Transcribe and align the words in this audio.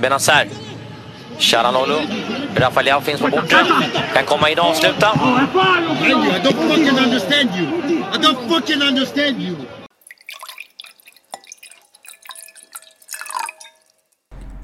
Bennacer. 0.00 0.48
Calhanoglu. 1.38 1.98
Rafael 2.56 3.00
finns 3.00 3.20
på 3.20 3.28
bortre. 3.28 3.66
Kan 4.14 4.24
komma 4.24 4.50
in 4.50 4.58
och 4.58 4.64
avsluta. 4.64 5.10
I 5.14 6.40
don't 6.44 6.68
fucking 6.68 6.98
understand 6.98 7.50
you. 7.56 7.66
I 8.14 8.18
don't 8.18 8.48
fucking 8.48 8.82
understand 8.82 9.42
you. 9.42 9.56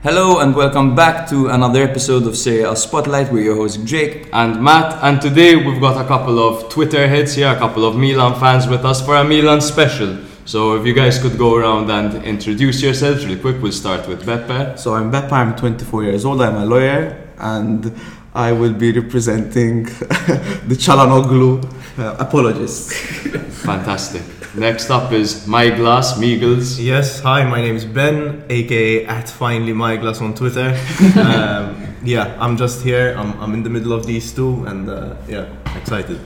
Hello 0.03 0.38
and 0.38 0.54
welcome 0.56 0.95
back 0.95 1.29
to 1.29 1.49
another 1.49 1.83
episode 1.83 2.26
of 2.26 2.37
Serie 2.37 2.65
A 2.65 2.76
Spotlight. 2.76 3.31
We're 3.33 3.45
your 3.45 3.56
host 3.56 3.85
Jake. 3.85 4.29
and 4.33 4.63
Matt, 4.63 4.99
and 5.03 5.21
today 5.21 5.56
we've 5.56 5.81
got 5.81 6.01
a 6.01 6.06
couple 6.08 6.38
of 6.38 6.69
Twitter 6.71 7.06
hits 7.06 7.35
here, 7.35 7.51
a 7.51 7.58
couple 7.58 7.85
of 7.85 7.97
Milan 7.97 8.35
fans 8.40 8.67
with 8.67 8.85
us 8.85 9.04
for 9.04 9.17
a 9.17 9.24
Milan 9.24 9.60
special. 9.60 10.17
So 10.49 10.76
if 10.76 10.87
you 10.87 10.94
guys 10.94 11.19
could 11.19 11.37
go 11.37 11.56
around 11.56 11.90
and 11.90 12.24
introduce 12.24 12.81
yourselves 12.81 13.26
really 13.26 13.38
quick, 13.38 13.60
we'll 13.60 13.71
start 13.71 14.08
with 14.08 14.24
Beppe. 14.24 14.78
So 14.78 14.94
I'm 14.94 15.13
Beppe, 15.13 15.31
I'm 15.31 15.54
24 15.54 16.05
years 16.05 16.24
old, 16.24 16.41
I'm 16.41 16.56
a 16.56 16.64
lawyer, 16.64 17.23
and 17.36 17.95
I 18.34 18.52
will 18.52 18.73
be 18.73 18.90
representing 18.98 19.82
the 19.82 20.74
Calhanoglu 20.74 21.62
uh, 21.98 22.16
apologists. 22.18 22.98
Fantastic. 23.62 24.23
Next 24.54 24.88
up 24.88 25.12
is 25.12 25.46
My 25.46 25.68
Glass, 25.68 26.18
Meagles. 26.18 26.80
Yes, 26.80 27.20
hi, 27.20 27.45
my 27.45 27.60
name 27.60 27.76
is 27.76 27.84
Ben, 27.84 28.42
aka 28.48 29.04
at 29.04 29.28
finally 29.28 29.74
my 29.74 29.96
glass 29.96 30.23
on 30.23 30.34
Twitter. 30.34 30.70
um, 31.16 31.95
yeah, 32.02 32.34
I'm 32.40 32.56
just 32.56 32.82
here. 32.82 33.15
I'm, 33.18 33.38
I'm 33.38 33.52
in 33.52 33.65
the 33.65 33.70
middle 33.70 33.92
of 33.92 34.06
these 34.06 34.32
two, 34.32 34.65
and 34.65 34.88
uh, 34.88 35.15
yeah, 35.28 35.46
excited. 35.76 36.18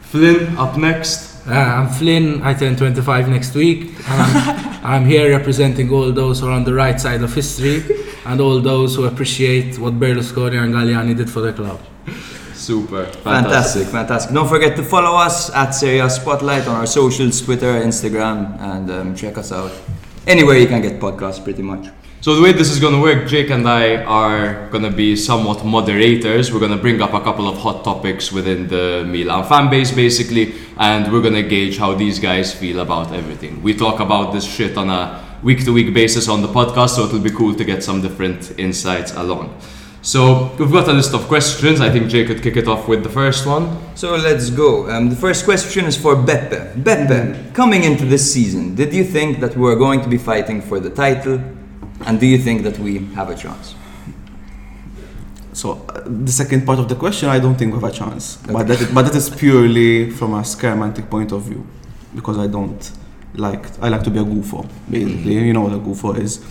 Flynn 0.00 0.56
up 0.56 0.78
next. 0.78 1.35
Uh, 1.48 1.52
I'm 1.52 1.88
Flynn. 1.88 2.42
I 2.42 2.54
turn 2.54 2.74
25 2.74 3.28
next 3.28 3.54
week. 3.54 3.92
And 4.08 4.22
I'm, 4.22 4.78
I'm 4.84 5.04
here 5.04 5.30
representing 5.30 5.90
all 5.92 6.10
those 6.10 6.40
who 6.40 6.48
are 6.48 6.52
on 6.52 6.64
the 6.64 6.74
right 6.74 7.00
side 7.00 7.22
of 7.22 7.32
history 7.32 7.84
and 8.24 8.40
all 8.40 8.60
those 8.60 8.96
who 8.96 9.04
appreciate 9.04 9.78
what 9.78 9.94
Berlusconi 9.94 10.60
and 10.60 10.74
Galliani 10.74 11.16
did 11.16 11.30
for 11.30 11.40
the 11.40 11.52
club. 11.52 11.80
Super. 12.54 13.06
Fantastic, 13.06 13.86
fantastic. 13.88 14.34
Don't 14.34 14.48
forget 14.48 14.74
to 14.76 14.82
follow 14.82 15.16
us 15.16 15.50
at 15.54 15.70
Serie 15.70 16.08
Spotlight 16.10 16.66
on 16.66 16.74
our 16.76 16.86
socials, 16.86 17.40
Twitter, 17.40 17.80
Instagram, 17.80 18.60
and 18.60 18.90
um, 18.90 19.14
check 19.14 19.38
us 19.38 19.52
out 19.52 19.70
anywhere 20.26 20.56
you 20.56 20.66
can 20.66 20.82
get 20.82 20.98
podcasts 20.98 21.42
pretty 21.42 21.62
much. 21.62 21.86
So 22.26 22.34
the 22.34 22.42
way 22.42 22.50
this 22.50 22.70
is 22.70 22.80
gonna 22.80 23.00
work, 23.00 23.28
Jake 23.28 23.50
and 23.50 23.68
I 23.68 24.02
are 24.02 24.68
gonna 24.70 24.90
be 24.90 25.14
somewhat 25.14 25.64
moderators. 25.64 26.52
We're 26.52 26.58
gonna 26.58 26.76
bring 26.76 27.00
up 27.00 27.14
a 27.14 27.20
couple 27.20 27.48
of 27.48 27.56
hot 27.56 27.84
topics 27.84 28.32
within 28.32 28.66
the 28.66 29.04
Milan 29.06 29.44
fan 29.44 29.70
base, 29.70 29.92
basically, 29.92 30.56
and 30.76 31.12
we're 31.12 31.22
gonna 31.22 31.44
gauge 31.44 31.78
how 31.78 31.94
these 31.94 32.18
guys 32.18 32.52
feel 32.52 32.80
about 32.80 33.12
everything. 33.12 33.62
We 33.62 33.74
talk 33.74 34.00
about 34.00 34.32
this 34.32 34.44
shit 34.44 34.76
on 34.76 34.90
a 34.90 35.22
week-to-week 35.44 35.94
basis 35.94 36.28
on 36.28 36.42
the 36.42 36.48
podcast, 36.48 36.96
so 36.96 37.04
it'll 37.04 37.20
be 37.20 37.30
cool 37.30 37.54
to 37.54 37.62
get 37.62 37.84
some 37.84 38.02
different 38.02 38.58
insights 38.58 39.14
along. 39.14 39.56
So 40.02 40.50
we've 40.58 40.72
got 40.72 40.88
a 40.88 40.92
list 40.92 41.14
of 41.14 41.28
questions. 41.28 41.80
I 41.80 41.90
think 41.90 42.08
Jake 42.08 42.26
could 42.26 42.42
kick 42.42 42.56
it 42.56 42.66
off 42.66 42.88
with 42.88 43.04
the 43.04 43.08
first 43.20 43.46
one. 43.46 43.78
So 43.94 44.16
let's 44.16 44.50
go. 44.50 44.90
Um, 44.90 45.10
the 45.10 45.16
first 45.26 45.44
question 45.44 45.84
is 45.84 45.96
for 45.96 46.16
Beppe. 46.16 46.74
Beppe, 46.82 47.54
coming 47.54 47.84
into 47.84 48.04
this 48.04 48.32
season, 48.32 48.74
did 48.74 48.92
you 48.92 49.04
think 49.04 49.38
that 49.38 49.54
we 49.54 49.62
were 49.62 49.76
going 49.76 50.00
to 50.00 50.08
be 50.08 50.18
fighting 50.18 50.60
for 50.60 50.80
the 50.80 50.90
title? 50.90 51.40
And 52.04 52.20
do 52.20 52.26
you 52.26 52.38
think 52.38 52.62
that 52.62 52.78
we 52.78 52.98
have 53.14 53.30
a 53.30 53.34
chance? 53.34 53.74
So 55.52 55.86
uh, 55.88 56.02
the 56.04 56.30
second 56.32 56.66
part 56.66 56.78
of 56.78 56.88
the 56.88 56.94
question, 56.94 57.30
I 57.30 57.38
don't 57.38 57.56
think 57.56 57.72
we 57.72 57.80
have 57.80 57.90
a 57.90 57.92
chance, 57.92 58.36
but 58.36 58.68
that 58.68 58.90
but 58.92 59.02
that 59.06 59.14
is 59.14 59.30
purely 59.30 60.10
from 60.10 60.34
a 60.34 60.42
scaramantic 60.42 61.08
point 61.08 61.32
of 61.32 61.42
view, 61.44 61.66
because 62.14 62.36
I 62.36 62.46
don't 62.46 62.92
like 63.34 63.64
I 63.80 63.88
like 63.88 64.02
to 64.02 64.10
be 64.10 64.18
a 64.18 64.24
gufo, 64.24 64.68
basically. 64.90 65.34
You 65.46 65.54
know 65.54 65.62
what 65.62 65.72
a 65.72 65.78
gufo 65.78 66.18
is. 66.18 66.44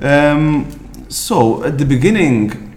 Um, 0.00 0.66
so 1.10 1.62
at 1.64 1.76
the 1.76 1.84
beginning, 1.84 2.74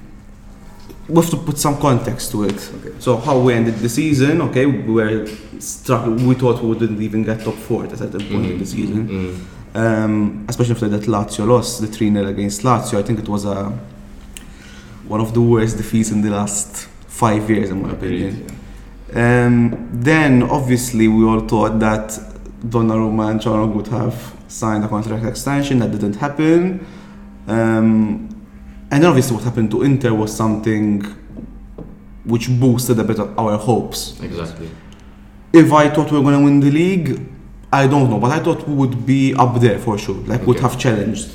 we 1.07 1.15
have 1.15 1.29
to 1.29 1.37
put 1.37 1.57
some 1.57 1.77
context 1.77 2.31
to 2.31 2.43
it. 2.43 2.71
Okay. 2.75 2.93
So 2.99 3.15
how 3.17 3.39
we 3.39 3.53
ended 3.53 3.75
the 3.75 3.87
season, 3.87 4.41
okay, 4.41 4.65
we 4.65 4.93
were 4.93 5.25
struck. 5.59 6.05
We 6.05 6.35
thought 6.35 6.61
we 6.61 6.67
wouldn't 6.67 6.99
even 6.99 7.23
get 7.23 7.45
top 7.45 7.55
four 7.55 7.85
at 7.85 7.93
a 7.93 7.97
certain 7.97 8.27
point 8.27 8.45
in 8.51 8.57
the 8.59 8.65
season. 8.65 9.47
Um, 9.75 10.45
especially 10.47 10.73
after 10.73 10.87
that 10.87 11.01
Lazio 11.01 11.45
loss, 11.45 11.79
the 11.79 11.87
3 11.87 12.09
0 12.13 12.27
against 12.27 12.61
Lazio. 12.61 12.97
I 12.97 13.03
think 13.03 13.19
it 13.19 13.27
was 13.27 13.43
a 13.43 13.77
one 15.05 15.19
of 15.19 15.33
the 15.33 15.41
worst 15.41 15.75
defeats 15.77 16.11
in 16.11 16.21
the 16.21 16.29
last 16.29 16.87
five 17.07 17.49
years, 17.49 17.69
in 17.69 17.81
my 17.81 17.91
opinion. 17.91 18.47
Um, 19.13 19.89
then, 19.91 20.43
obviously, 20.43 21.09
we 21.09 21.25
all 21.25 21.41
thought 21.41 21.79
that 21.79 22.07
Donnarumma 22.65 23.31
and 23.31 23.41
Calhanoglu 23.41 23.75
would 23.75 23.87
have 23.87 24.35
signed 24.47 24.85
a 24.85 24.87
contract 24.87 25.25
extension. 25.25 25.79
That 25.79 25.91
didn't 25.91 26.15
happen. 26.15 26.85
Um, 27.47 28.29
and 28.91 29.03
then, 29.03 29.05
obviously, 29.05 29.35
what 29.35 29.43
happened 29.43 29.71
to 29.71 29.83
Inter 29.83 30.13
was 30.13 30.35
something 30.35 31.01
which 32.23 32.49
boosted 32.49 32.97
a 32.99 33.03
bit 33.03 33.19
of 33.19 33.37
our 33.37 33.57
hopes. 33.57 34.19
Exactly. 34.21 34.69
If 35.53 35.71
I 35.71 35.89
thought 35.89 36.11
we 36.11 36.17
were 36.17 36.23
going 36.23 36.39
to 36.39 36.43
win 36.45 36.59
the 36.59 36.71
league, 36.71 37.34
I 37.75 37.87
don't 37.87 38.09
know, 38.09 38.19
but 38.19 38.31
I 38.31 38.39
thought 38.39 38.65
we 38.67 38.73
would 38.73 39.05
be 39.05 39.33
up 39.35 39.59
there 39.59 39.77
for 39.79 39.97
sure. 39.97 40.15
Like, 40.15 40.47
would 40.47 40.59
have 40.61 40.79
challenged 40.79 41.29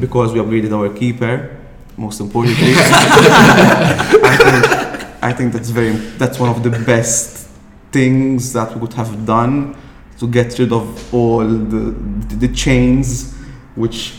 because 0.00 0.32
we 0.32 0.40
upgraded 0.40 0.72
our 0.72 0.88
keeper. 0.92 1.56
Most 1.96 2.20
importantly, 2.20 2.72
I 2.76 4.36
think 4.36 5.22
I 5.22 5.32
think 5.32 5.52
that's 5.52 5.70
very 5.70 5.92
that's 6.18 6.38
one 6.38 6.50
of 6.50 6.62
the 6.62 6.70
best 6.84 7.48
things 7.90 8.52
that 8.52 8.74
we 8.74 8.80
could 8.80 8.94
have 8.94 9.24
done 9.24 9.76
to 10.18 10.26
get 10.26 10.58
rid 10.58 10.72
of 10.72 11.14
all 11.14 11.46
the 11.46 11.94
the, 12.36 12.48
chains 12.48 13.34
which 13.76 14.14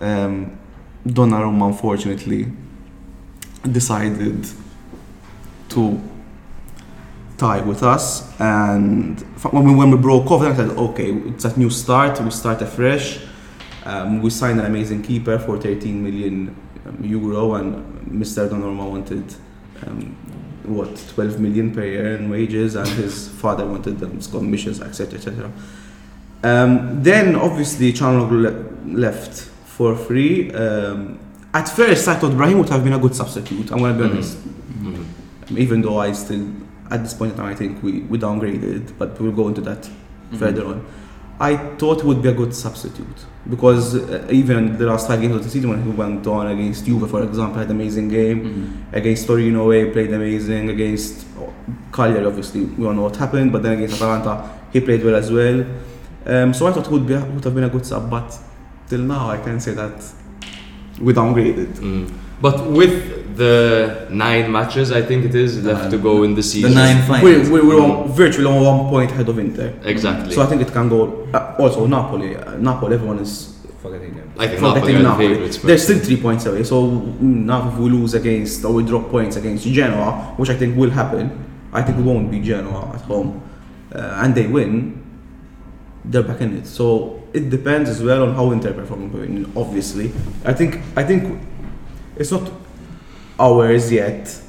um, 0.00 0.58
Donnarumma 1.06 1.68
unfortunately 1.68 2.50
decided 3.70 4.46
to 5.68 6.00
tie 7.40 7.62
with 7.62 7.82
us 7.82 8.04
and 8.38 9.20
when 9.54 9.64
we, 9.64 9.74
when 9.74 9.90
we 9.90 9.96
broke 9.96 10.30
off 10.30 10.42
then 10.42 10.52
I 10.52 10.56
said 10.56 10.70
okay 10.88 11.10
it's 11.30 11.44
a 11.44 11.58
new 11.58 11.70
start 11.70 12.20
we 12.20 12.30
start 12.30 12.60
afresh. 12.62 13.06
Um, 13.84 14.20
we 14.20 14.28
signed 14.28 14.60
an 14.60 14.66
amazing 14.66 15.02
keeper 15.02 15.38
for 15.38 15.56
13 15.58 16.02
million 16.02 16.54
euro, 17.00 17.54
and 17.54 17.68
Mr. 18.22 18.46
Donnarumma 18.46 18.86
wanted 18.90 19.24
um, 19.86 20.14
what 20.64 20.94
12 21.14 21.40
million 21.40 21.72
per 21.72 21.84
year 21.84 22.16
in 22.16 22.28
wages 22.28 22.76
and 22.76 22.86
his 22.88 23.28
father 23.28 23.64
wanted 23.66 23.98
them 23.98 24.20
commissions 24.20 24.82
etc 24.82 25.18
etc 25.18 25.50
um, 26.42 27.02
then 27.02 27.36
obviously 27.36 27.92
Calhanoglu 27.92 28.42
le- 28.42 28.98
left 28.98 29.50
for 29.64 29.96
free. 29.96 30.52
Um, 30.52 31.18
at 31.52 31.68
first 31.68 32.06
I 32.08 32.14
thought 32.16 32.36
Brahim 32.36 32.58
would 32.58 32.68
have 32.68 32.84
been 32.84 32.92
a 32.92 32.98
good 32.98 33.14
substitute 33.14 33.70
I'm 33.72 33.78
gonna 33.78 33.98
be 33.98 34.04
honest. 34.04 34.38
Even 35.50 35.82
though 35.82 35.98
I 35.98 36.12
still, 36.12 36.46
at 36.90 37.02
this 37.02 37.14
point 37.14 37.32
in 37.32 37.38
time, 37.38 37.46
I 37.46 37.54
think 37.54 37.82
we, 37.82 38.00
we 38.00 38.18
downgraded, 38.18 38.98
but 38.98 39.20
we'll 39.20 39.32
go 39.32 39.48
into 39.48 39.60
that 39.62 39.88
further 40.38 40.66
on. 40.66 40.86
I 41.38 41.56
thought 41.76 42.04
would 42.04 42.20
be 42.20 42.28
a 42.28 42.34
good 42.34 42.54
substitute 42.54 43.24
because 43.48 43.94
uh, 43.94 44.28
even 44.30 44.76
the 44.76 44.84
last 44.86 45.08
five 45.08 45.22
games 45.22 45.36
of 45.36 45.42
the 45.42 45.48
season, 45.48 45.70
when 45.70 45.82
he 45.82 45.90
went 45.90 46.26
on 46.26 46.48
against 46.48 46.84
Juve, 46.84 47.08
for 47.10 47.22
example, 47.22 47.58
had 47.58 47.70
an 47.70 47.76
amazing 47.76 48.08
game. 48.08 48.86
Against 48.92 49.26
Torino, 49.26 49.70
he 49.70 49.86
played 49.86 50.12
amazing. 50.12 50.68
Against 50.68 51.26
oh, 51.38 51.54
Cagliari, 51.92 52.26
obviously, 52.26 52.64
we 52.64 52.86
all 52.86 52.92
know 52.92 53.02
what 53.02 53.16
happened, 53.16 53.52
but 53.52 53.62
then 53.62 53.78
against 53.78 53.94
Atalanta, 53.94 54.50
he 54.70 54.80
played 54.82 55.02
well 55.02 55.16
as 55.16 55.32
well. 55.32 55.64
Um, 56.26 56.52
so 56.52 56.66
I 56.66 56.72
thought 56.72 56.90
would, 56.90 57.06
be, 57.06 57.14
would 57.14 57.44
have 57.44 57.54
been 57.54 57.64
a 57.64 57.70
good 57.70 57.86
sub, 57.86 58.10
but 58.10 58.38
till 58.88 59.00
now, 59.00 59.30
I 59.30 59.38
can 59.38 59.58
say 59.60 59.72
that 59.72 60.04
we 61.00 61.14
downgraded. 61.14 61.80
But 62.40 62.70
with 62.70 63.36
the 63.36 64.06
nine 64.10 64.50
matches, 64.50 64.92
I 64.92 65.02
think 65.02 65.24
it 65.24 65.34
is 65.34 65.64
left 65.64 65.90
to 65.90 65.98
go 65.98 66.22
in 66.22 66.34
the 66.34 66.42
season. 66.42 66.72
The 66.72 66.76
season. 66.76 66.96
nine 66.96 67.06
finals. 67.06 67.50
We're, 67.50 67.62
we're, 67.62 67.76
we're 67.76 67.82
on, 67.82 68.08
virtually 68.12 68.46
on 68.46 68.62
one 68.64 68.88
point 68.88 69.10
ahead 69.10 69.28
of 69.28 69.38
Inter. 69.38 69.74
Exactly. 69.84 70.34
So 70.34 70.42
I 70.42 70.46
think 70.46 70.62
it 70.62 70.72
can 70.72 70.88
go. 70.88 71.28
Uh, 71.32 71.56
also, 71.58 71.86
Napoli. 71.86 72.36
Uh, 72.36 72.56
Napoli, 72.56 72.94
everyone 72.94 73.18
is 73.18 73.58
forgetting 73.82 74.14
them. 74.14 74.32
I 74.38 74.48
think 74.48 74.60
forgetting 74.60 75.02
Napoli 75.02 75.26
are 75.26 75.28
the 75.28 75.34
favourites, 75.34 75.56
They're 75.58 75.78
still 75.78 75.98
three 75.98 76.20
points 76.20 76.46
away. 76.46 76.64
So 76.64 76.90
mm, 76.90 77.20
now, 77.20 77.68
if 77.68 77.78
we 77.78 77.90
lose 77.90 78.14
against 78.14 78.64
or 78.64 78.72
we 78.72 78.84
drop 78.84 79.08
points 79.10 79.36
against 79.36 79.66
Genoa, 79.66 80.34
which 80.36 80.50
I 80.50 80.56
think 80.56 80.76
will 80.76 80.90
happen, 80.90 81.24
I 81.72 81.82
think 81.82 81.98
it 81.98 82.02
won't 82.02 82.30
be 82.30 82.40
Genoa 82.40 82.92
at 82.94 83.02
home, 83.02 83.42
uh, 83.94 84.22
and 84.22 84.34
they 84.34 84.46
win, 84.46 85.00
they're 86.04 86.22
back 86.22 86.40
in 86.40 86.56
it. 86.58 86.66
So 86.66 87.22
it 87.32 87.48
depends 87.48 87.88
as 87.88 88.02
well 88.02 88.22
on 88.22 88.34
how 88.34 88.50
Inter 88.50 88.72
perform. 88.72 89.02
Obviously, 89.56 90.12
I 90.44 90.52
think 90.52 90.80
I 90.96 91.04
think 91.04 91.40
it's 92.20 92.30
not 92.30 92.52
ours 93.38 93.90
yet. 93.90 94.42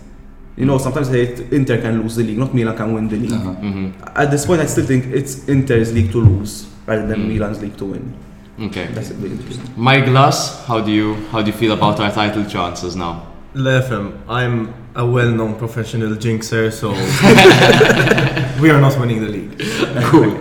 You 0.58 0.66
know, 0.66 0.78
sometimes 0.78 1.10
they, 1.10 1.34
Inter 1.56 1.82
can 1.82 2.02
lose 2.02 2.18
the 2.18 2.24
league, 2.24 2.38
not 2.38 2.54
Milan 2.54 2.76
can 2.76 2.94
win 2.94 3.08
the 3.08 3.16
league. 3.16 3.32
Uh-huh. 3.32 4.12
At 4.14 4.30
this 4.30 4.46
point, 4.46 4.62
I 4.62 4.66
still 4.66 4.86
think 4.86 5.06
it's 5.06 5.48
Inter's 5.48 5.94
league 5.94 6.12
to 6.12 6.20
lose 6.20 6.68
rather 6.86 7.08
than 7.08 7.28
Milan's 7.30 7.62
league 7.62 7.78
to 7.78 7.86
win. 7.86 8.14
Okay. 8.60 8.88
That's 8.88 9.10
it, 9.10 9.22
basically. 9.22 9.58
My 9.78 10.02
glass, 10.02 10.66
how 10.66 10.82
do 10.82 10.92
you 10.92 11.16
how 11.32 11.42
do 11.42 11.48
you 11.48 11.58
feel 11.58 11.72
about 11.72 12.00
our 12.02 12.12
title 12.12 12.44
chances 12.46 12.96
now? 12.96 13.26
Lefem, 13.56 14.20
I'm 14.28 14.74
a 14.94 15.06
well-known 15.06 15.56
professional 15.56 16.16
jinxer, 16.16 16.72
so 16.72 16.92
we 18.62 18.70
are 18.70 18.80
not 18.80 19.00
winning 19.00 19.22
the 19.22 19.30
league. 19.30 19.58
Cool. 20.04 20.38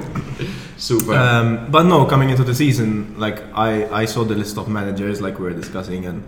Super. 0.76 1.14
Um, 1.14 1.70
but 1.70 1.84
no, 1.84 2.04
coming 2.06 2.30
into 2.30 2.42
the 2.42 2.54
season, 2.54 3.14
like 3.18 3.42
I, 3.54 4.02
I 4.02 4.04
saw 4.06 4.24
the 4.24 4.34
list 4.34 4.58
of 4.58 4.68
managers, 4.68 5.20
like 5.20 5.38
we 5.38 5.44
were 5.44 5.52
discussing, 5.52 6.04
and 6.06 6.22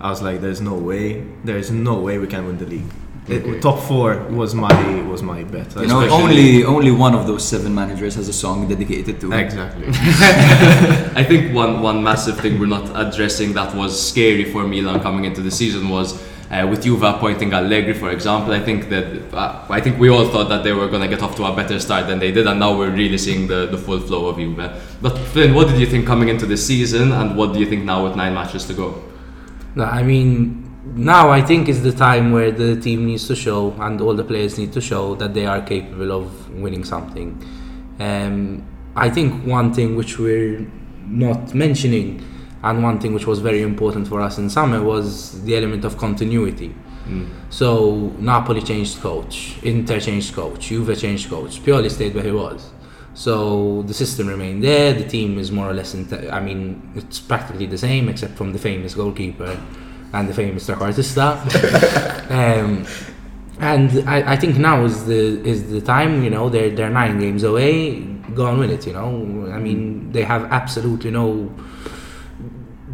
I 0.00 0.10
was 0.10 0.22
like, 0.22 0.40
there's 0.40 0.60
no 0.60 0.74
way, 0.74 1.24
there's 1.44 1.70
no 1.70 1.98
way 2.00 2.18
we 2.18 2.26
can 2.26 2.46
win 2.46 2.58
the 2.58 2.66
league. 2.66 2.90
It, 3.28 3.60
top 3.60 3.78
four 3.80 4.16
was 4.30 4.54
my 4.54 5.02
was 5.02 5.22
my 5.22 5.44
bet. 5.44 5.76
You 5.76 5.86
know, 5.86 6.08
only 6.08 6.64
only 6.64 6.90
one 6.90 7.14
of 7.14 7.26
those 7.26 7.46
seven 7.46 7.74
managers 7.74 8.14
has 8.14 8.26
a 8.26 8.32
song 8.32 8.66
dedicated 8.66 9.20
to 9.20 9.32
it. 9.32 9.38
exactly. 9.38 9.84
I 11.14 11.22
think 11.22 11.54
one 11.54 11.82
one 11.82 12.02
massive 12.02 12.40
thing 12.40 12.58
we're 12.58 12.66
not 12.66 12.88
addressing 12.94 13.52
that 13.52 13.74
was 13.74 13.92
scary 14.10 14.44
for 14.44 14.66
Milan 14.66 15.00
coming 15.00 15.26
into 15.26 15.42
the 15.42 15.50
season 15.50 15.90
was 15.90 16.22
uh, 16.50 16.66
with 16.70 16.82
Juve 16.84 17.02
appointing 17.02 17.52
Allegri, 17.52 17.92
for 17.92 18.10
example. 18.10 18.52
I 18.54 18.60
think 18.60 18.88
that 18.88 19.34
uh, 19.34 19.66
I 19.68 19.80
think 19.82 19.98
we 19.98 20.08
all 20.08 20.26
thought 20.28 20.48
that 20.48 20.64
they 20.64 20.72
were 20.72 20.88
going 20.88 21.02
to 21.02 21.08
get 21.08 21.22
off 21.22 21.36
to 21.36 21.44
a 21.44 21.54
better 21.54 21.78
start 21.78 22.06
than 22.06 22.18
they 22.18 22.32
did, 22.32 22.46
and 22.46 22.58
now 22.58 22.78
we're 22.78 22.90
really 22.90 23.18
seeing 23.18 23.46
the, 23.46 23.66
the 23.66 23.76
full 23.76 24.00
flow 24.00 24.28
of 24.28 24.36
Juve. 24.36 24.56
But 25.02 25.18
Flynn, 25.18 25.54
what 25.54 25.68
did 25.68 25.78
you 25.78 25.86
think 25.86 26.06
coming 26.06 26.28
into 26.30 26.46
the 26.46 26.56
season, 26.56 27.12
and 27.12 27.36
what 27.36 27.52
do 27.52 27.58
you 27.58 27.66
think 27.66 27.84
now 27.84 28.04
with 28.04 28.16
nine 28.16 28.32
matches 28.32 28.64
to 28.66 28.72
go? 28.72 29.02
No, 29.74 29.84
I 29.84 30.02
mean, 30.02 30.68
now 30.96 31.30
I 31.30 31.42
think 31.42 31.68
is 31.68 31.82
the 31.82 31.92
time 31.92 32.32
where 32.32 32.50
the 32.50 32.80
team 32.80 33.06
needs 33.06 33.26
to 33.28 33.36
show 33.36 33.72
and 33.78 34.00
all 34.00 34.14
the 34.14 34.24
players 34.24 34.58
need 34.58 34.72
to 34.72 34.80
show 34.80 35.14
that 35.16 35.34
they 35.34 35.46
are 35.46 35.60
capable 35.60 36.12
of 36.12 36.50
winning 36.50 36.84
something. 36.84 37.42
Um, 38.00 38.66
I 38.96 39.10
think 39.10 39.44
one 39.46 39.72
thing 39.72 39.96
which 39.96 40.18
we're 40.18 40.66
not 41.06 41.54
mentioning 41.54 42.24
and 42.62 42.82
one 42.82 42.98
thing 42.98 43.14
which 43.14 43.26
was 43.26 43.38
very 43.38 43.62
important 43.62 44.08
for 44.08 44.20
us 44.20 44.38
in 44.38 44.50
summer 44.50 44.82
was 44.82 45.42
the 45.44 45.56
element 45.56 45.84
of 45.84 45.96
continuity. 45.96 46.74
So 47.48 48.12
Napoli 48.18 48.60
changed 48.60 49.00
coach, 49.00 49.56
Inter 49.62 49.98
changed 49.98 50.34
coach, 50.34 50.60
Juve 50.68 50.98
changed 50.98 51.30
coach, 51.30 51.62
Pioli 51.62 51.90
stayed 51.90 52.14
where 52.14 52.24
he 52.24 52.32
was. 52.32 52.70
So 53.18 53.82
the 53.82 53.94
system 53.94 54.28
remained 54.28 54.62
there. 54.62 54.92
The 54.94 55.02
team 55.02 55.40
is 55.40 55.50
more 55.50 55.68
or 55.68 55.74
less. 55.74 55.92
Inter- 55.92 56.30
I 56.30 56.38
mean, 56.38 56.92
it's 56.94 57.18
practically 57.18 57.66
the 57.66 57.76
same 57.76 58.08
except 58.08 58.34
from 58.36 58.52
the 58.52 58.60
famous 58.60 58.94
goalkeeper 58.94 59.58
and 60.12 60.28
the 60.28 60.32
famous 60.32 60.68
trequartista. 60.68 61.26
um, 62.30 62.86
and 63.58 64.08
I, 64.08 64.34
I 64.34 64.36
think 64.36 64.56
now 64.58 64.84
is 64.84 65.04
the 65.06 65.44
is 65.44 65.68
the 65.68 65.80
time. 65.80 66.22
You 66.22 66.30
know, 66.30 66.48
they're 66.48 66.70
they're 66.70 66.90
nine 66.90 67.18
games 67.18 67.42
away. 67.42 68.02
Go 68.36 68.46
and 68.46 68.60
win 68.60 68.70
it. 68.70 68.86
You 68.86 68.92
know, 68.92 69.50
I 69.52 69.58
mean, 69.58 70.12
they 70.12 70.22
have 70.22 70.44
absolutely 70.52 71.10
no. 71.10 71.52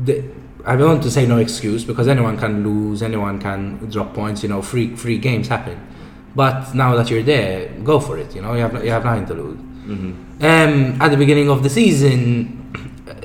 The, 0.04 0.24
I 0.64 0.74
don't 0.76 0.88
want 0.88 1.02
to 1.02 1.10
say 1.10 1.26
no 1.26 1.36
excuse 1.36 1.84
because 1.84 2.08
anyone 2.08 2.38
can 2.38 2.64
lose, 2.64 3.02
anyone 3.02 3.38
can 3.38 3.90
drop 3.90 4.14
points. 4.14 4.42
You 4.42 4.48
know, 4.48 4.62
free 4.62 4.96
free 4.96 5.18
games 5.18 5.48
happen. 5.48 5.78
But 6.34 6.74
now 6.74 6.96
that 6.96 7.10
you're 7.10 7.22
there, 7.22 7.68
go 7.84 8.00
for 8.00 8.16
it. 8.16 8.34
You 8.34 8.40
know, 8.40 8.54
you 8.54 8.60
have 8.60 8.82
you 8.82 8.90
have 8.90 9.04
nothing 9.04 9.26
to 9.26 9.34
lose. 9.34 9.73
Um, 9.86 10.96
at 11.00 11.08
the 11.10 11.16
beginning 11.16 11.50
of 11.50 11.62
the 11.62 11.70
season, 11.70 12.16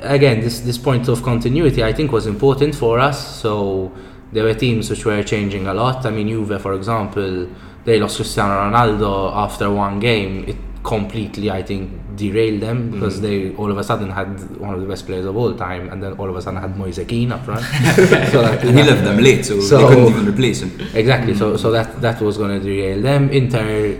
again, 0.01 0.41
this 0.41 0.59
this 0.61 0.77
point 0.77 1.07
of 1.07 1.23
continuity 1.23 1.83
I 1.83 1.93
think 1.93 2.11
was 2.11 2.25
important 2.27 2.75
for 2.75 2.99
us. 2.99 3.41
So 3.41 3.91
there 4.33 4.43
were 4.43 4.53
teams 4.53 4.89
which 4.89 5.05
were 5.05 5.23
changing 5.23 5.67
a 5.67 5.73
lot. 5.73 6.05
I 6.05 6.11
mean, 6.11 6.27
Juve, 6.27 6.61
for 6.61 6.73
example, 6.73 7.47
they 7.85 7.99
lost 7.99 8.17
Cristiano 8.17 8.55
Ronaldo 8.69 9.33
after 9.35 9.69
one 9.71 9.99
game. 9.99 10.45
It 10.47 10.55
completely, 10.83 11.51
I 11.51 11.61
think, 11.61 11.91
derailed 12.15 12.61
them 12.61 12.91
because 12.91 13.19
they 13.21 13.53
all 13.55 13.69
of 13.71 13.77
a 13.77 13.83
sudden 13.83 14.09
had 14.09 14.29
one 14.59 14.73
of 14.73 14.81
the 14.81 14.87
best 14.87 15.05
players 15.05 15.25
of 15.25 15.35
all 15.35 15.53
time, 15.53 15.89
and 15.89 16.01
then 16.01 16.13
all 16.13 16.29
of 16.29 16.35
a 16.35 16.41
sudden 16.41 16.61
had 16.61 16.77
Moise 16.77 16.99
Kean 17.07 17.31
up 17.31 17.43
front. 17.45 17.61
so 18.31 18.41
that, 18.41 18.63
And 18.63 18.77
he 18.77 18.83
left 18.83 19.03
them 19.03 19.17
late, 19.17 19.45
so, 19.45 19.59
So- 19.59 19.77
they 19.77 19.95
couldn't 19.95 20.07
even 20.13 20.27
replace 20.33 20.61
him. 20.61 20.71
Exactly. 20.93 21.33
So 21.35 21.57
so 21.57 21.71
that 21.71 22.01
that 22.01 22.21
was 22.21 22.37
going 22.37 22.51
to 22.59 22.59
derail 22.65 23.01
them. 23.01 23.29
Inter 23.29 23.97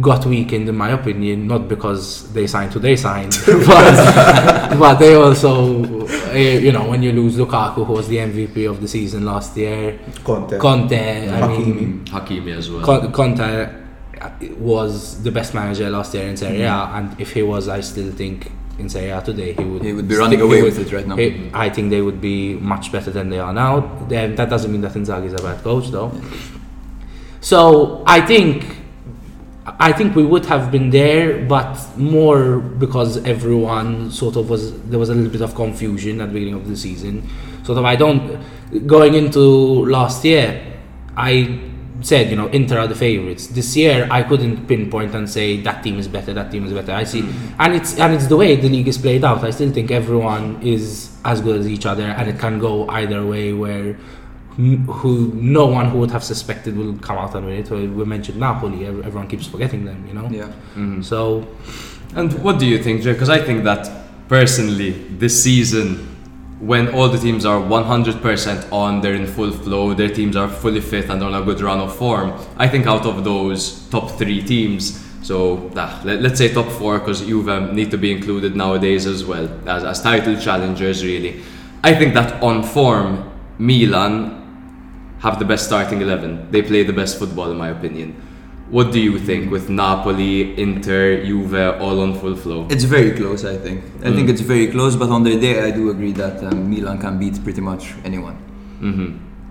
got 0.00 0.26
weakened 0.26 0.68
in 0.68 0.76
my 0.76 0.90
opinion, 0.90 1.46
not 1.46 1.68
because 1.68 2.30
they 2.34 2.46
signed 2.46 2.72
who 2.72 2.80
they 2.80 2.96
signed, 2.96 3.34
but 3.46 4.78
but 4.78 4.94
they 4.96 5.14
also, 5.14 6.06
eh, 6.32 6.58
you 6.58 6.72
know, 6.72 6.88
when 6.88 7.02
you 7.02 7.12
lose 7.12 7.36
Lukaku, 7.36 7.86
who 7.86 7.92
was 7.94 8.06
the 8.08 8.16
MVP 8.18 8.68
of 8.68 8.80
the 8.80 8.88
season 8.88 9.24
last 9.24 9.56
year, 9.56 9.98
Conte. 10.24 10.58
Conte, 10.58 11.30
I 11.30 11.48
mean, 11.48 12.04
Hakimi 12.06 12.54
as 12.56 12.70
well. 12.70 13.10
Conte 13.10 13.68
was 14.58 15.22
the 15.22 15.30
best 15.30 15.54
manager 15.54 15.88
last 15.90 16.14
year 16.14 16.26
in 16.28 16.36
Serie 16.36 16.62
A, 16.62 16.72
and 16.94 17.18
if 17.20 17.32
he 17.32 17.42
was, 17.42 17.68
I 17.68 17.80
still 17.80 18.10
think 18.12 18.50
in 18.78 18.88
Serie 18.88 19.10
A 19.10 19.22
today 19.22 19.52
he 19.54 19.64
would 19.64 19.82
He 19.82 19.92
would 19.92 20.08
be 20.08 20.16
running 20.16 20.40
away 20.40 20.62
with 20.62 20.78
it 20.78 20.92
right 20.92 21.06
now. 21.06 21.16
he- 21.16 21.50
I 21.54 21.70
think 21.70 21.90
they 21.90 22.02
would 22.02 22.20
be 22.20 22.54
much 22.54 22.92
better 22.92 23.10
than 23.10 23.30
they 23.30 23.38
are 23.38 23.52
now. 23.52 24.04
Then 24.08 24.34
that 24.36 24.50
doesn't 24.50 24.70
mean 24.70 24.82
that 24.82 24.92
Inzaghi 24.92 25.26
is 25.26 25.32
a 25.32 25.42
bad 25.42 25.62
coach, 25.62 25.88
though. 25.90 26.12
So 27.40 28.02
I 28.06 28.20
think 28.20 28.64
I 29.66 29.92
think 29.92 30.14
we 30.14 30.24
would 30.24 30.46
have 30.46 30.70
been 30.70 30.90
there, 30.90 31.44
but 31.44 31.76
more 31.98 32.58
because 32.60 33.16
everyone 33.24 34.12
sort 34.12 34.36
of 34.36 34.48
was 34.48 34.80
there 34.82 34.98
was 34.98 35.08
a 35.08 35.14
little 35.14 35.30
bit 35.30 35.40
of 35.40 35.56
confusion 35.56 36.20
at 36.20 36.28
the 36.28 36.34
beginning 36.34 36.54
of 36.54 36.68
the 36.68 36.76
season. 36.76 37.28
Sort 37.64 37.78
of 37.78 37.84
I 37.84 37.96
don't 37.96 38.38
going 38.86 39.14
into 39.14 39.40
last 39.86 40.24
year, 40.24 40.78
I 41.16 41.60
said 42.00 42.30
you 42.30 42.36
know 42.36 42.46
Inter 42.48 42.78
are 42.78 42.86
the 42.86 42.94
favorites. 42.94 43.48
This 43.48 43.76
year 43.76 44.06
I 44.08 44.22
couldn't 44.22 44.68
pinpoint 44.68 45.16
and 45.16 45.28
say 45.28 45.60
that 45.62 45.82
team 45.82 45.98
is 45.98 46.06
better, 46.06 46.32
that 46.32 46.52
team 46.52 46.64
is 46.64 46.72
better. 46.72 46.92
I 46.92 47.02
see, 47.02 47.28
and 47.58 47.74
it's 47.74 47.98
and 47.98 48.14
it's 48.14 48.28
the 48.28 48.36
way 48.36 48.54
the 48.54 48.68
league 48.68 48.86
is 48.86 48.98
played 48.98 49.24
out. 49.24 49.42
I 49.42 49.50
still 49.50 49.72
think 49.72 49.90
everyone 49.90 50.62
is 50.62 51.10
as 51.24 51.40
good 51.40 51.58
as 51.58 51.66
each 51.68 51.86
other, 51.86 52.04
and 52.04 52.28
it 52.28 52.38
can 52.38 52.60
go 52.60 52.88
either 52.88 53.26
way. 53.26 53.52
Where 53.52 53.96
who 54.56 55.32
no 55.34 55.66
one 55.66 55.90
who 55.90 55.98
would 55.98 56.10
have 56.10 56.24
suspected 56.24 56.76
will 56.76 56.96
come 56.98 57.18
out 57.18 57.34
and 57.34 57.46
win 57.46 57.60
it. 57.60 57.70
We 57.70 58.04
mentioned 58.04 58.40
Napoli. 58.40 58.86
Everyone 58.86 59.28
keeps 59.28 59.46
forgetting 59.46 59.84
them, 59.84 60.06
you 60.06 60.14
know. 60.14 60.28
Yeah. 60.30 60.52
Mm-hmm. 60.74 61.02
So 61.02 61.46
And 62.14 62.32
what 62.42 62.58
do 62.58 62.66
you 62.66 62.82
think, 62.82 63.02
Jay? 63.02 63.12
Because 63.12 63.28
I 63.28 63.38
think 63.38 63.64
that 63.64 63.90
personally, 64.28 64.92
this 65.18 65.42
season, 65.42 65.96
when 66.60 66.94
all 66.94 67.08
the 67.08 67.18
teams 67.18 67.44
are 67.44 67.60
100% 67.60 68.72
on, 68.72 69.02
they're 69.02 69.14
in 69.14 69.26
full 69.26 69.52
flow, 69.52 69.92
their 69.92 70.08
teams 70.08 70.36
are 70.36 70.48
fully 70.48 70.80
fit 70.80 71.10
and 71.10 71.22
on 71.22 71.34
a 71.34 71.42
good 71.42 71.60
run 71.60 71.78
of 71.80 71.94
form, 71.94 72.32
I 72.56 72.68
think 72.68 72.86
out 72.86 73.04
of 73.04 73.24
those 73.24 73.86
top 73.90 74.12
three 74.12 74.42
teams, 74.42 75.04
so 75.22 75.70
nah, 75.74 76.00
let, 76.04 76.24
us 76.24 76.38
say 76.38 76.54
top 76.54 76.68
four, 76.68 76.98
because 76.98 77.20
Juve 77.20 77.72
need 77.74 77.90
to 77.90 77.98
be 77.98 78.12
included 78.12 78.56
nowadays 78.56 79.04
as 79.04 79.24
well, 79.24 79.50
as, 79.68 79.84
as 79.84 80.00
title 80.00 80.40
challengers, 80.40 81.04
really. 81.04 81.42
I 81.84 81.94
think 81.94 82.14
that 82.14 82.42
on 82.42 82.62
form, 82.62 83.30
Milan 83.58 84.45
have 85.20 85.38
the 85.38 85.44
best 85.44 85.66
starting 85.66 86.00
11. 86.00 86.50
They 86.50 86.62
play 86.62 86.82
the 86.84 86.92
best 86.92 87.18
football, 87.18 87.50
in 87.50 87.56
my 87.56 87.68
opinion. 87.68 88.14
What 88.70 88.90
do 88.92 88.98
you 89.00 89.18
think 89.18 89.50
with 89.52 89.70
Napoli, 89.70 90.58
Inter, 90.60 91.24
Juve 91.24 91.80
all 91.80 92.00
on 92.00 92.18
full 92.18 92.34
flow? 92.34 92.66
It's 92.68 92.82
very 92.84 93.12
close, 93.12 93.44
I 93.44 93.56
think. 93.56 93.84
I 94.02 94.10
think 94.12 94.28
it's 94.28 94.40
very 94.40 94.66
close, 94.68 94.96
but 94.96 95.08
on 95.10 95.22
their 95.22 95.38
day, 95.40 95.62
I 95.62 95.70
do 95.70 95.90
agree 95.90 96.12
that 96.12 96.42
um, 96.42 96.68
Milan 96.68 96.98
can 96.98 97.16
beat 97.18 97.42
pretty 97.44 97.60
much 97.60 97.94
anyone 98.04 98.36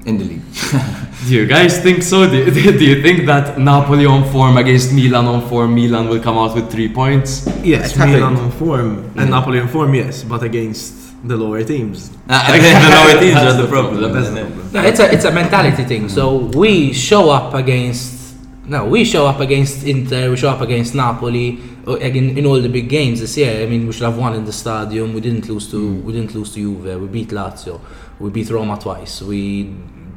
in 0.06 0.18
the 0.20 0.24
league. 0.26 0.42
Do 1.28 1.34
you 1.34 1.48
guys 1.48 1.80
think 1.82 2.04
so? 2.04 2.30
Do, 2.30 2.52
do 2.80 2.86
you 2.86 3.02
think 3.02 3.26
that 3.26 3.57
Napoli 3.57 4.06
on 4.06 4.30
form 4.31 4.57
against 4.57 4.92
Milan 4.94 5.26
on 5.26 5.42
form, 5.50 5.74
Milan 5.74 6.07
will 6.10 6.19
come 6.19 6.38
out 6.38 6.54
with 6.54 6.69
three 6.69 6.90
points? 6.94 7.48
Yes, 7.64 7.92
It 7.92 7.98
happened. 7.98 8.14
Milan 8.18 8.36
on 8.38 8.52
form 8.52 9.12
and 9.16 9.30
Napoli 9.31 9.60
on 9.62 9.68
form, 9.69 9.95
yes, 9.95 10.24
but 10.24 10.44
against 10.44 10.94
the 11.28 11.36
lower 11.38 11.64
teams. 11.64 12.12
Ah, 12.30 12.54
Again, 12.54 12.76
the 12.86 12.90
lower 12.95 13.19
teams 13.19 13.34
That's 13.34 13.54
are 13.56 13.57
the 13.57 13.64
the 13.64 13.69
problem. 13.69 13.98
problem. 14.12 14.24
isn't 14.24 14.38
it? 14.38 14.65
No, 14.76 14.82
it's 14.84 15.00
a 15.00 15.12
it's 15.12 15.24
a 15.26 15.32
mentality 15.32 15.84
thing. 15.86 16.10
So 16.10 16.24
we 16.62 16.92
show 16.94 17.30
up 17.30 17.54
against 17.54 18.36
no, 18.66 18.86
we 18.86 19.06
show 19.06 19.26
up 19.28 19.40
against 19.40 19.86
Inter, 19.86 20.30
we 20.32 20.38
show 20.38 20.50
up 20.50 20.60
against 20.62 20.96
Napoli. 20.96 21.60
uh, 21.88 21.94
Again, 21.94 22.38
in 22.38 22.46
all 22.46 22.60
the 22.60 22.68
big 22.68 22.90
games 22.90 23.20
this 23.22 23.38
year, 23.38 23.62
I 23.64 23.68
mean, 23.68 23.86
we 23.88 23.94
should 23.94 24.04
have 24.04 24.18
won 24.18 24.34
in 24.34 24.44
the 24.44 24.52
stadium. 24.52 25.14
We 25.14 25.22
didn't 25.22 25.48
lose 25.48 25.70
to 25.72 25.80
we 26.06 26.12
didn't 26.14 26.34
lose 26.36 26.54
to 26.56 26.60
Juve. 26.60 27.00
We 27.00 27.08
beat 27.08 27.30
Lazio. 27.30 27.80
We 28.20 28.30
beat 28.32 28.50
Roma 28.50 28.78
twice. 28.78 29.22
We 29.22 29.64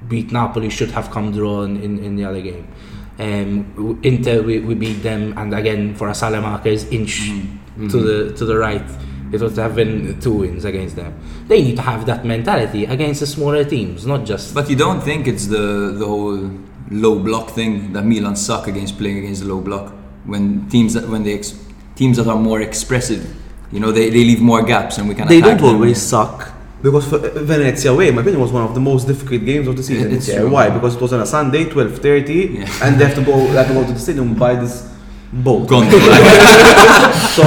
beat 0.09 0.33
Napoli. 0.33 0.71
Should 0.71 0.91
have 0.93 1.11
come 1.11 1.31
drawn 1.33 1.77
in, 1.77 1.99
in 2.03 2.17
the 2.17 2.25
other 2.25 2.41
game. 2.41 2.67
Um, 3.21 3.99
Inter, 4.03 4.43
we, 4.43 4.61
we 4.61 4.75
beat 4.75 5.03
them, 5.03 5.35
and 5.37 5.53
again 5.55 5.95
for 5.95 6.09
a 6.09 6.13
Saelemaekers' 6.13 6.91
inch 6.93 7.31
to 7.91 7.99
the 8.01 8.33
to 8.39 8.45
the 8.45 8.57
right, 8.57 8.83
it 9.33 9.41
would 9.41 9.57
have 9.57 9.75
been 9.75 10.19
two 10.21 10.33
wins 10.33 10.65
against 10.65 10.97
them. 10.97 11.13
They 11.49 11.63
need 11.63 11.77
to 11.77 11.83
have 11.83 12.07
that 12.07 12.25
mentality 12.25 12.85
against 12.87 13.21
the 13.21 13.27
smaller 13.27 13.65
teams, 13.65 14.07
not 14.07 14.25
just. 14.25 14.55
But 14.55 14.69
you 14.71 14.77
don't 14.77 15.01
think 15.03 15.27
it's 15.27 15.47
the 15.47 15.93
the 15.99 16.07
whole 16.07 16.51
low 16.91 17.19
block 17.19 17.51
thing 17.51 17.93
that 17.93 18.05
Milan 18.05 18.37
suck 18.37 18.67
against 18.67 18.97
playing 18.99 19.19
against 19.19 19.43
the 19.43 19.49
low 19.49 19.61
block 19.61 19.93
when 20.25 20.69
teams 20.69 20.95
that 20.95 21.09
when 21.09 21.23
they 21.25 21.35
ex- 21.35 21.55
teams 21.97 22.17
that 22.17 22.27
are 22.27 22.39
more 22.39 22.61
expressive, 22.61 23.23
you 23.73 23.81
know, 23.81 23.93
they, 23.93 24.09
they 24.11 24.25
leave 24.25 24.41
more 24.41 24.63
gaps 24.63 24.99
and 24.99 25.09
we 25.09 25.15
can. 25.15 25.27
They 25.29 25.41
don't 25.41 25.57
them. 25.59 25.75
always 25.75 26.01
suck. 26.01 26.53
Because 26.81 27.09
for 27.09 27.17
uh, 27.17 27.43
Venezia 27.43 27.91
away, 27.93 28.11
my 28.13 28.21
opinion 28.21 28.41
was 28.41 28.53
one 28.53 28.63
of 28.63 28.73
the 28.73 28.81
most 28.81 29.09
difficult 29.09 29.45
games 29.45 29.67
of 29.67 29.77
the 29.77 29.83
season. 29.83 30.13
It's 30.13 30.27
this 30.27 30.37
true. 30.37 30.49
Why? 30.49 30.71
Because 30.71 30.95
it 30.95 31.01
was 31.01 31.13
on 31.13 31.21
a 31.21 31.27
Sunday, 31.27 31.65
twelve 31.69 31.99
thirty, 31.99 32.41
Yeah. 32.61 32.69
and 32.85 33.01
they 33.01 33.05
have 33.07 33.17
to 33.17 33.25
go. 33.25 33.37
They 33.49 33.59
have 33.61 33.67
to 33.69 33.75
go 33.75 33.85
to 33.85 33.93
the 33.93 33.99
stadium 33.99 34.35
by 34.35 34.55
this 34.55 34.89
boat. 35.33 35.67
Gone. 35.69 35.89
So 37.39 37.43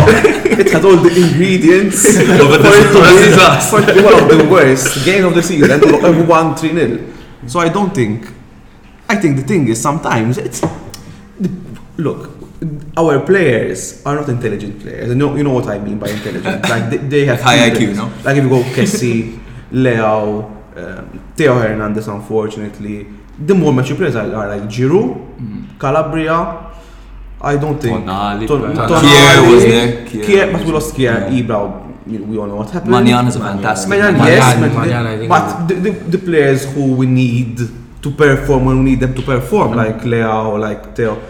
it 0.60 0.72
had 0.72 0.84
all 0.86 0.98
the 0.98 1.10
ingredients 1.10 2.04
for, 2.18 2.22
it 2.22 2.28
to 2.28 3.00
be, 3.02 3.70
for 3.70 3.82
it 3.82 3.86
to 3.88 3.94
be 3.94 4.04
one 4.04 4.24
of 4.24 4.28
the 4.30 4.48
worst 4.50 5.06
games 5.06 5.26
of 5.26 5.36
the 5.36 5.44
season 5.44 5.72
and 5.72 6.18
we 6.18 6.24
won 6.24 6.56
3 6.56 6.70
0. 6.74 7.14
So 7.48 7.60
I 7.60 7.70
don't 7.70 7.94
think. 7.94 8.28
I 9.10 9.16
think 9.16 9.38
the 9.38 9.44
thing 9.44 9.68
is 9.68 9.82
sometimes 9.82 10.38
it's. 10.38 10.62
Look, 11.98 12.30
our 12.98 13.20
players 13.20 14.04
are 14.06 14.16
not 14.16 14.30
intelligent 14.30 14.80
players. 14.82 15.10
You 15.10 15.16
know, 15.16 15.36
you 15.36 15.44
know 15.44 15.54
what 15.54 15.68
I 15.68 15.80
mean 15.80 16.00
by 16.00 16.10
intelligent. 16.10 16.62
Like 16.70 16.90
they, 16.90 16.98
they 16.98 17.26
have 17.26 17.42
High. 17.42 17.70
IQ, 17.70 17.96
no? 17.96 18.06
Like 18.24 18.38
if 18.38 18.44
you 18.44 18.50
go 18.50 18.62
Kessie, 18.64 19.40
Leao, 19.72 20.46
um, 20.78 21.32
Theo 21.36 21.56
Hernandez, 21.56 22.08
unfortunately. 22.08 23.08
The 23.46 23.56
more 23.56 23.74
mature 23.74 23.98
players 23.98 24.16
are, 24.16 24.34
are 24.36 24.48
like 24.58 24.70
Giroud, 24.70 25.80
Calabria. 25.80 26.71
I 27.44 27.58
don't 27.58 27.80
think. 27.82 28.06
Tonali, 28.06 28.48
Ton- 28.48 28.76
perhaps. 28.76 29.04
Kjaer 29.04 29.54
was 29.54 29.64
there, 29.64 30.06
Kjaer 30.06 30.26
Kjaer, 30.26 30.52
but 30.54 30.66
we 30.66 30.72
lost 30.72 30.96
Kjaer, 30.96 31.20
Yeah. 31.32 31.42
Ibra. 31.42 31.88
We 32.06 32.38
all 32.38 32.48
know 32.48 32.56
what 32.56 32.70
happened. 32.72 32.94
Maignan 32.94 33.28
is 33.28 33.36
a 33.36 33.40
fantastic. 33.40 33.90
Maignan, 33.90 34.16
Maignan, 34.16 34.28
yes, 34.28 34.60
but, 34.60 34.72
Maignan, 34.72 35.06
I 35.06 35.18
think 35.18 35.30
but 35.30 35.68
the, 35.68 35.76
the, 35.76 35.92
the 35.92 36.18
players 36.18 36.66
who 36.74 36.94
we 36.94 37.06
need 37.06 37.60
to 38.02 38.12
perform 38.12 38.66
when 38.66 38.78
we 38.80 38.92
need 38.92 39.00
them 39.00 39.14
to 39.14 39.22
perform, 39.22 39.76
like 39.76 40.02
Leao, 40.02 40.48
or 40.48 40.60
like 40.60 40.96
Theo, 40.96 41.22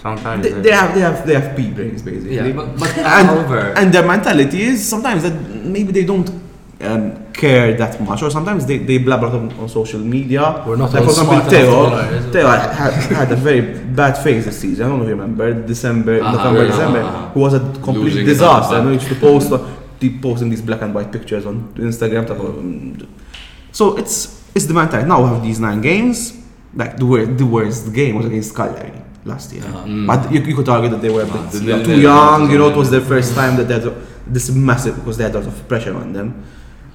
Sometimes 0.00 0.44
they, 0.44 0.52
they 0.52 0.70
have 0.70 0.94
they 0.94 1.00
have 1.00 1.26
they 1.26 1.34
have 1.34 1.56
pea 1.56 1.70
brains 1.70 2.02
basically. 2.02 2.36
Yeah, 2.36 2.52
but, 2.52 2.78
but 2.78 2.96
and, 2.96 3.26
however, 3.26 3.74
and 3.76 3.92
their 3.92 4.06
mentality 4.06 4.62
is 4.62 4.88
sometimes 4.88 5.24
that 5.24 5.34
maybe 5.64 5.90
they 5.90 6.04
don't 6.04 6.28
um, 6.80 7.26
care 7.42 7.68
that 7.82 7.94
much, 8.08 8.20
or 8.24 8.30
sometimes 8.30 8.66
they, 8.66 8.78
they 8.88 8.98
blabber 8.98 9.28
on, 9.38 9.52
on 9.60 9.68
social 9.68 10.00
media. 10.16 10.42
We're 10.66 10.76
not 10.82 10.92
like, 10.92 11.04
for 11.04 11.10
example, 11.10 11.34
smart 11.40 11.42
enough 11.42 11.50
to 11.52 11.56
Theo, 11.56 11.70
follow 11.70 11.98
it, 12.00 12.12
is 12.18 12.24
it? 12.26 12.32
Theo 12.34 12.46
had, 12.48 12.92
had 13.20 13.32
a 13.32 13.36
very 13.48 13.62
bad 14.00 14.14
phase 14.24 14.44
this 14.48 14.58
season. 14.64 14.82
I 14.84 14.88
don't 14.88 14.98
know 14.98 15.04
if 15.04 15.10
you 15.12 15.16
remember, 15.20 15.46
December, 15.74 16.14
Uh-huh, 16.20 16.36
November, 16.36 16.66
December. 16.72 17.00
uh-huh. 17.00 17.32
He 17.34 17.38
was 17.46 17.54
a 17.54 17.60
complete 17.88 18.14
Losing 18.14 18.26
disaster. 18.26 18.74
all 18.74 18.74
I 18.74 18.78
the 18.78 18.84
know 18.84 18.90
he 18.90 18.94
used 19.02 19.08
to 19.14 19.20
post, 19.28 19.52
uh, 19.52 19.58
keep 20.00 20.14
posting 20.26 20.48
these 20.50 20.62
black 20.68 20.82
and 20.82 20.92
white 20.96 21.10
pictures 21.16 21.44
on 21.46 21.54
Instagram. 21.76 22.26
type 22.26 22.40
of, 22.48 22.58
um, 22.58 22.96
So 23.72 23.96
it's 23.96 24.18
it's 24.56 24.66
the 24.70 24.74
mentality. 24.74 25.08
Now 25.08 25.18
we 25.22 25.28
have 25.34 25.42
these 25.48 25.60
nine 25.68 25.80
games. 25.90 26.18
Like 26.74 26.92
the 27.02 27.06
worst, 27.12 27.30
the 27.42 27.46
worst 27.56 27.82
game 28.00 28.14
was 28.18 28.26
against 28.26 28.50
Cagliari 28.58 28.92
last 29.24 29.52
year. 29.54 29.64
But 30.10 30.20
you, 30.32 30.40
you 30.50 30.54
could 30.58 30.68
argue 30.68 30.90
that 30.94 31.00
they 31.04 31.10
were 31.16 31.22
a 31.22 31.26
bit 31.26 31.34
Uh-huh. 31.36 31.58
You 31.62 31.76
know, 31.76 31.84
too 31.84 32.00
young. 32.10 32.40
You 32.52 32.58
know, 32.60 32.68
it 32.72 32.76
was 32.76 32.90
nil. 32.90 33.00
their 33.00 33.08
first 33.14 33.30
time 33.40 33.52
that 33.58 33.66
they 33.68 33.74
had 33.80 33.86
this 34.26 34.46
massive 34.50 34.94
because 35.00 35.16
they 35.18 35.24
had 35.28 35.34
a 35.34 35.38
lot 35.40 35.48
of 35.52 35.56
pressure 35.70 35.94
on 36.02 36.12
them. 36.18 36.28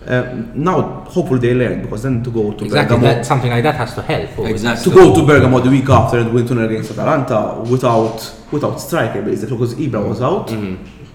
Uh, 0.06 0.44
now, 0.54 1.06
hopefully, 1.06 1.40
they 1.40 1.54
learn 1.54 1.82
because 1.82 2.04
then 2.04 2.22
to 2.24 2.30
go 2.32 2.52
to 2.52 2.66
exactly 2.66 2.98
Bergamo, 2.98 3.14
that, 3.16 3.26
something 3.26 3.50
like 3.50 3.64
that 3.64 3.76
has 3.76 3.94
to 3.96 4.02
help. 4.02 4.38
Exactly. 4.50 4.92
to 4.92 4.98
go 4.98 5.16
to 5.16 5.26
Bergamo 5.26 5.60
the 5.60 5.70
week 5.70 5.88
after 5.90 6.18
and 6.20 6.34
win 6.34 6.46
2 6.46 6.60
against 6.62 6.92
Atalanta 6.92 7.62
without 7.70 8.36
without 8.52 8.78
striker 8.78 9.22
basically 9.22 9.56
because 9.58 9.76
Ibra 9.76 10.08
was 10.08 10.22
out. 10.22 10.50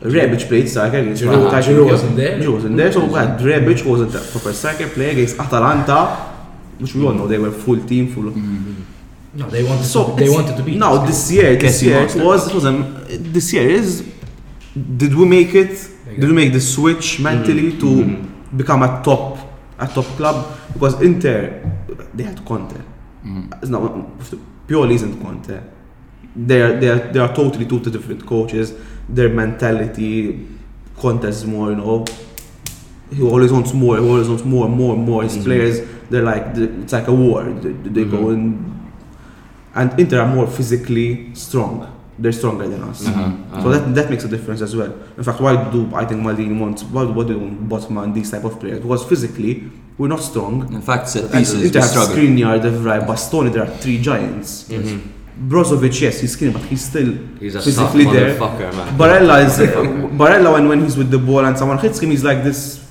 Rebic 0.00 0.47
played 0.49 0.68
striker 0.68 0.99
against 0.99 1.23
Giroud- 1.23 1.47
Atalanta. 1.49 1.68
Giroud 1.68 1.90
wasn't 1.90 2.16
there. 2.16 2.38
Giroud 2.38 2.52
wasn't 2.54 2.76
there. 2.76 2.92
So 2.92 3.04
we 3.04 3.12
had 3.14 3.38
Rebic 3.40 3.85
wasn't 3.85 4.14
a 4.14 4.21
proper 4.21 4.52
striker 4.52 4.88
play 4.88 5.11
against 5.11 5.38
Atalanta, 5.38 6.07
which 6.78 6.95
we 6.95 7.04
all 7.04 7.12
know 7.12 7.26
they 7.26 7.38
were 7.38 7.50
full 7.50 7.80
team, 7.85 8.09
full. 8.14 8.33
No, 9.35 9.50
they 9.50 9.62
wanted 9.64 9.85
So 9.85 10.07
to, 10.07 10.12
they 10.16 10.30
wanted 10.30 10.57
to 10.57 10.62
be 10.62 10.76
now 10.76 11.04
this 11.04 11.30
year. 11.30 11.57
This 11.57 11.83
year 11.83 12.02
it 12.04 12.14
was 12.16 12.49
it 12.49 12.54
was 12.54 12.64
um, 12.64 13.04
this 13.09 13.52
year 13.52 13.68
is. 13.68 14.07
Did 14.97 15.14
we 15.14 15.26
make 15.26 15.54
it? 15.54 15.75
Did 16.18 16.25
we 16.25 16.33
make 16.33 16.52
the 16.52 16.61
switch 16.61 17.21
mentally 17.21 17.76
to 17.78 18.25
become 18.57 18.83
a 18.83 19.02
top 19.05 19.38
a 19.78 19.87
top 19.87 20.05
club? 20.17 20.57
Because 20.73 21.00
Inter 21.02 21.62
they 22.14 22.25
had 22.25 22.45
Conte. 22.45 22.76
Mm. 23.25 23.62
It's 23.62 23.69
not 23.71 24.07
purely 24.67 24.95
isn't 24.95 25.21
Conte. 25.23 25.61
They're 26.35 26.78
they're 26.81 27.12
they 27.12 27.21
are 27.21 27.35
totally 27.35 27.67
two 27.67 27.81
different 27.81 28.26
coaches. 28.26 28.75
Their 29.09 29.28
mentality, 29.28 30.47
Conte 30.99 31.25
is 31.25 31.45
more 31.45 31.71
you 31.71 31.76
know. 31.76 32.05
He 33.11 33.23
always 33.23 33.50
wants 33.50 33.73
more. 33.73 33.97
He 33.99 34.07
always 34.07 34.28
wants 34.28 34.45
more, 34.45 34.69
more, 34.69 34.95
more. 34.95 35.23
His 35.23 35.38
mm. 35.38 35.45
players, 35.45 35.81
they're 36.11 36.23
like 36.23 36.45
it's 36.57 36.93
like 36.93 37.09
a 37.09 37.12
war. 37.12 37.45
They, 37.45 37.73
they 37.73 38.05
go 38.05 38.26
mm. 38.26 38.35
in 38.35 38.78
and 39.75 39.99
Inter 40.00 40.21
are 40.21 40.35
more 40.35 40.47
physically 40.47 41.35
strong. 41.35 41.95
They're 42.18 42.32
stronger 42.32 42.66
than 42.66 42.82
us. 42.82 43.04
Mm-hmm, 43.06 43.20
mm-hmm. 43.20 43.62
So 43.62 43.68
that, 43.70 43.94
that 43.94 44.10
makes 44.10 44.25
a 44.25 44.28
difference 44.28 44.60
as 44.60 44.75
well. 44.75 44.92
In 45.16 45.22
fact, 45.22 45.40
why 45.40 45.70
do 45.70 45.88
I 45.94 46.04
think 46.04 46.20
Maldini 46.22 46.58
wants 46.58 46.82
why, 46.82 47.04
why 47.04 47.22
do 47.25 47.34
they 47.34 47.38
want 47.38 47.68
Botman 47.68 48.12
these 48.12 48.30
type 48.30 48.44
of 48.44 48.58
players? 48.58 48.80
Because 48.80 49.04
physically 49.04 49.70
we're 49.96 50.08
not 50.08 50.20
strong. 50.20 50.72
In 50.75 50.82
fact, 50.82 51.08
set 51.08 51.25
And 51.25 51.32
pieces 51.32 51.62
Inter 51.62 51.78
we 51.78 51.82
have 51.82 51.90
struggle. 51.90 52.16
Skriniar, 52.16 52.60
De 52.60 52.70
Vrij, 52.70 53.06
Bastoni. 53.06 53.52
There 53.52 53.62
are 53.62 53.70
three 53.78 54.00
giants. 54.00 54.64
Mm-hmm. 54.64 55.48
Brozovic, 55.48 56.00
yes, 56.00 56.20
he's 56.20 56.32
skinny, 56.32 56.52
but 56.52 56.62
he's 56.62 56.84
still 56.84 57.12
he's 57.38 57.54
a 57.54 57.62
physically 57.62 58.02
soft 58.04 58.14
there. 58.16 58.34
motherfucker, 58.34 58.75
man. 58.75 58.98
Barella 58.98 59.46
is 59.46 59.56
Barella 60.18 60.52
when, 60.54 60.68
when 60.68 60.82
he's 60.82 60.96
with 60.96 61.10
the 61.12 61.18
ball 61.18 61.44
and 61.44 61.56
someone 61.56 61.78
hits 61.78 62.00
him, 62.00 62.10
he's 62.10 62.25
like 62.25 62.42
this 62.42 62.84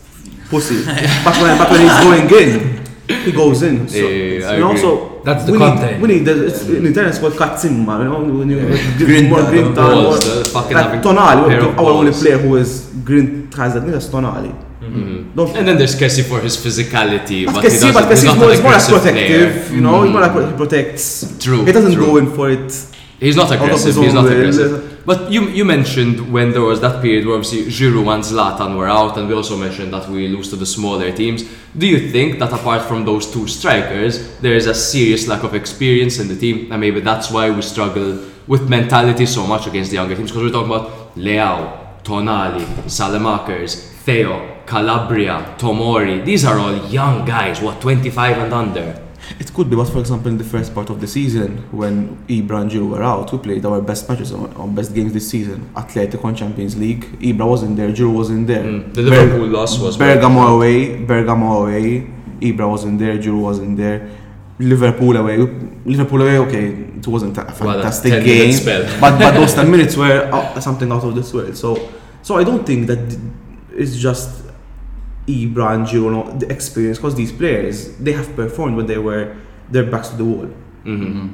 pussy. 0.49 0.85
but 1.25 1.35
when 1.41 1.57
but 1.57 1.69
when 1.69 1.81
he's 1.81 1.99
going 2.07 2.29
in, 2.41 2.85
he 3.25 3.31
goes 3.33 3.61
in. 3.63 3.89
So, 3.89 3.97
Yeah, 3.97 4.49
I 4.49 4.53
you 4.55 4.59
know, 4.61 4.69
agree. 4.69 4.81
so 4.81 5.16
That's 5.27 5.43
the 5.45 5.51
we 5.51 5.57
content. 5.57 5.91
Need, 5.93 6.01
we 6.03 6.07
need 6.13 6.23
the, 6.27 6.33
it's, 6.47 6.61
in 6.69 6.85
Italian 6.85 7.09
it's 7.11 7.19
called 7.19 7.33
cazzimma, 7.33 7.93
you 7.99 8.05
know, 8.09 8.19
when 8.39 8.49
you 8.49 8.59
Grinta, 9.01 9.29
more 9.29 9.41
the 9.41 9.51
grinta. 9.51 9.75
balls, 9.75 10.25
more- 10.25 10.35
the 10.43 10.49
fucking 10.55 10.77
like 10.77 11.01
Tonali, 11.01 11.77
our 11.79 11.91
only 11.99 12.13
player 12.19 12.37
who 12.37 12.55
is 12.55 12.87
grint 13.07 13.53
has 13.55 13.73
that 13.73 13.83
name 13.83 13.93
is 13.95 14.07
Tonali. 14.07 14.51
Mm-hmm. 14.79 15.35
Don't 15.35 15.57
And 15.57 15.67
then 15.67 15.77
there's 15.77 15.95
Kessie 16.01 16.23
for 16.23 16.39
his 16.39 16.55
physicality, 16.55 17.45
but, 17.45 17.55
but 17.55 17.63
Kessie, 17.65 17.93
but 17.93 18.05
Kessie 18.05 18.29
is 18.31 18.37
more, 18.39 18.51
is 18.51 18.61
more 18.61 18.71
like 18.71 18.87
protective, 18.87 19.51
player. 19.65 19.75
you 19.75 19.81
know, 19.81 20.03
he's 20.03 20.11
more 20.13 20.21
like 20.21 20.51
he 20.51 20.55
protects. 20.63 21.37
True, 21.43 21.65
He 21.65 21.71
doesn't 21.73 21.93
true. 21.93 22.05
go 22.05 22.17
in 22.17 22.27
for 22.33 22.49
it. 22.49 22.71
He's 23.19 23.35
not 23.35 23.51
aggressive. 23.51 23.95
He's 23.97 24.13
not 24.13 24.25
aggressive. 24.31 24.96
But 25.07 25.31
you 25.31 25.47
you 25.47 25.63
mentioned 25.63 26.33
when 26.33 26.51
there 26.51 26.63
was 26.71 26.81
that 26.81 27.01
period 27.01 27.25
where 27.25 27.37
obviously 27.37 27.71
Giroud 27.71 28.13
and 28.13 28.23
Zlatan 28.25 28.75
were 28.75 28.89
out, 28.89 29.17
and 29.17 29.29
we 29.29 29.33
also 29.33 29.55
mentioned 29.55 29.93
that 29.93 30.09
we 30.09 30.27
lose 30.27 30.49
to 30.49 30.57
the 30.57 30.65
smaller 30.65 31.13
teams. 31.13 31.45
Do 31.77 31.87
you 31.87 32.11
think 32.11 32.39
that 32.39 32.51
apart 32.51 32.81
from 32.89 33.05
those 33.05 33.31
two 33.31 33.47
strikers, 33.47 34.37
there 34.39 34.53
is 34.53 34.67
a 34.67 34.75
serious 34.75 35.25
lack 35.25 35.43
of 35.43 35.55
experience 35.55 36.19
in 36.19 36.27
the 36.27 36.35
team, 36.35 36.73
and 36.73 36.81
maybe 36.81 36.99
that's 36.99 37.31
why 37.31 37.49
we 37.49 37.61
struggle 37.61 38.19
with 38.47 38.67
mentality 38.67 39.25
so 39.25 39.47
much 39.47 39.65
against 39.65 39.91
the 39.91 39.95
younger 39.95 40.13
teams? 40.13 40.29
Because 40.29 40.43
we're 40.43 40.57
talking 40.57 40.73
about 40.73 41.15
Leao, 41.15 42.03
Tonali, 42.03 42.65
Saelemaekers, 42.97 43.71
Theo, 44.03 44.57
Calabria, 44.65 45.55
Tomori. 45.57 46.25
These 46.25 46.43
are 46.43 46.59
all 46.59 46.75
young 46.89 47.23
guys. 47.23 47.61
What 47.61 47.79
25 47.79 48.39
and 48.39 48.53
under? 48.53 49.06
It 49.39 49.53
could 49.53 49.69
be, 49.69 49.75
but 49.75 49.85
for 49.85 49.99
example, 49.99 50.29
in 50.29 50.37
the 50.37 50.43
first 50.43 50.73
part 50.73 50.89
of 50.89 51.01
the 51.01 51.07
season, 51.07 51.57
when 51.71 52.17
Ibra 52.27 52.61
and 52.61 52.71
Giroud 52.71 52.89
were 52.89 53.03
out, 53.03 53.31
we 53.31 53.37
played 53.39 53.65
our 53.65 53.81
best 53.81 54.07
matches 54.09 54.31
on, 54.31 54.53
on 54.53 54.73
best 54.75 54.93
games 54.93 55.13
this 55.13 55.29
season. 55.29 55.69
Atletico 55.75 56.25
on 56.25 56.35
Champions 56.35 56.77
League. 56.77 57.03
Ibra 57.19 57.47
wasn't 57.47 57.75
there, 57.77 57.89
Giroud 57.89 58.13
wasn't 58.13 58.47
there. 58.47 58.63
Mm. 58.63 58.93
The 58.93 59.01
Liverpool 59.01 59.47
loss 59.47 59.79
was 59.79 59.97
Bergamo 59.97 60.55
away, 60.55 61.03
Bergamo 61.03 61.63
away. 61.63 62.07
Ibra 62.39 62.69
wasn't 62.69 62.99
there, 62.99 63.17
Giroud 63.17 63.41
wasn't 63.41 63.77
there. 63.77 64.09
Liverpool 64.59 65.15
away, 65.17 65.37
Liverpool 65.85 66.21
away. 66.21 66.37
Okay, 66.39 66.67
it 66.97 67.07
wasn't 67.07 67.37
a 67.37 67.43
Well, 67.43 67.53
fantastic 67.53 68.11
10 68.11 68.23
game, 68.25 68.55
but 68.65 69.19
but 69.19 69.31
those 69.31 69.53
ten 69.59 69.69
minutes 69.69 69.95
were 69.95 70.25
out, 70.33 70.61
something 70.63 70.91
out 70.91 71.03
of 71.03 71.13
this 71.13 71.31
world. 71.33 71.55
So 71.55 71.89
so 72.23 72.37
I 72.37 72.43
don't 72.43 72.65
think 72.65 72.87
that 72.87 73.19
it's 73.71 73.95
just 73.97 74.46
Ibra 75.27 75.75
and 75.75 75.85
Giroud, 75.85 76.39
the 76.39 76.51
experience, 76.51 76.97
because 76.97 77.15
these 77.15 77.31
players 77.31 77.95
they 77.97 78.13
have 78.13 78.33
performed 78.35 78.77
when 78.77 78.85
they 78.87 78.97
were 78.97 79.35
their 79.69 79.83
backs 79.83 80.09
to 80.09 80.15
the 80.15 80.25
wall. 80.25 80.49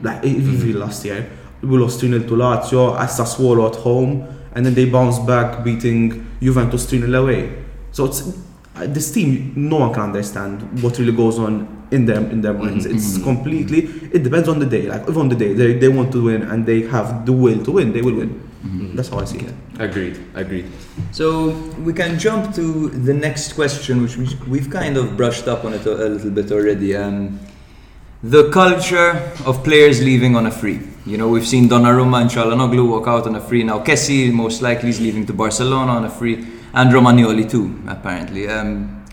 Like 0.03 0.23
if 0.23 0.63
you 0.65 0.73
last 0.73 1.05
year, 1.05 1.29
we 1.61 1.77
lost 1.77 1.99
3 1.99 2.09
0 2.09 2.23
to 2.23 2.35
Lazio 2.35 2.99
at 2.99 3.09
Sassuolo 3.09 3.69
at 3.69 3.75
home, 3.75 4.27
and 4.53 4.65
then 4.65 4.73
they 4.73 4.85
bounced 4.89 5.25
back, 5.27 5.63
beating 5.63 6.25
Juventus 6.41 6.85
3 6.89 6.99
0 7.01 7.21
away. 7.23 7.63
So 7.91 8.05
it's 8.05 8.21
uh, 8.75 8.87
this 8.87 9.11
team. 9.11 9.53
No 9.55 9.77
one 9.77 9.93
can 9.93 10.03
understand 10.03 10.81
what 10.81 10.97
really 10.97 11.11
goes 11.15 11.37
on 11.37 11.85
in 11.91 12.07
them 12.07 12.31
in 12.31 12.41
their 12.41 12.53
minds. 12.53 12.87
It's 12.87 13.21
completely. 13.23 13.85
It 14.11 14.23
depends 14.23 14.49
on 14.49 14.57
the 14.57 14.65
day. 14.65 14.87
Like 14.87 15.07
if 15.07 15.15
on 15.15 15.29
the 15.29 15.35
day 15.35 15.53
they, 15.53 15.73
they 15.77 15.87
want 15.89 16.11
to 16.13 16.23
win 16.23 16.41
and 16.41 16.65
they 16.65 16.81
have 16.87 17.25
the 17.27 17.31
will 17.33 17.63
to 17.63 17.71
win, 17.71 17.93
they 17.93 18.01
will 18.01 18.15
win. 18.15 18.49
That's 18.95 19.09
how 19.09 19.19
I 19.19 19.25
see 19.25 19.39
it. 19.39 19.53
Agreed. 19.79 20.19
Agreed. 20.35 20.71
So 21.11 21.49
we 21.83 21.93
can 21.93 22.17
jump 22.17 22.55
to 22.55 22.89
the 22.89 23.13
next 23.13 23.53
question, 23.53 24.01
which 24.01 24.15
we, 24.15 24.27
we've 24.47 24.69
kind 24.69 24.95
of 24.97 25.17
brushed 25.17 25.47
up 25.47 25.65
on 25.65 25.73
it 25.73 25.85
a, 25.85 25.91
a 25.91 26.07
little 26.07 26.31
bit 26.31 26.51
already. 26.51 26.95
Um, 26.95 27.39
The 28.23 28.49
culture 28.51 29.19
of 29.45 29.65
players 29.65 29.99
leaving 30.01 30.37
on 30.37 30.45
a 30.45 30.51
free. 30.51 30.79
You 31.05 31.17
know, 31.17 31.27
we've 31.27 31.45
seen 31.45 31.67
Donnarumma 31.67 32.21
and 32.21 32.29
Calhanoglu 32.29 32.87
walk 32.87 33.05
out 33.05 33.27
on 33.27 33.35
a 33.35 33.41
free. 33.41 33.63
Now, 33.63 33.83
Kessie 33.83 34.31
most 34.31 34.61
likely 34.61 34.89
is 34.89 35.01
leaving 35.01 35.25
to 35.25 35.33
Barcelona 35.33 35.91
on 35.91 36.05
a 36.05 36.09
free, 36.09 36.35
and 36.73 36.89
Romagnoli 36.93 37.49
too, 37.49 37.83
apparently. 37.85 38.47
Um, 38.47 39.03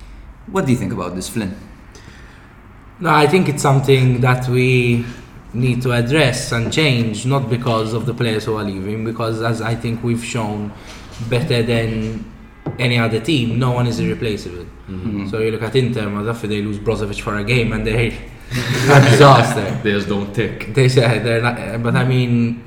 what 0.47 0.64
do 0.64 0.71
you 0.71 0.78
think 0.78 0.92
about 0.92 1.16
this, 1.16 1.28
Flynn? 1.28 1.57
No, 3.00 3.11
I 3.11 3.26
think 3.26 3.49
it's 3.49 3.62
something 3.62 4.21
that 4.21 4.49
we 4.49 5.04
need 5.52 5.83
to 5.83 5.92
address 5.92 6.52
and 6.52 6.73
change, 6.73 7.26
not 7.26 7.50
because 7.50 7.92
of 7.92 8.07
the 8.07 8.14
players 8.14 8.45
who 8.45 8.57
are 8.57 8.64
leaving, 8.64 9.04
because 9.04 9.42
as 9.42 9.61
I 9.61 9.75
think 9.75 10.02
we've 10.02 10.25
shown 10.25 10.73
better 11.28 11.62
than 11.62 12.25
any 12.78 12.99
other 12.99 13.21
team, 13.21 13.59
no 13.59 13.73
one 13.73 13.87
is 13.87 13.99
irreplaceable. 13.99 14.66
Mm-hmm. 14.88 15.28
So 15.28 15.38
you 15.38 15.50
look 15.50 15.62
at 15.62 15.75
Inter, 15.76 16.02
Mazaffi, 16.02 16.49
they 16.49 16.62
lose 16.62 16.78
Brozovic 16.78 17.21
for 17.21 17.37
a 17.37 17.45
game 17.45 17.73
and 17.73 17.87
they're 17.87 18.12
a 18.50 19.11
disaster. 19.11 19.78
They 19.83 19.92
just 19.92 20.09
don't 20.09 20.33
tick. 20.35 20.75
They 20.75 20.88
say 20.88 21.19
they're 21.21 21.42
not, 21.42 21.83
but 21.83 21.95
I 21.95 22.04
mean, 22.04 22.64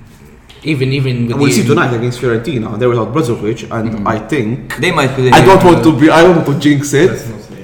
even 0.63 0.93
even 0.93 1.27
with 1.27 1.35
we'll 1.35 1.45
the- 1.47 1.51
see 1.51 1.67
tonight 1.67 1.93
against 1.93 2.21
Fiorentina. 2.21 2.79
They 2.79 2.87
without 2.87 3.13
Brozovic, 3.13 3.63
and 3.63 3.89
mm-hmm. 3.89 4.07
I 4.07 4.19
think 4.19 4.77
They 4.77 4.91
might. 4.91 5.15
They 5.17 5.31
I 5.31 5.43
don't 5.43 5.63
want 5.63 5.83
to 5.83 5.99
be. 5.99 6.09
I 6.09 6.23
don't 6.23 6.37
want 6.37 6.47
to 6.47 6.59
jinx 6.59 6.93
it, 6.93 7.11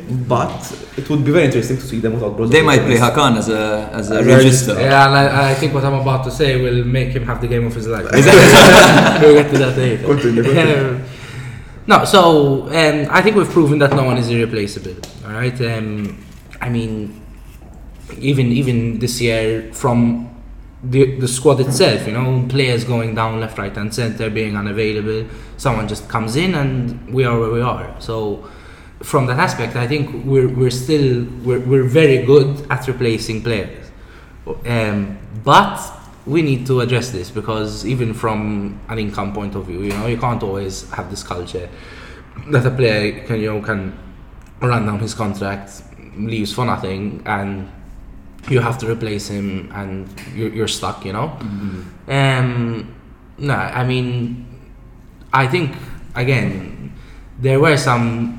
but 0.09 0.75
it 0.97 1.09
would 1.09 1.23
be 1.23 1.31
very 1.31 1.45
interesting 1.45 1.77
to 1.77 1.83
see 1.83 1.99
them 1.99 2.13
without 2.13 2.35
Brozovic. 2.35 2.51
They 2.51 2.61
might 2.61 2.81
play 2.81 2.97
Hakan 2.97 3.37
as 3.37 3.49
a 3.49 3.89
as 3.93 4.09
a 4.09 4.19
As 4.19 4.27
a 4.27 4.29
regista. 4.29 4.79
Yeah, 4.79 5.05
and 5.05 5.15
I, 5.15 5.51
I 5.51 5.53
think 5.53 5.73
what 5.73 5.83
I'm 5.85 5.93
about 5.93 6.23
to 6.25 6.31
say 6.31 6.59
will 6.59 6.83
make 6.83 7.09
him 7.09 7.25
have 7.25 7.41
the 7.41 7.47
game 7.47 7.65
of 7.67 7.75
his 7.75 7.87
life. 7.87 8.05
we'll 8.11 9.35
get 9.35 9.51
to 9.51 9.57
that 9.59 9.77
later. 9.77 10.03
Continue, 10.03 10.43
continue. 10.43 10.89
Um, 10.89 11.03
no, 11.87 12.05
so 12.05 12.63
um, 12.67 13.07
I 13.11 13.21
think 13.21 13.35
we've 13.35 13.49
proven 13.49 13.79
that 13.79 13.91
no 13.91 14.03
one 14.03 14.17
is 14.17 14.29
irreplaceable. 14.29 14.95
All 15.25 15.33
right. 15.33 15.59
Um, 15.61 16.23
I 16.59 16.69
mean, 16.69 17.21
even 18.17 18.47
even 18.51 18.99
this 18.99 19.21
year 19.21 19.71
from 19.73 20.29
the 20.83 21.19
the 21.19 21.27
squad 21.27 21.59
itself, 21.59 22.07
you 22.07 22.13
know, 22.13 22.45
players 22.49 22.83
going 22.83 23.13
down 23.13 23.39
left, 23.39 23.59
right, 23.59 23.75
and 23.77 23.93
center, 23.93 24.29
being 24.29 24.57
unavailable. 24.57 25.29
Someone 25.57 25.87
just 25.87 26.09
comes 26.09 26.35
in, 26.35 26.55
and 26.55 27.13
we 27.13 27.25
are 27.25 27.39
where 27.39 27.51
we 27.51 27.61
are. 27.61 27.95
So. 27.99 28.49
From 29.01 29.27
that 29.27 29.39
aspect, 29.39 29.75
I 29.75 29.87
think 29.87 30.25
we're, 30.25 30.49
we're 30.49 30.69
still 30.69 31.25
we're, 31.43 31.59
we're 31.59 31.83
very 31.83 32.25
good 32.25 32.65
at 32.69 32.87
replacing 32.87 33.43
players. 33.43 33.91
Um, 34.65 35.17
but 35.43 35.79
we 36.25 36.41
need 36.41 36.65
to 36.67 36.81
address 36.81 37.11
this 37.11 37.31
because 37.31 37.85
even 37.85 38.13
from 38.13 38.79
an 38.89 38.99
income 38.99 39.33
point 39.33 39.55
of 39.55 39.65
view, 39.65 39.83
you 39.83 39.89
know, 39.89 40.07
you 40.07 40.17
can't 40.17 40.43
always 40.43 40.89
have 40.91 41.09
this 41.09 41.23
culture 41.23 41.69
that 42.47 42.65
a 42.65 42.71
player 42.71 43.25
can 43.25 43.39
you 43.39 43.53
know 43.53 43.61
can 43.61 43.97
run 44.61 44.85
down 44.85 44.99
his 44.99 45.13
contract, 45.13 45.81
leaves 46.17 46.53
for 46.53 46.65
nothing, 46.65 47.21
and 47.25 47.69
you 48.49 48.59
have 48.59 48.77
to 48.79 48.89
replace 48.89 49.27
him, 49.27 49.71
and 49.73 50.07
you're, 50.35 50.49
you're 50.49 50.67
stuck. 50.67 51.05
You 51.05 51.13
know. 51.13 51.37
Um, 52.07 52.95
no, 53.37 53.53
I 53.53 53.83
mean, 53.85 54.45
I 55.33 55.47
think 55.47 55.75
again 56.15 56.93
there 57.39 57.59
were 57.59 57.77
some. 57.77 58.38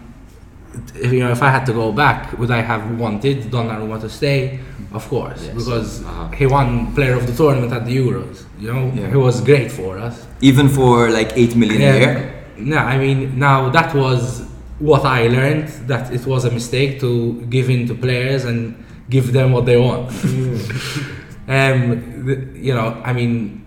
You 0.95 1.21
know, 1.21 1.31
if 1.33 1.43
I 1.43 1.50
had 1.50 1.65
to 1.67 1.73
go 1.73 1.91
back, 1.93 2.39
would 2.39 2.50
I 2.50 2.61
have 2.62 2.99
wanted 2.99 3.50
Donnarumma 3.50 4.00
to 4.03 4.09
stay? 4.09 4.61
Of 4.93 5.09
course, 5.09 5.41
Yes. 5.45 5.55
because 5.55 6.03
Uh-huh. 6.05 6.29
he 6.39 6.47
won 6.47 6.93
Player 6.95 7.15
of 7.17 7.25
the 7.27 7.33
Tournament 7.33 7.73
at 7.73 7.85
the 7.87 7.97
Euros. 7.97 8.37
You 8.61 8.73
know, 8.73 8.93
Yeah. 8.95 9.11
he 9.11 9.17
was 9.17 9.41
great 9.41 9.71
for 9.73 9.99
us. 9.99 10.27
Even 10.41 10.69
for 10.69 11.11
like 11.11 11.31
8 11.37 11.55
million 11.57 11.83
a 11.83 11.99
year. 11.99 12.33
No, 12.59 12.79
I 12.79 12.99
mean 12.99 13.19
now 13.39 13.69
that 13.71 13.95
was 13.95 14.43
what 14.79 15.05
I 15.05 15.29
learned 15.29 15.69
that 15.87 16.12
it 16.12 16.25
was 16.27 16.45
a 16.45 16.50
mistake 16.50 17.00
to 17.00 17.11
give 17.50 17.69
in 17.71 17.87
to 17.89 17.95
players 17.95 18.45
and 18.45 18.75
give 19.09 19.33
them 19.33 19.53
what 19.53 19.65
they 19.67 19.77
want. 19.77 20.09
um, 21.49 22.25
the, 22.27 22.35
you 22.55 22.75
know, 22.75 22.97
I 23.05 23.12
mean, 23.12 23.62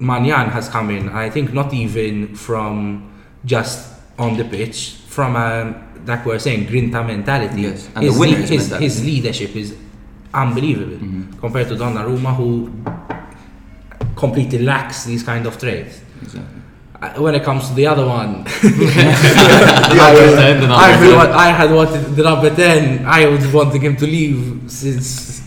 Maignan 0.00 0.50
has 0.50 0.68
come 0.68 0.90
in. 0.90 1.08
I 1.08 1.30
think 1.30 1.52
not 1.52 1.72
even 1.72 2.34
from 2.34 3.10
just 3.44 3.78
on 4.18 4.36
the 4.36 4.44
pitch, 4.44 4.96
from 5.08 5.36
a 5.36 5.74
like 6.06 6.24
we're 6.26 6.38
saying 6.38 6.66
grinta 6.66 7.02
mentality. 7.06 7.62
Yes, 7.62 7.88
and 7.94 8.04
the 8.06 8.10
his, 8.10 8.18
winner's 8.18 8.48
his, 8.48 8.60
mentality. 8.62 8.84
his 8.84 9.04
leadership 9.04 9.56
is 9.56 9.76
unbelievable 10.32 10.98
compared 11.40 11.68
to 11.68 11.74
Donnarumma, 11.76 12.34
who 12.36 12.70
completely 14.16 14.58
lacks 14.60 15.04
these 15.04 15.22
kind 15.22 15.46
of 15.46 15.58
traits. 15.58 16.00
Exactly. 16.22 16.60
Uh, 17.00 17.20
When 17.22 17.34
it 17.34 17.42
comes 17.44 17.68
to 17.68 17.74
the 17.74 17.86
other 17.86 18.06
one, 18.06 18.44
Number 18.44 18.46
10, 20.36 20.60
the 20.60 20.68
I, 20.70 20.96
10. 20.98 21.16
what 21.16 21.30
I 21.32 21.48
had 21.50 21.70
wanted 21.70 22.16
the 22.16 22.22
number 22.22 22.54
10. 22.54 23.04
I 23.06 23.26
was 23.26 23.46
wanting 23.52 23.82
him 23.82 23.96
to 23.96 24.06
leave 24.06 24.62
since 24.70 25.42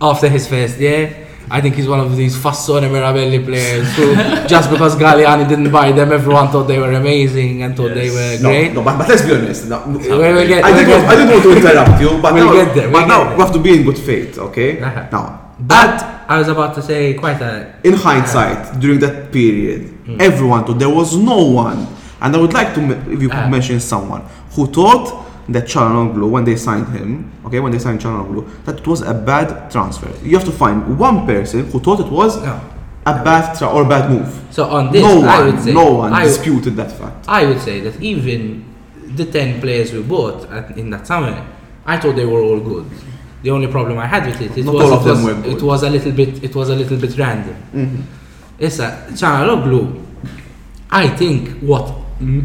after 0.00 0.28
his 0.28 0.46
first 0.46 0.78
year. 0.78 1.23
I 1.50 1.60
think 1.60 1.74
he's 1.76 1.86
one 1.86 2.00
of 2.00 2.16
these 2.16 2.34
Fassone 2.36 2.88
Mirabelli 2.90 3.44
players 3.44 3.86
who, 3.96 4.14
just 4.48 4.70
because 4.70 4.96
Galliani 4.96 5.46
didn't 5.48 5.70
buy 5.70 5.92
them, 5.92 6.10
everyone 6.12 6.48
thought 6.48 6.64
they 6.64 6.78
were 6.78 6.92
amazing 6.92 7.62
and 7.62 7.76
thought 7.76 7.92
they 7.94 8.08
were 8.10 8.38
No, 8.42 8.48
great. 8.48 8.72
no, 8.72 8.82
but, 8.82 8.96
but 8.98 9.08
let's 9.08 9.22
be 9.22 9.34
honest. 9.34 9.68
No, 9.68 9.84
no, 9.84 9.98
We 9.98 10.08
will 10.08 10.46
get- 10.48 10.64
I, 10.64 10.70
we'll 10.70 10.78
didn't 10.86 10.90
want, 10.90 11.04
I 11.08 11.14
didn't 11.16 11.30
want 11.30 11.42
to 11.42 11.56
interrupt 11.56 12.00
you, 12.00 12.22
but 12.22 12.34
We'll 12.34 12.46
now, 12.46 12.52
get 12.64 12.74
there, 12.74 12.90
but 12.90 12.98
we'll 13.00 13.08
now 13.08 13.18
get 13.24 13.28
there. 13.28 13.36
we 13.36 13.42
have 13.44 13.52
to 13.52 13.58
be 13.60 13.74
in 13.78 13.82
good 13.84 13.98
faith, 13.98 14.38
okay? 14.38 14.80
Uh-huh. 14.80 15.06
Now, 15.12 15.52
But 15.60 16.02
I 16.28 16.38
was 16.38 16.48
about 16.48 16.74
to 16.76 16.82
say 16.82 17.14
quite 17.14 17.40
a. 17.42 17.74
in 17.84 17.92
hindsight, 17.92 18.80
during 18.80 18.98
that 19.00 19.30
period, 19.30 19.90
Hmm. 20.06 20.20
everyone 20.20 20.64
thought 20.64 20.78
there 20.78 20.90
was 21.00 21.16
no 21.16 21.44
one, 21.44 21.86
and 22.20 22.34
I 22.34 22.38
would 22.38 22.52
like 22.54 22.74
to, 22.74 22.80
if 23.12 23.20
you 23.22 23.28
could 23.28 23.38
Ah. 23.46 23.48
mention 23.48 23.80
someone 23.80 24.22
who 24.54 24.66
thought 24.66 25.06
that 25.48 25.64
Calhanoglu, 25.66 26.30
when 26.30 26.44
they 26.44 26.56
signed 26.56 26.88
him, 26.88 27.30
okay, 27.46 27.60
when 27.60 27.72
they 27.72 27.78
signed 27.78 28.00
Calhanoglu, 28.00 28.64
that 28.64 28.78
it 28.80 28.86
was 28.86 29.02
a 29.02 29.12
bad 29.14 29.70
transfer. 29.70 30.10
You 30.22 30.36
have 30.36 30.44
to 30.46 30.52
find 30.52 30.98
one 30.98 31.26
person 31.26 31.66
who 31.70 31.80
thought 31.80 32.00
it 32.00 32.10
was 32.10 32.36
No. 32.42 32.60
a 33.06 33.22
bad 33.22 33.56
tra- 33.58 33.68
or 33.68 33.84
bad 33.84 34.10
move. 34.10 34.42
So 34.50 34.64
on 34.64 34.90
this, 34.92 35.02
no 35.02 35.22
I 35.26 35.38
one, 35.44 35.54
would 35.54 35.62
say 35.64 35.72
no 35.74 35.92
one 35.94 36.12
I, 36.12 36.24
disputed 36.24 36.76
that 36.76 36.92
fact. 36.92 37.26
I 37.28 37.44
would 37.44 37.60
say 37.60 37.80
that 37.80 38.00
even 38.00 38.64
the 39.16 39.26
10 39.26 39.60
players 39.60 39.92
we 39.92 40.02
bought 40.02 40.50
at, 40.50 40.76
in 40.78 40.88
that 40.90 41.06
summer, 41.06 41.46
I 41.84 41.98
thought 41.98 42.16
they 42.16 42.24
were 42.24 42.40
all 42.40 42.60
good. 42.60 42.86
The 43.42 43.50
only 43.50 43.66
problem 43.66 43.98
I 43.98 44.06
had 44.06 44.24
with 44.26 44.40
it, 44.40 44.56
it 44.56 44.64
Not 44.64 44.74
was, 44.74 44.84
all 44.84 44.92
of 44.94 45.06
it, 45.06 45.10
was 45.10 45.22
were 45.24 45.34
good. 45.34 45.52
it 45.58 45.62
was 45.62 45.82
a 45.82 45.90
little 45.90 46.12
bit 46.12 46.42
it 46.42 46.54
was 46.54 46.70
a 46.70 46.74
little 46.74 46.96
bit 46.96 47.18
random. 47.18 47.56
Mm-hmm. 47.74 48.02
Issa, 48.58 49.06
Calhanoglu, 49.10 50.02
I 50.90 51.08
think 51.08 51.58
what 51.60 51.92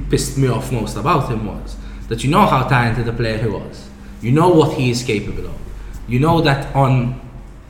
pissed 0.09 0.37
me 0.37 0.49
off 0.49 0.69
most 0.73 0.97
about 0.97 1.29
him 1.31 1.45
was 1.45 1.77
that 2.09 2.23
you 2.23 2.29
know 2.29 2.45
how 2.45 2.67
talented 2.67 3.07
a 3.07 3.13
player 3.13 3.37
he 3.37 3.47
was. 3.47 3.87
You 4.21 4.31
know 4.31 4.49
what 4.49 4.77
he 4.77 4.89
is 4.89 5.03
capable 5.03 5.45
of. 5.45 5.55
You 6.07 6.19
know 6.19 6.41
that 6.41 6.75
on 6.75 7.21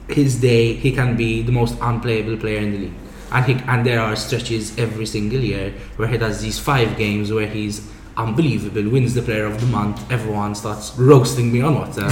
his 0.07 0.41
day 0.41 0.73
he 0.73 0.91
can 0.91 1.15
be 1.15 1.41
the 1.43 1.51
most 1.51 1.77
unplayable 1.81 2.37
player 2.37 2.59
in 2.59 2.71
the 2.71 2.77
league. 2.79 2.93
And 3.31 3.45
he, 3.45 3.53
and 3.67 3.85
there 3.85 3.99
are 3.99 4.15
stretches 4.15 4.75
every 4.79 5.05
single 5.05 5.39
year 5.39 5.73
where 5.97 6.07
he 6.07 6.17
does 6.17 6.41
these 6.41 6.57
five 6.57 6.97
games 6.97 7.31
where 7.31 7.45
he's 7.45 7.87
unbelievable, 8.17 8.89
wins 8.89 9.13
the 9.13 9.21
player 9.21 9.45
of 9.45 9.59
the 9.61 9.67
month, 9.67 10.11
everyone 10.11 10.55
starts 10.55 10.97
roasting 10.97 11.51
me 11.51 11.61
on 11.61 11.75
WhatsApp. 11.75 12.11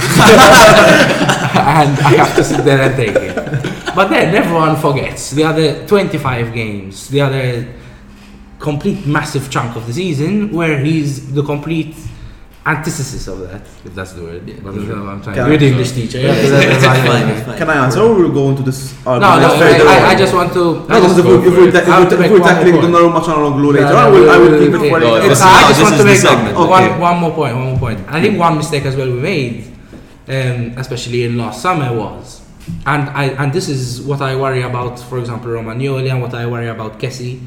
and 1.58 1.90
I 2.00 2.14
have 2.16 2.34
to 2.36 2.44
sit 2.44 2.64
there 2.64 2.80
and 2.80 2.96
take 2.96 3.16
it. 3.16 3.94
But 3.94 4.08
then 4.08 4.34
everyone 4.34 4.76
forgets 4.76 5.30
the 5.32 5.44
other 5.44 5.86
25 5.86 6.54
games, 6.54 7.08
the 7.08 7.20
other 7.20 7.74
complete 8.58 9.06
massive 9.06 9.50
chunk 9.50 9.76
of 9.76 9.86
the 9.86 9.92
season 9.92 10.50
where 10.52 10.78
he's 10.78 11.32
the 11.32 11.42
complete 11.42 11.94
antithesis 12.68 13.26
of 13.28 13.38
that, 13.48 13.62
if 13.86 13.94
that's 13.94 14.12
the 14.12 14.22
word. 14.22 14.44
But, 14.62 14.74
you 14.74 14.86
know, 14.86 15.06
I'm 15.08 15.22
trying 15.22 15.36
Can 15.36 15.48
You're 15.48 15.56
the 15.56 15.68
English 15.72 15.92
teacher. 15.92 16.18
Yeah, 16.20 16.32
It's 16.36 16.50
that's 16.84 16.84
fine, 17.08 17.44
fine. 17.44 17.58
Can 17.58 17.70
I 17.70 17.84
answer 17.84 18.00
or 18.00 18.14
we'll 18.14 18.32
go 18.32 18.50
into 18.50 18.62
this 18.62 18.92
No, 19.06 19.18
no, 19.18 19.48
further 19.58 19.88
I. 19.88 19.96
I, 19.96 20.08
I 20.10 20.14
just 20.14 20.34
want 20.34 20.52
to. 20.52 20.64
No, 20.64 20.80
I 20.88 21.00
because 21.00 21.16
just 21.16 21.18
if, 21.20 21.24
we, 21.26 21.48
if 21.48 21.56
we're, 21.56 21.72
ta- 21.72 21.86
if 21.86 22.10
we're, 22.12 22.18
make 22.18 22.26
if 22.26 22.30
we're 22.30 22.38
one 22.38 22.38
more 22.40 22.48
tackling 22.48 22.74
point. 22.74 22.84
Donnarumma 22.94 23.20
Calhanoglu 23.26 23.72
later 23.72 23.84
No, 23.88 24.04
no, 24.04 24.12
we'll, 24.12 24.30
I 24.30 24.36
we'll- 24.38 24.50
will 24.52 24.58
keep 24.60 24.72
we'll- 24.72 24.84
it 24.84 24.90
for 24.90 25.00
No, 25.00 25.12
later. 25.14 25.28
this 25.28 25.40
I 25.40 25.68
just 25.72 25.82
want 25.82 25.96
to 25.96 26.04
make 26.04 26.22
one, 26.68 27.00
one 27.00 27.16
more 27.22 27.32
point. 27.32 27.54
One 27.56 27.66
more 27.70 27.78
point. 27.78 28.00
I 28.08 28.20
think 28.20 28.38
one 28.38 28.56
mistake 28.58 28.84
as 28.84 28.94
well 28.96 29.10
we 29.10 29.20
made, 29.20 29.64
um, 30.28 30.74
especially 30.76 31.24
in 31.24 31.38
last 31.38 31.62
summer, 31.62 31.88
was, 31.96 32.42
and 32.84 33.08
I 33.10 33.24
and 33.40 33.52
this 33.52 33.68
is 33.68 34.02
what 34.02 34.20
I 34.20 34.36
worry 34.36 34.62
about. 34.62 34.98
For 35.00 35.18
example, 35.18 35.48
Romagnoli 35.50 36.10
and 36.10 36.20
what 36.20 36.34
I 36.34 36.44
worry 36.46 36.68
about 36.68 36.98
Kessie. 37.00 37.40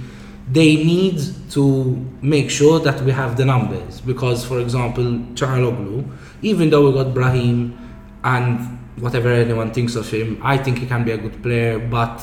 They 0.52 0.76
need 0.84 1.20
to 1.52 1.96
make 2.22 2.50
sure 2.50 2.80
that 2.80 3.02
we 3.02 3.12
have 3.12 3.38
the 3.38 3.46
numbers 3.46 4.02
because, 4.02 4.44
for 4.46 4.60
example, 4.60 5.04
Calhanoglu, 5.36 6.10
even 6.42 6.70
though 6.70 6.90
we 6.90 6.94
got 6.94 7.14
Brahim 7.14 7.78
and 8.24 8.78
whatever 8.98 9.30
anyone 9.30 9.72
thinks 9.72 9.96
of 9.96 10.10
him, 10.12 10.40
I 10.44 10.58
think 10.58 10.80
he 10.80 10.86
can 10.88 11.04
be 11.04 11.12
a 11.12 11.18
good 11.18 11.42
player, 11.42 11.80
but 11.80 12.22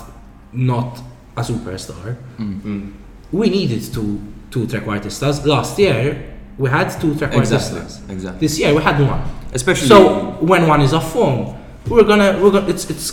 not 0.52 1.00
a 1.36 1.42
superstar 1.42 2.16
mm. 2.38 2.60
Mm. 2.62 2.92
we 3.32 3.48
needed 3.50 3.82
two 3.92 4.20
two 4.50 4.66
trequartistas. 4.66 5.44
Last 5.46 5.78
year 5.78 6.34
we 6.56 6.68
had 6.68 6.90
two 7.00 7.14
trequartistas. 7.14 7.74
Exactly. 7.76 8.14
Exactly. 8.14 8.40
This 8.40 8.58
year 8.58 8.74
we 8.74 8.82
had 8.82 9.00
one. 9.00 9.22
Especially. 9.52 9.88
So 9.88 10.32
when 10.40 10.66
one 10.66 10.80
is 10.80 10.92
off 10.92 11.12
form, 11.12 11.54
we're 11.88 12.04
gonna 12.04 12.38
we're 12.42 12.50
gonna 12.50 12.68
it's 12.68 12.90
it's 12.90 13.12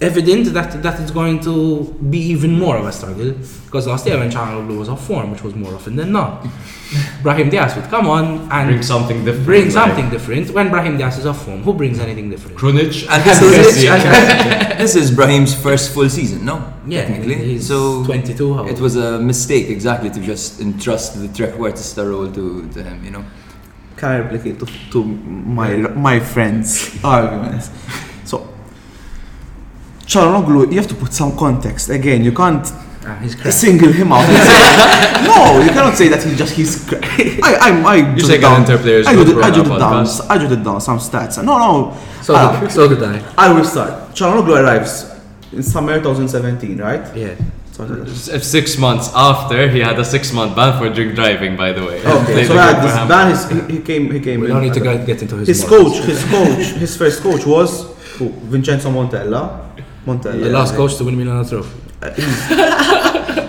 evident 0.00 0.52
that 0.52 0.82
that 0.82 1.00
is 1.00 1.10
going 1.10 1.40
to 1.40 1.84
be 2.10 2.18
even 2.18 2.52
more 2.58 2.76
of 2.76 2.84
a 2.86 2.92
struggle 2.92 3.32
because 3.64 3.86
last 3.86 4.06
year 4.06 4.18
when 4.18 4.30
Calhanoglu 4.30 4.78
was 4.78 4.88
off 4.88 5.06
form, 5.06 5.30
which 5.30 5.42
was 5.42 5.54
more 5.54 5.74
often 5.74 5.96
than 5.96 6.12
not, 6.12 6.46
Brahim 7.22 7.48
Diaz 7.48 7.74
would 7.76 7.86
come 7.86 8.06
on 8.06 8.48
and 8.52 8.68
Bring 8.68 8.82
something 8.82 9.24
different. 9.24 9.46
bring 9.46 9.64
like 9.64 9.72
something 9.72 10.10
different. 10.10 10.50
When 10.50 10.68
Brahim 10.70 10.96
Diaz 10.98 11.18
is 11.18 11.26
off 11.26 11.44
form, 11.44 11.62
who 11.62 11.72
brings 11.72 11.98
anything 11.98 12.28
different? 12.30 12.58
Krunic 12.58 13.06
And 13.10 13.22
this 13.24 13.40
Krunic 13.40 13.66
is, 13.66 13.84
and- 13.84 14.78
this 14.80 14.94
is 14.96 15.10
Brahim's 15.10 15.54
first 15.54 15.92
full 15.94 16.08
season, 16.10 16.44
no? 16.44 16.72
Yeah, 16.86 17.06
Technically. 17.06 17.34
he's 17.36 17.66
so 17.68 18.04
22. 18.04 18.54
How 18.54 18.66
it 18.66 18.78
was 18.78 18.96
a 18.96 19.18
mistake 19.18 19.68
exactly 19.70 20.10
to 20.10 20.20
just 20.20 20.60
entrust 20.60 21.20
the 21.20 21.28
trequartista 21.28 22.08
role 22.08 22.30
to, 22.32 22.68
to 22.74 22.82
him, 22.82 23.04
you 23.04 23.10
know? 23.12 23.24
Can 23.96 24.10
I 24.10 24.18
replicate 24.18 24.58
to, 24.60 24.66
to 24.92 25.02
my 25.04 25.76
my 26.08 26.20
friends' 26.20 26.98
arguments? 27.02 27.70
So, 30.06 30.20
Calhanoglu, 30.20 30.70
you 30.72 30.78
have 30.78 30.86
to 30.88 30.94
put 30.94 31.12
some 31.12 31.36
context. 31.36 31.88
Again, 31.90 32.22
you 32.22 32.32
can't 32.32 32.64
ah, 33.04 33.18
he's 33.22 33.54
single 33.54 33.92
him 33.92 34.12
out. 34.12 34.20
no, 35.26 35.60
you 35.64 35.70
cannot 35.70 35.94
say 35.96 36.08
that 36.08 36.22
he's 36.22 36.38
just 36.38 36.54
he's. 36.54 36.88
cra- 36.88 37.00
I 37.02 37.58
I 37.60 37.70
I 37.92 37.96
You 37.96 38.02
jotted 38.04 38.26
say 38.26 38.40
down- 38.40 38.64
Galanter 38.64 38.78
players 38.82 39.06
I 39.06 39.14
good 39.14 39.26
jotted, 39.26 39.34
for 39.34 39.42
I 39.42 39.48
our 39.48 39.54
jotted 39.54 39.78
down. 39.80 40.06
I 40.30 40.38
jotted 40.38 40.64
down 40.64 40.80
some 40.80 40.98
stats. 40.98 41.42
No, 41.42 41.58
no. 41.58 41.96
So 42.22 42.34
did, 42.34 42.64
uh, 42.64 42.68
so 42.68 42.88
did 42.88 43.02
I. 43.02 43.22
I 43.36 43.52
will 43.52 43.64
start. 43.64 44.14
Calhanoglu 44.14 44.62
arrives 44.62 45.10
in 45.52 45.62
summer 45.62 45.98
2017, 45.98 46.78
right? 46.78 47.04
Yeah. 47.16 47.34
Six 48.40 48.78
months 48.78 49.10
after 49.14 49.68
he 49.68 49.80
had 49.80 49.98
a 49.98 50.04
six-month 50.04 50.56
ban 50.56 50.78
for 50.78 50.88
drink 50.88 51.14
driving, 51.14 51.56
by 51.58 51.72
the 51.72 51.84
way. 51.84 51.98
okay, 52.00 52.44
so 52.48 52.54
had 52.54 52.80
this 52.82 52.94
ban. 53.06 53.28
His, 53.30 53.50
he, 53.50 53.76
he 53.76 53.82
came. 53.82 54.10
He 54.10 54.20
came. 54.20 54.40
We 54.40 54.46
don't 54.46 54.62
need 54.62 54.72
to 54.72 54.80
at 54.80 55.00
go, 55.00 55.04
get 55.06 55.20
into 55.20 55.36
his. 55.36 55.48
His 55.48 55.68
morals. 55.68 55.92
coach, 55.92 56.04
his 56.06 56.24
coach, 56.24 56.66
his 56.80 56.96
first 56.96 57.22
coach 57.22 57.44
was 57.44 57.84
who? 58.16 58.30
Vincenzo 58.48 58.88
Montella. 58.90 59.66
Montella. 60.06 60.40
The 60.42 60.50
last 60.50 60.74
coach 60.74 60.96
to 60.96 61.04
win 61.04 61.16
Milan 61.18 61.44
trophy. 61.46 61.80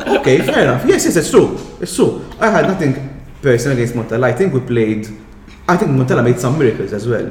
Okay, 0.07 0.39
fair 0.41 0.63
enough. 0.63 0.85
Yes, 0.85 1.05
yes, 1.05 1.15
it's 1.15 1.29
true. 1.31 1.57
It's 1.79 1.95
true. 1.95 2.25
I 2.39 2.49
had 2.49 2.65
nothing 2.67 2.93
personal 3.41 3.77
against 3.77 3.93
Montella. 3.93 4.23
I 4.25 4.33
think 4.33 4.53
we 4.53 4.59
played 4.61 5.07
I 5.69 5.75
think 5.75 5.91
Montella 5.91 6.23
made 6.23 6.39
some 6.39 6.57
miracles 6.57 6.93
as 6.93 7.07
well. 7.07 7.29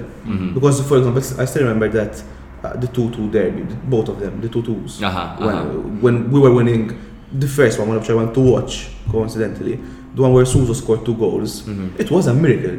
Because, 0.53 0.87
for 0.87 0.99
example, 0.99 1.23
I 1.41 1.45
still 1.47 1.63
remember 1.63 1.89
that 1.89 2.23
uh, 2.63 2.77
the 2.77 2.87
2 2.87 3.11
2 3.13 3.31
derby, 3.31 3.63
both 3.85 4.09
of 4.09 4.21
them, 4.21 4.41
the 4.41 4.49
2 4.49 4.63
2s. 4.63 5.03
Uh-huh, 5.03 5.37
when, 5.39 5.55
uh-huh. 5.55 5.65
when 6.01 6.31
we 6.31 6.41
were 6.41 6.53
winning 6.53 6.99
the 7.33 7.49
first 7.49 7.79
one, 7.79 7.89
which 7.89 8.11
I 8.11 8.15
went 8.15 8.35
to 8.35 8.41
watch, 8.41 8.91
coincidentally, 9.11 9.77
the 10.15 10.23
one 10.23 10.33
where 10.35 10.45
Suso 10.45 10.75
scored 10.75 11.05
two 11.05 11.15
goals, 11.15 11.63
Mm-hmm. 11.63 12.01
it 12.01 12.11
was 12.11 12.27
a 12.27 12.35
miracle. 12.35 12.79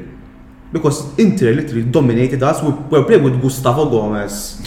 Because 0.72 1.18
Inter 1.18 1.54
literally 1.54 1.84
dominated 1.84 2.44
us. 2.44 2.62
We 2.62 2.70
were 2.72 3.04
playing 3.06 3.24
with 3.24 3.42
Gustavo 3.42 3.90
Gomez. 3.90 4.62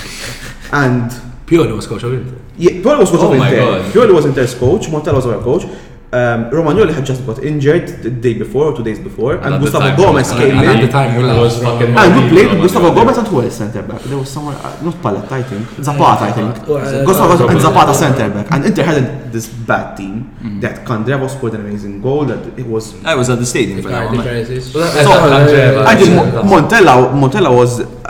and 0.73 1.13
Pioli 1.51 1.75
was 1.75 1.87
coach 1.87 2.03
of 2.05 2.13
Inter. 2.15 2.37
yeah, 2.57 2.71
Pioli 2.83 2.99
was 3.01 3.11
coach 3.11 3.21
Oh 3.23 3.33
of 3.33 3.39
my 3.39 3.49
Inter. 3.51 3.83
God. 3.83 3.93
Pioli 3.93 4.15
was 4.15 4.25
Inter's 4.27 4.55
coach. 4.55 4.87
Montella 4.87 5.15
was 5.21 5.27
our 5.27 5.43
coach. 5.43 5.65
Um, 6.13 6.51
Romagnoli 6.51 6.93
had 6.93 7.07
just 7.07 7.25
got 7.25 7.39
injured 7.51 7.87
the 8.03 8.11
day 8.11 8.35
before 8.35 8.65
or 8.73 8.77
two 8.77 8.83
days 8.83 8.99
before, 8.99 9.35
and, 9.37 9.55
at 9.55 9.59
the 9.61 9.67
Gustavo 9.67 9.87
time, 9.91 9.97
Gomez 9.97 10.29
it 10.31 10.35
was- 10.35 10.43
came 10.43 10.59
And 10.59 10.67
at 10.69 10.81
the 10.87 10.89
time, 10.99 11.11
we 11.17 11.23
It 11.23 11.27
was 11.39 11.55
lost. 11.55 11.63
fucking 11.63 11.87
And 11.87 11.97
we 11.97 12.21
Maldini, 12.23 12.29
played 12.33 12.47
Romagnoli. 12.49 12.63
Gustavo 12.63 12.95
Gomez 12.97 13.19
and 13.19 13.29
who 13.29 13.43
else 13.43 13.55
centre 13.55 13.83
back? 13.83 14.03
There 14.03 14.19
was 14.19 14.29
someone, 14.29 14.55
uh, 14.57 14.77
not 14.83 14.95
Paletta, 15.05 15.33
I 15.33 15.43
think. 15.45 15.65
Zapata, 15.85 16.25
I 16.25 16.33
think. 16.33 16.51
Uh, 16.69 17.05
Gustavo 17.09 17.47
and 17.47 17.61
Zapata 17.61 17.95
centre 17.95 18.29
back. 18.29 18.47
And 18.51 18.65
Inter 18.65 18.83
had 18.83 19.33
this 19.33 19.47
bad 19.47 19.97
team. 19.97 20.15
That 20.61 20.85
Candreva 20.85 21.31
scored 21.31 21.55
an 21.55 21.61
amazing 21.67 22.01
goal. 22.03 22.25
That 22.25 22.41
it 22.59 22.67
was. 22.67 22.95
I 23.05 23.15
was 23.15 23.31
at 23.31 23.39
the 23.39 23.47
stadium 23.47 23.81
for 23.81 23.91
that 23.91 24.07
one. 24.07 24.17
So, 24.17 24.81
I 25.93 25.95
think 25.95 26.11
Montella, 26.53 26.95
Montella 27.23 27.55
was, 27.55 27.81
uh, 27.83 28.10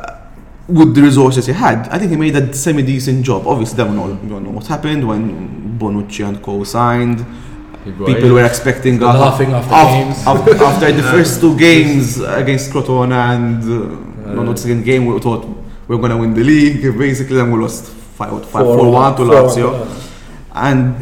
with 0.78 0.94
the 0.94 1.02
resources 1.02 1.46
he 1.46 1.52
had, 1.52 1.88
I 1.90 1.98
think 1.98 2.10
he 2.10 2.16
made 2.16 2.36
a 2.36 2.52
semi-decent 2.52 3.24
job. 3.24 3.46
Obviously, 3.46 3.76
then 3.78 3.92
we 3.94 3.98
all 4.02 4.12
we 4.14 4.32
all 4.34 4.40
know 4.40 4.50
what 4.50 4.66
happened 4.66 5.06
when 5.06 5.22
Bonucci 5.78 6.26
and 6.28 6.40
Co 6.42 6.64
signed. 6.64 7.24
People 8.06 8.32
were 8.34 8.44
expecting 8.44 8.98
The 8.98 9.08
uh, 9.08 9.18
laughing 9.18 9.50
after 9.52 9.74
af- 9.74 9.92
games. 9.94 10.18
af- 10.26 10.60
after 10.70 10.92
the 10.92 11.02
first 11.14 11.40
two 11.40 11.56
games 11.58 12.20
against 12.20 12.70
Crotone 12.72 13.12
and 13.12 13.62
uh, 13.64 14.34
no, 14.34 14.52
the 14.52 14.58
second 14.58 14.84
game, 14.84 15.06
we 15.06 15.18
thought 15.18 15.42
we 15.88 15.96
are 15.96 15.98
gonna 15.98 16.16
win 16.18 16.34
the 16.34 16.44
league. 16.44 16.82
Basically, 16.98 17.36
then 17.36 17.50
we 17.50 17.58
lost 17.58 17.86
five, 18.18 18.30
five, 18.46 18.64
four, 18.76 18.90
one 18.92 19.16
to 19.16 19.22
Lazio, 19.22 19.68
and 20.52 21.00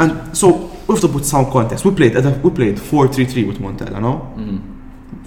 and 0.00 0.36
so 0.36 0.48
we 0.86 0.94
have 0.94 1.00
to 1.02 1.08
put 1.08 1.24
some 1.24 1.50
context. 1.50 1.84
We 1.84 1.90
played 1.94 2.16
at 2.16 2.24
a, 2.24 2.30
we 2.42 2.50
played 2.50 2.80
four 2.80 3.06
three 3.08 3.26
three 3.26 3.44
with 3.44 3.58
Montella, 3.58 4.00
no? 4.00 4.12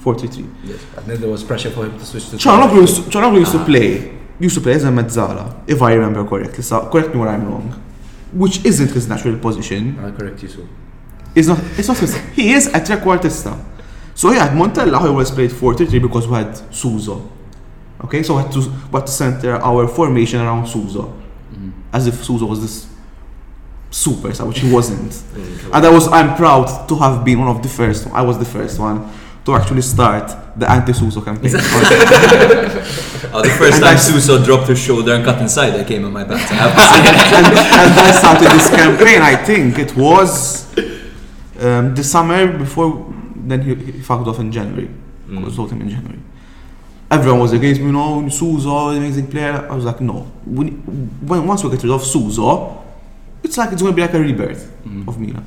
Four 0.07 0.15
three 0.17 0.29
three. 0.29 0.47
Yes. 0.63 0.79
And 0.95 1.05
then 1.05 1.19
there 1.19 1.29
was 1.29 1.43
pressure 1.43 1.69
for 1.69 1.85
him 1.85 1.99
to 1.99 2.05
switch 2.05 2.29
to 2.29 2.37
Calhanoglu 2.37 2.79
used, 2.79 3.01
Calhanoglu 3.11 3.39
used 3.39 3.51
to 3.51 3.59
ah. 3.59 3.65
play 3.65 4.17
used 4.39 4.55
to 4.55 4.61
play 4.61 4.71
as 4.71 4.85
a 4.85 4.87
mezzala, 4.87 5.63
if 5.67 5.81
I 5.81 5.95
remember 5.95 6.23
correctly. 6.23 6.63
So 6.63 6.87
correct 6.89 7.13
me 7.13 7.19
where 7.19 7.27
I'm 7.27 7.45
wrong. 7.45 7.83
Which 8.31 8.63
isn't 8.63 8.91
his 8.91 9.09
natural 9.09 9.37
position. 9.37 9.99
I 9.99 10.11
correct 10.11 10.41
you, 10.43 10.47
so. 10.47 10.65
It's 11.35 11.49
not. 11.49 11.59
It's 11.77 11.89
not 11.89 11.97
his. 11.97 12.15
He 12.37 12.53
is 12.53 12.67
a 12.67 12.79
trequartista. 12.79 13.61
So 14.15 14.31
yeah, 14.31 14.47
Montella 14.55 15.01
he 15.01 15.07
always 15.09 15.29
played 15.29 15.51
4-3-3 15.51 16.01
because 16.01 16.25
we 16.25 16.35
had 16.35 16.55
Suso. 16.73 17.29
Okay, 18.05 18.23
so 18.23 18.37
we 18.37 18.43
had 18.43 18.51
to 18.53 18.59
we 18.59 18.99
had 18.99 19.07
to 19.07 19.11
center 19.11 19.55
our 19.57 19.89
formation 19.89 20.39
around 20.39 20.67
Suso, 20.67 21.01
mm-hmm. 21.01 21.71
as 21.91 22.07
if 22.07 22.23
Suso 22.23 22.45
was 22.45 22.61
this 22.61 22.87
superstar, 23.91 24.47
which 24.47 24.59
he 24.59 24.71
wasn't. 24.71 25.21
and 25.73 25.85
I 25.85 25.89
was 25.89 26.07
I'm 26.07 26.37
proud 26.37 26.87
to 26.87 26.95
have 26.95 27.25
been 27.25 27.39
one 27.39 27.49
of 27.49 27.61
the 27.61 27.67
first. 27.67 28.07
I 28.13 28.21
was 28.21 28.39
the 28.39 28.45
first 28.45 28.79
one 28.79 29.11
to 29.47 29.55
actually 29.55 29.81
start 29.81 30.27
the 30.59 30.69
anti-Suso 30.69 31.21
campaign. 31.21 31.55
Oh, 33.33 33.41
the 33.41 33.49
first 33.49 33.81
time 33.81 33.97
Suso 33.97 34.43
dropped 34.43 34.67
her 34.67 34.75
shoulder 34.75 35.13
and 35.13 35.23
cut 35.25 35.39
inside, 35.41 35.73
I 35.73 35.83
came 35.83 36.05
on 36.05 36.13
my 36.13 36.23
back. 36.23 36.49
I 36.51 36.55
have 36.55 36.73
to 36.75 36.81
say. 36.81 37.37
and, 37.37 37.45
and 37.47 37.99
I 37.99 38.11
started 38.11 38.49
this 38.51 38.69
campaign. 38.69 39.21
I 39.21 39.35
think 39.35 39.77
it 39.79 39.95
was 39.95 40.65
um, 41.59 41.93
the 41.93 42.03
summer 42.03 42.47
before. 42.57 43.13
Then 43.35 43.61
he, 43.61 43.75
he 43.75 44.01
fucked 44.01 44.27
off 44.27 44.39
in 44.39 44.51
January. 44.51 44.89
Mm. 45.27 45.39
I 45.39 45.43
was 45.43 45.71
him 45.71 45.81
in 45.81 45.89
January. 45.89 46.19
Everyone 47.11 47.39
was 47.41 47.53
against 47.53 47.81
me. 47.81 47.91
No, 47.91 48.27
Suso, 48.29 48.89
amazing 48.89 49.27
player. 49.27 49.67
I 49.69 49.75
was 49.75 49.85
like, 49.85 49.99
no. 50.01 50.31
When, 50.45 50.69
when 51.27 51.45
once 51.45 51.63
we 51.63 51.69
get 51.71 51.83
rid 51.83 51.91
of 51.91 52.03
Suso, 52.03 52.83
it's 53.43 53.57
like 53.57 53.71
it's 53.73 53.81
going 53.81 53.93
to 53.93 53.95
be 53.95 54.01
like 54.01 54.13
a 54.13 54.19
rebirth 54.19 54.71
Mm. 54.87 55.07
of 55.07 55.19
Milan. 55.19 55.45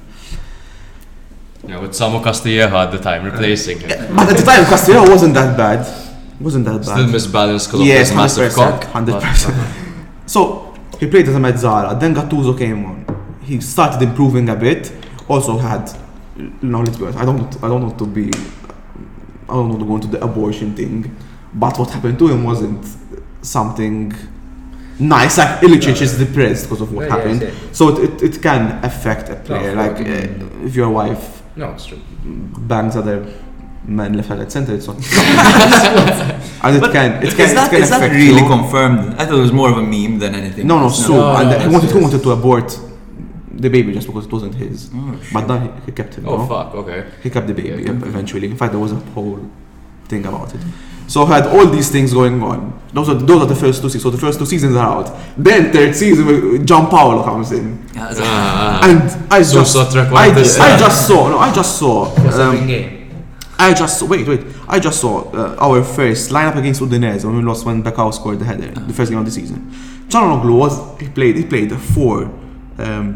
Yeah, 1.66 1.78
with 1.80 1.92
Samu 1.92 2.22
Castillejo 2.22 2.72
at 2.74 2.90
the 2.90 2.98
time 2.98 3.24
replacing 3.24 3.80
him. 3.80 4.16
But 4.16 4.30
at 4.30 4.36
the 4.36 4.42
time, 4.42 4.64
Castillejo 4.64 5.10
wasn't 5.10 5.34
that 5.34 5.56
bad. 5.56 5.86
Wasn't 6.40 6.64
that 6.64 6.78
bad. 6.78 6.84
Still 6.84 7.06
misbalanced 7.06 7.66
because 7.68 7.86
Yes, 7.86 8.10
of 8.10 8.16
this 8.16 8.38
massive 8.38 8.54
cock. 8.54 8.82
100%. 8.84 9.90
So 10.26 10.74
he 10.98 11.06
played 11.06 11.28
as 11.28 11.34
a 11.36 11.38
mezzala. 11.38 11.98
Then 12.00 12.14
Gattuso 12.14 12.56
came 12.56 12.84
on. 12.86 13.38
He 13.42 13.60
started 13.60 14.00
improving 14.02 14.48
a 14.48 14.56
bit. 14.56 14.90
Also 15.28 15.58
had, 15.58 15.90
no, 16.62 16.80
let's 16.80 16.96
be 16.96 17.04
honest. 17.04 17.18
I 17.18 17.24
don't, 17.24 17.38
want 17.38 17.52
to- 17.52 17.58
I 17.64 17.68
don't 17.68 17.82
want 17.82 17.98
to 17.98 18.06
be, 18.06 18.30
I 19.48 19.52
don't 19.54 19.68
want 19.68 19.80
to 19.80 19.86
go 19.86 19.94
into 19.96 20.08
the 20.08 20.24
abortion 20.24 20.74
thing. 20.74 21.14
But 21.52 21.78
what 21.78 21.90
happened 21.90 22.18
to 22.20 22.28
him 22.28 22.44
wasn't 22.44 22.86
something 23.42 24.14
nice. 24.98 25.36
Like 25.38 25.60
Ilicic 25.60 26.00
is 26.00 26.16
depressed 26.18 26.64
because 26.64 26.80
of 26.80 26.92
what 26.92 27.06
Yeah, 27.08 27.16
happened. 27.16 27.42
yeah. 27.42 27.50
So 27.72 27.88
it, 27.98 28.22
it, 28.22 28.36
it 28.36 28.42
can 28.42 28.82
affect 28.84 29.28
a 29.28 29.36
player. 29.36 29.70
of 29.70 29.76
like 29.76 30.00
uh, 30.00 30.64
if 30.66 30.74
your 30.76 30.90
wife 30.90 31.39
No, 31.56 31.72
it's 31.72 31.86
true. 31.86 31.98
bangs 32.24 32.96
other 32.96 33.26
men 33.84 34.12
left 34.14 34.30
right 34.30 34.50
center, 34.50 34.74
it's 34.74 34.86
not. 34.86 34.96
and 36.64 36.76
it 36.76 36.92
can, 36.92 37.22
it 37.22 37.30
can, 37.34 37.40
is 37.40 37.54
that, 37.54 37.66
it 37.72 37.76
can 37.76 37.82
is 37.82 37.90
that 37.90 38.10
really 38.10 38.40
you. 38.42 38.46
confirmed? 38.46 39.14
I 39.14 39.24
thought 39.26 39.38
it 39.38 39.40
was 39.40 39.52
more 39.52 39.70
of 39.70 39.78
a 39.78 39.82
meme 39.82 40.18
than 40.18 40.34
anything. 40.34 40.66
No, 40.66 40.78
no, 40.78 40.86
It's 40.86 41.04
so 41.06 41.14
No, 41.14 41.36
and 41.36 41.50
no, 41.50 41.58
he 41.58 41.68
wanted, 41.68 41.90
he 41.90 41.98
wanted 41.98 42.22
to 42.22 42.30
abort 42.30 42.78
the 43.52 43.68
baby 43.68 43.92
just 43.92 44.06
because 44.06 44.26
it 44.26 44.32
wasn't 44.32 44.54
his. 44.54 44.90
Oh, 44.94 45.20
but 45.32 45.46
then 45.48 45.62
he, 45.62 45.86
he 45.86 45.92
kept 45.92 46.14
him 46.14 46.28
Oh 46.28 46.36
no? 46.38 46.46
fuck, 46.46 46.74
okay. 46.74 47.06
He 47.22 47.30
kept 47.30 47.46
the 47.46 47.54
baby 47.54 47.82
Yeah, 47.82 47.90
eventually. 47.90 48.48
In 48.50 48.56
fact, 48.56 48.72
there 48.72 48.80
was 48.80 48.92
a 48.92 48.96
whole 48.96 49.40
thing 50.10 50.26
about 50.26 50.54
it. 50.54 50.60
So 51.06 51.24
he 51.26 51.32
had 51.32 51.46
all 51.46 51.66
these 51.66 51.90
things 51.90 52.12
going 52.12 52.40
on. 52.42 52.60
Those 52.92 53.08
are 53.08 53.14
those 53.14 53.42
are 53.42 53.46
the 53.46 53.54
first 53.64 53.80
two 53.82 53.88
seasons. 53.88 54.02
So 54.04 54.10
the 54.10 54.18
first 54.18 54.38
two 54.38 54.46
seasons 54.46 54.76
are 54.76 54.86
out. 54.98 55.08
Then 55.36 55.72
third 55.72 55.94
season, 55.96 56.24
uh, 56.28 56.30
Giampaolo 56.70 57.24
comes 57.24 57.50
in, 57.52 57.64
Yeah, 57.94 58.10
it's- 58.10 58.18
ah. 58.20 58.88
and 58.88 59.32
I 59.32 59.42
So 59.42 59.54
just, 59.60 59.72
so 59.72 59.80
I, 59.82 59.84
trequartista. 59.86 60.60
I 60.60 60.78
just 60.78 61.06
saw. 61.08 61.28
No, 61.28 61.38
I 61.38 61.52
just 61.52 61.78
saw. 61.78 62.04
Um. 62.40 62.56
I 63.58 63.74
just 63.74 64.02
wait, 64.04 64.26
wait. 64.26 64.40
I 64.68 64.78
just 64.80 65.00
saw 65.00 65.14
uh, 65.32 65.56
our 65.66 65.82
first 65.84 66.30
lineup 66.30 66.56
against 66.56 66.80
Udinese 66.80 67.24
when 67.26 67.36
we 67.36 67.42
lost 67.42 67.66
when 67.66 67.82
Becao 67.82 68.12
scored 68.14 68.38
the 68.38 68.44
header, 68.46 68.70
the 68.90 68.92
first 68.94 69.10
game 69.10 69.18
of 69.20 69.26
the 69.26 69.30
season. 69.30 69.58
Calhanoglu 70.08 70.56
was 70.56 71.00
he 71.00 71.08
played 71.08 71.36
he 71.36 71.44
played 71.44 71.70
a 71.72 71.76
four, 71.78 72.16
um, 72.78 73.06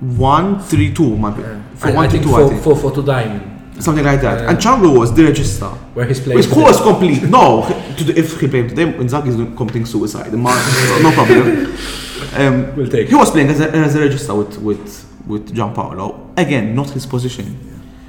one 0.00 0.58
three 0.60 0.92
two, 0.94 1.16
man, 1.18 1.34
four 1.34 1.90
I, 1.90 1.92
I 1.92 1.96
one 1.96 2.08
three 2.08 2.18
think 2.20 2.30
two, 2.30 2.34
I 2.34 2.38
four, 2.40 2.48
think 2.48 2.62
four, 2.62 2.76
four, 2.76 2.92
two 2.94 3.02
diamond, 3.02 3.42
something 3.80 4.04
like 4.04 4.20
that. 4.22 4.42
Yeah. 4.42 4.50
And 4.50 4.58
Calhanoglu 4.58 4.98
was 4.98 5.14
the 5.14 5.22
regista. 5.22 5.70
where 5.94 6.06
he's 6.06 6.20
playing. 6.20 6.38
His 6.38 6.48
score 6.50 6.64
was 6.64 6.80
complete. 6.80 7.22
No, 7.24 7.66
to 7.96 8.04
the, 8.04 8.18
if 8.18 8.40
he 8.40 8.48
played 8.48 8.68
today, 8.70 8.84
Inzaghi 8.84 9.28
is 9.28 9.56
committing 9.56 9.86
suicide. 9.86 10.32
No 10.32 11.12
problem. 11.12 11.76
Um, 12.32 12.76
We'll 12.76 12.86
take 12.88 13.08
he 13.08 13.14
was 13.16 13.30
playing 13.32 13.48
as 13.48 13.58
a, 13.60 13.70
as 13.74 13.96
a 13.96 13.98
regista 13.98 14.36
with 14.38 14.56
with 14.58 15.04
with 15.26 15.52
Giampaolo. 15.52 16.32
Again, 16.38 16.76
not 16.76 16.90
his 16.90 17.04
position. 17.04 17.46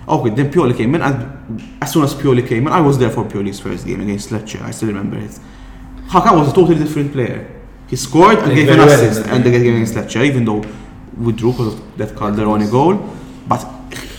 Okay, 0.07 0.29
then 0.31 0.51
Pioli 0.51 0.75
came 0.77 0.93
in, 0.93 1.01
and 1.01 1.77
as 1.81 1.91
soon 1.93 2.03
as 2.03 2.13
Pioli 2.13 2.45
came 2.47 2.67
in, 2.67 2.73
I 2.73 2.81
was 2.81 2.99
there 2.99 3.09
for 3.09 3.23
Pioli's 3.23 3.59
first 3.59 3.85
game 3.87 4.01
against 4.01 4.29
Lecce. 4.29 4.61
I 4.61 4.71
still 4.71 4.89
remember 4.89 5.17
it. 5.17 5.39
Hakan 6.09 6.37
was 6.37 6.49
a 6.51 6.53
totally 6.53 6.77
different 6.77 7.13
player. 7.13 7.47
He 7.87 7.95
scored 7.95 8.37
and 8.39 8.53
gave 8.53 8.67
an 8.69 8.75
very 8.77 8.87
well 8.89 8.89
assist, 9.09 9.25
and 9.27 9.43
the 9.43 9.49
game 9.49 9.73
against 9.75 9.95
Lecce, 9.95 10.23
even 10.23 10.45
though 10.45 10.63
withdrew 11.17 11.51
because 11.53 11.73
of 11.73 11.97
that 11.97 12.09
Calderoni 12.09 12.69
goal. 12.69 12.95
But 13.47 13.65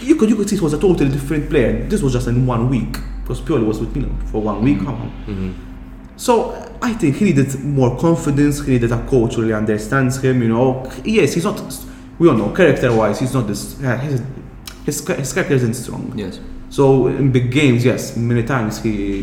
you 0.02 0.16
could 0.16 0.28
you 0.30 0.36
could 0.36 0.48
see 0.48 0.56
it 0.56 0.62
was 0.62 0.72
a 0.72 0.78
totally 0.78 1.10
different 1.10 1.48
player. 1.50 1.84
This 1.88 2.02
was 2.02 2.12
just 2.12 2.26
in 2.28 2.46
one 2.46 2.68
week 2.68 2.92
because 3.22 3.40
Pioli 3.40 3.64
was 3.66 3.78
with 3.80 3.94
Milan 3.96 4.16
for 4.26 4.42
one 4.42 4.62
week. 4.62 4.78
So 6.16 6.52
I 6.82 6.92
think 6.94 7.16
he 7.16 7.24
needed 7.26 7.58
more 7.64 7.98
confidence. 7.98 8.64
He 8.64 8.72
needed 8.72 8.92
a 8.92 9.04
coach 9.06 9.34
who 9.34 9.42
really 9.42 9.54
understands 9.54 10.20
him. 10.22 10.42
You 10.42 10.48
know, 10.48 10.90
yes, 11.04 11.34
he's 11.34 11.44
not. 11.44 11.60
We 12.18 12.28
all 12.28 12.34
know 12.36 12.50
character-wise, 12.50 13.18
he's 13.20 13.34
not 13.34 13.46
this. 13.46 13.76
yeah, 13.80 13.96
His 13.98 14.22
his, 14.84 15.06
his 15.08 15.32
character 15.32 15.54
isn't 15.54 15.74
strong. 15.74 16.12
yes. 16.16 16.38
So 16.70 17.06
in 17.08 17.32
big 17.32 17.50
games, 17.50 17.84
yes, 17.84 18.16
many 18.16 18.42
times 18.44 18.82
he 18.82 19.20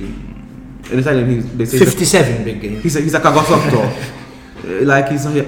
in 0.92 1.00
Italian 1.00 1.30
he, 1.30 1.36
they 1.40 1.66
say 1.66 1.78
that 1.80 1.86
57 1.86 2.44
big 2.44 2.62
game. 2.62 2.82
he's 2.82 2.96
a, 2.96 3.02
he's 3.02 3.14
a 3.14 3.20
cagotto. 3.20 3.56
Uh, 3.56 4.82
like 4.86 5.10
he's 5.10 5.26
a, 5.26 5.44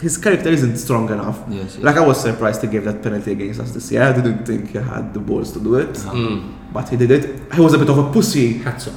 his 0.00 0.16
character 0.18 0.48
isn't 0.50 0.76
strong 0.78 1.10
enough. 1.10 1.38
Yes, 1.48 1.74
yes. 1.74 1.78
Like 1.78 1.96
I 1.96 2.00
was 2.06 2.20
surprised 2.20 2.62
he 2.62 2.68
gave 2.68 2.84
that 2.84 3.02
penalty 3.02 3.32
against 3.32 3.60
us 3.60 3.70
this 3.72 3.90
year. 3.92 4.02
I 4.02 4.12
didn't 4.12 4.44
think 4.46 4.70
he 4.70 4.78
had 4.78 5.12
the 5.14 5.20
balls 5.20 5.52
to 5.52 5.60
do 5.60 5.74
it, 5.76 5.90
Mm. 5.94 6.54
but 6.72 6.88
he 6.88 6.96
did 6.96 7.10
it. 7.10 7.52
He 7.54 7.60
was 7.60 7.74
a 7.74 7.78
bit 7.78 7.88
of 7.88 7.98
a 7.98 8.10
pussy. 8.12 8.58
Hats 8.58 8.88
off. 8.88 8.94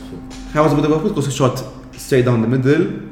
He 0.53 0.59
was 0.59 0.73
a 0.73 0.75
bit 0.75 0.85
of 0.85 0.91
a 0.91 0.95
pussy 0.99 1.09
because 1.09 1.25
he 1.27 1.31
shot 1.31 1.63
straight 1.93 2.25
down 2.25 2.41
the 2.41 2.47
middle. 2.47 3.09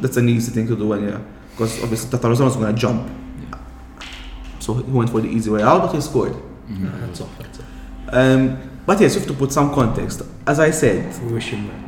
That's 0.00 0.16
an 0.16 0.28
easy 0.28 0.52
thing 0.52 0.66
to 0.68 0.76
do 0.76 0.86
when 0.88 1.02
yeah, 1.08 1.20
because 1.52 1.82
obviously 1.82 2.10
Tatarusanu 2.16 2.44
was 2.44 2.56
gonna 2.56 2.72
jump. 2.72 3.10
So 4.60 4.74
he 4.74 4.82
went 4.90 5.10
for 5.10 5.20
the 5.20 5.28
easy 5.28 5.50
way 5.50 5.62
out, 5.62 5.82
but 5.82 5.94
he 5.94 6.00
scored. 6.00 6.34
Hats 7.00 7.20
off. 7.20 7.36
Hats 7.38 7.58
off. 7.60 7.64
Um, 8.14 8.58
but 8.86 9.00
yes, 9.00 9.14
you 9.14 9.20
have 9.20 9.28
to 9.28 9.34
put 9.34 9.52
some 9.52 9.74
context. 9.74 10.22
As 10.46 10.60
I 10.60 10.70
said, 10.70 11.14
We 11.24 11.32
wish 11.34 11.48
him 11.50 11.68
well. 11.68 11.87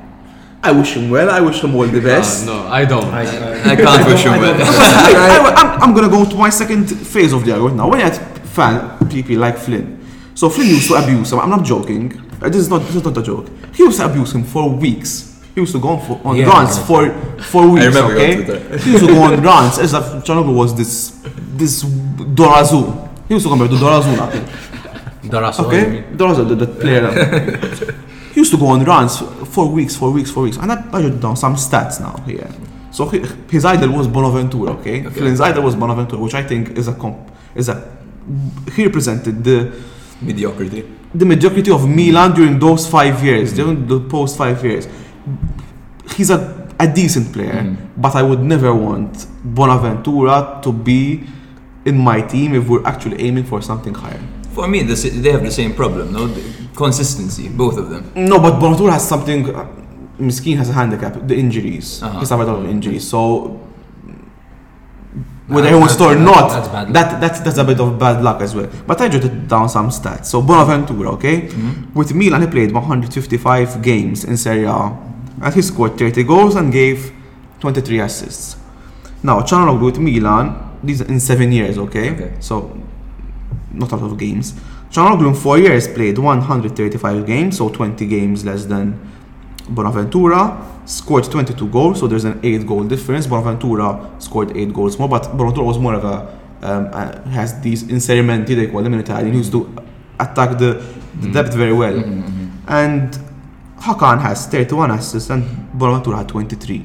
I 0.63 0.73
wish 0.73 0.95
him 0.95 1.09
well. 1.11 1.31
I 1.31 1.41
wish 1.41 1.63
him 1.65 1.75
all 1.75 1.87
the 1.87 2.01
best. 2.01 2.47
Ah, 2.47 2.53
no, 2.53 2.69
I 2.69 2.85
don't. 2.85 3.05
I 3.05 3.77
can't 3.77 4.07
wish 4.07 4.23
him 4.25 4.33
well. 4.41 4.55
I, 4.61 5.79
am 5.83 5.95
gonna 5.95 6.09
go 6.09 6.29
to 6.29 6.37
my 6.37 6.51
second 6.51 6.87
phase 6.87 7.33
of 7.33 7.45
the 7.47 7.53
argument 7.53 7.77
now. 7.77 7.89
When 7.89 7.99
you 8.01 8.05
had 8.05 8.17
fan 8.49 9.09
people 9.09 9.37
like 9.37 9.57
Flynn, 9.57 10.05
so 10.35 10.51
Flynn 10.51 10.69
used 10.69 10.89
to 10.89 10.95
abuse 10.95 11.33
him. 11.33 11.41
I'm 11.41 11.49
not 11.51 11.65
joking. 11.65 12.13
Uh, 12.43 12.49
This 12.49 12.63
is 12.63 12.69
not 12.69 12.81
this 12.83 12.97
is 12.97 13.05
not 13.05 13.17
a 13.17 13.23
joke. 13.23 13.47
He 13.75 13.85
used 13.85 13.99
to 14.01 14.05
abuse 14.07 14.35
him 14.35 14.45
for 14.45 14.69
weeks. 14.69 15.41
He 15.55 15.61
used 15.63 15.73
to 15.73 15.81
go 15.81 15.89
on, 15.89 16.01
for, 16.07 16.21
on 16.25 16.37
Yeah. 16.37 16.47
runs 16.47 16.79
for 16.79 17.09
for 17.41 17.67
weeks. 17.71 17.85
I 17.85 17.89
remember 17.89 18.13
you 18.13 18.21
on 18.21 18.25
okay, 18.25 18.45
Twitter. 18.45 18.79
he 18.79 18.93
used 18.93 19.07
to 19.07 19.13
go 19.15 19.23
on 19.23 19.43
runs 19.43 19.79
as 19.79 19.95
if 19.95 20.05
Calhanoglu 20.25 20.55
was 20.55 20.75
this 20.75 20.93
this 21.57 21.83
Dorazu. 21.85 22.83
He 23.29 23.35
used 23.35 23.47
to 23.47 23.51
compare 23.51 23.69
to 23.69 23.77
Dorazu 23.77 24.13
now. 24.17 24.31
Daraso, 25.25 25.65
Okay, 25.67 26.05
Dorazu, 26.17 26.49
the, 26.49 26.55
the 26.55 26.67
player. 26.67 27.07
he 28.33 28.41
used 28.41 28.53
to 28.53 28.59
go 28.59 28.67
on 28.67 28.85
runs 28.85 29.19
for 29.55 29.69
weeks, 29.69 29.97
for 29.97 30.11
weeks, 30.11 30.31
for 30.31 30.43
weeks. 30.43 30.57
And 30.57 30.71
I, 30.73 30.77
I 30.93 31.03
jotted 31.03 31.21
down 31.21 31.37
some 31.37 31.57
stats 31.57 32.01
now 32.01 32.17
here. 32.25 32.49
So 32.93 33.09
he, 33.09 33.21
his 33.51 33.65
idol 33.65 33.91
was 33.91 34.09
Bonaventura. 34.09 34.73
Okay, 34.73 35.03
Flynn's 35.05 35.41
idol 35.41 35.65
was 35.65 35.77
Bonaventura, 35.77 36.21
which 36.23 36.35
I 36.35 36.43
think 36.43 36.77
is 36.77 36.89
a 36.89 36.95
comp, 36.95 37.31
is 37.55 37.69
a 37.69 37.97
he 38.75 38.85
represented 38.87 39.43
the 39.43 39.73
Mediocrity. 40.21 40.85
the 41.15 41.25
mediocrity 41.25 41.71
of 41.71 41.89
Milan 41.89 42.35
during 42.35 42.59
those 42.59 42.87
five 42.87 43.23
years, 43.25 43.53
during 43.53 43.87
the 43.87 44.01
post 44.01 44.37
five 44.37 44.63
years. 44.65 44.87
He's 46.15 46.31
a, 46.31 46.69
a 46.79 46.87
decent 46.87 47.33
player, 47.33 47.63
mm-hmm. 47.63 48.01
but 48.01 48.15
I 48.15 48.23
would 48.23 48.41
never 48.41 48.75
want 48.75 49.27
Bonaventura 49.43 50.61
to 50.63 50.73
be 50.73 51.25
in 51.85 51.99
my 51.99 52.21
team 52.21 52.55
if 52.55 52.69
we're 52.69 52.85
actually 52.87 53.21
aiming 53.23 53.45
for 53.45 53.63
something 53.63 53.95
higher. 53.95 54.21
For 54.53 54.69
me, 54.69 54.83
the, 54.83 54.95
they 54.95 55.33
have 55.33 55.43
the 55.43 55.51
same 55.51 55.75
problem, 55.75 56.13
no? 56.13 56.29
Consistency, 56.77 57.49
both 57.49 57.77
of 57.79 57.91
them. 57.91 58.11
No, 58.15 58.39
but 58.39 58.59
Bonaventura 58.61 58.93
has 58.93 59.07
something. 59.09 59.55
Uh, 59.55 59.67
Miskin 60.19 60.57
has 60.59 60.69
a 60.69 60.73
handicap, 60.73 61.17
the 61.27 61.35
injuries. 61.37 62.03
Uh-huh. 62.03 62.19
He's 62.21 62.29
suffered 62.29 62.49
a 62.49 62.53
lot 62.53 62.65
of 62.65 62.71
injuries, 62.71 63.09
so 63.09 63.59
whether 65.49 65.69
he 65.69 65.75
wants 65.75 65.97
to 65.97 66.05
or 66.05 66.15
not, 66.15 66.49
that's 66.49 66.69
that, 66.93 67.21
that's 67.21 67.41
that's 67.41 67.59
a 67.59 67.65
bit 67.65 67.81
of 67.81 67.99
bad 67.99 68.23
luck 68.23 68.41
as 68.41 68.55
well. 68.55 68.69
But 68.87 69.01
I 69.01 69.09
jotted 69.09 69.49
down 69.49 69.69
some 69.69 69.89
stats. 69.89 70.27
So 70.27 70.41
Bonaventura, 70.43 71.11
okay, 71.13 71.43
Mm-hmm. 71.49 71.95
with 71.99 72.15
Milan 72.15 72.43
he 72.43 72.47
played 72.47 72.73
155 72.73 73.83
games 73.83 74.25
in 74.25 74.37
Serie 74.37 74.65
A, 74.65 74.97
and 75.43 75.55
he 75.55 75.63
scored 75.63 75.99
30 75.99 76.23
goals 76.25 76.55
and 76.55 76.73
gave 76.73 77.13
23 77.61 77.99
assists. 78.01 78.57
Now 79.23 79.41
Calhanoglu 79.41 79.87
with 79.87 79.99
Milan, 79.99 80.79
these 80.85 81.01
in 81.01 81.19
seven 81.19 81.51
years, 81.51 81.79
okay, 81.79 82.11
Okay. 82.13 82.33
so 82.41 82.79
not 83.73 83.91
a 83.93 83.97
lot 83.97 84.13
of 84.13 84.19
games. 84.19 84.55
Calhanoglu 84.91 85.29
in 85.29 85.35
four 85.35 85.59
years 85.59 85.87
played 85.87 86.19
135 86.19 87.27
games, 87.27 87.59
so 87.59 87.69
20 87.69 88.07
games 88.07 88.45
less 88.45 88.65
than 88.65 88.99
Bonaventura. 89.69 90.67
Scored 90.85 91.25
22 91.25 91.69
goals, 91.69 92.01
so 92.01 92.09
there's 92.09 92.25
an 92.25 92.41
8 92.43 92.67
goal 92.67 92.85
difference. 92.85 93.27
Bonaventura 93.29 94.11
scored 94.19 94.57
8 94.57 94.73
goals 94.73 94.99
more, 94.99 95.09
but 95.09 95.31
Bonaventura 95.37 95.65
was 95.67 95.79
more 95.79 95.95
of 95.95 96.05
a 96.05 96.41
um, 96.63 96.91
uh, 96.93 97.23
has 97.31 97.59
these 97.61 97.85
inserimenti 97.85 98.55
they 98.55 98.67
call 98.67 98.83
them 98.83 98.95
in 98.95 99.01
Italian. 99.01 99.33
He 99.33 99.39
used 99.39 99.53
to 99.53 99.75
attack 100.19 100.59
the, 100.59 100.85
the 101.21 101.31
depth 101.31 101.55
very 101.55 101.73
well. 101.73 101.97
And 102.69 103.19
Hakan 103.79 104.21
has 104.21 104.47
31 104.47 104.91
assists 104.91 105.31
and 105.31 105.45
Bonaventura 105.73 106.19
had 106.19 106.29
23. 106.29 106.85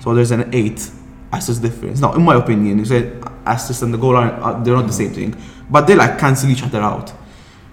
So 0.00 0.14
there's 0.14 0.30
an 0.30 0.54
8 0.54 0.90
assist 1.32 1.62
difference. 1.62 2.00
Now, 2.00 2.14
in 2.14 2.22
my 2.22 2.36
opinion, 2.36 2.78
you 2.78 2.84
said 2.84 3.22
assist 3.44 3.82
and 3.82 3.92
the 3.92 3.98
goal 3.98 4.16
are, 4.16 4.30
are 4.32 4.64
they're 4.64 4.74
not 4.74 4.86
the 4.86 4.92
same 4.92 5.12
thing, 5.12 5.36
but 5.70 5.86
they 5.86 5.94
like 5.94 6.18
cancel 6.18 6.50
each 6.50 6.62
other 6.62 6.80
out. 6.80 7.12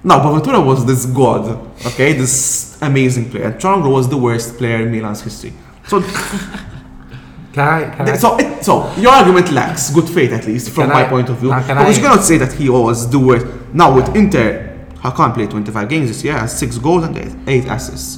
Now, 0.03 0.21
Bonaventura 0.21 0.59
was 0.59 0.85
this 0.85 1.05
god, 1.05 1.45
okay, 1.85 2.13
this 2.13 2.77
amazing 2.81 3.29
player. 3.31 3.45
And 3.45 3.55
Calhanoglu 3.55 3.91
was 3.91 4.09
the 4.09 4.17
worst 4.17 4.57
player 4.57 4.81
in 4.85 4.91
Milan's 4.91 5.21
history. 5.21 5.53
So, 5.87 6.01
Can 7.53 7.67
I, 7.67 7.95
can 7.95 8.09
I, 8.09 8.15
so, 8.17 8.35
it, 8.39 8.63
so 8.65 8.91
your 8.95 9.11
argument 9.11 9.51
lacks 9.51 9.91
good 9.93 10.09
faith, 10.09 10.31
at 10.31 10.47
least 10.47 10.71
from 10.71 10.89
my 10.89 11.05
I- 11.05 11.07
point 11.09 11.29
of 11.29 11.37
view, 11.37 11.49
because 11.53 11.97
you 11.97 12.03
cannot 12.03 12.23
say 12.23 12.37
that 12.37 12.51
he 12.51 12.67
was 12.67 13.07
the 13.11 13.19
worst. 13.19 13.45
Now 13.73 13.93
with 13.95 14.15
Inter, 14.15 14.87
Hakan 14.95 15.35
played 15.35 15.51
25 15.51 15.87
games 15.87 16.07
this 16.09 16.23
year, 16.23 16.33
has 16.35 16.57
six 16.57 16.79
goals 16.79 17.03
and 17.03 17.15
eight, 17.15 17.35
eight 17.45 17.65
assists. 17.69 18.17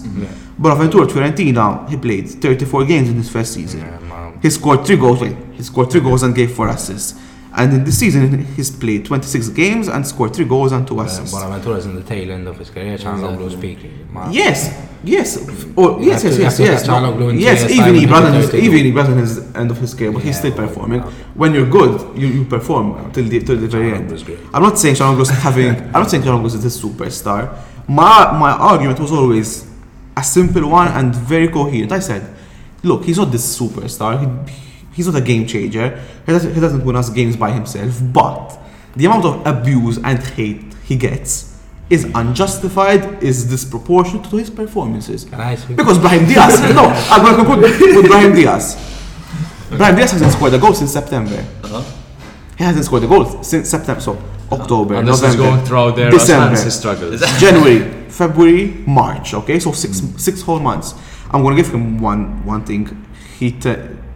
Bonaventura 0.58 1.06
Fiorentina, 1.08 1.90
he 1.90 1.98
played 1.98 2.30
34 2.30 2.86
games 2.86 3.10
in 3.10 3.16
his 3.16 3.30
first 3.30 3.54
season. 3.54 3.82
man. 4.08 4.40
He 4.42 4.50
scored 4.50 4.86
three 4.86 4.96
goals. 4.96 5.20
Wait, 5.20 5.36
he 5.52 5.64
scored 5.64 5.92
three 5.92 6.00
goals 6.02 6.24
and 6.24 6.34
gave 6.34 6.54
four 6.56 6.70
assists. 6.70 7.20
And 7.58 7.74
in 7.74 7.84
this 7.86 7.98
season, 8.00 8.44
he's 8.56 8.70
played 8.70 9.06
26 9.06 9.50
games 9.50 9.88
and 9.88 10.06
scored 10.06 10.36
three 10.36 10.46
goals 10.46 10.72
and 10.74 10.86
two 10.86 11.00
uh, 11.00 11.04
assists. 11.06 11.34
Bonaventura's 11.34 11.86
in 11.86 11.96
the 11.96 12.04
tail 12.04 12.32
end 12.32 12.48
of 12.48 12.58
his 12.58 12.70
career. 12.70 12.98
Calhanoglu 12.98 13.50
speaking. 13.52 14.08
man. 14.14 14.32
Yes, 14.34 14.74
yes, 15.04 15.38
or 15.78 16.00
You 16.02 16.08
yes, 16.08 16.24
yes, 16.26 16.38
yes, 16.38 16.60
yes. 16.60 16.60
look 16.60 16.98
at 16.98 17.04
Calhanoglu 17.04 17.30
in 17.32 17.40
yes, 17.40 17.64
even 17.70 17.78
time 17.86 17.94
he 17.96 18.02
and 18.04 18.10
brought 18.10 18.32
he 18.34 18.38
his, 18.40 18.50
can 18.50 18.60
even 18.60 18.80
he 18.86 18.92
brought 18.92 19.08
his 19.10 19.56
end 19.56 19.72
of 19.72 19.78
his 19.78 19.94
career, 19.94 20.12
but 20.12 20.22
he's 20.24 20.38
still 20.38 20.52
performing. 20.52 21.02
well. 21.02 21.12
When 21.36 21.54
you're 21.54 21.70
good, 21.70 22.18
you, 22.18 22.28
you 22.28 22.46
perform 22.46 23.12
till 23.14 23.24
the 23.26 23.40
till 23.40 23.58
the 23.58 23.68
very 23.68 23.94
end. 23.94 24.12
I'm 24.54 24.62
not 24.62 24.78
saying 24.78 24.96
Calhanoglu's 24.96 25.30
having. 25.48 25.76
I'm 25.78 25.92
not 26.04 26.10
saying 26.12 26.24
Calhanoglu's 26.24 26.56
is 26.56 26.66
a 26.66 26.88
superstar. 26.88 27.58
My 27.88 28.32
my 28.38 28.52
argument 28.52 29.00
was 29.00 29.12
always 29.14 29.66
a 30.18 30.24
simple 30.24 30.68
one 30.70 30.90
and 30.90 31.16
very 31.16 31.48
coherent. 31.48 31.92
I 31.94 32.00
said, 32.00 32.36
look, 32.84 33.06
he's 33.06 33.18
not 33.18 33.32
this 33.32 33.58
superstar. 33.60 34.20
He, 34.20 34.65
he's 34.96 35.08
not 35.08 35.16
a 35.16 35.22
game 35.22 35.46
changer. 35.46 36.02
He 36.26 36.32
doesn't, 36.32 36.54
he 36.56 36.60
doesn't 36.60 36.84
win 36.86 36.96
us 36.96 37.10
games 37.10 37.36
by 37.36 37.52
himself. 37.52 38.00
But 38.02 38.58
the 38.96 39.06
amount 39.06 39.26
of 39.26 39.46
abuse 39.46 39.98
and 39.98 40.20
hate 40.20 40.74
he 40.84 40.96
gets 40.96 41.56
is 41.90 42.06
unjustified, 42.16 43.22
is 43.22 43.46
disproportionate 43.46 44.30
to 44.30 44.38
his 44.38 44.50
performances. 44.50 45.26
Can 45.26 45.40
Because 45.76 46.00
Brahim 46.00 46.26
Diaz, 46.26 46.60
no, 46.74 46.86
I'm 47.12 47.22
going 47.22 47.62
to 47.62 47.68
conclude 47.70 47.96
with 47.98 48.08
Brahim 48.08 48.34
Diaz. 48.34 48.76
Brahim 49.70 49.96
Diaz 49.96 50.12
hasn't 50.14 50.32
scored 50.32 50.54
a 50.54 50.58
goal 50.58 50.74
since 50.74 50.92
September. 50.92 51.46
Uh-huh. 51.64 51.84
He 52.58 52.64
hasn't 52.64 52.86
scored 52.86 53.04
a 53.04 53.08
goal 53.08 53.44
since 53.44 53.70
September, 53.70 54.02
so 54.02 54.20
October, 54.52 54.96
And 54.96 55.08
this 55.08 55.22
November, 55.22 55.44
is 55.44 55.50
going 55.50 55.66
throughout 55.66 55.96
their 55.96 56.12
December, 56.12 56.60
his 56.60 56.78
struggles. 56.78 57.22
January, 57.40 58.10
February, 58.10 58.68
March. 58.88 59.34
Okay, 59.34 59.60
so 59.60 59.72
six 59.72 60.02
six 60.18 60.42
whole 60.42 60.60
months. 60.60 60.94
I'm 61.32 61.44
gonna 61.44 61.56
give 61.56 61.74
him 61.74 62.00
one 62.00 62.46
one 62.46 62.64
thing. 62.64 63.06
He 63.38 63.52
t- 63.52 63.76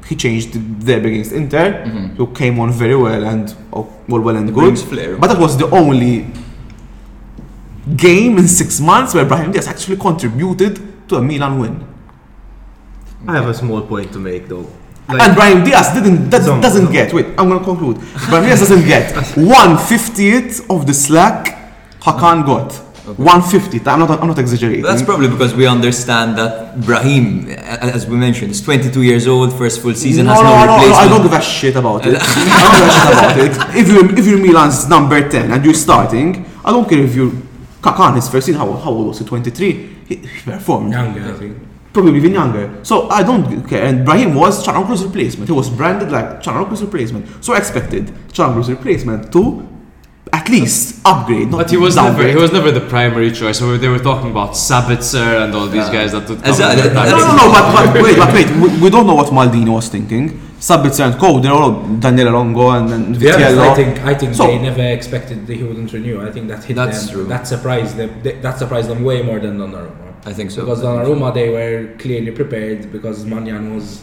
he 0.10 0.16
changed 0.16 0.54
the 0.54 0.60
derby 0.86 1.10
against 1.12 1.32
Inter, 1.32 1.86
mm-hmm. 1.86 2.16
who 2.16 2.26
came 2.34 2.60
on 2.60 2.72
very 2.72 2.96
well 2.96 3.24
and 3.24 3.56
oh, 3.72 3.88
well 4.08 4.22
well 4.22 4.36
and 4.36 4.52
good. 4.54 4.78
flair. 4.80 5.16
But 5.18 5.28
that 5.28 5.40
was 5.40 5.56
the 5.56 5.70
only 5.70 6.26
game 7.96 8.40
in 8.40 8.48
six 8.48 8.80
months 8.80 9.14
where 9.14 9.26
Brahim 9.26 9.52
Diaz 9.52 9.68
actually 9.68 9.98
contributed 9.98 11.08
to 11.10 11.18
a 11.18 11.22
Milan 11.22 11.60
win. 11.60 11.88
I 13.28 13.36
have 13.36 13.48
a 13.50 13.54
small 13.54 13.82
point 13.84 14.12
to 14.14 14.20
make 14.20 14.48
though. 14.48 14.68
and 15.10 15.36
Brahim 15.36 15.64
Diaz 15.64 15.94
didn't 15.94 16.30
that 16.32 16.44
Some- 16.44 16.62
doesn't 16.62 16.92
get 16.92 17.14
wait 17.14 17.28
I'm 17.38 17.50
gonna 17.50 17.64
conclude 17.64 17.98
Brahim 18.30 18.46
Diaz 18.46 18.60
doesn't 18.60 18.86
get 18.86 19.06
one 19.38 19.78
fiftieth 19.78 20.70
of 20.70 20.86
the 20.86 20.94
slack 20.94 21.42
Hakan 22.02 22.46
got 22.46 22.70
one 23.18 23.42
fiftieth 23.42 23.88
I'm 23.88 24.00
not 24.00 24.12
I'm 24.12 24.28
not 24.28 24.40
exaggerating 24.40 24.84
That's 24.84 25.04
probably 25.04 25.30
because 25.30 25.54
we 25.54 25.66
understand 25.68 26.38
that 26.38 26.82
Brahim, 26.82 27.50
as 27.50 28.08
we 28.08 28.18
mentioned, 28.18 28.52
is 28.52 28.62
22 28.62 29.02
years 29.04 29.28
old, 29.28 29.58
first 29.58 29.82
full 29.82 29.94
season, 29.94 30.26
no, 30.26 30.34
has 30.34 30.42
no, 30.42 30.50
no, 30.50 30.56
no, 30.56 30.66
no, 30.66 30.74
replacement. 30.76 31.02
I 31.02 31.10
don't 31.10 31.24
give 31.24 31.34
a 31.34 31.42
shit 31.42 31.76
about 31.76 32.06
it. 32.06 32.16
I 32.20 32.60
don't 32.64 32.76
give 32.80 32.90
a 32.90 33.00
shit 33.00 33.14
about 33.18 33.76
it. 33.76 33.80
If 33.82 33.88
you're 33.88 34.20
if 34.20 34.26
you're 34.28 34.40
Milan's 34.40 34.88
number 34.90 35.30
ten 35.30 35.52
and 35.52 35.64
you're 35.66 35.74
starting, 35.74 36.46
I 36.64 36.72
don't 36.72 36.88
care 36.88 37.00
if 37.00 37.16
you're 37.16 37.32
Kakan 37.82 38.16
his 38.16 38.28
first 38.28 38.46
season. 38.48 38.60
How, 38.60 38.72
how 38.74 38.92
old 38.92 39.08
was 39.08 39.20
he? 39.20 39.26
23. 39.26 39.72
He, 40.08 40.16
he 40.16 40.42
performed. 40.42 40.92
Younger, 40.92 41.34
I 41.34 41.38
think. 41.38 41.58
Probably 41.94 42.16
even 42.18 42.34
younger. 42.34 42.84
So 42.84 43.10
I 43.10 43.24
don't 43.24 43.68
care. 43.68 43.84
And 43.86 44.06
Brahim 44.06 44.36
was 44.36 44.66
Calhanoglu's 44.66 45.04
replacement. 45.04 45.50
He 45.50 45.54
was 45.54 45.70
branded 45.70 46.12
like 46.12 46.42
Calhanoglu's 46.44 46.82
replacement. 46.82 47.44
So 47.44 47.54
I 47.54 47.58
expected 47.58 48.08
Calhanoglu's 48.34 48.70
replacement 48.70 49.32
to 49.34 49.68
at 50.32 50.48
least 50.50 51.00
upgrade. 51.06 51.50
Not 51.50 51.58
But 51.58 51.72
he 51.72 51.78
was 51.78 51.96
never 51.96 52.28
he 52.28 52.36
was 52.36 52.52
never 52.52 52.72
the 52.72 52.82
primary 52.82 53.32
choice. 53.32 53.58
So 53.60 53.78
they 53.78 53.88
were 53.88 54.00
talking 54.00 54.30
about 54.32 54.52
Sabitzer 54.52 55.44
and 55.46 55.56
all 55.56 55.68
these 55.68 55.90
guys 55.90 56.12
that 56.12 56.28
would 56.30 56.40
come 56.44 56.52
As- 56.52 56.60
in 56.60 56.68
that- 56.68 56.94
that- 56.94 57.10
No, 57.10 57.18
no, 57.18 57.36
no, 57.42 57.52
but, 57.52 57.94
but 57.94 58.04
wait, 58.06 58.18
but 58.18 58.34
wait, 58.34 58.48
we, 58.62 58.68
we 58.84 58.90
don't 58.90 59.08
know 59.08 59.16
what 59.16 59.28
Maldini 59.34 59.70
was 59.74 59.88
thinking. 59.90 60.40
Sabitzer 60.60 61.06
and 61.10 61.16
Co. 61.20 61.40
They're 61.40 61.54
all 61.54 61.72
Daniele 62.00 62.32
Longo 62.32 62.70
and, 62.72 62.92
and 62.94 63.14
To 63.16 63.20
be 63.20 63.26
Vitiello. 63.28 63.70
I 63.72 63.74
think 63.74 64.00
I 64.06 64.14
think 64.14 64.36
So- 64.36 64.46
they 64.48 64.60
never 64.60 64.84
expected 65.00 65.48
that 65.48 65.56
he 65.56 65.64
wouldn't 65.64 65.92
renew. 65.94 66.22
I 66.28 66.32
think 66.32 66.48
that 66.50 66.64
hit 66.64 66.76
That's 66.76 67.06
them. 67.06 67.14
true. 67.14 67.24
That 67.26 67.48
surprised 67.48 67.96
them. 67.98 68.22
th- 68.22 68.42
That 68.44 68.60
surprised 68.60 68.90
them 68.90 69.04
way 69.04 69.22
more 69.24 69.40
than 69.40 69.58
Donnarumma. 69.58 70.06
I 70.26 70.34
think 70.34 70.52
so. 70.52 70.62
Because 70.62 70.82
Donnarumma, 70.84 71.34
they 71.34 71.50
were 71.50 71.96
clearly 71.98 72.32
prepared 72.32 72.92
because 72.92 73.24
Maignan 73.26 73.74
was 73.74 74.02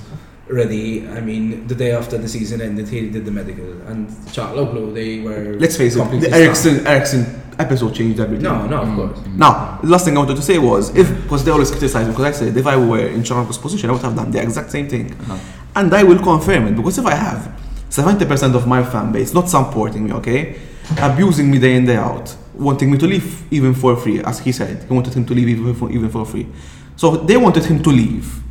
ready. 0.49 1.09
I 1.09 1.21
mean, 1.21 1.67
the 1.67 1.75
day 1.75 1.93
after 1.93 2.19
the 2.19 2.29
season 2.29 2.61
ended, 2.61 2.89
he 2.89 3.11
did 3.11 3.25
the 3.25 3.31
medical, 3.31 3.71
and 3.83 4.09
Calhanoglu, 4.09 4.95
they 4.95 5.21
were. 5.21 5.59
Let's 5.59 5.77
face 5.77 5.95
it, 5.97 5.99
completely 5.99 6.29
the 6.29 6.35
stuck. 6.35 6.43
Eriksen 6.43 6.87
Eriksen 6.87 7.43
episode 7.59 7.95
changed 7.95 8.21
everything. 8.21 8.45
No, 8.45 8.67
no, 8.67 8.83
of 8.83 8.89
mm. 8.89 8.97
course. 8.97 9.19
Mm. 9.21 9.37
Now, 9.37 9.79
the 9.83 9.89
last 9.89 10.05
thing 10.05 10.17
I 10.17 10.21
wanted 10.21 10.37
to 10.37 10.43
say 10.43 10.59
was, 10.59 10.95
if 10.97 11.09
because 11.23 11.45
they 11.45 11.51
always 11.51 11.71
criticize 11.71 12.07
me, 12.07 12.13
because 12.13 12.25
I 12.25 12.33
said 12.33 12.57
if 12.57 12.67
I 12.67 12.77
were 12.77 13.07
in 13.07 13.23
Charanko's 13.23 13.59
position, 13.59 13.91
I 13.91 13.93
would 13.93 14.03
have 14.03 14.15
done 14.15 14.31
the 14.31 14.43
exact 14.43 14.71
same 14.71 14.89
thing, 14.89 15.13
uh-huh. 15.13 15.39
and 15.77 15.93
I 15.95 16.03
will 16.03 16.19
confirm 16.19 16.67
it 16.69 16.77
because 16.77 16.99
if 16.99 17.07
I 17.07 17.15
have 17.15 17.61
seventy 17.89 18.25
percent 18.25 18.55
of 18.55 18.67
my 18.67 18.83
fan 18.85 19.13
base 19.13 19.33
not 19.35 19.49
supporting 19.49 20.05
me, 20.05 20.13
okay, 20.13 20.61
abusing 21.01 21.51
me 21.51 21.59
day 21.59 21.75
in 21.75 21.87
day 21.87 21.97
out, 21.97 22.37
wanting 22.55 22.91
me 22.91 22.99
to 22.99 23.07
leave 23.07 23.53
even 23.53 23.75
for 23.75 23.97
free, 23.97 24.23
as 24.23 24.41
he 24.41 24.53
said, 24.53 24.83
he 24.85 24.95
wanted 24.95 25.15
him 25.15 25.25
to 25.27 25.35
leave 25.35 25.49
even 25.49 25.75
for, 25.75 25.91
even 25.91 26.09
for 26.11 26.25
free, 26.25 26.47
so 26.95 27.17
they 27.17 27.37
wanted 27.37 27.65
him 27.65 27.83
to 27.83 27.91
leave 27.91 28.43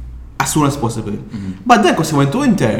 as 0.46 0.54
soon 0.54 0.66
as 0.66 0.78
possible, 0.78 1.18
but 1.66 1.78
then 1.82 1.94
because 1.94 2.12
he 2.12 2.18
went 2.18 2.32
to 2.32 2.42
Inter, 2.44 2.76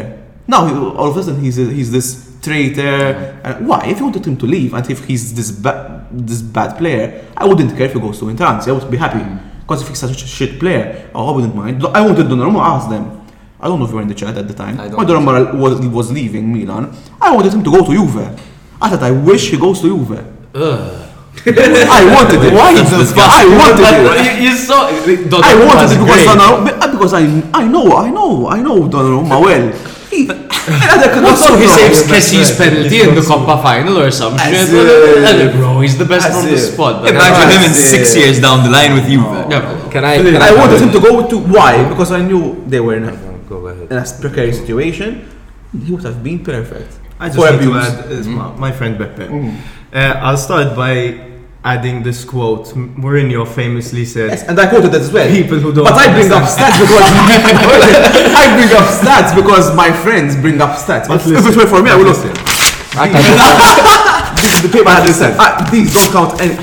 now 0.48 0.66
he, 0.68 0.74
all 0.74 1.10
of 1.10 1.18
a 1.18 1.24
sudden 1.24 1.42
he's 1.42 1.58
a, 1.58 1.66
he's 1.66 1.92
this 1.92 2.08
traitor. 2.42 3.40
And 3.44 3.68
why? 3.68 3.86
If 3.88 3.98
you 4.00 4.06
wanted 4.06 4.26
him 4.26 4.38
to 4.38 4.46
leave 4.46 4.74
and 4.74 4.90
if 4.90 5.06
he's 5.06 5.34
this 5.34 5.52
bad, 5.52 6.08
this 6.12 6.42
bad 6.42 6.78
player, 6.78 7.26
I 7.36 7.46
wouldn't 7.46 7.72
care 7.76 7.88
if 7.88 7.94
he 7.94 8.00
goes 8.00 8.20
to 8.20 8.30
Inter. 8.30 8.46
I 8.46 8.72
would 8.72 8.92
be 8.92 8.98
happy. 8.98 9.20
Mm. 9.20 9.40
Because 9.62 9.82
if 9.82 9.88
he's 9.88 9.98
such 9.98 10.24
a 10.24 10.28
shit 10.28 10.60
player, 10.60 11.10
oh, 11.16 11.32
I 11.32 11.36
wouldn't 11.36 11.56
mind. 11.56 11.84
I 11.88 12.02
wanted 12.06 12.28
Donnarumma, 12.28 12.62
ask 12.62 12.90
them. 12.90 13.26
I 13.60 13.68
don't 13.68 13.80
know 13.80 13.86
if 13.86 13.92
you 13.92 13.96
were 13.96 14.04
in 14.04 14.08
the 14.08 14.14
chat 14.14 14.38
at 14.38 14.48
the 14.48 14.54
time. 14.54 14.80
I 14.80 14.88
don't 14.90 14.98
When 14.98 15.08
Donnarumma 15.08 15.58
was, 15.58 15.88
was 15.88 16.12
leaving 16.12 16.54
Milan, 16.54 16.96
I 17.20 17.36
wanted 17.36 17.54
him 17.54 17.64
to 17.64 17.72
go 17.72 17.84
to 17.84 17.92
Juve. 17.92 18.40
I 18.80 18.90
said, 18.92 19.02
I 19.02 19.12
wish 19.12 19.50
he 19.50 19.58
goes 19.58 19.82
to 19.82 19.88
Juve. 19.88 20.20
I 21.48 22.02
wanted 22.16 22.42
it. 22.48 22.54
Why 22.54 22.72
is 22.74 22.90
this 22.92 23.14
I 23.18 23.44
wanted 23.60 23.86
it. 23.90 24.40
You, 24.40 24.50
you 24.50 24.56
saw. 24.56 24.88
I 24.88 25.54
wanted 25.66 25.90
it 25.94 26.00
because 26.04 26.22
Donnarumma, 26.30 26.85
because 26.96 27.14
I, 27.14 27.24
I 27.54 27.68
know, 27.68 27.96
I 27.98 28.10
know, 28.10 28.48
I 28.48 28.62
know 28.62 28.88
Donnarumma 28.88 29.38
well. 29.42 29.66
He, 30.10 30.30
Also, 30.30 31.56
he 31.62 31.68
saves 31.68 32.08
Kessie's 32.08 32.56
penalty 32.58 33.02
in 33.02 33.14
the 33.14 33.22
Coppa 33.22 33.62
final 33.62 34.00
or 34.00 34.10
some 34.12 34.38
shit. 34.38 34.70
if- 34.74 35.54
bro, 35.56 35.82
he's 35.82 35.98
the 35.98 36.06
best 36.06 36.32
on 36.32 36.46
the 36.46 36.54
if- 36.54 36.74
spot. 36.74 37.02
but- 37.04 37.12
Imagine 37.14 37.50
him 37.56 37.64
in 37.70 37.74
six 37.76 38.16
it. 38.16 38.20
years 38.20 38.40
down 38.42 38.64
the 38.64 38.70
line 38.70 38.94
with 38.94 39.08
you. 39.10 39.22
Yeah, 39.22 39.90
Can 39.92 40.04
I? 40.06 40.18
Can 40.18 40.42
I 40.42 40.54
wanted 40.56 40.82
him 40.82 40.92
to 40.92 41.00
go 41.00 41.28
to 41.28 41.38
why? 41.38 41.88
Because 41.90 42.12
I 42.12 42.22
knew 42.22 42.64
they 42.68 42.80
were 42.80 42.96
in 42.96 43.06
a, 43.06 43.14
Go 43.50 43.68
ahead. 43.68 43.92
in 43.92 43.98
a 43.98 44.06
precarious 44.22 44.58
situation. 44.60 45.28
He 45.86 45.92
would 45.92 46.04
have 46.04 46.24
been 46.24 46.40
perfect. 46.44 46.92
I 47.20 47.28
just 47.30 47.38
For 47.40 47.52
need 47.52 47.62
to 47.62 47.70
abuse. 47.72 47.88
add 47.88 48.12
is 48.12 48.28
my, 48.28 48.48
my 48.66 48.72
friend 48.72 48.98
Beppe. 49.00 49.28
Mm. 49.28 49.58
Uh, 49.94 49.98
I'll 50.26 50.38
start 50.38 50.76
by 50.76 51.20
adding 51.66 52.04
this 52.04 52.24
quote. 52.24 52.70
M- 52.78 52.96
Mourinho 52.96 53.46
famously 53.48 54.06
said, 54.06 54.30
Yes, 54.30 54.44
and 54.44 54.58
I 54.60 54.68
quoted 54.70 54.92
that 54.92 55.02
as 55.02 55.12
well. 55.12 55.28
People 55.28 55.60
who 55.60 55.74
don't 55.74 55.84
But 55.84 55.98
I 55.98 56.14
bring 56.14 56.32
up 56.32 56.44
stats 56.44 56.78
because 56.80 57.02
I 58.38 58.56
bring 58.56 58.72
up 58.78 58.88
stats 58.88 59.36
because 59.36 59.76
my 59.76 59.92
friends 59.92 60.36
bring 60.36 60.62
up 60.62 60.78
stats. 60.78 61.08
But 61.08 61.22
if 61.22 61.28
it 61.28 61.42
listen, 61.42 61.58
were 61.58 61.68
for 61.68 61.82
me, 61.82 61.90
I 61.90 61.98
would 61.98 62.08
have 62.08 62.24
listen. 62.24 62.34
This 64.36 64.56
is 64.56 64.62
the 64.62 64.70
paper 64.70 64.90
I 64.90 65.04
listen. 65.06 65.34
Ah, 65.40 65.68
these 65.72 65.94
don't 65.94 66.12
count 66.12 66.40
any. 66.42 66.56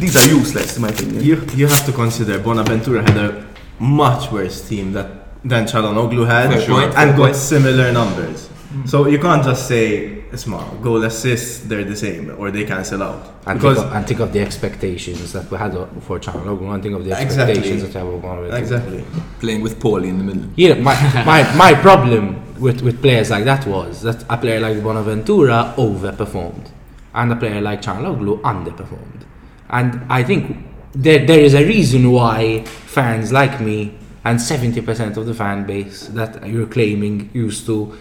These 0.00 0.16
are 0.16 0.28
useless 0.28 0.76
in 0.76 0.82
my 0.82 0.88
opinion. 0.88 1.22
You, 1.22 1.44
you 1.54 1.66
have 1.66 1.84
to 1.86 1.92
consider 1.92 2.38
Bonaventura 2.38 3.02
had 3.02 3.16
a 3.16 3.46
much 3.78 4.30
worse 4.32 4.66
team 4.68 4.92
that, 4.92 5.08
than 5.44 5.66
Calhanoglu 5.66 6.26
had 6.26 6.50
Fair 6.50 6.66
point, 6.66 6.94
and 6.96 7.16
got 7.16 7.36
similar 7.36 7.92
numbers. 7.92 8.48
So 8.86 9.06
you 9.06 9.18
can't 9.18 9.44
just 9.44 9.66
say, 9.68 10.17
small 10.36 10.68
goal 10.82 11.02
assists, 11.04 11.60
they're 11.60 11.84
the 11.84 11.96
same 11.96 12.34
or 12.38 12.50
they 12.50 12.64
cancel 12.64 13.02
out. 13.02 13.34
And, 13.46 13.58
Because 13.58 13.76
think 13.78 13.86
of, 13.86 13.92
and 13.96 14.06
think 14.06 14.20
of 14.20 14.32
the 14.32 14.40
expectations 14.40 15.32
that 15.32 15.50
we 15.50 15.56
had 15.56 15.72
for 16.02 16.18
Calhanoglu 16.20 16.74
and 16.74 16.82
think 16.82 16.94
of 16.96 17.04
the 17.04 17.10
Exactly. 17.10 17.40
expectations 17.52 17.92
that 17.92 18.04
we 18.04 18.12
have 18.12 18.24
on 18.24 18.44
it. 18.44 18.54
Exactly. 18.54 19.04
Playing 19.40 19.62
with 19.62 19.78
Paulie 19.80 20.08
in 20.08 20.18
the 20.18 20.24
middle. 20.24 20.50
Yeah, 20.56 20.74
my, 20.74 20.94
my, 21.26 21.56
my 21.56 21.74
problem 21.74 22.60
with, 22.60 22.82
with 22.82 23.00
players 23.00 23.30
like 23.30 23.44
that 23.44 23.66
was 23.66 24.02
that 24.02 24.24
a 24.28 24.36
player 24.36 24.60
like 24.60 24.82
Bonaventura 24.82 25.74
overperformed 25.76 26.70
and 27.14 27.32
a 27.32 27.36
player 27.36 27.60
like 27.60 27.82
Calhanoglu 27.82 28.40
underperformed. 28.42 29.22
And 29.70 30.00
I 30.10 30.22
think 30.22 30.66
there, 30.92 31.24
there 31.24 31.40
is 31.40 31.54
a 31.54 31.64
reason 31.64 32.10
why 32.10 32.64
fans 32.64 33.32
like 33.32 33.60
me 33.60 33.96
and 34.24 34.38
70% 34.38 35.16
of 35.16 35.26
the 35.26 35.34
fan 35.34 35.64
base 35.66 36.08
that 36.08 36.46
you're 36.46 36.66
claiming 36.66 37.30
used 37.32 37.66
to 37.66 37.96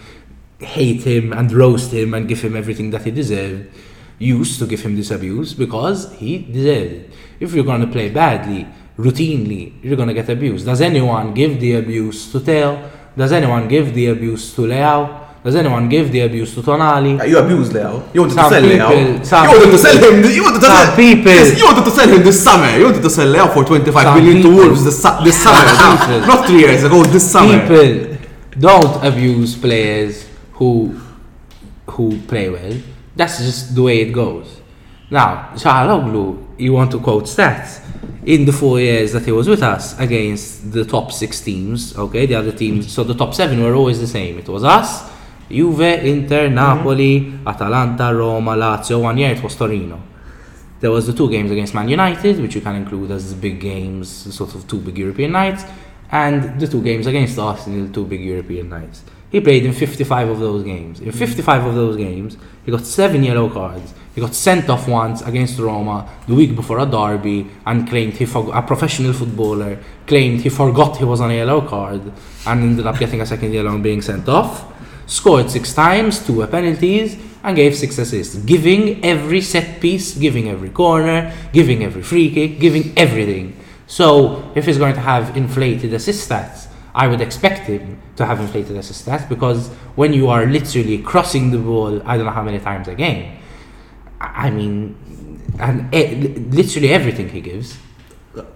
hate 0.59 1.03
him 1.03 1.33
and 1.33 1.51
roast 1.51 1.91
him 1.91 2.13
and 2.13 2.27
give 2.27 2.41
him 2.41 2.55
everything 2.55 2.89
that 2.91 3.03
he 3.03 3.11
deserved 3.11 3.67
used 4.19 4.57
to 4.59 4.65
give 4.65 4.81
him 4.81 4.95
this 4.95 5.11
abuse 5.11 5.53
because 5.53 6.11
he 6.13 6.39
deserved 6.39 6.91
it. 6.91 7.09
If 7.39 7.53
you're 7.53 7.63
going 7.65 7.81
to 7.81 7.87
play 7.87 8.09
badly, 8.09 8.67
routinely, 8.97 9.73
you're 9.83 9.95
going 9.95 10.07
to 10.07 10.13
get 10.15 10.27
abused. 10.29 10.65
Does 10.65 10.81
anyone 10.81 11.33
give 11.35 11.59
the 11.59 11.73
abuse 11.75 12.31
to 12.31 12.39
Teo? 12.39 12.89
Does 13.15 13.31
anyone 13.31 13.67
give 13.67 13.93
the 13.93 14.07
abuse 14.07 14.55
to 14.55 14.61
Leao? 14.61 15.25
Does 15.43 15.55
anyone 15.55 15.87
give 15.87 16.11
the 16.11 16.21
abuse 16.21 16.53
to 16.55 16.61
Tonali? 16.63 17.19
Ah, 17.21 17.23
You 17.23 17.37
abused 17.37 17.71
Leo. 17.73 18.03
You 18.13 18.21
wanted 18.21 18.33
Some 18.33 18.49
to 18.49 18.55
sell 18.55 18.63
Leo. 18.63 18.89
people- 18.89 19.23
some 19.25 19.43
You 19.45 19.51
wanted 19.59 19.71
to 19.71 19.77
sell 19.77 19.97
him. 19.97 20.31
You 20.31 20.43
wanted 20.43 20.59
to 20.59 20.65
sell 20.65 20.95
people- 20.95 21.31
Yes, 21.31 21.59
You 21.59 21.65
wanted 21.65 21.85
to 21.85 21.91
sell 21.91 22.09
him 22.09 22.23
this 22.23 22.43
summer. 22.43 22.77
You 22.77 22.85
wanted 22.85 23.03
to 23.03 23.09
sell 23.09 23.27
Leo 23.27 23.47
for 23.47 23.63
25 23.63 24.03
Some 24.03 24.15
million 24.25 24.37
to 24.37 24.49
people- 24.49 24.57
Wolves 24.65 24.83
this, 24.83 25.01
this 25.23 25.37
summer. 25.41 26.25
Not 26.27 26.47
three 26.47 26.59
years 26.59 26.83
ago. 26.83 27.03
This 27.03 27.31
summer. 27.31 27.59
People 27.61 28.17
don't 28.59 29.05
abuse 29.05 29.55
players 29.55 30.26
who 30.57 30.99
who 31.89 32.19
play 32.27 32.49
well. 32.49 32.77
That's 33.15 33.37
just 33.39 33.75
the 33.75 33.81
way 33.81 34.01
it 34.01 34.11
goes. 34.11 34.61
Now, 35.09 35.51
Calhanoglu, 35.55 36.59
you 36.59 36.73
want 36.73 36.91
to 36.91 36.99
quote 36.99 37.23
stats. 37.23 37.83
In 38.25 38.45
the 38.45 38.51
four 38.51 38.79
years 38.79 39.13
that 39.13 39.23
he 39.23 39.31
was 39.31 39.47
with 39.47 39.63
us 39.63 39.97
against 39.99 40.73
the 40.73 40.83
top 40.83 41.13
six 41.13 41.39
teams, 41.39 41.97
okay, 41.97 42.25
the 42.25 42.35
other 42.35 42.51
teams, 42.51 42.91
so 42.91 43.05
the 43.05 43.13
top 43.13 43.33
seven 43.33 43.63
were 43.63 43.73
always 43.73 44.01
the 44.01 44.07
same. 44.07 44.37
It 44.37 44.49
was 44.49 44.65
us, 44.65 45.09
Juve, 45.49 45.79
Inter, 45.79 46.47
mm-hmm. 46.47 46.55
Napoli, 46.55 47.39
Atalanta, 47.45 48.13
Roma, 48.13 48.51
Lazio. 48.51 49.01
One 49.01 49.17
year 49.17 49.31
it 49.31 49.41
was 49.41 49.55
Torino. 49.55 50.03
There 50.81 50.91
was 50.91 51.07
the 51.07 51.13
two 51.13 51.29
games 51.29 51.51
against 51.51 51.73
Man 51.73 51.87
United, 51.87 52.39
which 52.41 52.55
you 52.55 52.61
can 52.61 52.75
include 52.75 53.11
as 53.11 53.33
big 53.33 53.61
games, 53.61 54.09
sort 54.35 54.53
of 54.55 54.67
two 54.67 54.79
big 54.79 54.97
European 54.97 55.31
nights, 55.31 55.63
and 56.11 56.59
the 56.59 56.67
two 56.67 56.83
games 56.83 57.07
against 57.07 57.39
Arsenal, 57.39 57.87
two 57.93 58.05
big 58.05 58.21
European 58.21 58.69
nights. 58.69 59.03
He 59.29 59.41
played 59.41 59.65
in 59.65 59.73
55 59.73 60.29
of 60.29 60.39
those 60.39 60.63
games. 60.63 61.01
In 61.01 61.11
55 61.11 61.65
of 61.65 61.75
those 61.75 61.97
games, 61.97 62.37
he 62.65 62.71
got 62.71 62.85
seven 62.85 63.23
yellow 63.23 63.49
cards. 63.49 63.93
He 64.15 64.21
got 64.21 64.33
sent 64.33 64.69
off 64.69 64.87
once 64.87 65.21
against 65.21 65.59
Roma 65.59 66.09
the 66.27 66.33
week 66.33 66.55
before 66.55 66.79
a 66.79 66.85
derby 66.85 67.47
and 67.65 67.87
claimed 67.87 68.13
he 68.13 68.25
forgot, 68.25 68.63
a 68.63 68.65
professional 68.65 69.13
footballer 69.13 69.77
claimed 70.07 70.41
he 70.41 70.49
forgot 70.49 70.97
he 70.97 71.03
was 71.03 71.21
on 71.21 71.31
a 71.31 71.35
yellow 71.35 71.61
card 71.61 72.01
and 72.45 72.63
ended 72.63 72.87
up 72.87 72.97
getting 72.97 73.21
a 73.21 73.25
second 73.25 73.53
yellow 73.53 73.73
and 73.75 73.83
being 73.83 74.01
sent 74.01 74.27
off. 74.29 74.73
Scored 75.07 75.51
six 75.51 75.73
times, 75.73 76.25
two 76.25 76.37
were 76.37 76.47
penalties, 76.47 77.17
and 77.43 77.55
gave 77.55 77.75
six 77.75 77.97
assists, 77.97 78.35
giving 78.35 79.03
every 79.05 79.41
set 79.41 79.79
piece, 79.79 80.15
giving 80.17 80.49
every 80.49 80.69
corner, 80.69 81.33
giving 81.53 81.83
every 81.83 82.01
free 82.01 82.29
kick, 82.33 82.59
giving 82.59 82.97
everything. 82.97 83.57
So, 83.87 84.51
if 84.53 84.65
he's 84.65 84.77
going 84.77 84.95
to 84.95 84.99
have 84.99 85.37
inflated 85.37 85.93
assist 85.93 86.29
stats, 86.29 86.66
I 86.95 87.07
would 87.07 87.21
expect 87.21 87.67
him 87.67 87.99
to 88.15 88.25
have 88.25 88.39
inflated 88.39 88.75
assist 88.75 89.05
stats 89.05 89.27
because 89.29 89.67
when 89.95 90.13
you 90.13 90.29
are 90.29 90.45
literally 90.45 90.97
crossing 90.99 91.51
the 91.51 91.59
ball, 91.59 92.01
I 92.05 92.17
don't 92.17 92.25
know 92.25 92.31
how 92.31 92.43
many 92.43 92.59
times 92.59 92.87
a 92.87 92.95
game, 92.95 93.37
I 94.19 94.49
mean, 94.49 94.95
and 95.59 95.93
e- 95.93 96.15
literally 96.51 96.89
everything 96.89 97.29
he 97.29 97.41
gives. 97.41 97.77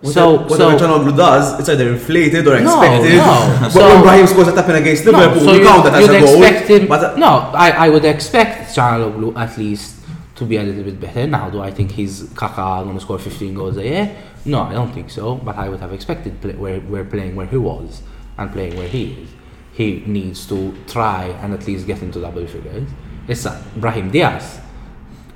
So, 0.04 0.44
Whatever 0.44 0.56
so 0.56 0.78
Calhanoglu 0.78 1.18
does, 1.18 1.60
it's 1.60 1.70
either 1.70 1.90
inflated 1.90 2.48
or 2.48 2.56
expected. 2.56 3.16
no. 3.18 3.58
But 3.62 3.70
So- 3.72 3.88
when 3.88 4.02
Brahim 4.04 4.28
scores 4.28 4.48
a 4.48 4.54
tap 4.54 4.70
in 4.70 4.76
against 4.76 5.06
Liverpool, 5.06 5.42
so 5.44 5.54
you- 5.54 5.66
count 5.66 5.84
that 5.86 5.96
as 5.96 6.08
a 6.10 6.20
goal. 6.20 6.44
expect 6.44 6.68
him- 6.70 6.88
But 6.88 7.04
uh, 7.04 7.18
no, 7.18 7.52
I, 7.54 7.72
I 7.72 7.90
would 7.90 8.06
expect 8.06 8.76
Calhanoglu 8.76 9.36
at 9.36 9.58
least 9.58 9.96
to 10.36 10.46
be 10.46 10.58
a 10.58 10.64
little 10.64 10.84
bit 10.84 11.00
better. 11.00 11.26
Now, 11.28 11.50
do 11.50 11.62
I 11.62 11.72
think 11.72 11.92
he's 11.92 12.30
Kaka 12.36 12.84
going 12.84 12.96
to 12.96 13.02
score 13.02 13.18
15 13.20 13.54
goals 13.56 13.78
a 13.78 13.84
year? 13.84 14.16
No, 14.46 14.62
I 14.62 14.74
don't 14.74 14.92
think 14.92 15.10
so. 15.10 15.36
But 15.36 15.56
I 15.58 15.70
would 15.70 15.80
have 15.80 15.94
expected 15.94 16.40
play, 16.42 16.54
where 16.54 16.80
we're 16.80 17.06
playing 17.06 17.36
where 17.36 17.48
he 17.48 17.58
was 17.58 18.02
and 18.42 18.52
playing 18.52 18.76
where 18.78 18.88
he 18.88 19.04
is. 19.24 19.30
He 19.74 20.04
needs 20.06 20.46
to 20.48 20.76
try 20.88 21.26
and 21.42 21.54
at 21.54 21.66
least 21.68 21.88
get 21.88 22.02
into 22.02 22.20
double 22.22 22.46
figures. 22.46 22.90
It's 23.28 23.46
uh, 23.46 23.62
Brahim 23.78 24.12
Diaz. 24.12 24.60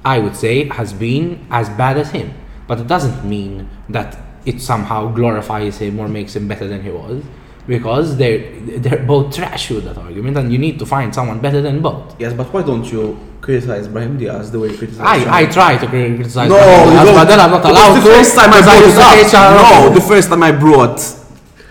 I 0.03 0.19
would 0.19 0.35
say 0.35 0.67
has 0.69 0.93
been 0.93 1.47
as 1.49 1.69
bad 1.69 1.97
as 1.97 2.11
him. 2.11 2.33
But 2.67 2.79
it 2.79 2.87
doesn't 2.87 3.23
mean 3.27 3.69
that 3.89 4.17
it 4.45 4.61
somehow 4.61 5.11
glorifies 5.11 5.77
him 5.77 5.99
or 5.99 6.07
makes 6.07 6.35
him 6.35 6.47
better 6.47 6.67
than 6.67 6.83
he 6.83 6.91
was. 6.91 7.23
Because 7.67 8.17
they're 8.17 8.43
they're 8.83 9.03
both 9.03 9.33
trash 9.35 9.71
with 9.71 9.85
that 9.85 9.97
argument 9.97 10.37
and 10.37 10.51
you 10.53 10.59
need 10.59 10.77
to 10.77 10.85
find 10.85 11.13
someone 11.15 11.39
better 11.39 11.61
than 11.61 11.81
both. 11.81 12.15
yes, 12.19 12.31
but 12.33 12.53
why 12.53 12.61
don't 12.61 12.85
you 12.91 13.17
criticize 13.41 13.87
Brahim 13.87 14.17
Diaz 14.19 14.51
the 14.51 14.59
way 14.59 14.67
you 14.69 14.77
criticize? 14.77 15.25
I, 15.25 15.39
I 15.41 15.45
try 15.47 15.75
to 15.77 15.87
criticize 15.87 16.49
No, 16.49 16.57
Diaz, 16.57 17.15
but 17.17 17.25
then 17.25 17.39
I'm 17.39 17.49
not 17.49 17.65
allowed 17.65 17.95
the 17.95 18.01
to. 18.01 18.05
first 18.13 18.35
time 18.35 18.51
I 18.53 18.61
brought 18.61 18.85
used 18.85 18.97
to 18.97 19.03
hate 19.03 19.25
it 19.25 19.33
up, 19.33 19.89
no, 19.89 19.95
the 19.95 20.01
first 20.01 20.29
time 20.29 20.43
I 20.43 20.51
brought 20.51 20.99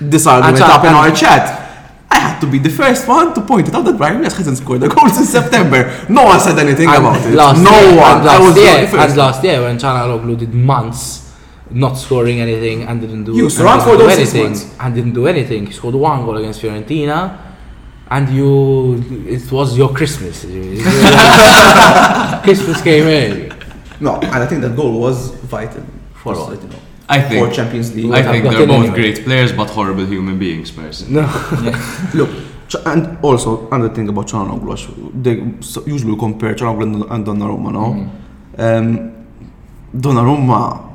this 0.01 0.27
argument 0.27 0.61
And 0.61 0.71
Cha- 0.71 0.77
up 0.79 0.85
in 0.85 0.93
our 0.95 1.11
chat, 1.15 1.61
I 2.11 2.19
had 2.19 2.41
to 2.41 2.47
be 2.47 2.59
the 2.59 2.71
first 2.71 3.09
one 3.09 3.33
to 3.35 3.41
point 3.41 3.69
it 3.69 3.75
out 3.75 3.85
that 3.87 3.97
Brahim 3.97 4.21
Diaz 4.21 4.37
hasn't 4.37 4.59
scored 4.59 4.83
a 4.83 4.89
goal 4.89 5.09
since 5.09 5.31
September. 5.31 5.91
No 6.09 6.25
one 6.25 6.39
said 6.41 6.59
anything 6.59 6.89
And 6.89 6.99
about 6.99 7.25
it. 7.27 7.35
Last 7.35 7.63
no 7.63 7.71
year, 7.71 7.97
one. 8.01 8.21
And 8.21 8.29
I 8.29 8.39
last 8.39 8.47
was 8.47 8.57
year, 8.57 8.81
the 8.83 8.87
first. 8.89 9.09
and 9.09 9.17
last 9.17 9.45
year 9.45 9.63
when 9.63 9.79
Calhanoglu 9.79 10.37
did 10.39 10.55
months 10.55 11.33
not 11.71 11.95
scoring 11.95 12.41
anything 12.41 12.83
and 12.85 13.01
didn't 13.01 13.25
do, 13.25 13.33
You 13.35 13.47
and 13.47 13.57
didn't 13.57 13.81
for 13.81 13.97
do 13.97 14.03
those 14.05 14.13
anything 14.19 14.45
months. 14.45 14.75
and 14.79 14.95
didn't 14.95 15.15
do 15.15 15.27
anything. 15.27 15.67
He 15.67 15.73
scored 15.73 15.95
one 15.97 16.25
goal 16.25 16.37
against 16.37 16.61
Fiorentina, 16.63 17.37
and 18.11 18.29
you 18.29 19.03
it 19.27 19.51
was 19.51 19.77
your 19.77 19.89
Christmas. 19.93 20.45
Christmas 22.45 22.81
came 22.83 23.05
early. 23.07 23.51
No, 24.01 24.17
and 24.17 24.27
I 24.45 24.47
think 24.47 24.61
that 24.63 24.77
goal 24.77 25.01
was 25.01 25.31
vital 25.55 25.83
for 26.15 26.35
what? 26.35 26.53
us, 26.53 26.63
you 26.63 26.69
know, 26.69 26.79
I 27.09 27.21
for 27.21 27.29
think. 27.29 27.53
Champions 27.55 27.95
League. 27.95 28.11
I 28.13 28.23
think 28.23 28.45
they're 28.45 28.67
both 28.67 28.87
anyway. 28.87 28.95
great 28.95 29.25
players, 29.25 29.53
but 29.53 29.69
horrible 29.71 30.07
human 30.07 30.39
beings, 30.39 30.71
personally. 30.71 31.15
No, 31.15 31.27
Look, 32.15 32.31
and 32.87 33.19
also 33.23 33.69
another 33.71 33.95
thing 33.95 34.09
about 34.09 34.27
Calhanoglu, 34.29 35.23
they 35.23 35.91
usually 35.91 36.17
compare 36.19 36.55
Calhanoglu 36.55 37.11
and 37.11 37.27
Donnarumma, 37.27 37.73
no? 37.73 38.11
Um, 38.57 39.27
Donnarumma 39.95 40.94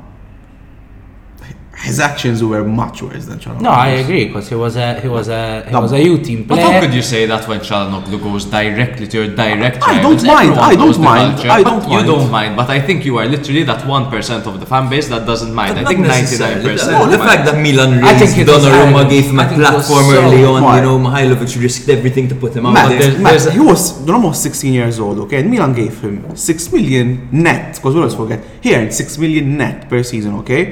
his 1.88 1.98
actions 1.98 2.42
were 2.44 2.62
much 2.62 3.02
worse 3.02 3.24
than 3.26 3.38
Calhanoglu. 3.38 3.62
No, 3.62 3.70
I 3.70 3.88
agree 4.02 4.26
because 4.26 4.48
he 4.48 4.54
was 4.54 4.76
a 4.76 5.00
he 5.00 5.08
was 5.08 5.28
a 5.28 5.64
he 5.66 5.72
No. 5.72 5.80
was 5.80 5.92
a 5.92 6.00
U 6.02 6.18
team 6.18 6.44
player. 6.46 6.62
But 6.62 6.72
how 6.72 6.80
could 6.80 6.92
you 6.94 7.02
say 7.02 7.24
that 7.26 7.48
when 7.48 7.60
Calhanoglu 7.60 8.22
goes 8.22 8.44
directly 8.44 9.06
to 9.08 9.14
your 9.24 9.28
direct 9.34 9.82
I 9.82 9.96
rivals? 9.96 10.22
don't 10.22 10.26
mind, 10.34 10.52
I 10.70 10.74
don't 10.82 11.00
mind, 11.00 11.32
culture. 11.36 11.50
I 11.50 11.62
don't 11.62 11.82
mind. 11.88 11.92
You 12.06 12.12
don't 12.12 12.30
mind, 12.30 12.56
but 12.60 12.68
I 12.76 12.80
think 12.86 13.04
you 13.04 13.16
are 13.18 13.26
literally 13.26 13.62
that 13.64 13.80
1% 13.86 14.46
of 14.46 14.60
the 14.60 14.66
fan 14.66 14.88
base 14.90 15.08
that 15.08 15.24
doesn't 15.26 15.54
mind. 15.54 15.78
I 15.78 15.84
think 15.84 16.00
99%. 16.00 16.90
No, 16.92 17.06
the 17.06 17.18
mind. 17.18 17.30
fact 17.30 17.42
that 17.46 17.56
Milan 17.66 17.92
I 18.04 18.12
think 18.18 18.36
raised 18.36 18.38
it 18.38 18.48
was 18.48 18.64
Donnarumma, 18.64 19.08
gave 19.08 19.24
him 19.30 19.40
I 19.40 19.44
a 19.44 19.48
think 19.48 19.60
it 19.60 19.72
was 19.72 19.86
platform 19.88 20.04
so- 20.14 20.22
early 20.22 20.44
on. 20.44 20.62
Why? 20.62 20.76
You 20.76 20.82
know, 20.82 20.98
Mihailovic 20.98 21.52
risked 21.62 21.88
everything 21.88 22.28
to 22.28 22.34
put 22.34 22.54
him 22.56 22.66
out 22.66 22.74
Matt, 22.74 22.88
there. 22.90 22.98
there's- 23.00 23.18
Matt, 23.18 23.32
there's 23.40 23.52
he 23.54 23.60
was 23.60 23.82
almost 24.08 24.42
16 24.42 24.72
years 24.74 25.00
old, 25.00 25.18
okay? 25.20 25.38
And 25.40 25.50
Milan 25.50 25.72
gave 25.72 25.98
him 26.00 26.36
6 26.36 26.72
million 26.72 27.28
net, 27.32 27.74
because 27.76 27.94
we 27.94 28.00
always 28.00 28.14
forget, 28.14 28.40
he 28.60 28.74
earned 28.74 28.92
6 28.92 29.16
million 29.18 29.56
net 29.56 29.88
per 29.88 30.02
season, 30.02 30.34
okay? 30.40 30.62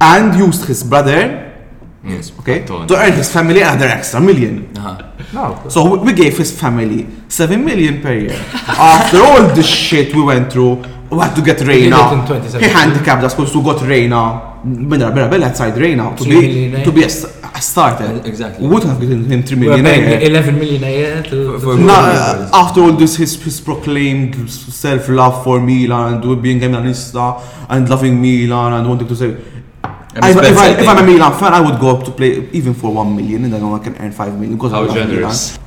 And 0.00 0.34
used 0.38 0.64
his 0.66 0.82
brother, 0.84 1.48
Yes. 2.04 2.32
okay, 2.40 2.60
Antonio. 2.60 2.86
to 2.88 2.96
earn 2.96 3.12
his 3.12 3.30
family 3.32 3.60
another 3.62 3.86
extra 3.86 4.20
million. 4.20 4.68
Uh-huh. 4.76 4.98
no, 5.32 5.58
So 5.68 5.84
we- 5.90 5.98
we 6.06 6.12
gave 6.12 6.36
his 6.36 6.50
family 6.50 7.06
7 7.28 7.64
million 7.64 8.00
per 8.02 8.12
year. 8.12 8.36
After 8.66 9.18
all 9.22 9.42
the 9.54 9.62
shit 9.62 10.12
we 10.14 10.22
went 10.22 10.52
through, 10.52 10.82
we 11.10 11.18
had 11.20 11.34
to 11.36 11.42
get 11.42 11.60
Reina. 11.60 11.96
it 12.08 12.12
in 12.14 12.26
2017. 12.26 12.60
He 12.68 12.74
handicapped 12.74 13.22
us 13.24 13.34
because 13.34 13.54
we 13.54 13.62
got 13.62 13.80
Reina. 13.82 14.48
Bella, 14.64 15.10
Bella, 15.10 15.28
Bella 15.28 15.46
outside 15.46 15.76
Reina 15.76 16.14
to 16.16 16.24
be 16.24 16.70
to 16.86 16.90
be 16.92 17.02
a, 17.02 17.06
s- 17.06 17.26
a 17.58 17.60
starter. 17.60 18.20
Exactly. 18.24 18.66
We 18.66 18.72
would 18.74 18.84
have 18.84 18.98
given 19.00 19.24
him 19.30 19.42
3 19.42 19.56
we 19.56 19.60
million 19.66 19.84
were 19.84 19.90
a 19.90 19.94
paying 19.94 20.08
year. 20.22 20.30
11 20.30 20.58
million 20.58 20.84
a 20.84 20.90
year 21.00 21.22
to, 21.30 21.58
For- 21.60 21.76
to 21.76 21.80
No, 21.82 21.94
uh, 21.94 22.48
after 22.62 22.80
all 22.80 22.92
this, 22.92 23.16
his, 23.16 23.32
his 23.42 23.60
proclaimed 23.60 24.34
self-love 24.50 25.44
for 25.44 25.60
Milan 25.60 26.14
and 26.22 26.42
being 26.42 26.62
a 26.64 26.68
Milanista 26.68 27.40
and 27.68 27.88
loving 27.88 28.20
Milan 28.22 28.72
and 28.72 28.88
wanting 28.88 29.08
to 29.08 29.16
say, 29.16 29.30
And 29.30 29.51
I, 30.14 30.30
if, 30.30 30.36
I, 30.58 30.68
if 30.70 30.88
I'm 30.88 30.96
a 30.96 31.00
thing. 31.00 31.14
Milan 31.14 31.38
fan, 31.38 31.54
I 31.54 31.60
would 31.60 31.80
go 31.80 31.96
up 31.96 32.04
to 32.04 32.10
play 32.10 32.48
even 32.52 32.74
for 32.74 32.92
one 32.92 33.16
million, 33.16 33.44
and 33.44 33.54
I 33.54 33.58
know 33.58 33.74
I 33.74 33.78
can 33.78 33.96
earn 33.96 34.12
five 34.12 34.34
million 34.34 34.56
because 34.56 34.72
I 34.72 34.76
How 34.76 34.84
love 34.84 34.94
generous. 34.94 35.58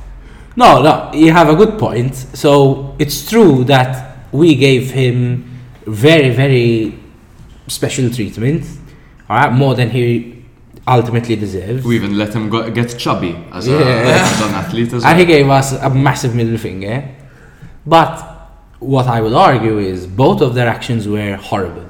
No, 0.54 0.82
no, 0.82 1.10
you 1.12 1.32
have 1.32 1.48
a 1.48 1.54
good 1.56 1.78
point. 1.78 2.14
So 2.14 2.94
it's 2.98 3.28
true 3.28 3.64
that 3.64 4.18
we 4.32 4.54
gave 4.54 4.90
him 4.90 5.58
very, 5.84 6.30
very 6.30 6.98
special 7.66 8.10
treatment, 8.10 8.64
all 9.28 9.36
right, 9.36 9.52
more 9.52 9.74
than 9.74 9.90
he 9.90 10.44
ultimately 10.86 11.36
deserves. 11.36 11.84
We 11.84 11.96
even 11.96 12.16
let 12.16 12.32
him 12.34 12.48
go, 12.48 12.70
get 12.70 12.96
chubby 12.98 13.36
as, 13.52 13.68
a, 13.68 13.76
as 13.76 14.40
an 14.40 14.54
athlete 14.54 14.92
as 14.92 15.02
well. 15.02 15.06
and 15.10 15.18
he 15.18 15.26
gave 15.26 15.48
us 15.48 15.72
a 15.72 15.90
massive 15.90 16.34
middle 16.34 16.58
finger. 16.58 17.14
But 17.84 18.20
what 18.78 19.06
I 19.06 19.20
would 19.20 19.32
argue 19.32 19.78
is 19.78 20.06
both 20.06 20.40
of 20.40 20.54
their 20.54 20.68
actions 20.68 21.08
were 21.08 21.36
horrible. 21.36 21.85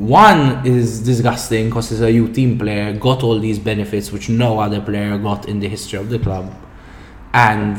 One 0.00 0.66
is 0.66 1.00
disgusting 1.00 1.66
because 1.66 1.90
he's 1.90 2.00
a 2.00 2.10
U 2.10 2.28
team 2.32 2.58
player, 2.58 2.94
got 2.94 3.22
all 3.22 3.38
these 3.38 3.58
benefits 3.58 4.10
which 4.10 4.30
no 4.30 4.58
other 4.58 4.80
player 4.80 5.18
got 5.18 5.46
in 5.46 5.60
the 5.60 5.68
history 5.68 5.98
of 5.98 6.08
the 6.08 6.18
club. 6.18 6.54
And 7.34 7.76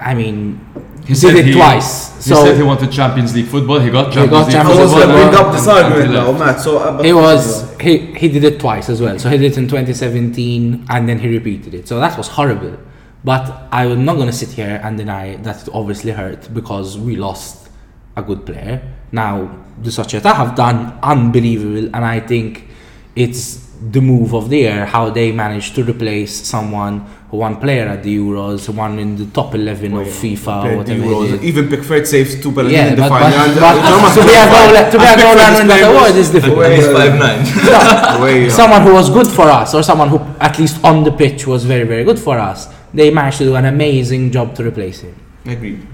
I 0.00 0.14
mean, 0.14 0.60
he 1.06 1.12
did 1.12 1.36
it 1.36 1.44
he- 1.46 1.52
twice. 1.52 2.16
He 2.24 2.30
So 2.30 2.42
said 2.44 2.56
he 2.56 2.62
wanted 2.62 2.90
Champions 2.90 3.34
League 3.34 3.46
football. 3.46 3.80
He 3.80 3.90
got 3.90 4.08
He 4.08 4.14
Champions 4.14 4.30
got 4.30 4.46
League 4.46 4.52
Champions 4.54 4.78
League 4.80 4.88
football. 4.88 5.06
football. 5.06 5.30
bring 5.30 5.46
up 5.46 5.52
this 5.52 5.66
and- 5.66 5.76
and 5.76 5.84
argument 5.94 6.10
he 6.10 6.16
now. 6.16 6.32
Matt. 6.46 6.60
So 6.60 6.78
uh, 6.78 6.96
but 6.96 7.04
he 7.04 7.12
was 7.12 7.76
he, 7.80 7.98
he 8.22 8.28
did 8.28 8.44
it 8.44 8.58
twice 8.58 8.88
as 8.88 9.02
well. 9.02 9.18
So 9.18 9.28
he 9.28 9.36
did 9.36 9.52
it 9.52 9.58
in 9.58 9.68
2017 9.68 10.86
and 10.88 11.06
then 11.08 11.18
he 11.18 11.28
repeated 11.28 11.74
it. 11.74 11.86
So 11.86 12.00
that 12.00 12.16
was 12.16 12.28
horrible. 12.28 12.78
But 13.22 13.68
I'm 13.70 14.06
not 14.06 14.16
gonna 14.16 14.32
sit 14.32 14.52
here 14.52 14.80
and 14.82 14.96
deny 14.96 15.36
that 15.36 15.62
it 15.62 15.68
obviously 15.74 16.12
hurt 16.12 16.48
because 16.54 16.96
we 16.98 17.16
lost 17.16 17.68
a 18.16 18.22
good 18.22 18.46
player. 18.46 18.80
Now 19.12 19.48
the 19.82 19.90
Società 19.90 20.34
have 20.34 20.54
done 20.54 20.98
unbelievable 21.02 21.90
and 21.94 22.04
I 22.04 22.20
think 22.20 22.68
it's 23.16 23.62
the 23.90 24.00
move 24.00 24.34
of 24.34 24.48
the 24.48 24.58
year 24.58 24.86
how 24.86 25.10
they 25.10 25.30
managed 25.32 25.74
to 25.74 25.82
replace 25.84 26.32
someone 26.46 27.04
who 27.30 27.38
won 27.38 27.56
player 27.60 27.86
at 27.88 28.02
the 28.04 28.16
Euros, 28.16 28.68
one 28.72 28.98
in 29.00 29.16
the 29.16 29.26
top 29.26 29.54
11 29.54 29.92
of 29.94 30.06
FIFA 30.06 30.64
or 30.72 30.76
whatever. 30.78 31.02
it 31.02 31.30
is. 31.34 31.44
Even 31.44 31.68
Pickford 31.68 32.06
saves 32.06 32.40
two 32.40 32.50
penalties 32.52 32.72
Yeah, 32.72 32.86
in 32.86 32.94
the 32.96 33.02
but, 33.02 33.08
but, 33.10 33.20
final. 33.32 33.38
and- 33.40 33.60
but 33.60 33.74
Thomas 33.90 34.14
to 34.14 34.20
be 34.22 34.26
a 34.28 34.32
Pickford- 34.32 34.74
goal, 34.74 34.90
to 34.92 34.98
be 34.98 35.04
a 35.04 35.08
and 35.08 35.20
goal 35.20 35.34
Pickford 35.34 35.42
and 35.44 35.54
win 35.56 35.66
that 35.68 35.80
is 35.80 35.86
award 35.88 36.14
is 36.16 36.30
different. 36.30 36.56
Where 36.56 36.72
is 36.72 36.86
five 36.86 37.18
nine? 37.18 38.22
Way, 38.22 38.48
someone 38.48 38.82
who 38.82 38.92
was 38.94 39.10
good 39.10 39.26
for 39.26 39.42
us 39.50 39.74
or 39.74 39.82
someone 39.82 40.08
who 40.08 40.18
at 40.40 40.56
least 40.58 40.82
on 40.84 41.02
the 41.04 41.10
pitch 41.12 41.46
was 41.46 41.64
very 41.64 41.84
very 41.84 42.04
good 42.04 42.18
for 42.18 42.38
us 42.38 42.68
they 42.94 43.10
managed 43.10 43.38
to 43.38 43.44
do 43.44 43.54
an 43.56 43.64
amazing 43.66 44.30
job 44.30 44.54
to 44.54 44.64
replace 44.64 45.00
him 45.00 45.14
Agreed. 45.46 45.84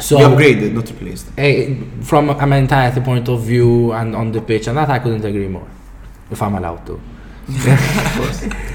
So 0.00 0.16
we 0.18 0.24
upgraded, 0.24 0.72
not 0.72 0.88
replaced. 0.90 1.26
eh, 1.38 1.74
from 2.02 2.30
a 2.30 2.46
mentality 2.46 3.00
point 3.00 3.28
of 3.28 3.42
view 3.42 3.92
and 3.92 4.16
on 4.16 4.32
the 4.32 4.40
pitch 4.40 4.66
and 4.66 4.76
that 4.76 4.90
I 4.90 4.98
couldn't 4.98 5.24
agree 5.24 5.46
more 5.48 5.68
if 6.30 6.42
I'm 6.42 6.54
allowed 6.56 6.84
to 6.86 7.00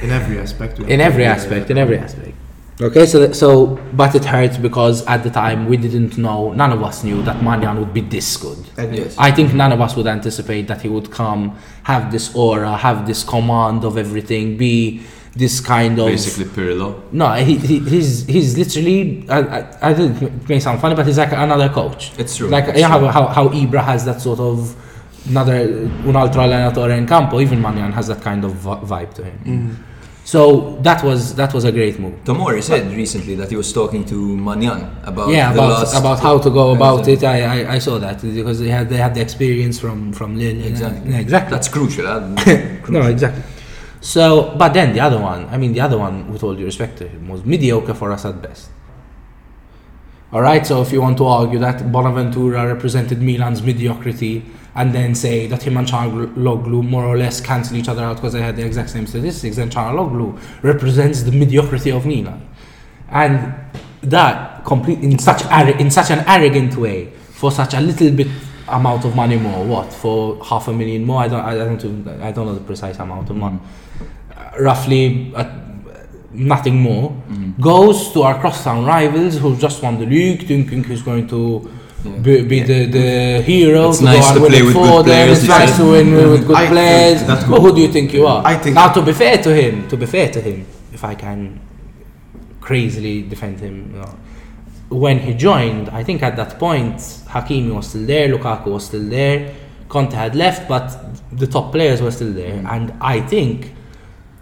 In 0.03 0.09
every 0.11 0.37
aspect. 0.39 0.79
in 0.93 1.01
every 1.01 1.25
aspect 1.25 1.69
in 1.71 1.77
every 1.77 1.97
aspect 1.97 2.35
okay 2.81 3.05
so 3.05 3.19
that, 3.19 3.35
so 3.35 3.77
but 3.93 4.15
it 4.15 4.23
hurts 4.23 4.57
because 4.57 5.05
at 5.07 5.23
the 5.23 5.29
time 5.29 5.67
we 5.67 5.75
didn't 5.75 6.17
know 6.17 6.53
none 6.53 6.71
of 6.71 6.81
us 6.83 7.03
knew 7.03 7.21
that 7.23 7.37
Maignan 7.37 7.77
would 7.79 7.93
be 7.93 8.01
this 8.01 8.37
good 8.37 8.57
Yes. 8.77 9.15
I 9.17 9.31
think 9.31 9.53
none 9.53 9.73
of 9.73 9.81
us 9.81 9.95
would 9.97 10.07
anticipate 10.07 10.67
that 10.69 10.81
he 10.81 10.87
would 10.87 11.11
come, 11.11 11.57
have 11.83 12.11
this 12.13 12.33
aura, 12.33 12.77
have 12.77 13.05
this 13.05 13.23
command 13.25 13.83
of 13.83 13.97
everything, 13.97 14.55
be 14.55 15.01
this 15.35 15.59
kind 15.59 15.99
of 15.99 16.07
Basically 16.07 16.45
Pirlo. 16.45 17.01
No, 17.11 17.33
he, 17.33 17.57
he 17.57 17.79
he's 17.79 18.25
he's 18.25 18.57
literally 18.57 19.25
I, 19.29 19.39
I, 19.39 19.89
I 19.89 19.93
think 19.93 20.21
it 20.21 20.49
may 20.49 20.59
sound 20.59 20.81
funny, 20.81 20.95
but 20.95 21.05
he's 21.05 21.17
like 21.17 21.31
another 21.31 21.69
coach. 21.69 22.11
It's 22.17 22.35
true. 22.37 22.49
Like 22.49 22.67
It's 22.67 22.79
you 22.79 22.87
know 22.87 22.99
true. 22.99 23.07
how, 23.07 23.27
how 23.27 23.47
how 23.47 23.49
Ibra 23.49 23.83
has 23.83 24.05
that 24.05 24.21
sort 24.21 24.39
of 24.39 24.75
another 25.29 25.89
un 26.07 26.15
altro 26.15 26.41
allenatore 26.41 26.97
in 26.97 27.05
campo. 27.05 27.39
Even 27.39 27.61
Maignan 27.61 27.93
has 27.93 28.07
that 28.07 28.21
kind 28.21 28.43
of 28.43 28.53
vibe 28.53 29.13
to 29.13 29.23
him. 29.23 29.39
Mm. 29.45 29.75
So 30.25 30.77
that 30.81 31.03
was 31.03 31.33
that 31.35 31.53
was 31.53 31.63
a 31.63 31.71
great 31.71 31.99
move. 31.99 32.23
Tomori 32.23 32.61
said 32.61 32.91
recently 32.91 33.33
that 33.35 33.49
he 33.49 33.55
was 33.55 33.73
talking 33.73 34.05
to 34.05 34.15
Maignan 34.15 35.07
about 35.07 35.29
yeah, 35.29 35.51
the 35.51 35.59
about 35.59 35.69
last 35.69 35.99
about 35.99 36.19
how 36.19 36.37
to 36.37 36.49
go 36.49 36.75
about 36.75 37.07
it. 37.07 37.23
I, 37.23 37.63
I, 37.63 37.73
I 37.75 37.79
saw 37.79 37.97
that 37.99 38.21
because 38.21 38.59
they 38.59 38.69
had 38.69 38.89
they 38.89 38.97
had 38.97 39.15
the 39.15 39.21
experience 39.21 39.79
from 39.79 40.13
from 40.13 40.37
Lille. 40.37 40.63
Exactly. 40.65 41.11
Yeah, 41.11 41.19
exactly. 41.19 41.51
That's 41.51 41.67
crucial. 41.67 42.05
huh? 42.05 42.19
no, 42.89 43.01
exactly. 43.03 43.43
So, 44.01 44.55
but 44.57 44.73
then 44.73 44.93
the 44.93 45.01
other 45.01 45.19
one, 45.19 45.45
I 45.47 45.57
mean, 45.57 45.73
the 45.73 45.81
other 45.81 45.97
one, 45.97 46.31
with 46.31 46.43
all 46.43 46.55
due 46.55 46.65
respect 46.65 46.97
to 46.99 47.07
him, 47.07 47.27
was 47.27 47.43
mediocre 47.43 47.93
for 47.93 48.11
us 48.11 48.25
at 48.25 48.41
best. 48.41 48.69
All 50.31 50.41
right, 50.41 50.65
so 50.65 50.81
if 50.81 50.91
you 50.91 51.01
want 51.01 51.17
to 51.17 51.25
argue 51.25 51.57
that 51.59 51.91
Bonaventura 51.91 52.67
represented 52.67 53.19
Milan's 53.19 53.63
mediocrity 53.63 54.45
and 54.75 54.93
then 54.93 55.15
say 55.15 55.47
that 55.47 55.63
him 55.63 55.75
and 55.75 55.87
Calhanoglu 55.87 56.87
more 56.87 57.03
or 57.03 57.17
less 57.17 57.41
cancel 57.41 57.75
each 57.75 57.89
other 57.89 58.03
out 58.03 58.17
because 58.17 58.33
they 58.33 58.41
had 58.41 58.55
the 58.55 58.63
exact 58.63 58.91
same 58.91 59.07
statistics, 59.07 59.55
then 59.55 59.71
Calhanoglu 59.71 60.39
represents 60.61 61.23
the 61.23 61.31
mediocrity 61.31 61.89
of 61.89 62.05
Milan. 62.05 62.47
And 63.09 63.55
that 64.01 64.63
complete 64.65 64.99
in 64.99 65.17
such 65.19 65.43
in 65.79 65.91
such 65.91 66.11
an 66.11 66.23
arrogant 66.27 66.77
way 66.77 67.09
for 67.09 67.51
such 67.51 67.73
a 67.73 67.81
little 67.81 68.11
bit 68.11 68.27
amount 68.75 69.05
of 69.05 69.15
money 69.15 69.37
more. 69.37 69.63
What 69.65 69.91
for 69.93 70.43
half 70.43 70.67
a 70.67 70.73
million 70.73 71.05
more? 71.05 71.21
I 71.21 71.27
don't. 71.27 71.41
I 71.45 71.55
don't. 71.55 72.07
I 72.21 72.31
don't 72.31 72.45
know 72.47 72.53
the 72.55 72.61
precise 72.71 72.97
amount 72.99 73.29
of 73.29 73.35
money. 73.35 73.59
Uh, 74.35 74.61
roughly, 74.61 75.33
uh, 75.35 75.45
nothing 76.31 76.77
more. 76.79 77.15
Goes 77.59 78.11
to 78.13 78.23
our 78.23 78.39
crosstown 78.39 78.85
rivals 78.85 79.37
who 79.37 79.55
just 79.57 79.81
won 79.83 79.99
the 79.99 80.05
league, 80.05 80.47
thinking 80.47 80.83
he's 80.83 81.01
going 81.01 81.27
to. 81.27 81.69
Be, 82.21 82.43
be 82.45 82.63
the, 82.63 82.85
the 82.85 83.41
hero 83.41 83.89
It's 83.89 83.97
to 83.99 84.05
nice 84.05 84.31
to 84.31 84.39
play 84.39 84.61
with 84.61 84.73
good 84.73 85.03
players, 85.03 85.39
It's 85.39 85.49
nice 85.49 85.75
to 85.75 85.83
win 85.91 86.13
with 86.13 86.47
good 86.47 86.55
I 86.55 86.67
players. 86.67 87.23
that's 87.27 87.43
But 87.43 87.59
who 87.59 87.75
do 87.75 87.81
you 87.81 87.89
think 87.91 88.13
you 88.13 88.25
are? 88.25 88.41
I 88.45 88.55
think- 88.55 88.75
now 88.75 88.93
to 88.93 89.01
be 89.01 89.11
fair 89.11 89.37
to 89.43 89.53
him, 89.53 89.85
to 89.89 89.97
be 89.97 90.05
fair 90.05 90.29
to 90.31 90.39
him, 90.39 90.65
if 90.93 91.03
I 91.03 91.13
can 91.15 91.59
crazily 92.61 93.23
defend 93.23 93.59
him. 93.59 93.91
You 93.93 93.99
know, 93.99 94.15
when 94.89 95.19
he 95.19 95.33
joined, 95.33 95.89
I 95.89 96.03
think 96.03 96.23
at 96.23 96.35
that 96.35 96.59
point 96.59 96.97
Hakimi 96.97 97.73
was 97.73 97.89
still 97.89 98.05
there, 98.05 98.27
Lukaku 98.27 98.67
was 98.67 98.85
still 98.85 99.07
there, 99.07 99.55
Conte 99.87 100.13
had 100.13 100.35
left, 100.35 100.67
but 100.67 100.97
the 101.31 101.47
top 101.47 101.71
players 101.71 102.01
were 102.01 102.11
still 102.11 102.33
there, 102.33 102.63
and 102.69 102.93
I 103.01 103.21
think 103.21 103.73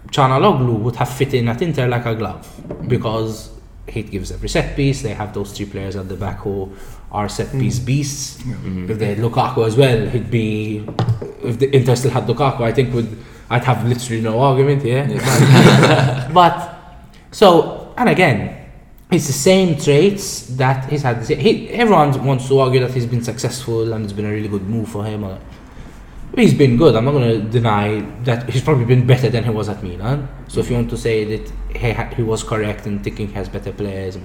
Calhanoglu 0.08 0.78
would 0.80 0.96
have 0.96 1.08
fit 1.08 1.34
in 1.34 1.48
at 1.48 1.60
Inter 1.62 1.86
like 1.86 2.06
a 2.06 2.14
glove 2.14 2.46
because 2.86 3.50
he 3.86 4.02
gives 4.02 4.30
every 4.32 4.48
set 4.48 4.76
piece. 4.76 5.02
They 5.02 5.14
have 5.14 5.32
those 5.34 5.52
three 5.52 5.66
players 5.66 5.96
at 5.96 6.08
the 6.08 6.16
back 6.16 6.38
who 6.40 6.72
are 7.10 7.28
set 7.28 7.52
piece 7.52 7.78
mm. 7.78 7.86
beasts. 7.86 8.42
If 8.90 8.98
they 8.98 9.14
had 9.14 9.18
Lukaku 9.18 9.66
as 9.66 9.76
well, 9.76 10.06
he'd 10.06 10.30
be. 10.30 10.86
If 11.42 11.58
the 11.58 11.74
Inter 11.74 11.96
still 11.96 12.10
had 12.10 12.26
Lukaku, 12.26 12.60
I 12.62 12.72
think 12.72 12.94
would 12.94 13.18
I'd 13.50 13.64
have 13.64 13.86
literally 13.86 14.20
no 14.20 14.40
argument 14.40 14.82
here. 14.82 15.06
but 16.32 16.74
so 17.30 17.94
and 17.96 18.08
again, 18.08 18.57
it's 19.10 19.26
the 19.26 19.32
same 19.32 19.78
traits 19.78 20.42
that 20.56 20.90
he's 20.90 21.02
had. 21.02 21.26
He, 21.26 21.70
everyone 21.70 22.24
wants 22.24 22.46
to 22.48 22.58
argue 22.58 22.80
that 22.80 22.92
he's 22.92 23.06
been 23.06 23.22
successful 23.22 23.92
and 23.92 24.04
it's 24.04 24.12
been 24.12 24.26
a 24.26 24.30
really 24.30 24.48
good 24.48 24.68
move 24.68 24.88
for 24.88 25.04
him. 25.04 25.24
Or, 25.24 25.38
he's 26.36 26.52
been 26.52 26.76
good. 26.76 26.94
I'm 26.94 27.06
not 27.06 27.12
going 27.12 27.40
to 27.40 27.48
deny 27.48 28.00
that 28.24 28.50
he's 28.50 28.62
probably 28.62 28.84
been 28.84 29.06
better 29.06 29.30
than 29.30 29.44
he 29.44 29.50
was 29.50 29.68
at 29.70 29.82
Milan. 29.82 30.28
So 30.48 30.60
if 30.60 30.68
you 30.68 30.76
want 30.76 30.90
to 30.90 30.98
say 30.98 31.24
that 31.24 31.52
he, 31.74 31.92
ha- 31.92 32.10
he 32.14 32.22
was 32.22 32.42
correct 32.42 32.86
in 32.86 32.98
thinking 32.98 33.28
he 33.28 33.34
has 33.34 33.48
better 33.48 33.72
players, 33.72 34.18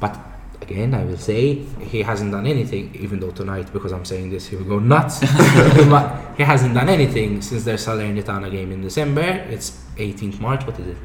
but 0.00 0.18
again, 0.60 0.94
I 0.94 1.04
will 1.04 1.16
say 1.16 1.54
he 1.54 2.02
hasn't 2.02 2.32
done 2.32 2.46
anything. 2.46 2.92
Even 2.96 3.20
though 3.20 3.30
tonight, 3.30 3.72
because 3.72 3.92
I'm 3.92 4.04
saying 4.04 4.30
this, 4.30 4.48
he 4.48 4.56
will 4.56 4.64
go 4.64 4.78
nuts. 4.80 5.20
But 5.88 6.36
he 6.36 6.42
hasn't 6.42 6.74
done 6.74 6.88
anything 6.88 7.40
since 7.40 7.64
their 7.64 7.76
Salernitana 7.76 8.50
game 8.50 8.72
in 8.72 8.80
December. 8.82 9.46
It's 9.48 9.70
18th 9.96 10.40
March. 10.40 10.66
What 10.66 10.78
is 10.80 10.88
it? 10.88 10.96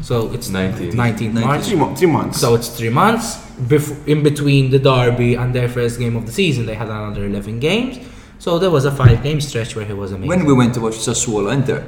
So 0.00 0.32
it's 0.32 0.48
19th. 0.48 0.92
19th 0.94 1.32
March. 1.34 1.62
Three, 1.64 1.76
mo- 1.76 1.94
three 1.94 2.08
months. 2.08 2.40
So 2.40 2.54
it's 2.54 2.68
three 2.68 2.88
months. 2.90 3.36
Bef- 3.60 4.06
in 4.08 4.22
between 4.22 4.70
the 4.70 4.78
derby 4.78 5.34
and 5.34 5.54
their 5.54 5.68
first 5.68 5.98
game 5.98 6.16
of 6.16 6.26
the 6.26 6.32
season, 6.32 6.66
they 6.66 6.74
had 6.74 6.88
another 6.88 7.24
11 7.26 7.60
games. 7.60 7.98
So 8.38 8.58
there 8.58 8.70
was 8.70 8.84
a 8.84 8.90
five 8.90 9.22
game 9.22 9.40
stretch 9.40 9.76
where 9.76 9.84
he 9.84 9.92
was 9.92 10.10
amazing. 10.10 10.28
When 10.28 10.44
we 10.44 10.52
went 10.54 10.74
to 10.74 10.80
watch 10.80 10.94
Sassuolo 10.94 11.52
Inter, 11.52 11.84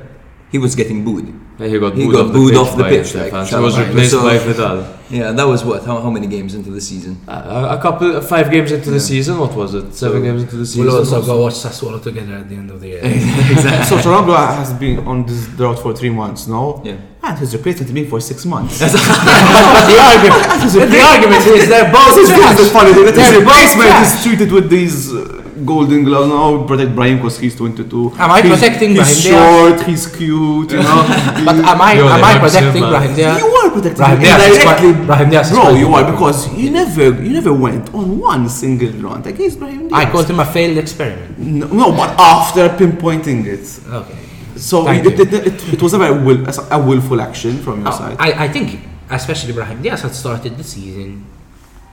he 0.54 0.58
was 0.58 0.76
getting 0.76 1.04
booed. 1.04 1.26
Yeah, 1.58 1.66
he 1.66 1.78
got 1.80 1.94
He 1.96 2.04
booed, 2.04 2.14
got 2.14 2.26
off, 2.26 2.32
booed 2.32 2.54
the 2.54 2.58
off 2.62 2.76
the 2.76 2.84
pitch, 2.84 3.12
like, 3.16 3.32
fans. 3.32 3.50
He 3.50 3.56
was 3.56 3.76
replaced 3.76 4.12
So- 4.12 4.22
by 4.22 4.38
Vidal. 4.38 4.86
Yeah, 5.10 5.32
that 5.32 5.46
was 5.52 5.64
what? 5.64 5.84
How, 5.84 6.00
how 6.00 6.10
many 6.16 6.28
games 6.28 6.54
into 6.54 6.70
the 6.70 6.80
season? 6.80 7.12
Uh, 7.26 7.76
a 7.76 7.82
couple, 7.82 8.20
five 8.20 8.46
games 8.52 8.70
into 8.70 8.90
the 8.96 9.00
season. 9.00 9.36
What 9.42 9.52
was 9.60 9.74
it? 9.74 9.92
Seven 10.02 10.22
games 10.22 10.42
into 10.44 10.56
the 10.62 10.64
season. 10.64 10.84
we'll 10.86 10.98
also 10.98 11.20
go 11.30 11.42
watch 11.42 11.54
Sassuolo 11.54 12.00
together 12.00 12.34
at 12.42 12.48
the 12.48 12.54
end 12.54 12.70
of 12.70 12.80
the 12.80 12.88
year. 12.94 13.02
so 13.90 13.96
Ronaldo 14.06 14.34
has 14.60 14.72
been 14.74 15.00
on 15.00 15.26
this 15.26 15.48
drought 15.58 15.78
for 15.80 15.92
three 15.92 16.10
months, 16.10 16.46
no? 16.46 16.80
Yeah. 16.84 16.96
And 17.24 17.36
he's 17.38 17.52
replaced 17.56 17.90
me 17.98 18.04
for 18.06 18.20
six 18.20 18.44
months. 18.46 18.78
the 18.78 19.96
argument, 20.10 20.42
the 20.94 21.02
argument 21.12 21.42
is 21.46 21.68
they're 21.68 21.90
both 21.92 22.14
This 22.14 22.30
is 22.30 22.56
the 22.62 22.70
funny 22.72 22.92
thing. 22.94 23.06
That 23.06 23.16
his 23.16 23.30
both 23.32 23.38
replacement 23.40 23.88
trash. 23.90 24.14
is 24.14 24.22
treated 24.24 24.52
with 24.52 24.70
these 24.70 25.12
uh, 25.12 25.43
golden 25.64 26.04
gloves. 26.04 26.28
No, 26.28 26.64
protect 26.64 26.94
Brian 26.94 27.16
because 27.18 27.38
he's 27.38 27.54
22. 27.56 28.12
Am 28.18 28.30
I 28.30 28.42
he's, 28.42 28.50
protecting 28.52 28.90
he's 28.90 28.98
Brahim 28.98 29.22
Diaz? 29.22 29.76
short, 29.78 29.86
he's 29.88 30.06
cute, 30.06 30.70
you 30.72 30.78
know. 30.82 31.00
But 31.46 31.56
am 31.56 31.80
I, 31.80 31.92
Yo, 31.94 32.08
am 32.08 32.24
I 32.24 32.38
protecting 32.38 32.72
Silva. 32.82 32.90
Brahim 32.90 33.14
Diaz? 33.14 33.38
you 33.40 33.46
are 33.46 33.70
protecting 33.70 33.96
Brahim 33.96 34.16
him 34.18 34.22
Diaz 34.24 34.42
is 34.58 35.06
Brahim 35.06 35.30
Diaz 35.30 35.50
is 35.50 35.56
Bro, 35.58 35.70
you 35.74 35.86
good. 35.86 35.94
are 35.94 36.12
because 36.12 36.38
you 36.56 36.70
never, 36.70 37.04
you 37.22 37.30
never 37.32 37.52
went 37.52 37.94
on 37.94 38.18
one 38.18 38.48
single 38.48 38.92
run 39.00 39.26
against 39.26 39.58
Brahim 39.58 39.88
Diaz. 39.88 39.92
I 39.92 40.10
called 40.10 40.28
him 40.30 40.40
a 40.40 40.44
failed 40.46 40.78
experiment. 40.78 41.38
No, 41.38 41.66
no, 41.68 41.92
but 41.92 42.10
after 42.18 42.68
pinpointing 42.70 43.46
it. 43.46 43.64
Okay. 43.92 44.18
So 44.56 44.88
it, 44.88 45.04
it, 45.06 45.20
it, 45.20 45.32
it, 45.46 45.72
it 45.74 45.82
was 45.82 45.94
a 45.94 45.98
very 45.98 46.16
will, 46.24 46.46
a 46.70 46.78
willful 46.82 47.20
action 47.20 47.58
from 47.58 47.80
your 47.82 47.92
Oh, 47.92 47.98
side. 47.98 48.16
I, 48.20 48.44
I 48.44 48.48
think, 48.48 48.78
especially 49.10 49.52
Brahim 49.52 49.82
Diaz 49.82 50.02
had 50.02 50.14
started 50.14 50.56
the 50.56 50.64
season 50.64 51.26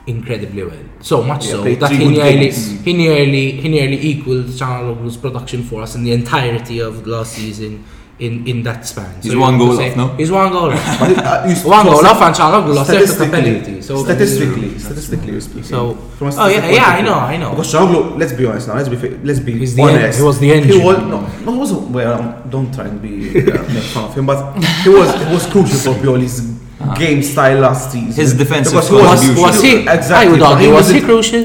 incredibly 0.08 0.64
well. 0.64 0.78
So 1.02 1.22
much 1.24 1.46
Yeah, 1.46 1.52
so 1.52 1.64
that 1.64 1.92
he 1.92 1.98
nearly, 2.10 2.46
games. 2.46 2.82
he 2.82 2.94
nearly, 2.94 3.52
he 3.52 3.70
nearly 3.70 3.98
equaled 3.98 4.46
Calhanoglu's 4.46 5.18
production 5.18 5.64
for 5.64 5.82
us 5.84 5.96
in 5.96 6.04
the 6.04 6.12
entirety 6.12 6.80
of 6.80 7.06
last 7.08 7.34
season 7.34 7.84
in, 8.20 8.46
in 8.48 8.62
that 8.64 8.86
span. 8.86 9.20
He's 9.22 9.36
one 9.36 9.58
goal 9.58 9.76
say- 9.78 9.92
off, 9.92 9.98
no? 9.98 10.08
He's 10.16 10.32
one 10.32 10.52
goal 10.52 10.72
off. 10.72 11.02
It- 11.10 11.18
uh, 11.18 11.48
One 11.70 11.86
goal 11.86 12.06
off 12.06 12.22
and 12.22 12.36
Calhanoglu 12.36 12.76
lost 12.76 12.90
statistically, 12.90 13.30
penalty. 13.42 13.82
So 13.82 14.04
statistically, 14.04 14.78
statistically 14.80 15.40
speaking. 15.48 15.64
So- 15.64 15.96
from 16.18 16.28
a 16.30 16.32
Oh, 16.36 16.48
yeah, 16.48 16.70
yeah, 16.70 16.86
I 16.86 17.02
know. 17.02 17.16
I 17.16 17.38
know. 17.38 17.52
Because 17.52 17.74
Calhanoglu, 17.74 18.18
let's 18.20 18.34
be 18.34 18.46
honest 18.46 18.68
now. 18.68 18.76
Let's 18.76 18.90
be 18.90 18.98
let's 19.10 19.40
be 19.40 19.54
He's 19.58 19.76
the 19.76 19.82
honest. 19.84 20.18
en- 20.18 20.22
he 20.22 20.24
was 20.24 20.40
the 20.40 20.52
end 20.54 20.66
He 20.66 20.78
was 20.84 20.98
no, 20.98 21.22
no, 21.22 21.26
he 21.54 21.58
wasn't. 21.58 21.90
Well, 21.90 22.44
don't 22.50 22.72
try 22.74 22.86
and 22.86 23.02
be 23.02 23.30
uh, 23.40 23.44
make 23.74 23.84
fun 23.94 24.06
of 24.06 24.16
him, 24.16 24.26
but 24.28 24.56
he 24.84 24.90
was 24.90 25.10
he 25.28 25.34
was 25.34 25.46
crucial 25.48 25.80
for 25.94 26.00
Pioli's 26.00 26.60
Uh-huh. 26.82 26.96
game 26.96 27.22
style 27.24 27.60
last 27.60 27.92
season. 27.92 28.12
His 28.24 28.34
defensive 28.34 28.74
Because 28.74 28.92
was, 28.92 29.02
contribution. 29.20 29.42
was 29.44 29.62
he? 29.62 29.74
Exactly. 29.82 30.16
I 30.16 30.32
would 30.32 30.42
argue. 30.42 30.74
Was 30.74 30.88
he 30.88 30.94
wasn't- 31.02 31.06
crucial? 31.06 31.44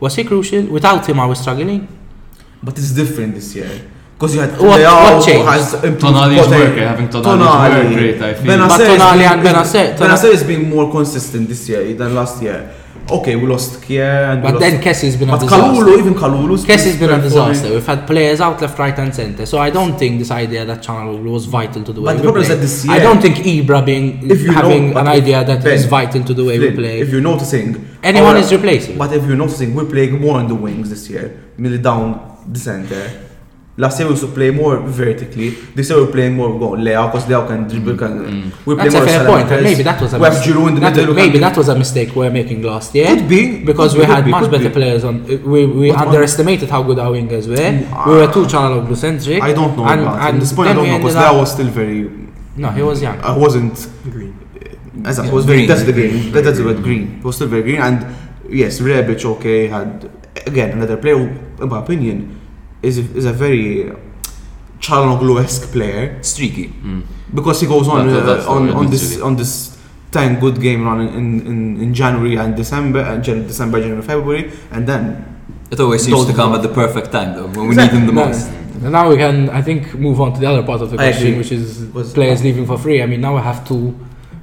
Was 0.00 0.14
he 0.16 0.24
crucial? 0.24 0.62
Without 0.64 1.06
him, 1.08 1.20
I 1.20 1.26
was 1.26 1.38
struggling. 1.40 1.86
But 2.62 2.76
it's 2.78 2.90
different 2.92 3.34
this 3.34 3.54
year. 3.54 3.70
Because 4.16 4.34
you 4.34 4.40
had 4.40 4.50
What- 4.58 4.80
Leao 4.80 5.14
what 5.16 5.24
changed? 5.26 5.48
has 5.48 5.74
improved 5.74 6.00
Tonali's 6.02 6.46
poten- 6.46 6.58
work, 6.58 6.78
having 6.78 7.08
Tonali's 7.08 7.86
work 7.86 7.96
rate, 7.96 8.22
I 8.22 8.34
feel. 8.34 8.46
Bennacer 8.52 8.68
But 8.68 8.80
is 8.80 8.88
Tonali 9.02 9.18
being- 9.18 9.30
and 9.30 9.40
is- 9.40 9.46
Bennacer- 9.48 9.96
Tona- 9.96 10.08
Bennacer 10.08 10.32
is 10.32 10.42
being 10.42 10.68
more 10.68 10.90
consistent 10.90 11.48
this 11.48 11.68
year 11.68 11.94
than 11.94 12.14
last 12.14 12.42
year. 12.42 12.68
Okay, 13.10 13.36
we 13.36 13.46
lost 13.46 13.80
Kjaer 13.80 14.32
and 14.34 14.42
But 14.42 14.58
then 14.58 14.82
Kessie's 14.82 15.16
been 15.16 15.28
a 15.30 15.32
but 15.32 15.40
disaster. 15.40 15.82
Kalulu, 15.82 15.98
even 15.98 16.14
Kalulu's 16.14 16.64
Kessie's 16.64 16.98
been 16.98 17.10
a 17.10 17.20
disaster. 17.20 17.70
We've 17.70 17.86
had 17.86 18.06
players 18.06 18.40
out 18.40 18.60
left, 18.60 18.78
right, 18.78 18.98
and 18.98 19.14
centre. 19.14 19.46
So 19.46 19.58
I 19.58 19.70
don't 19.70 19.98
think 19.98 20.18
this 20.18 20.30
idea 20.30 20.64
that 20.66 20.82
Calhanoglu 20.82 21.30
was 21.32 21.46
vital 21.46 21.82
to 21.84 21.92
the 21.92 22.00
way 22.02 22.12
But 22.12 22.12
the 22.14 22.18
we 22.18 22.22
problem 22.24 22.42
is 22.42 22.48
that 22.48 22.56
this 22.56 22.84
year 22.84 22.94
I 22.94 22.98
don't 22.98 23.20
think 23.22 23.36
Ibra 23.36 23.84
being 23.86 24.30
If 24.30 24.42
you 24.42 24.52
having 24.52 24.92
but 24.92 25.00
an 25.00 25.08
idea 25.08 25.42
that 25.44 25.64
Ben, 25.64 25.74
is 25.74 25.86
vital 25.86 26.22
to 26.24 26.34
the 26.34 26.44
way 26.44 26.58
we 26.58 26.70
play. 26.72 27.00
If 27.00 27.10
you're 27.10 27.22
noticing, 27.22 27.86
Anyone 28.02 28.36
our- 28.36 28.42
is 28.42 28.52
replacing. 28.52 28.98
But 28.98 29.12
if 29.14 29.24
you're 29.26 29.36
noticing, 29.36 29.74
we're 29.74 29.86
playing 29.86 30.20
more 30.20 30.36
on 30.38 30.48
the 30.48 30.54
wings 30.54 30.90
this 30.90 31.08
year, 31.08 31.40
mainly 31.56 31.78
down 31.78 32.20
the 32.46 32.58
center. 32.58 33.10
Last 33.78 34.00
year 34.00 34.08
we 34.08 34.14
used 34.14 34.24
to 34.26 34.32
play 34.32 34.50
more 34.50 34.76
vertically. 34.80 35.50
This 35.76 35.88
year 35.88 36.00
we're 36.04 36.10
playing 36.10 36.34
more 36.34 36.58
going 36.58 36.82
Leo 36.82 37.06
because 37.06 37.28
Leo 37.28 37.46
can 37.46 37.68
dribble. 37.68 37.96
Can, 37.96 38.52
we're 38.66 38.74
That's 38.74 38.90
playing 38.92 39.04
a 39.04 39.06
fair 39.06 39.18
Salah 39.24 39.28
point, 39.38 39.52
and 39.52 39.62
maybe 39.62 39.82
that 39.84 40.00
was 40.02 40.12
a 40.14 40.18
we 40.18 40.28
mistake. 40.28 40.52
Giroud 40.54 40.68
in 40.70 40.74
the 40.74 40.80
that, 40.80 40.96
middle. 40.96 41.14
maybe 41.14 41.32
can- 41.38 41.40
that 41.42 41.56
was 41.56 41.68
a 41.68 41.78
mistake 41.78 42.16
we're 42.16 42.28
making 42.40 42.62
last 42.62 42.92
year. 42.96 43.06
Could 43.06 43.28
be. 43.28 43.64
because 43.64 43.92
Could 43.92 44.00
we 44.00 44.06
be, 44.06 44.12
had 44.12 44.24
be, 44.24 44.30
much 44.32 44.50
better 44.50 44.68
be. 44.68 44.74
players 44.74 45.04
on. 45.04 45.22
uh, 45.22 45.36
We, 45.52 45.66
we 45.66 45.92
But 45.92 46.08
underestimated 46.08 46.68
how 46.70 46.82
good 46.82 46.98
our 46.98 47.12
wingers 47.12 47.46
were. 47.46 48.10
we 48.10 48.18
were 48.18 48.32
too 48.32 48.46
Calhanoglu 48.46 48.96
centric. 48.96 49.40
I 49.44 49.52
don't 49.52 49.76
know 49.76 49.84
and, 49.86 50.00
about 50.00 50.26
and 50.26 50.34
At 50.34 50.40
this 50.40 50.52
point, 50.52 50.70
I 50.70 50.72
don't 50.72 50.88
know 50.88 50.98
because 50.98 51.14
ended 51.14 51.30
Leo 51.30 51.40
was 51.40 51.52
still 51.52 51.66
very. 51.68 52.10
No, 52.56 52.70
he 52.70 52.82
was 52.82 53.00
young. 53.00 53.20
I 53.20 53.36
wasn't 53.38 53.76
green. 54.02 54.34
As 55.04 55.20
I 55.20 55.26
Yeah, 55.26 55.32
was 55.32 55.44
very. 55.44 55.58
green. 55.58 55.68
That's 55.68 55.84
the 55.84 55.92
game. 55.92 56.32
That, 56.32 56.42
that's 56.42 56.58
the 56.58 56.64
word 56.64 56.82
green. 56.82 57.18
He 57.18 57.24
was 57.24 57.36
still 57.36 57.46
very 57.46 57.62
green, 57.62 57.80
and 57.80 58.04
yes, 58.50 58.80
Rebic 58.80 59.24
okay 59.36 59.68
had 59.68 60.10
again 60.46 60.70
another 60.72 60.96
player 60.96 61.16
who, 61.16 61.62
in 61.62 61.68
my 61.68 61.78
opinion, 61.78 62.37
is 62.82 62.98
a, 62.98 63.02
is 63.16 63.24
a 63.24 63.32
very 63.32 63.92
Calhanoglu-esque 64.80 65.72
player 65.72 66.22
Streaky. 66.22 66.66
Hmm. 66.68 67.00
because 67.34 67.60
he 67.60 67.66
goes 67.66 67.88
on 67.88 68.06
That- 68.08 68.46
uh, 68.46 68.50
on, 68.50 68.70
on 68.70 68.90
this 68.90 69.02
literally. 69.10 69.22
on 69.30 69.36
this 69.36 69.76
ten 70.10 70.38
good 70.40 70.60
game 70.60 70.84
run 70.84 71.00
in, 71.00 71.40
in, 71.46 71.80
in 71.82 71.94
January 71.94 72.36
and 72.36 72.56
December 72.56 73.00
and 73.00 73.22
Jan- 73.22 73.46
December, 73.46 73.80
January, 73.80 74.02
February, 74.02 74.50
and 74.70 74.86
then 74.86 75.24
It 75.70 75.80
always 75.80 76.02
seems 76.04 76.24
to 76.26 76.32
come 76.32 76.50
know. 76.52 76.56
at 76.58 76.62
the 76.62 76.72
perfect 76.82 77.12
time, 77.12 77.34
though, 77.36 77.48
when 77.48 77.68
we 77.68 77.74
need 77.76 77.90
him 77.90 78.06
the 78.06 78.12
No, 78.12 78.26
most. 78.26 78.48
Mm. 78.48 78.84
and 78.84 78.92
now 78.92 79.08
we 79.10 79.16
can, 79.18 79.50
I 79.50 79.60
think, 79.60 79.94
move 79.94 80.18
on 80.20 80.32
to 80.34 80.40
the 80.40 80.46
other 80.46 80.62
part 80.62 80.80
of 80.80 80.88
the 80.90 80.96
question, 80.96 81.26
agree. 81.26 81.38
which 81.38 81.52
is 81.52 81.66
players 82.14 82.42
leaving 82.42 82.64
for 82.64 82.78
free. 82.78 83.02
I 83.02 83.06
mean, 83.06 83.20
now 83.20 83.34
we 83.34 83.42
have 83.42 83.66
two 83.68 83.84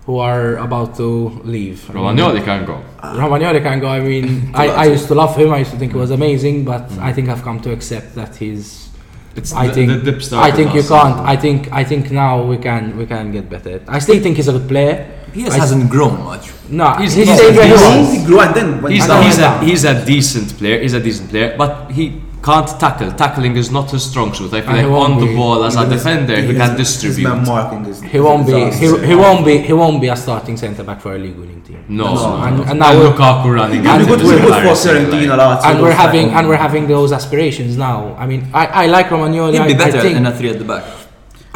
who 0.05 0.19
are 0.19 0.57
about 0.57 0.95
to 0.97 1.29
leave. 1.43 1.89
I 1.89 1.93
mean, 1.93 2.03
Romagnoli 2.03 2.43
can 2.45 2.65
go. 2.65 2.83
Romagnoli 3.01 3.61
can 3.63 3.79
go. 3.79 3.87
I 3.87 3.99
mean, 3.99 4.51
I, 4.63 4.67
I 4.67 4.85
used 4.85 5.07
to 5.07 5.15
love 5.15 5.35
him. 5.35 5.51
I 5.51 5.59
used 5.59 5.71
to 5.71 5.77
think 5.77 5.93
he 5.93 5.97
was 5.97 6.11
amazing, 6.11 6.63
but 6.65 6.91
I 6.99 7.11
think 7.13 7.29
I've 7.29 7.41
come 7.43 7.59
to 7.61 7.71
accept 7.71 8.13
that 8.15 8.35
he's. 8.35 8.89
It's 9.35 9.51
I 9.51 9.67
the, 9.67 9.73
think 9.73 10.03
the 10.05 10.11
dip 10.11 10.33
I 10.33 10.49
think 10.51 10.73
you 10.73 10.81
can't. 10.83 11.19
I 11.19 11.35
think 11.35 11.71
I 11.73 11.83
think 11.83 12.09
now 12.11 12.41
we 12.43 12.57
can 12.57 12.95
we 12.97 13.05
can 13.05 13.31
get 13.33 13.49
better. 13.49 13.81
I 13.87 13.99
still 13.99 14.21
think 14.23 14.37
he's 14.37 14.47
a 14.47 14.53
good 14.53 14.67
player. 14.69 15.11
He 15.33 15.43
just 15.43 15.57
I- 15.57 15.59
hasn't 15.59 15.89
grown 15.89 16.23
much. 16.23 16.53
No, 16.69 16.93
He's- 16.95 17.13
he's, 17.13 17.25
he's- 17.27 17.37
staying 17.37 17.55
where 17.57 17.65
he 17.67 17.73
he's- 17.75 18.17
was. 18.17 18.25
grew 18.25 18.39
and 18.39 18.55
then 18.55 18.81
when 18.81 18.91
He's, 18.93 19.03
he's, 19.05 19.37
a, 19.39 19.59
he's 19.59 19.83
a 19.83 20.05
decent 20.05 20.57
player. 20.57 20.79
He's 20.81 20.93
a 20.93 20.99
decent 21.01 21.29
player, 21.29 21.55
but 21.57 21.91
he 21.91 22.21
can't 22.45 22.69
tackle. 22.83 23.11
Tackling 23.23 23.55
is 23.57 23.69
not 23.77 23.89
his 23.95 24.03
strong 24.09 24.29
suit. 24.37 24.53
I 24.53 24.61
feel 24.61 24.69
And 24.69 24.77
like 24.77 24.91
won't 24.97 25.13
on 25.13 25.19
the 25.25 25.35
ball 25.35 25.63
as 25.67 25.75
a 25.75 25.85
defender, 25.95 26.35
he 26.39 26.47
his- 26.53 26.57
can 26.61 26.77
his 26.77 26.79
distribute. 26.83 27.27
man 27.27 27.43
marking 27.53 27.83
is 27.91 27.97
He 28.13 28.19
won't 28.27 28.45
be. 28.45 28.53
He, 28.81 28.87
he 29.09 29.15
won't 29.23 29.43
be. 29.49 29.57
He 29.69 29.73
won't 29.81 29.99
be 30.05 30.09
a 30.15 30.17
starting 30.25 30.55
centre 30.63 30.83
back 30.89 30.99
for 31.01 31.11
a 31.15 31.19
league 31.25 31.37
winning 31.41 31.61
team. 31.67 31.79
No, 31.89 32.03
No, 32.05 32.13
no, 32.13 32.43
and- 32.45 32.57
no. 32.57 32.61
and 32.61 32.69
And, 32.71 32.79
now 32.83 32.91
we're- 32.97 33.11
Lukaku 33.11 33.47
running. 33.59 33.79
And 33.79 33.87
at 33.87 33.99
we're 34.01 34.17
good, 34.17 34.19
good 34.21 34.39
for 34.39 34.45
embarrassing, 34.45 34.91
Fiorentina, 35.05 35.29
like. 35.29 35.37
lads. 35.49 35.65
and 35.65 35.81
we're 35.83 35.91
having 36.05 36.27
type 36.27 36.37
and 36.37 36.47
we're 36.49 36.63
having 36.67 36.83
those 36.95 37.11
aspirations 37.19 37.73
now. 37.77 38.15
I 38.23 38.25
mean, 38.31 38.41
I, 38.53 38.65
I 38.83 38.85
like 38.95 39.07
Romagnoli. 39.13 39.53
He'd 39.53 39.61
I, 39.61 39.67
be 39.67 39.73
I 39.73 39.77
better 39.85 40.01
think 40.01 40.17
in 40.17 40.25
a 40.27 40.33
three 40.37 40.49
at 40.53 40.59
the 40.59 40.65
back. 40.73 40.83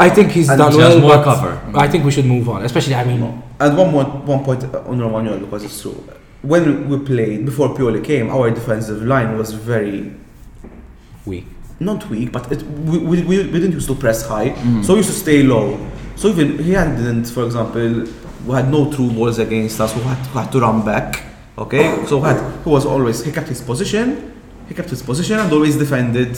I 0.05 0.09
think 0.09 0.31
he's 0.31 0.49
And 0.49 0.57
done 0.57 0.71
he 0.71 0.79
has 0.79 0.95
well, 0.95 1.07
more 1.17 1.23
cover. 1.23 1.51
I 1.85 1.87
think 1.91 2.01
we 2.07 2.11
should 2.15 2.25
move 2.25 2.47
on. 2.53 2.63
Especially, 2.69 2.95
I 2.95 3.03
mean, 3.03 3.21
And 3.59 3.77
one 3.77 3.91
more 3.91 4.05
one 4.05 4.41
point 4.47 4.63
on 4.63 4.97
Romagnoli 5.05 5.41
because 5.41 5.63
it's 5.65 5.79
true. 5.81 5.97
When 6.41 6.87
we 6.89 6.95
played 7.11 7.45
before 7.45 7.67
Pioli 7.75 8.01
came, 8.03 8.29
our 8.35 8.49
defensive 8.49 9.03
line 9.03 9.37
was 9.37 9.51
very 9.53 10.13
weak. 11.29 11.47
not 11.79 12.09
weak, 12.09 12.31
but 12.31 12.51
it, 12.51 12.61
we, 12.89 12.97
we, 12.97 13.23
we 13.23 13.35
we 13.51 13.57
didn't 13.59 13.71
used 13.71 13.87
to 13.87 13.95
press 13.95 14.27
high, 14.27 14.49
mm. 14.49 14.83
so 14.83 14.93
we 14.93 14.99
used 14.99 15.11
to 15.15 15.15
stay 15.15 15.43
low. 15.43 15.79
So 16.15 16.27
even 16.27 16.57
he 16.57 16.73
didn't, 16.73 17.25
for 17.25 17.45
example, 17.45 17.89
we 18.45 18.51
had 18.53 18.69
no 18.69 18.91
true 18.91 19.09
balls 19.11 19.39
against 19.39 19.79
us. 19.79 19.93
Who 19.93 20.01
had, 20.01 20.17
who 20.27 20.39
had 20.39 20.51
to 20.51 20.59
run 20.59 20.83
back. 20.83 21.23
Okay, 21.57 22.05
so 22.05 22.19
had 22.21 22.39
who 22.63 22.71
was 22.71 22.85
always 22.85 23.23
he 23.23 23.31
kept 23.31 23.47
his 23.47 23.61
position, 23.61 24.33
he 24.67 24.73
kept 24.73 24.89
his 24.89 25.01
position 25.01 25.39
and 25.39 25.51
always 25.51 25.77
defended 25.77 26.37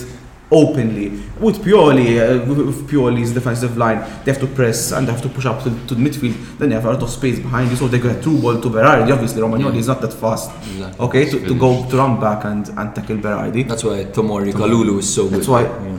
openly. 0.51 1.09
With 1.39 1.57
Pioli, 1.63 2.19
uh, 2.19 2.45
with 2.45 2.59
with 2.59 2.87
Pioli's 2.89 3.33
defensive 3.33 3.77
line, 3.77 3.99
they 4.25 4.31
have 4.33 4.41
to 4.41 4.47
press 4.47 4.91
and 4.91 5.07
they 5.07 5.11
have 5.11 5.21
to 5.21 5.29
push 5.29 5.45
up 5.45 5.63
to, 5.63 5.69
to 5.87 5.95
the 5.95 6.01
midfield. 6.09 6.35
Then 6.59 6.69
they 6.69 6.75
have 6.75 6.85
a 6.85 6.91
lot 6.91 7.01
of 7.01 7.09
space 7.09 7.39
behind 7.39 7.69
you, 7.71 7.77
so 7.77 7.87
they 7.87 7.99
get 7.99 8.21
through 8.23 8.41
ball 8.41 8.59
to 8.61 8.69
Berardi. 8.69 9.11
Obviously, 9.11 9.41
Romagnoli 9.41 9.77
is 9.77 9.87
not 9.87 10.01
that 10.01 10.13
fast. 10.13 10.51
Exactly. 10.67 11.05
Okay, 11.05 11.29
to, 11.29 11.39
to 11.47 11.55
go 11.57 11.87
to 11.89 11.97
run 11.97 12.19
back 12.19 12.43
and, 12.45 12.67
and 12.69 12.93
tackle 12.93 13.17
Berardi. 13.17 13.67
That's 13.67 13.83
why 13.83 14.03
Tomori 14.05 14.51
Kalulu 14.53 14.99
is 14.99 15.13
so 15.13 15.23
good. 15.29 15.39
That's 15.39 15.47
why 15.47 15.63
Yeah. 15.63 15.97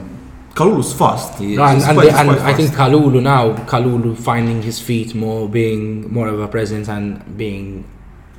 Kalulu's 0.53 0.93
fast. 0.93 1.39
He 1.39 1.53
is. 1.53 1.57
No, 1.57 1.63
and, 1.63 1.77
He's 1.79 1.87
and, 1.87 1.97
quite- 1.97 2.11
the- 2.11 2.17
and 2.19 2.29
he's 2.29 2.39
quite 2.39 2.53
I 2.53 2.53
think. 2.53 2.71
Kalulu 2.71 3.21
now, 3.23 3.53
Kalulu 3.65 4.15
finding 4.15 4.61
his 4.61 4.79
feet 4.79 5.15
more, 5.15 5.49
being 5.49 6.13
more 6.13 6.27
of 6.27 6.39
a 6.39 6.47
presence 6.47 6.87
and 6.87 7.35
being 7.37 7.85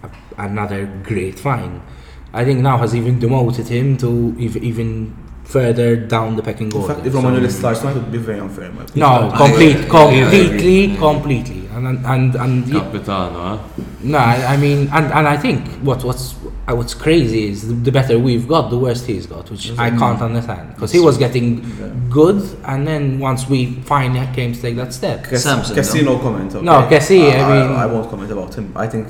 a, 0.05 0.09
another 0.39 0.87
great 1.03 1.39
find. 1.41 1.81
I 2.33 2.45
think 2.45 2.61
now 2.61 2.79
has 2.79 2.95
even 2.95 3.19
demoted 3.19 3.67
him 3.69 3.97
to 3.99 4.35
even 4.39 5.15
further 5.45 5.95
down 5.97 6.37
the 6.37 6.43
pecking 6.43 6.71
In 6.73 6.77
order. 6.77 6.95
fact, 6.95 7.07
if 7.07 7.13
So- 7.13 7.21
Romagnoli 7.21 7.51
starts, 7.51 7.83
it 7.85 7.95
would 7.95 8.11
be 8.13 8.19
very 8.19 8.41
unfair. 8.41 8.67
in 8.71 8.77
my. 8.77 8.85
No, 8.95 9.31
I- 9.31 9.37
complete, 9.45 9.77
I- 9.91 9.99
I 9.99 10.11
agree. 10.13 10.21
completely, 10.21 10.97
completely. 10.97 11.61
And 11.75 11.87
and 11.89 12.07
and, 12.07 12.35
and 12.37 12.69
yeah, 12.69 12.81
Capitano, 12.81 13.39
huh? 13.41 13.59
no, 14.05 14.19
I, 14.19 14.55
I 14.55 14.57
mean, 14.57 14.89
and, 14.93 15.07
and 15.13 15.27
I 15.27 15.37
think 15.37 15.67
what 15.83 16.05
what's 16.05 16.35
uh, 16.69 16.75
what's 16.77 16.95
crazy 16.95 17.49
is 17.49 17.67
the, 17.69 17.75
the 17.75 17.91
better 17.91 18.17
we've 18.17 18.47
got, 18.47 18.71
the 18.71 18.79
worse 18.79 19.05
he's 19.05 19.27
got, 19.27 19.51
which 19.51 19.77
I 19.77 19.91
can't 19.91 20.23
understand 20.23 20.75
because 20.75 20.93
he 20.93 21.01
was 21.01 21.19
getting 21.19 22.09
good, 22.11 22.41
and 22.65 22.87
then 22.87 23.19
once 23.19 23.49
we 23.49 23.75
finally 23.83 24.25
came 24.35 24.53
to 24.53 24.61
take 24.63 24.77
that 24.77 24.93
step. 24.93 25.25
Cas- 25.25 25.43
Samson, 25.43 25.75
Kessie, 25.77 26.05
no 26.05 26.19
comment. 26.21 26.55
Okay. 26.55 26.65
No, 26.65 26.87
Kessie, 26.89 27.29
I 27.33 27.41
Uh, 27.41 27.49
mean- 27.69 27.77
I, 27.77 27.87
won't 27.87 28.09
comment 28.09 28.31
about 28.31 28.55
him. 28.55 28.73
I 28.77 28.87
think 28.87 29.09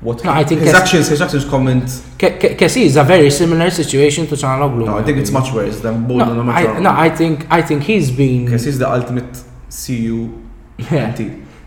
what 0.00 0.22
No, 0.24 0.30
I 0.30 0.44
think 0.44 0.60
his 0.60 0.72
Cas- 0.72 0.82
actions, 0.82 1.08
his 1.08 1.20
actions 1.22 1.44
comment. 1.44 1.84
Ke- 2.18 2.38
Ke- 2.40 2.56
Kessie 2.60 2.82
is 2.82 2.96
a 2.96 3.04
very 3.04 3.30
similar 3.30 3.70
situation 3.70 4.26
to 4.26 4.34
Calhanoglu. 4.34 4.84
No, 4.86 4.98
I 4.98 5.02
think 5.02 5.18
it's 5.18 5.30
much 5.30 5.52
worse 5.52 5.80
than 5.80 6.06
both 6.06 6.18
No, 6.18 6.42
I, 6.50 6.78
no, 6.80 6.90
I 6.90 7.08
think 7.10 7.46
I 7.50 7.62
think 7.62 7.82
he's 7.82 8.10
been 8.10 8.46
Kessie 8.46 8.68
is 8.68 8.78
the 8.78 8.90
ultimate 8.90 9.42
CU 9.70 10.30
Yeah. 10.78 11.10
NT. 11.10 11.20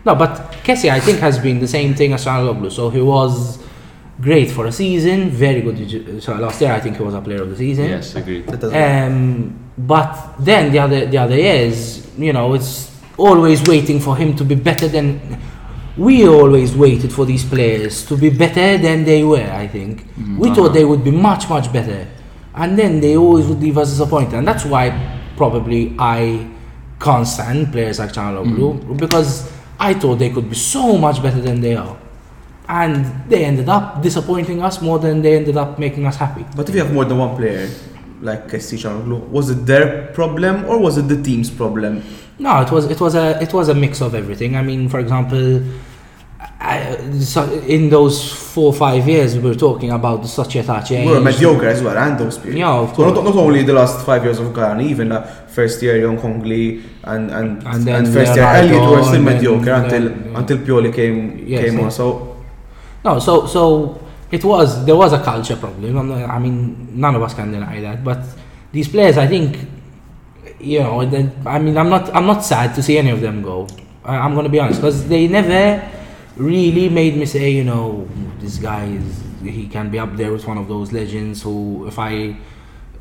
No, 0.06 0.14
but 0.14 0.30
Kessie, 0.64 0.90
I 0.90 1.00
think, 1.00 1.18
has 1.18 1.38
been 1.38 1.58
the 1.60 1.68
same 1.68 1.94
thing 1.94 2.12
as 2.14 2.24
Calhanoglu. 2.24 2.70
So 2.72 2.88
he 2.90 3.02
was 3.02 3.58
great 4.20 4.50
for 4.50 4.66
a 4.66 4.72
season, 4.72 5.30
very 5.30 5.60
good. 5.60 6.22
So 6.22 6.34
last 6.34 6.60
year, 6.60 6.72
I 6.72 6.80
think 6.80 6.96
he 6.96 7.02
was 7.02 7.14
a 7.14 7.20
player 7.20 7.42
of 7.42 7.50
the 7.50 7.56
season. 7.56 7.86
Yes, 7.86 8.14
agreed. 8.14 8.46
That 8.46 8.62
Um, 8.72 9.54
but 9.76 10.14
then 10.38 10.70
the 10.72 10.78
other 10.78 11.06
the 11.06 11.18
other 11.18 11.36
years, 11.36 12.06
you 12.18 12.32
know, 12.32 12.54
it's 12.54 12.90
always 13.18 13.62
waiting 13.66 13.98
for 14.00 14.16
him 14.16 14.34
to 14.36 14.44
be 14.44 14.54
better 14.54 14.88
than. 14.88 15.20
We 16.00 16.26
always 16.26 16.74
waited 16.74 17.12
for 17.12 17.26
these 17.26 17.44
players 17.44 18.06
to 18.06 18.16
be 18.16 18.30
better 18.30 18.78
than 18.78 19.04
they 19.04 19.22
were. 19.22 19.50
I 19.52 19.66
think 19.68 20.08
mm, 20.16 20.38
we 20.38 20.48
thought 20.48 20.72
uh-huh. 20.72 20.78
they 20.78 20.86
would 20.86 21.04
be 21.04 21.10
much 21.10 21.44
much 21.50 21.70
better, 21.70 22.08
and 22.54 22.78
then 22.78 23.00
they 23.04 23.18
always 23.18 23.44
would 23.46 23.60
leave 23.60 23.76
us 23.76 23.90
disappointed, 23.90 24.32
and 24.40 24.48
that's 24.48 24.64
why 24.64 24.96
probably 25.36 25.94
I 25.98 26.48
can't 26.98 27.28
stand 27.28 27.70
players 27.70 27.98
like 27.98 28.12
Calhanoglu 28.12 28.80
mm. 28.80 28.96
because 28.96 29.52
I 29.78 29.92
thought 29.92 30.16
they 30.16 30.30
could 30.30 30.48
be 30.48 30.56
so 30.56 30.96
much 30.96 31.22
better 31.22 31.42
than 31.48 31.60
they 31.60 31.76
are, 31.76 31.98
and 32.66 33.04
they 33.28 33.44
ended 33.44 33.68
up 33.68 34.00
disappointing 34.00 34.62
us 34.62 34.80
more 34.80 34.98
than 34.98 35.20
they 35.20 35.36
ended 35.36 35.58
up 35.58 35.78
making 35.78 36.06
us 36.06 36.16
happy. 36.16 36.46
But 36.56 36.66
if 36.70 36.74
you 36.74 36.80
have 36.80 36.94
more 36.94 37.04
than 37.04 37.18
one 37.18 37.36
player, 37.36 37.68
like 38.22 38.48
Kessie 38.48 38.80
Calhanoglu, 38.80 39.28
was 39.28 39.50
it 39.50 39.66
their 39.66 40.08
problem 40.14 40.64
or 40.64 40.78
was 40.78 40.96
it 40.96 41.08
the 41.08 41.20
team's 41.22 41.50
problem? 41.50 42.02
No, 42.38 42.62
it 42.62 42.70
was 42.70 42.86
it 42.86 43.00
was 43.00 43.14
a 43.14 43.38
it 43.42 43.52
was 43.52 43.68
a 43.68 43.74
mix 43.74 44.00
of 44.00 44.14
everything. 44.14 44.56
I 44.56 44.62
mean, 44.62 44.88
for 44.88 44.98
example, 44.98 45.60
I, 46.62 46.96
so 47.20 47.50
in 47.66 47.88
those 47.88 48.30
four 48.52 48.66
or 48.66 48.74
five 48.74 49.08
years 49.08 49.34
we 49.34 49.40
were 49.48 49.54
talking 49.54 49.92
about 49.92 50.20
the 50.20 50.28
Società 50.28 50.86
change. 50.86 51.08
We 51.08 51.14
were 51.14 51.20
mediocre 51.20 51.68
as 51.68 51.82
well, 51.82 51.96
and 51.96 52.18
those 52.18 52.36
people. 52.36 52.58
Yeah, 52.58 52.70
of 52.70 52.94
so 52.94 53.04
not, 53.06 53.14
course. 53.14 53.34
not 53.34 53.36
only 53.36 53.62
the 53.62 53.72
last 53.72 54.04
five 54.04 54.22
years 54.24 54.38
of 54.38 54.52
Ghana, 54.54 54.82
even 54.82 55.08
the 55.08 55.22
first 55.48 55.82
year 55.82 55.96
Yonghong 55.96 56.44
Li 56.44 56.82
and 57.04 57.30
and, 57.30 57.66
And 57.66 57.84
then 57.86 58.04
first 58.12 58.36
year 58.36 58.44
Elliott 58.44 58.90
were 58.90 59.02
still 59.02 59.14
and 59.16 59.26
then- 59.26 59.36
mediocre 59.36 59.72
until 59.72 60.04
yeah. 60.10 60.38
until 60.38 60.58
Pioli 60.58 60.92
came 60.94 61.42
Yes, 61.46 61.64
came 61.64 61.78
yeah. 61.78 61.84
on. 61.84 61.90
So 61.90 62.36
No, 63.04 63.18
so 63.18 63.46
so 63.46 63.62
it 64.30 64.44
was 64.44 64.84
there 64.84 64.96
was 64.96 65.14
a 65.14 65.20
culture 65.20 65.56
problem. 65.56 65.94
Not- 65.94 66.28
I 66.28 66.38
mean, 66.38 66.88
none 66.92 67.14
of 67.14 67.22
us 67.22 67.32
can 67.32 67.52
deny 67.52 67.80
that. 67.80 68.04
But 68.04 68.18
these 68.70 68.86
players, 68.88 69.16
I 69.16 69.26
think, 69.26 69.56
you 70.60 70.80
know, 70.80 71.06
then- 71.06 71.32
I 71.46 71.58
mean, 71.58 71.78
I'm 71.78 71.88
not 71.88 72.14
I'm 72.14 72.26
not 72.26 72.44
sad 72.44 72.74
to 72.74 72.82
see 72.82 72.98
any 72.98 73.10
of 73.10 73.22
them 73.22 73.40
go. 73.40 73.66
I, 74.04 74.16
I'm 74.18 74.34
going 74.34 74.44
to 74.44 74.50
be 74.50 74.60
honest 74.60 74.80
because 74.82 75.08
they 75.08 75.26
never 75.26 75.80
really 76.36 76.88
made 76.88 77.16
me 77.16 77.26
say, 77.26 77.50
you 77.50 77.64
know, 77.64 78.08
this 78.38 78.58
guy 78.58 78.86
is 78.86 79.22
he 79.42 79.66
can 79.68 79.90
be 79.90 79.98
up 79.98 80.16
there 80.16 80.32
with 80.32 80.46
one 80.46 80.58
of 80.58 80.68
those 80.68 80.92
legends 80.92 81.42
who, 81.42 81.86
if 81.86 81.98
I 81.98 82.36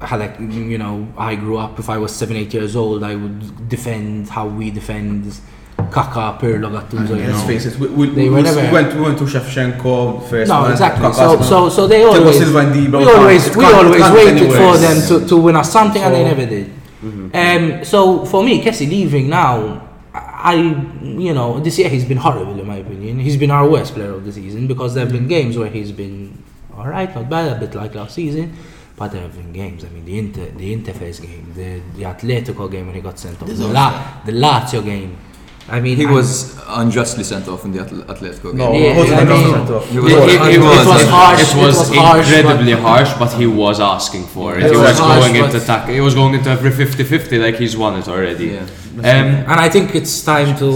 had 0.01 0.19
like 0.21 0.39
you 0.39 0.77
know 0.77 1.05
I 1.17 1.35
grew 1.35 1.57
up 1.57 1.77
if 1.77 1.89
I 1.89 1.97
was 1.97 2.15
seven 2.15 2.37
eight 2.37 2.53
years 2.53 2.73
old 2.77 3.03
I 3.03 3.15
would 3.15 3.67
defend 3.67 4.29
how 4.29 4.47
we 4.47 4.71
defend 4.71 5.37
Kaka 5.91 6.37
Pirlo 6.39 6.69
Gattuso 6.71 7.09
you 7.19 7.27
let's 7.27 7.43
face 7.43 7.65
it, 7.65 7.77
we, 7.77 7.87
we, 7.89 8.07
They 8.09 8.23
we, 8.23 8.29
were 8.29 8.35
we 8.37 8.41
never- 8.43 8.71
went 8.71 8.93
we 8.95 9.01
went 9.01 9.17
to 9.17 9.25
Shevchenko 9.25 10.23
first. 10.29 10.47
no, 10.47 10.61
one, 10.61 10.71
exactly. 10.71 11.03
Kaká 11.05 11.15
So, 11.15 11.41
so, 11.41 11.69
so 11.69 11.87
they 11.87 12.03
always, 12.05 12.37
Silva 12.37 12.59
and 12.59 12.93
we 12.93 13.03
always, 13.03 13.55
we 13.57 13.65
always 13.65 14.09
waited 14.11 14.51
for 14.53 14.77
them 14.77 15.01
to, 15.09 15.27
to 15.27 15.35
win 15.37 15.55
us 15.57 15.69
something, 15.71 16.01
and 16.01 16.13
they 16.15 16.23
never 16.23 16.45
did. 16.45 16.71
Um, 17.33 17.83
so 17.83 18.23
for 18.25 18.43
me, 18.43 18.61
Kessie 18.63 18.89
leaving 18.89 19.29
now, 19.29 19.88
I, 20.41 20.53
you 21.01 21.33
know, 21.33 21.59
this 21.59 21.77
year 21.77 21.89
he's 21.89 22.05
been 22.05 22.17
horrible 22.17 22.57
in 22.59 22.65
my 22.65 22.77
opinion. 22.77 23.19
He's 23.19 23.35
been 23.37 23.51
our 23.51 23.67
worst 23.67 23.93
player 23.93 24.11
of 24.13 24.23
the 24.25 24.31
season 24.31 24.67
because 24.67 24.93
there 24.93 25.03
have 25.03 25.11
been 25.11 25.27
games 25.27 25.57
where 25.57 25.69
he's 25.69 25.91
been 25.91 26.41
all 26.77 26.87
right, 26.87 27.13
not 27.13 27.29
bad, 27.29 27.57
a 27.57 27.59
bit 27.59 27.75
like 27.75 27.93
last 27.95 28.15
season. 28.15 28.53
But 28.95 29.11
there 29.13 29.21
have 29.21 29.35
been 29.35 29.51
games. 29.53 29.83
I 29.85 29.89
mean, 29.89 30.05
the 30.05 30.17
Inter, 30.19 30.45
the 30.61 30.75
Interface 30.75 31.21
game, 31.21 31.45
the 31.55 31.81
the 31.97 32.03
Atletico 32.03 32.69
game 32.71 32.85
when 32.87 32.95
he 32.95 33.01
got 33.01 33.17
sent 33.19 33.41
off, 33.41 33.47
the, 33.49 33.67
La, 33.67 34.21
the 34.25 34.31
Lazio 34.33 34.83
game. 34.83 35.17
I 35.71 35.79
mean, 35.79 35.97
He 35.97 36.05
I- 36.05 36.11
was 36.11 36.59
unjustly 36.67 37.23
sent 37.23 37.47
off 37.47 37.63
in 37.63 37.71
the 37.71 37.79
Atl- 37.85 38.03
Atletico 38.13 38.49
game. 38.51 38.57
No, 38.57 38.71
Yeah, 38.73 38.79
it 38.93 38.97
wasn't 38.97 39.19
I 39.19 39.21
enough 39.21 39.43
mean- 39.45 39.53
sent 39.53 39.69
off. 39.69 39.89
He 39.89 39.97
It, 39.97 40.01
was- 40.03 40.13
it- 40.13 40.19
it 40.19 40.55
It 40.55 40.59
was, 40.59 40.87
was 40.87 41.03
harsh, 41.17 41.41
it 41.41 41.55
it 41.55 41.65
was 41.67 41.77
was 41.77 41.95
harsh, 41.95 42.31
incredibly 42.31 42.71
harsh, 42.73 43.11
but 43.19 43.31
he 43.33 43.45
was 43.45 43.79
asking 43.79 44.23
for 44.35 44.57
it. 44.57 44.63
It 44.63 44.71
he 44.71 44.77
was 44.77 44.89
was 44.89 44.99
harsh, 44.99 45.19
going 45.23 45.35
into 45.35 45.51
but- 45.53 45.61
attack. 45.63 45.87
He 45.89 46.01
was 46.01 46.15
going 46.15 46.33
into 46.33 46.49
every 46.49 46.71
50-50 46.71 47.37
like 47.45 47.55
he's 47.55 47.77
won 47.77 47.93
it 47.99 48.07
already. 48.07 48.47
Yeah. 48.47 48.65
Um, 49.05 49.27
And 49.51 49.59
I 49.59 49.69
think 49.69 49.95
it's 49.95 50.23
time 50.23 50.55
to, 50.57 50.67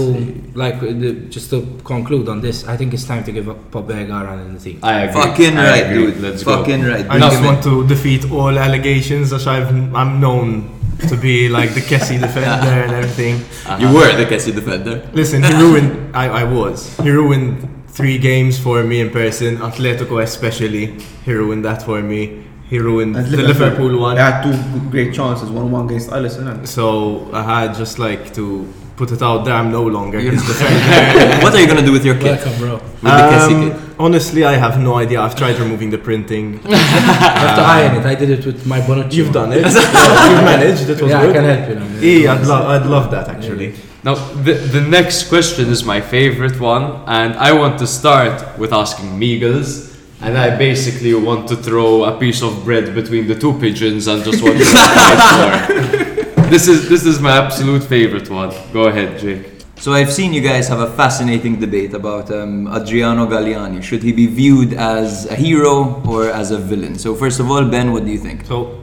like, 0.54 0.80
the, 0.80 1.12
just 1.28 1.50
to 1.50 1.66
conclude 1.84 2.28
on 2.28 2.40
this, 2.40 2.66
I 2.66 2.76
think 2.76 2.92
it's 2.94 3.04
time 3.04 3.24
to 3.24 3.32
give 3.32 3.48
up 3.48 3.70
Pobega 3.70 4.24
running 4.24 4.54
the 4.54 4.60
team. 4.60 4.78
I 4.82 5.02
agree. 5.02 5.22
Fucking 5.22 5.56
I 5.58 5.70
right, 5.70 5.86
agree. 5.86 6.06
dude. 6.12 6.20
Let's 6.20 6.42
Fucking 6.42 6.82
go. 6.82 6.88
right. 6.88 7.06
I 7.08 7.18
just 7.18 7.42
want 7.42 7.62
to 7.64 7.86
defeat 7.86 8.30
all 8.30 8.58
allegations 8.58 9.32
as 9.32 9.46
I've, 9.46 9.68
I'm 9.94 10.20
known 10.20 10.70
to 11.08 11.16
be 11.16 11.48
like 11.48 11.74
the 11.74 11.80
Kessie 11.80 12.20
defender 12.20 12.70
and 12.84 12.92
everything. 12.92 13.42
You 13.80 13.92
were 13.92 14.14
the 14.16 14.24
Kessie 14.26 14.54
defender. 14.54 15.08
Listen, 15.12 15.42
he 15.42 15.52
ruined. 15.54 16.14
I, 16.22 16.28
I 16.42 16.44
was. 16.44 16.96
He 16.98 17.10
ruined 17.10 17.68
three 17.88 18.18
games 18.18 18.58
for 18.58 18.82
me 18.84 19.00
in 19.00 19.10
person. 19.10 19.56
Atletico 19.58 20.22
especially. 20.22 20.96
He 21.24 21.32
ruined 21.32 21.64
that 21.64 21.82
for 21.82 22.00
me. 22.02 22.43
He 22.70 22.78
ruined 22.78 23.16
And 23.16 23.26
the 23.26 23.42
Liverpool 23.42 23.98
one. 24.00 24.16
They 24.16 24.22
had 24.22 24.42
two 24.42 24.90
great 24.90 25.14
chances, 25.14 25.50
one 25.50 25.70
one 25.70 25.86
against 25.86 26.10
Alisson. 26.10 26.46
And 26.50 26.68
So 26.68 27.30
I 27.32 27.42
had 27.42 27.74
just 27.74 27.98
like 27.98 28.32
to 28.34 28.66
put 28.96 29.10
it 29.12 29.22
out 29.22 29.44
there. 29.44 29.54
I'm 29.54 29.70
no 29.70 29.82
longer 29.84 30.18
his 30.20 30.42
defender. 30.46 31.36
what 31.44 31.54
are 31.54 31.60
you 31.60 31.66
gonna 31.66 31.84
do 31.84 31.92
with 31.92 32.04
your 32.04 32.14
kit? 32.14 32.38
Welcome, 32.40 32.58
bro. 32.58 32.74
With 32.74 33.02
the 33.02 33.44
Um, 33.44 33.70
kit? 33.72 33.80
honestly, 33.98 34.44
I 34.44 34.52
have 34.56 34.80
no 34.80 34.94
idea. 34.94 35.20
I've 35.20 35.36
tried 35.36 35.58
removing 35.58 35.90
the 35.90 35.98
printing. 35.98 36.60
You 36.64 36.76
have 36.76 37.56
to 37.56 37.62
iron 37.62 37.96
it. 37.96 38.06
I 38.06 38.14
did 38.14 38.30
it 38.30 38.46
with 38.46 38.66
my 38.66 38.80
Bonucci. 38.80 39.12
You've 39.14 39.32
done 39.32 39.52
it. 39.52 39.64
You've 39.64 40.44
managed. 40.52 40.88
It 40.88 41.00
was 41.02 41.10
Yeah, 41.10 41.20
I 41.22 41.32
can 41.32 41.44
help 41.44 41.68
you. 41.68 41.74
Now. 41.74 41.86
Yeah, 42.00 42.32
I'd, 42.34 42.46
lo- 42.46 42.66
I'd 42.68 42.86
love 42.86 43.10
that 43.10 43.28
actually. 43.28 43.74
Now, 44.04 44.14
the, 44.14 44.52
the 44.54 44.80
next 44.82 45.28
question 45.28 45.68
is 45.70 45.82
my 45.84 46.00
favorite 46.00 46.60
one, 46.60 46.84
and 47.06 47.34
I 47.34 47.52
want 47.52 47.78
to 47.80 47.86
start 47.86 48.58
with 48.58 48.72
asking 48.72 49.18
Miguel's. 49.18 49.93
And 50.24 50.38
I 50.38 50.56
basically 50.56 51.12
want 51.12 51.48
to 51.48 51.56
throw 51.56 52.04
a 52.04 52.18
piece 52.18 52.42
of 52.42 52.64
bread 52.64 52.94
between 52.94 53.26
the 53.28 53.34
two 53.34 53.58
pigeons 53.58 54.06
and 54.06 54.24
just 54.24 54.42
want 54.42 54.56
to 54.56 54.64
fight 54.64 55.20
for. 55.34 56.44
This 56.48 56.66
is 56.66 56.88
this 56.88 57.04
is 57.04 57.20
my 57.20 57.36
absolute 57.36 57.84
favorite 57.84 58.30
one. 58.30 58.50
Go 58.72 58.84
ahead, 58.84 59.18
Jake. 59.18 59.44
So 59.76 59.92
I've 59.92 60.10
seen 60.10 60.32
you 60.32 60.40
guys 60.40 60.66
have 60.68 60.80
a 60.80 60.90
fascinating 60.96 61.60
debate 61.60 61.92
about 61.92 62.30
um, 62.30 62.68
Adriano 62.68 63.26
Galliani. 63.26 63.82
Should 63.82 64.02
he 64.02 64.12
be 64.12 64.26
viewed 64.26 64.72
as 64.72 65.26
a 65.26 65.34
hero 65.34 66.02
or 66.08 66.30
as 66.30 66.52
a 66.52 66.58
villain? 66.58 66.98
So 66.98 67.14
first 67.14 67.38
of 67.38 67.50
all, 67.50 67.64
Ben, 67.68 67.92
what 67.92 68.06
do 68.06 68.10
you 68.10 68.18
think? 68.18 68.46
So 68.46 68.82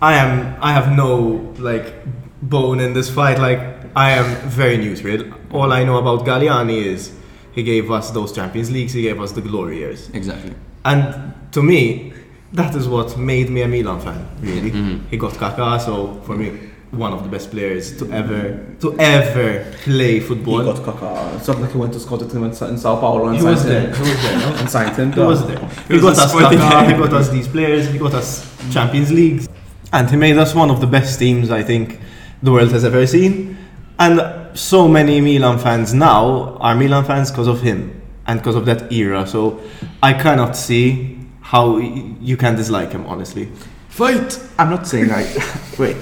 I 0.00 0.14
am 0.14 0.56
I 0.60 0.72
have 0.72 0.94
no 0.96 1.52
like 1.58 1.94
bone 2.42 2.78
in 2.78 2.92
this 2.92 3.10
fight. 3.10 3.40
Like 3.40 3.60
I 3.96 4.10
am 4.10 4.26
very 4.48 4.76
neutral. 4.76 5.32
All 5.50 5.72
I 5.72 5.82
know 5.82 5.96
about 5.98 6.24
Galliani 6.24 6.84
is 6.84 7.12
he 7.52 7.64
gave 7.64 7.90
us 7.90 8.12
those 8.12 8.32
Champions 8.32 8.70
Leagues. 8.70 8.92
He 8.92 9.02
gave 9.02 9.20
us 9.20 9.32
the 9.32 9.40
glory 9.40 9.78
years. 9.78 10.10
Exactly. 10.10 10.54
And 10.86 11.34
to 11.52 11.62
me, 11.62 12.12
that 12.52 12.74
is 12.76 12.86
what 12.88 13.18
made 13.18 13.50
me 13.50 13.62
a 13.62 13.68
Milan 13.68 14.00
fan. 14.00 14.28
Really, 14.40 14.70
mm-hmm. 14.70 15.08
he 15.08 15.16
got 15.16 15.32
Kaká. 15.32 15.80
So 15.80 16.20
for 16.22 16.36
me, 16.36 16.48
one 16.92 17.12
of 17.12 17.24
the 17.24 17.28
best 17.28 17.50
players 17.50 17.98
to 17.98 18.10
ever 18.12 18.64
to 18.80 18.96
ever 19.00 19.64
play 19.82 20.20
football. 20.20 20.60
he 20.60 20.72
got 20.72 20.76
Kaká. 20.76 21.36
It's 21.36 21.48
not 21.48 21.60
like 21.60 21.72
he 21.72 21.78
went 21.78 21.92
to 21.94 22.00
Scotland 22.00 22.32
in 22.32 22.52
Sa- 22.54 22.68
in 22.68 22.78
Sao 22.78 23.00
Paulo 23.00 23.26
and 23.26 23.36
He 23.36 23.42
signed 23.42 23.54
was 23.56 23.64
him. 23.64 23.70
there. 23.70 23.94
He 23.94 24.00
was 24.00 24.22
there. 24.22 24.38
No? 24.38 24.56
And 24.60 24.70
signed 24.70 24.96
him. 24.96 25.12
He 25.12 25.20
was 25.20 25.46
there. 25.46 25.68
He 25.88 25.94
was 25.94 26.02
got 26.02 26.18
us 26.18 26.30
sporting 26.30 26.58
Kaká, 26.60 26.86
he 26.86 26.92
got 26.92 27.12
us 27.12 27.28
these 27.30 27.48
players, 27.48 27.88
he 27.88 27.98
got 27.98 28.14
us 28.14 28.46
Champions 28.72 29.10
Leagues. 29.10 29.48
And 29.92 30.08
he 30.08 30.16
made 30.16 30.38
us 30.38 30.54
one 30.54 30.70
of 30.70 30.80
the 30.80 30.86
best 30.86 31.18
teams 31.18 31.50
I 31.50 31.62
think 31.64 32.00
the 32.42 32.52
world 32.52 32.70
has 32.70 32.84
ever 32.84 33.06
seen. 33.06 33.58
And 33.98 34.56
so 34.56 34.86
many 34.86 35.20
Milan 35.20 35.58
fans 35.58 35.92
now 35.92 36.56
are 36.60 36.74
Milan 36.76 37.04
fans 37.04 37.30
because 37.30 37.48
of 37.48 37.60
him 37.62 38.05
and 38.26 38.40
because 38.40 38.56
of 38.56 38.66
that 38.66 38.92
era. 38.92 39.26
So 39.26 39.60
I 40.02 40.12
cannot 40.12 40.56
see 40.56 41.18
how 41.40 41.78
you 41.78 42.36
can 42.36 42.56
dislike 42.56 42.92
him, 42.92 43.06
honestly. 43.06 43.48
Fight! 43.88 44.38
I'm 44.58 44.70
not 44.70 44.86
saying 44.86 45.10
I. 45.10 45.22
wait. 45.78 45.96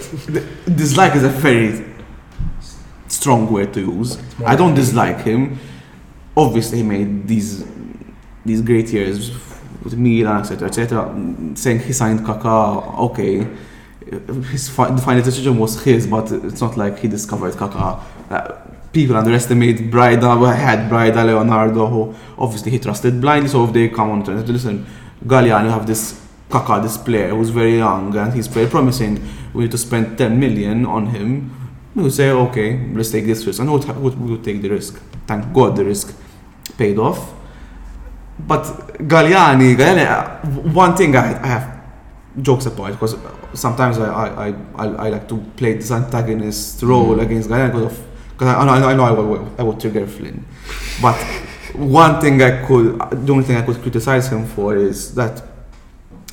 Dislike 0.64 1.14
is 1.14 1.24
a 1.24 1.28
very 1.28 1.84
strong 3.08 3.52
word 3.52 3.72
to 3.74 3.80
use. 3.80 4.18
I 4.44 4.56
don't 4.56 4.74
dislike 4.74 5.20
him. 5.20 5.58
Obviously, 6.36 6.78
he 6.78 6.84
made 6.84 7.28
these 7.28 7.64
these 8.44 8.60
great 8.60 8.88
years 8.92 9.30
with 9.82 9.96
Milan, 9.96 10.40
etc., 10.40 10.68
etc. 10.68 11.14
Saying 11.54 11.80
he 11.80 11.92
signed 11.92 12.20
Kaká, 12.20 12.98
okay. 12.98 13.46
His 14.50 14.68
fi- 14.68 14.90
the 14.90 15.00
final 15.00 15.22
decision 15.22 15.58
was 15.58 15.82
his, 15.82 16.06
but 16.06 16.30
it's 16.32 16.60
not 16.60 16.76
like 16.76 16.98
he 16.98 17.08
discovered 17.08 17.54
Kaká. 17.54 18.00
Uh, 18.30 18.63
people 18.94 19.16
underestimate 19.16 19.90
Braida. 19.90 20.40
We 20.40 20.46
had 20.46 20.88
Braida 20.88 21.26
Leonardo, 21.26 21.86
who 21.86 22.14
obviously 22.38 22.70
he 22.70 22.78
trusted 22.78 23.20
blindly. 23.20 23.50
So 23.50 23.64
if 23.64 23.72
they 23.72 23.88
come 23.88 24.10
on 24.10 24.24
to 24.24 24.32
listen, 24.32 24.86
Galliani 25.26 25.70
have 25.70 25.86
this 25.86 26.20
Kaka, 26.48 26.80
this 26.80 26.96
player 26.96 27.30
who's 27.30 27.50
very 27.50 27.78
young 27.78 28.16
and 28.16 28.32
he's 28.32 28.46
very 28.46 28.68
promising. 28.68 29.20
We 29.52 29.64
need 29.64 29.72
to 29.72 29.78
spend 29.78 30.16
10 30.16 30.38
million 30.38 30.86
on 30.86 31.06
him. 31.06 31.50
We 31.94 32.04
would 32.04 32.12
say, 32.12 32.30
okay, 32.30 32.88
let's 32.92 33.10
take 33.10 33.26
this 33.26 33.44
risk, 33.46 33.60
and 33.60 33.70
we 33.72 33.78
would, 33.78 34.20
we 34.20 34.30
would 34.32 34.44
take 34.44 34.62
the 34.62 34.68
risk. 34.68 35.00
Thank 35.26 35.52
God 35.52 35.76
the 35.76 35.84
risk 35.84 36.16
paid 36.76 36.98
off. 36.98 37.32
But 38.38 38.64
Galliani, 38.98 39.76
Galliani, 39.76 40.06
uh, 40.06 40.46
one 40.72 40.96
thing 40.96 41.14
I, 41.16 41.40
I 41.40 41.46
have 41.46 41.80
jokes 42.42 42.66
apart 42.66 42.94
because 42.94 43.16
sometimes 43.52 43.98
I, 43.98 44.06
I, 44.06 44.48
I, 44.48 44.54
I 44.76 44.86
I 45.06 45.08
like 45.08 45.28
to 45.28 45.36
play 45.56 45.74
this 45.74 45.92
antagonist 45.92 46.82
role 46.82 47.16
mm. 47.16 47.22
against 47.22 47.48
Galliani 47.48 47.72
because 47.72 47.92
of 47.92 48.13
because 48.34 48.48
I, 48.48 48.60
I 48.60 48.78
know, 48.80 48.88
I 48.88 48.94
know 48.94 49.04
I 49.04 49.10
would, 49.12 49.60
I 49.60 49.62
would 49.62 49.80
trigger 49.80 50.06
Flynn. 50.06 50.44
But 51.00 51.16
one 51.74 52.20
thing 52.20 52.42
I 52.42 52.64
could, 52.66 52.98
the 53.26 53.32
only 53.32 53.44
thing 53.44 53.56
I 53.56 53.62
could 53.62 53.80
criticize 53.80 54.28
him 54.28 54.46
for 54.46 54.76
is 54.76 55.14
that 55.14 55.42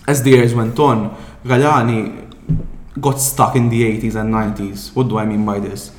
as 0.07 0.23
the 0.23 0.31
years 0.31 0.53
went 0.53 0.77
on, 0.79 1.15
Galliani 1.45 2.27
got 2.99 3.19
stuck 3.19 3.55
in 3.55 3.69
the 3.69 3.83
80s 3.99 4.15
and 4.15 4.33
90s. 4.33 4.95
What 4.95 5.07
do 5.09 5.17
I 5.17 5.25
mean 5.25 5.45
by 5.45 5.59
this? 5.59 5.89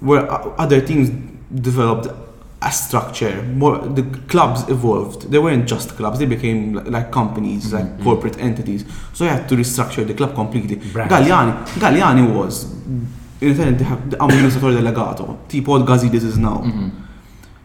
Where 0.00 0.30
uh, 0.30 0.54
other 0.58 0.80
teams 0.80 1.10
developed 1.54 2.08
a 2.62 2.72
structure, 2.72 3.42
more 3.42 3.78
the 3.78 4.02
clubs 4.28 4.68
evolved. 4.68 5.30
They 5.30 5.38
weren't 5.38 5.66
just 5.68 5.90
clubs; 5.90 6.18
they 6.18 6.26
became 6.26 6.74
li- 6.74 6.90
like 6.90 7.10
companies, 7.12 7.72
mm-hmm. 7.72 7.76
like 7.76 8.02
corporate 8.02 8.38
entities. 8.38 8.84
So 9.12 9.24
you 9.24 9.30
had 9.30 9.48
to 9.48 9.56
restructure 9.56 10.06
the 10.06 10.14
club 10.14 10.34
completely. 10.34 10.76
Brands. 10.76 11.12
Galliani, 11.12 11.66
Galliani 11.78 12.34
was 12.34 12.74
in 13.40 13.50
Italy 13.50 13.72
they 13.72 13.84
have 13.84 14.10
the 14.10 14.16
amministratore 14.16 14.72
delegato, 14.72 15.38
tipo 15.48 15.78
Gazidis 15.84 16.24
is 16.24 16.38
now. 16.38 16.58
Mm-hmm. 16.58 16.88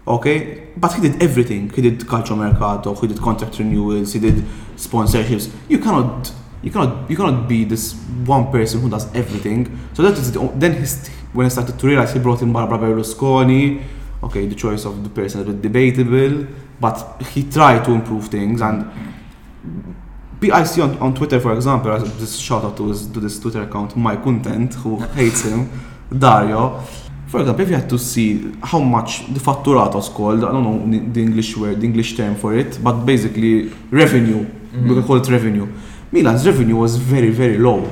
Okay, 0.07 0.67
but 0.76 0.93
he 0.93 1.01
did 1.01 1.22
everything. 1.22 1.69
He 1.69 1.82
did 1.82 1.99
calcio 2.01 2.36
mercato. 2.36 2.95
He 2.99 3.07
did 3.07 3.19
contract 3.19 3.59
renewals. 3.59 4.13
He 4.13 4.19
did 4.19 4.43
sponsorships. 4.76 5.51
You 5.69 5.78
cannot, 5.78 6.32
you 6.63 6.72
cannot, 6.72 7.09
you 7.09 7.15
cannot 7.15 7.47
be 7.47 7.63
this 7.65 7.93
one 8.26 8.51
person 8.51 8.82
who 8.82 8.89
does 8.89 9.13
everything. 9.15 9.78
So 9.93 10.01
that 10.01 10.17
is 10.17 10.32
the, 10.32 10.51
then 10.55 10.74
his, 10.74 11.07
when 11.34 11.45
I 11.45 11.49
started 11.49 11.78
to 11.80 11.88
realize 11.88 12.13
he 12.13 12.19
brought 12.19 12.41
in 12.41 12.51
Barbara 12.51 12.80
Berlusconi. 12.80 13.84
Okay, 14.24 14.47
the 14.47 14.55
choice 14.55 14.86
of 14.86 15.03
the 15.03 15.09
person 15.09 15.41
is 15.41 15.47
a 15.47 15.51
bit 15.51 15.61
debatable, 15.61 16.47
but 16.80 17.22
he 17.32 17.43
tried 17.43 17.86
to 17.86 17.91
improve 17.91 18.28
things 18.28 18.61
and. 18.61 18.91
I 20.50 20.64
see 20.64 20.82
on, 20.82 20.98
on 20.98 21.14
Twitter, 21.14 21.39
for 21.39 21.54
example, 21.54 22.00
this 22.00 22.38
shout 22.38 22.64
out 22.64 22.76
to, 22.78 22.88
his, 22.88 23.08
to 23.08 23.20
this 23.20 23.39
Twitter 23.39 23.62
account, 23.62 23.96
My 23.96 24.16
Content, 24.16 24.74
who 24.74 24.98
hates 24.98 25.44
him, 25.44 25.70
Dario. 26.18 26.80
For 27.28 27.42
example, 27.42 27.64
if 27.64 27.70
you 27.70 27.76
had 27.76 27.89
to 27.89 28.00
see 28.00 28.52
how 28.64 28.80
much 28.80 29.28
the 29.28 29.39
fatturato 29.39 30.00
is 30.00 30.10
called, 30.10 30.44
I 30.44 30.52
don't 30.52 30.64
know 30.64 31.14
the- 31.14 31.22
English 31.22 31.56
word, 31.56 31.80
the 31.80 31.86
English 31.86 32.18
term 32.18 32.36
for 32.36 32.56
it, 32.56 32.80
but 32.84 33.06
basically 33.06 33.70
revenue. 33.92 34.44
Mm-hmm. 34.46 34.89
We 34.89 34.96
can 34.96 35.04
call 35.04 35.18
it 35.18 35.30
revenue. 35.30 35.68
Milan's 36.12 36.46
revenue 36.46 36.76
was 36.76 36.98
very, 36.98 37.30
very 37.30 37.58
low. 37.58 37.88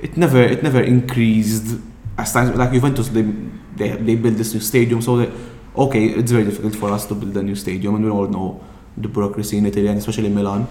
It 0.00 0.16
never, 0.16 0.42
it 0.42 0.62
never 0.62 0.80
increased 0.80 1.76
as 2.16 2.32
times 2.32 2.56
like 2.56 2.72
Juventus. 2.72 3.08
They, 3.08 3.22
they, 3.76 3.90
they 3.90 4.14
built 4.16 4.36
this 4.36 4.54
new 4.54 4.60
stadium, 4.60 5.02
so 5.02 5.18
they, 5.18 5.32
okay, 5.76 6.06
it's 6.06 6.32
very 6.32 6.44
difficult 6.44 6.74
for 6.74 6.90
us 6.90 7.06
to 7.06 7.14
build 7.14 7.36
a 7.36 7.42
new 7.42 7.54
stadium, 7.54 7.96
and 7.96 8.04
we 8.04 8.10
all 8.10 8.26
know 8.26 8.64
the 8.96 9.08
bureaucracy 9.08 9.58
in 9.58 9.66
Italy 9.66 9.88
and 9.88 9.98
especially 9.98 10.28
Milan. 10.28 10.66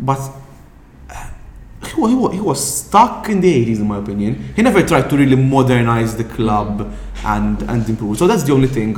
But 0.00 0.20
was, 2.02 2.10
he, 2.10 2.16
was, 2.16 2.32
he 2.34 2.40
was 2.40 2.78
stuck 2.78 3.28
in 3.28 3.40
the 3.40 3.66
80s 3.66 3.78
in 3.78 3.86
my 3.88 3.98
opinion. 3.98 4.52
He 4.54 4.62
never 4.62 4.82
tried 4.82 5.08
to 5.10 5.16
really 5.16 5.36
modernize 5.36 6.16
the 6.16 6.24
club 6.24 6.92
and 7.24 7.62
and 7.62 7.88
improve. 7.88 8.18
So 8.18 8.26
that's 8.26 8.42
the 8.42 8.52
only 8.52 8.68
thing 8.68 8.94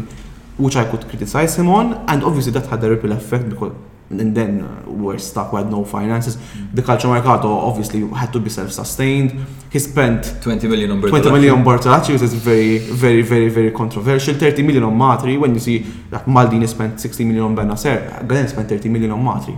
which 0.57 0.77
i 0.77 0.85
could 0.85 1.07
criticize 1.09 1.57
him 1.57 1.69
on. 1.69 1.95
And 2.09 2.25
obviously 2.25 2.53
that 2.53 2.67
had 2.67 2.83
a 2.85 2.91
ripple 2.91 3.13
effect 3.13 3.49
because 3.51 3.73
and 4.11 4.35
then 4.37 4.61
uh, 4.61 4.91
we're 4.91 5.19
stuck 5.19 5.53
with 5.53 5.67
no 5.71 5.85
finances. 5.85 6.37
The 6.73 6.83
calcio 6.83 7.09
mercato 7.11 7.49
obviously 7.49 8.07
had 8.09 8.33
to 8.35 8.39
be 8.39 8.51
self-sustained. 8.51 9.33
He 9.73 9.79
spent 9.79 10.37
20 10.43 10.69
million 10.69 10.91
on 10.93 11.01
20 11.01 11.31
million 11.31 11.55
on 11.55 11.65
Bertolacci 11.65 12.13
which 12.13 12.23
is 12.23 12.35
very 12.35 12.79
very 12.79 13.23
very 13.23 13.49
very 13.49 13.71
controversial. 13.71 14.35
30 14.35 14.63
million 14.63 14.85
on 14.85 14.97
Matri 14.97 15.37
when 15.37 15.55
you 15.55 15.61
see 15.61 15.79
that 16.11 16.27
Maldini 16.27 16.69
spent 16.69 17.01
60 17.01 17.25
million 17.25 17.45
on 17.45 17.57
Bennacer 17.57 18.27
Galen 18.29 18.49
spent 18.49 18.69
30 18.69 18.89
million 18.89 19.11
on 19.11 19.25
Matri 19.25 19.57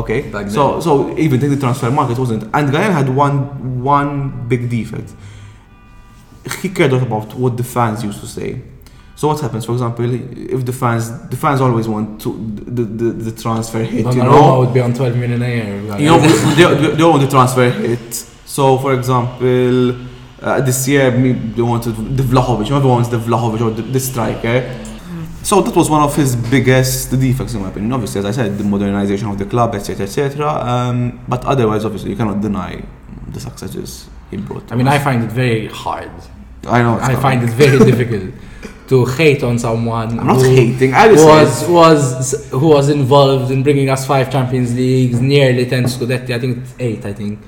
okay 0.00 0.20
Back 0.30 0.48
so 0.50 0.72
then. 0.72 0.82
so 0.82 1.18
even 1.18 1.42
in 1.42 1.50
the 1.50 1.60
transfer 1.64 1.90
market 1.90 2.18
wasn't 2.18 2.42
and 2.54 2.70
Galen 2.70 2.92
had 2.92 3.08
one 3.08 3.36
one 3.82 4.46
big 4.48 4.68
defect 4.70 5.08
he 6.60 6.68
cared 6.68 6.92
about 6.92 7.34
what 7.34 7.56
the 7.56 7.64
fans 7.64 8.04
used 8.04 8.20
to 8.20 8.26
say 8.26 8.62
so 9.16 9.28
what 9.28 9.40
happens 9.40 9.64
for 9.64 9.72
example 9.72 10.06
if 10.56 10.64
the 10.64 10.72
fans 10.72 11.04
the 11.28 11.36
fans 11.36 11.60
always 11.60 11.88
want 11.88 12.20
to 12.20 12.30
the 12.78 12.82
the, 12.82 13.08
the 13.30 13.32
transfer 13.42 13.82
hit 13.82 14.06
you 14.14 14.22
know 14.22 14.60
would 14.60 14.74
be 14.74 14.80
on 14.80 14.92
12 14.92 15.16
million 15.16 15.42
a 15.42 15.48
year. 15.48 15.98
you 15.98 16.06
know, 16.06 16.18
they, 16.20 16.94
they 16.96 17.04
want 17.04 17.22
the 17.22 17.28
transfer 17.28 17.70
hit. 17.70 18.14
So, 18.56 18.78
for 18.78 18.94
example, 18.94 19.94
uh, 20.40 20.60
this 20.62 20.88
year 20.88 21.10
me, 21.10 21.32
they 21.32 21.60
wanted 21.62 21.94
the 22.16 22.22
Vlahovic. 22.22 22.62
Everyone 22.70 22.88
wants 22.88 23.08
the 23.10 23.18
Vlahovic 23.18 23.60
or 23.60 23.70
the, 23.70 23.82
the 23.82 24.00
striker. 24.00 24.58
So 25.46 25.62
that 25.62 25.76
was 25.76 25.88
one 25.88 26.02
of 26.02 26.16
his 26.16 26.34
biggest 26.34 27.12
defects, 27.12 27.54
in 27.54 27.62
my 27.62 27.68
opinion. 27.68 27.92
Obviously, 27.92 28.18
as 28.18 28.24
I 28.24 28.32
said, 28.32 28.58
the 28.58 28.64
modernization 28.64 29.28
of 29.28 29.38
the 29.38 29.44
club, 29.44 29.76
etc., 29.76 30.04
etc. 30.04 30.44
Um, 30.44 31.20
but 31.28 31.44
otherwise, 31.44 31.84
obviously, 31.84 32.10
you 32.10 32.16
cannot 32.16 32.40
deny 32.40 32.82
the 33.28 33.38
successes 33.38 34.08
he 34.28 34.38
brought. 34.38 34.72
I 34.72 34.74
mean, 34.74 34.88
us. 34.88 34.94
I 34.94 34.98
find 34.98 35.22
it 35.22 35.30
very 35.30 35.68
hard. 35.68 36.10
I 36.66 36.82
know. 36.82 36.98
I 37.00 37.14
find 37.14 37.44
it 37.44 37.50
very 37.50 37.78
difficult 37.90 38.34
to 38.88 39.04
hate 39.04 39.44
on 39.44 39.56
someone 39.56 40.18
I'm 40.18 40.26
not 40.26 40.42
hating. 40.42 40.92
I 40.92 41.14
just 41.14 41.24
was 41.24 41.68
was 41.68 42.50
who 42.50 42.66
was 42.66 42.88
involved 42.88 43.52
in 43.52 43.62
bringing 43.62 43.88
us 43.88 44.04
five 44.04 44.32
Champions 44.32 44.74
Leagues, 44.74 45.20
nearly 45.20 45.64
ten 45.66 45.84
Scudetti. 45.84 46.30
I 46.34 46.40
think 46.40 46.58
it's 46.58 46.74
eight. 46.80 47.04
I 47.04 47.12
think 47.12 47.38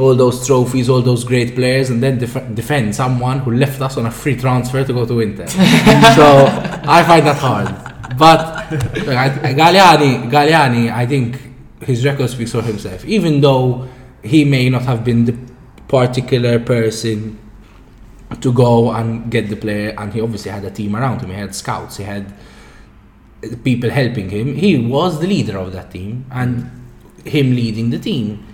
all 0.00 0.14
those 0.14 0.46
trophies, 0.46 0.88
all 0.88 1.02
those 1.02 1.24
great 1.24 1.54
players, 1.54 1.90
and 1.90 2.02
then 2.02 2.18
def- 2.18 2.54
defend 2.54 2.94
someone 2.94 3.40
who 3.40 3.52
left 3.52 3.80
us 3.80 3.96
on 3.96 4.06
a 4.06 4.10
free 4.10 4.36
transfer 4.36 4.84
to 4.84 4.92
go 4.92 5.04
to 5.06 5.20
Inter. 5.20 5.46
so 6.16 6.46
I 6.84 7.04
find 7.06 7.26
that 7.26 7.36
hard. 7.36 7.68
But 8.18 8.68
Galliani, 8.70 10.30
Galliani, 10.30 10.92
I 10.92 11.06
think 11.06 11.40
his 11.82 12.04
record 12.04 12.30
speaks 12.30 12.52
for 12.52 12.62
himself. 12.62 13.04
Even 13.04 13.40
though 13.40 13.88
he 14.22 14.44
may 14.44 14.68
not 14.68 14.82
have 14.82 15.04
been 15.04 15.24
the 15.24 15.36
particular 15.88 16.58
person 16.58 17.38
to 18.40 18.52
go 18.52 18.92
and 18.92 19.30
get 19.30 19.48
the 19.48 19.56
player, 19.56 19.94
and 19.98 20.12
he 20.12 20.20
obviously 20.20 20.50
had 20.50 20.64
a 20.64 20.70
team 20.70 20.94
around 20.94 21.20
him. 21.20 21.30
He 21.30 21.36
had 21.36 21.54
scouts, 21.54 21.96
he 21.96 22.04
had 22.04 22.32
people 23.64 23.90
helping 23.90 24.30
him. 24.30 24.54
He 24.54 24.78
was 24.78 25.20
the 25.20 25.26
leader 25.26 25.58
of 25.58 25.72
that 25.72 25.90
team, 25.90 26.26
and 26.30 26.70
him 27.24 27.54
leading 27.54 27.90
the 27.90 27.98
team. 27.98 28.46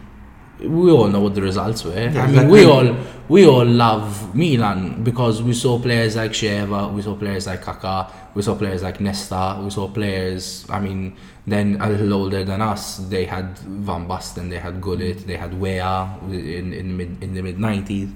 We 0.60 0.90
all 0.90 1.08
know 1.08 1.20
what 1.20 1.34
the 1.34 1.42
results 1.42 1.84
were. 1.84 1.92
I 1.92 2.26
mean, 2.26 2.48
we 2.48 2.64
all 2.64 2.96
we 3.28 3.46
all 3.46 3.64
love 3.64 4.34
Milan 4.34 5.02
because 5.02 5.42
we 5.42 5.52
saw 5.52 5.78
players 5.78 6.16
like 6.16 6.30
Sheva, 6.30 6.92
we 6.92 7.02
saw 7.02 7.14
players 7.14 7.46
like 7.46 7.62
Kaká, 7.62 8.10
we 8.34 8.42
saw 8.42 8.54
players 8.54 8.82
like 8.82 9.00
Nesta, 9.00 9.60
we 9.62 9.68
saw 9.70 9.88
players. 9.88 10.64
I 10.70 10.80
mean, 10.80 11.16
then 11.46 11.76
a 11.80 11.88
little 11.90 12.14
older 12.14 12.44
than 12.44 12.62
us, 12.62 12.98
they 12.98 13.24
had 13.24 13.58
Van 13.58 14.08
Basten, 14.08 14.48
they 14.48 14.58
had 14.58 14.80
Gullit, 14.80 15.26
they 15.26 15.36
had 15.36 15.60
Weah 15.60 16.18
in 16.30 16.72
in 16.72 16.88
the 16.88 16.94
mid 16.94 17.22
in 17.22 17.34
the 17.34 17.42
mid 17.42 17.58
nineties. 17.58 18.08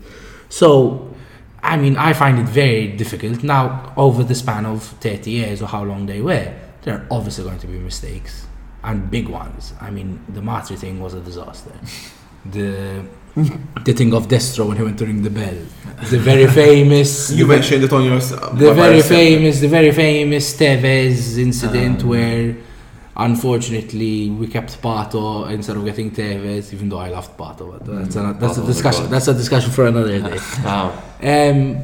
So, 0.48 1.14
I 1.62 1.76
mean, 1.76 1.96
I 1.96 2.12
find 2.12 2.38
it 2.38 2.48
very 2.48 2.88
difficult 2.88 3.42
now 3.42 3.92
over 3.96 4.24
the 4.24 4.34
span 4.34 4.64
of 4.64 4.82
thirty 4.82 5.32
years 5.32 5.60
or 5.60 5.66
how 5.66 5.82
long 5.84 6.06
they 6.06 6.20
were. 6.22 6.54
There 6.82 6.94
are 6.94 7.06
obviously 7.10 7.44
going 7.44 7.58
to 7.58 7.66
be 7.66 7.78
mistakes 7.78 8.46
and 8.82 9.10
big 9.10 9.28
ones. 9.28 9.74
I 9.80 9.90
mean, 9.90 10.24
the 10.28 10.40
Matri 10.40 10.76
thing 10.76 11.00
was 11.00 11.12
a 11.12 11.20
disaster. 11.20 11.72
The 12.44 13.04
the 13.84 13.92
thing 13.92 14.12
of 14.14 14.28
Destro 14.28 14.68
when 14.68 14.76
he 14.76 14.82
went 14.82 14.98
to 14.98 15.06
ring 15.06 15.22
the 15.22 15.30
bell. 15.30 15.54
The 16.10 16.18
very 16.18 16.46
famous. 16.46 17.30
You 17.40 17.46
mentioned 17.46 17.84
it 17.84 17.92
on 17.92 18.04
your. 18.04 18.16
Uh, 18.16 18.54
the 18.54 18.74
very 18.74 19.02
famous, 19.02 19.60
the 19.60 19.68
very 19.68 19.92
famous 19.92 20.56
Tevez 20.56 21.38
incident 21.38 22.02
um, 22.02 22.08
where, 22.08 22.56
unfortunately, 23.16 24.30
we 24.30 24.46
kept 24.46 24.80
Pato 24.82 25.50
instead 25.50 25.76
of 25.76 25.84
getting 25.84 26.10
Tevez, 26.10 26.72
even 26.72 26.88
though 26.88 26.98
I 26.98 27.10
loved 27.10 27.36
Pato. 27.36 27.70
But 27.72 27.86
that's 27.86 28.16
mm. 28.16 28.30
a, 28.30 28.32
that's 28.38 28.58
Pato 28.58 28.64
a 28.64 28.66
discussion. 28.66 29.10
That's 29.10 29.28
a 29.28 29.34
discussion 29.34 29.70
for 29.70 29.86
another 29.86 30.20
day. 30.20 30.38
Wow. 30.64 31.02
Um, 31.22 31.82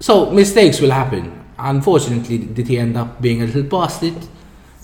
so 0.00 0.30
mistakes 0.30 0.80
will 0.80 0.90
happen. 0.90 1.34
Unfortunately, 1.58 2.38
did 2.38 2.68
he 2.68 2.78
end 2.78 2.96
up 2.96 3.20
being 3.20 3.42
a 3.42 3.46
little 3.46 3.64
past 3.64 4.02
it? 4.02 4.28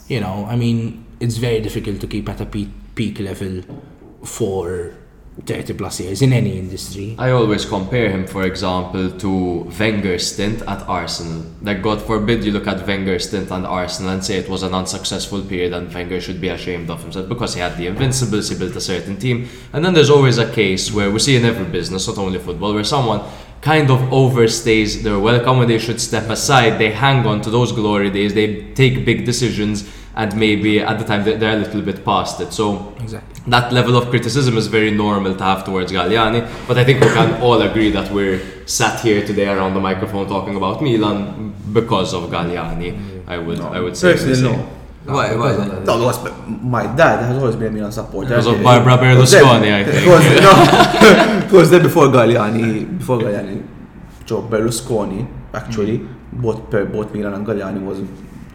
You 0.08 0.20
know, 0.20 0.46
I 0.50 0.56
mean, 0.56 1.04
it's 1.20 1.36
very 1.36 1.60
difficult 1.60 2.00
to 2.00 2.06
keep 2.06 2.28
at 2.28 2.40
a 2.40 2.46
peak, 2.46 2.68
peak 2.94 3.20
level 3.20 3.62
for 4.24 4.94
30 5.46 5.74
plus 5.74 6.00
years 6.00 6.22
in 6.22 6.32
any 6.32 6.56
industry. 6.58 7.16
I 7.18 7.30
always 7.30 7.64
compare 7.64 8.08
him, 8.08 8.26
for 8.26 8.44
example, 8.44 9.10
to 9.10 9.70
Wenger's 9.78 10.32
stint 10.32 10.62
at 10.62 10.88
Arsenal. 10.88 11.44
Like, 11.60 11.82
God 11.82 12.00
forbid 12.00 12.44
you 12.44 12.52
look 12.52 12.68
at 12.68 12.86
Wenger's 12.86 13.28
stint 13.28 13.50
at 13.50 13.64
Arsenal 13.64 14.12
and 14.12 14.24
say 14.24 14.36
it 14.36 14.48
was 14.48 14.62
an 14.62 14.74
unsuccessful 14.74 15.42
period 15.42 15.72
and 15.72 15.92
Wenger 15.92 16.20
should 16.20 16.40
be 16.40 16.48
ashamed 16.48 16.88
of 16.88 17.02
himself 17.02 17.28
because 17.28 17.54
he 17.54 17.60
had 17.60 17.76
the 17.76 17.88
Invincibles, 17.88 18.48
he 18.48 18.56
built 18.56 18.76
a 18.76 18.80
certain 18.80 19.18
team. 19.18 19.48
And 19.72 19.84
then 19.84 19.92
there's 19.92 20.10
always 20.10 20.38
a 20.38 20.50
case 20.52 20.92
where 20.92 21.10
we 21.10 21.18
see 21.18 21.36
in 21.36 21.44
every 21.44 21.66
business, 21.66 22.06
not 22.06 22.18
only 22.18 22.38
football, 22.38 22.72
where 22.72 22.84
someone 22.84 23.22
kind 23.60 23.90
of 23.90 23.98
overstays 24.10 25.02
their 25.02 25.18
welcome 25.18 25.58
when 25.58 25.66
they 25.66 25.78
should 25.78 26.00
step 26.00 26.28
aside. 26.30 26.78
They 26.78 26.92
hang 26.92 27.26
on 27.26 27.40
to 27.40 27.50
those 27.50 27.72
glory 27.72 28.10
days. 28.10 28.34
They 28.34 28.72
take 28.74 29.04
big 29.04 29.24
decisions, 29.24 29.90
and 30.16 30.36
maybe 30.36 30.80
at 30.80 30.98
the 30.98 31.04
time 31.04 31.24
they're 31.24 31.36
they're 31.36 31.56
a 31.56 31.60
little 31.60 31.82
bit 31.82 32.04
past 32.04 32.40
it. 32.40 32.52
So 32.52 32.94
Exactly. 33.00 33.42
that 33.50 33.72
level 33.72 33.96
of 33.96 34.08
criticism 34.10 34.56
is 34.56 34.66
very 34.68 34.90
normal 34.90 35.34
to 35.34 35.44
have 35.44 35.64
towards 35.64 35.92
Galliani. 35.92 36.48
But 36.68 36.78
I 36.78 36.84
think 36.84 37.00
we 37.00 37.08
can 37.08 37.40
all 37.42 37.60
agree 37.62 37.90
that 37.90 38.10
we're 38.12 38.40
sat 38.66 39.00
here 39.00 39.26
today 39.26 39.48
around 39.48 39.74
the 39.74 39.80
microphone 39.80 40.26
talking 40.28 40.56
about 40.56 40.82
Milan 40.82 41.54
because 41.72 42.14
of 42.14 42.30
Galliani. 42.30 43.14
I 43.26 43.38
would, 43.38 43.60
I 43.60 43.80
would 43.80 43.96
say. 43.96 44.12
Personally, 44.12 44.56
no. 44.56 44.70
Why? 45.06 45.34
Why? 45.36 45.52
No, 45.84 45.98
because 45.98 46.18
my 46.62 46.86
dad 46.96 47.22
has 47.24 47.36
always 47.36 47.56
been 47.56 47.68
a 47.68 47.70
Milan 47.70 47.92
supporter. 47.92 48.28
Because 48.28 48.46
of 48.46 48.62
Barbara 48.62 48.96
Berlusconi, 48.96 49.72
I 49.72 49.84
think. 49.84 50.04
Because, 50.04 50.24
no, 50.40 51.40
because 51.44 51.70
then 51.70 51.82
before 51.82 52.06
Galliani, 52.06 52.98
before 52.98 53.18
Galliani, 53.18 53.66
Joe 54.24 54.42
Berlusconi 54.42 55.26
actually 55.52 55.98
mm. 55.98 56.08
both 56.32 56.70
per 56.70 56.86
both 56.86 57.12
Milan 57.12 57.34
and 57.34 57.46
Galliani 57.46 57.84
was. 57.84 58.00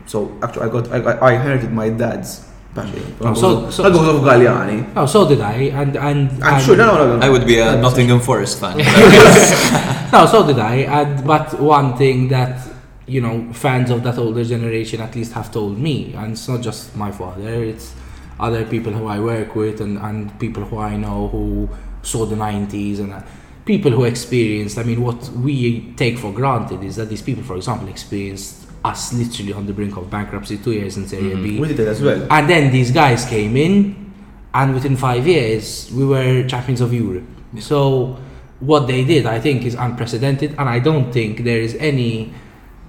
So 0.09 0.17
actually, 0.41 0.65
I 0.65 0.69
got 0.69 0.83
I, 0.91 0.97
I 1.27 1.31
inherited 1.37 1.71
my 1.71 1.89
dad's 1.89 2.43
passion. 2.73 3.01
Oh, 3.21 3.33
so- 3.35 3.69
so- 3.69 3.83
not 3.83 3.91
because 3.93 4.09
of 4.15 4.21
Galliani. 4.29 4.77
Oh, 4.95 5.05
so 5.05 5.27
did 5.29 5.39
I, 5.41 5.53
and 5.79 5.95
and, 5.95 6.19
I'm 6.43 6.55
and 6.55 6.63
sure. 6.65 6.75
No, 6.75 6.85
no, 6.97 7.05
no, 7.09 7.17
no. 7.17 7.25
I 7.25 7.29
would 7.29 7.45
be 7.45 7.59
a 7.59 7.77
Nottingham 7.77 8.19
Forest 8.19 8.59
fan. 8.59 8.75
No, 10.11 10.25
so 10.25 10.41
did 10.47 10.57
I. 10.57 10.75
And 10.97 11.23
but 11.27 11.59
one 11.59 11.95
thing 11.95 12.29
that 12.29 12.67
you 13.05 13.21
know 13.21 13.53
fans 13.53 13.91
of 13.91 14.01
that 14.03 14.17
older 14.17 14.43
generation 14.43 15.01
at 15.01 15.13
least 15.15 15.33
have 15.33 15.51
told 15.51 15.77
me, 15.77 16.15
and 16.17 16.31
it's 16.33 16.47
not 16.49 16.61
just 16.61 16.95
my 16.95 17.11
father, 17.11 17.63
it's 17.63 17.93
other 18.39 18.65
people 18.65 18.91
who 18.91 19.05
I 19.05 19.19
work 19.19 19.53
with 19.55 19.81
and, 19.81 19.99
and 19.99 20.17
people 20.39 20.63
who 20.65 20.79
I 20.79 20.95
know 20.97 21.27
who 21.27 21.69
saw 22.01 22.25
the 22.25 22.35
90s 22.35 22.97
and 22.99 23.13
uh, 23.13 23.21
people 23.65 23.91
who 23.91 24.05
experienced. 24.05 24.79
I 24.79 24.83
mean, 24.83 25.01
what 25.03 25.21
we 25.45 25.93
take 25.95 26.17
for 26.17 26.31
granted 26.33 26.81
is 26.83 26.95
that 26.95 27.09
these 27.09 27.21
people, 27.21 27.43
for 27.43 27.55
example, 27.57 27.87
experienced 27.89 28.58
us 28.83 29.13
literally 29.13 29.53
on 29.53 29.65
the 29.65 29.73
brink 29.73 29.97
of 29.97 30.09
bankruptcy, 30.09 30.57
two 30.57 30.71
years 30.71 30.97
in 30.97 31.07
Serie 31.07 31.35
B. 31.35 31.51
Mm-hmm. 31.51 31.61
We 31.61 31.67
did 31.69 31.79
it 31.81 31.87
as 31.87 32.01
well. 32.01 32.27
And 32.31 32.49
then 32.49 32.71
these 32.71 32.91
guys 32.91 33.25
came 33.25 33.57
in, 33.57 34.13
and 34.53 34.73
within 34.73 34.95
five 34.95 35.27
years, 35.27 35.91
we 35.91 36.05
were 36.05 36.47
champions 36.47 36.81
of 36.81 36.93
Europe. 36.93 37.25
So, 37.59 38.17
what 38.59 38.87
they 38.87 39.03
did, 39.03 39.25
I 39.25 39.39
think, 39.39 39.63
is 39.65 39.75
unprecedented, 39.75 40.55
and 40.57 40.69
I 40.69 40.79
don't 40.79 41.11
think 41.11 41.43
there 41.43 41.59
is 41.59 41.75
any 41.75 42.33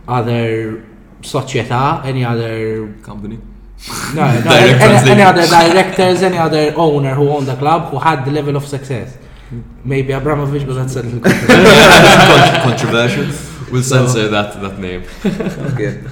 other 0.07 0.84
società, 1.22 1.70
ah, 1.72 2.03
any 2.05 2.24
other 2.24 2.93
Company. 3.03 3.38
no, 4.14 4.41
no 4.45 4.51
any, 4.51 5.11
any 5.11 5.22
other 5.22 5.47
directors, 5.47 6.22
any 6.22 6.38
other 6.38 6.74
owner 6.76 7.14
who 7.14 7.28
owned 7.28 7.47
the 7.47 7.57
club 7.57 7.91
who 7.91 7.99
had 7.99 8.24
the 8.24 8.30
level 8.30 8.57
of 8.57 8.66
success. 8.66 9.16
Mm. 9.51 9.62
Maybe 9.84 10.12
Abramovich, 10.12 10.66
but 10.66 10.74
that's 10.74 10.97
a 10.97 11.03
little 11.03 11.20
Controversial. 12.62 13.49
We'll 13.71 13.83
censor 13.83 14.29
that, 14.29 14.61
that 14.61 14.79
name. 14.79 15.03
Okay. 15.25 16.01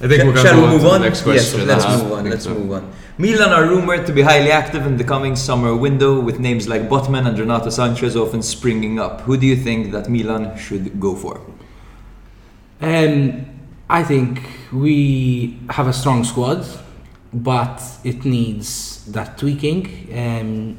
I 0.00 0.06
think 0.06 0.24
we 0.24 0.32
can 0.32 0.36
Shall 0.44 0.54
go 0.54 0.60
we 0.60 0.66
on 0.66 0.72
move 0.74 0.82
to 0.82 0.88
on? 0.90 1.00
the 1.00 1.08
next 1.08 1.26
Yes, 1.26 1.54
let's 1.54 1.84
Uh-huh. 1.84 2.02
move 2.04 2.12
on. 2.12 2.30
Let's 2.30 2.44
so. 2.44 2.54
move 2.54 2.72
on. 2.72 2.92
Milan 3.18 3.50
are 3.52 3.66
rumored 3.66 4.06
to 4.06 4.12
be 4.12 4.22
highly 4.22 4.52
active 4.52 4.86
in 4.86 4.96
the 4.96 5.02
coming 5.04 5.34
summer 5.34 5.74
window, 5.74 6.20
with 6.20 6.38
names 6.38 6.68
like 6.68 6.88
Botman 6.88 7.26
and 7.26 7.36
Renato 7.38 7.68
Sanchez 7.70 8.14
often 8.16 8.42
springing 8.42 9.00
up. 9.00 9.22
Who 9.22 9.36
do 9.36 9.44
you 9.46 9.56
think 9.56 9.90
that 9.92 10.08
Milan 10.08 10.56
should 10.56 11.00
go 11.00 11.16
for? 11.16 11.40
Um, 12.80 13.44
I 13.90 14.04
think 14.04 14.40
we 14.72 15.58
have 15.70 15.88
a 15.88 15.92
strong 15.92 16.22
squad, 16.22 16.64
but 17.32 17.82
it 18.04 18.24
needs 18.24 19.04
that 19.06 19.36
tweaking. 19.36 19.82
Um, 20.16 20.76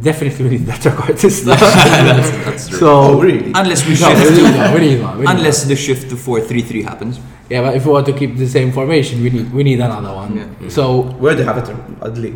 definitely 0.00 0.44
we 0.44 0.50
need 0.58 0.66
that 0.66 0.86
artist. 0.86 1.44
that's, 1.44 1.60
that's 2.44 2.68
true. 2.68 2.78
so 2.84 2.88
Oh, 2.90 3.20
really? 3.20 3.52
Unless 3.54 3.86
we 3.86 3.94
No, 4.00 4.08
we 4.08 4.14
shift 4.16 4.30
need 4.30 4.36
to, 4.52 4.58
one, 4.58 4.74
we 4.74 4.80
need 4.80 5.02
one, 5.02 5.18
we 5.18 5.24
need 5.26 5.30
unless 5.30 5.64
the 5.64 5.76
shift 5.76 6.10
to 6.10 6.16
4-3-3 6.16 6.82
happens. 6.84 7.20
yeah, 7.50 7.62
but 7.62 7.76
if 7.76 7.84
we 7.86 7.92
want 7.92 8.06
to 8.06 8.12
keep 8.12 8.36
the 8.36 8.46
same 8.48 8.72
formation, 8.72 9.22
we 9.22 9.30
need 9.30 9.52
we 9.52 9.62
need 9.62 9.80
another 9.80 10.12
one. 10.14 10.36
Yeah. 10.36 10.68
So 10.68 11.02
Where 11.22 11.34
do 11.34 11.38
they 11.40 11.44
have 11.44 11.58
it, 11.58 11.64
Adli. 12.00 12.32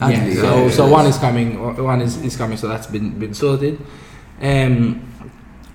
yeah, 0.00 0.10
Adli, 0.10 0.34
so 0.34 0.56
yeah, 0.64 0.70
so 0.70 0.86
yeah. 0.86 0.92
one 0.92 1.06
is 1.06 1.18
coming, 1.18 1.48
one 1.84 2.00
is, 2.00 2.16
is 2.22 2.36
coming, 2.36 2.56
so 2.56 2.66
that's 2.68 2.86
been 2.86 3.18
been 3.18 3.34
sorted. 3.34 3.78
Um, 4.40 5.02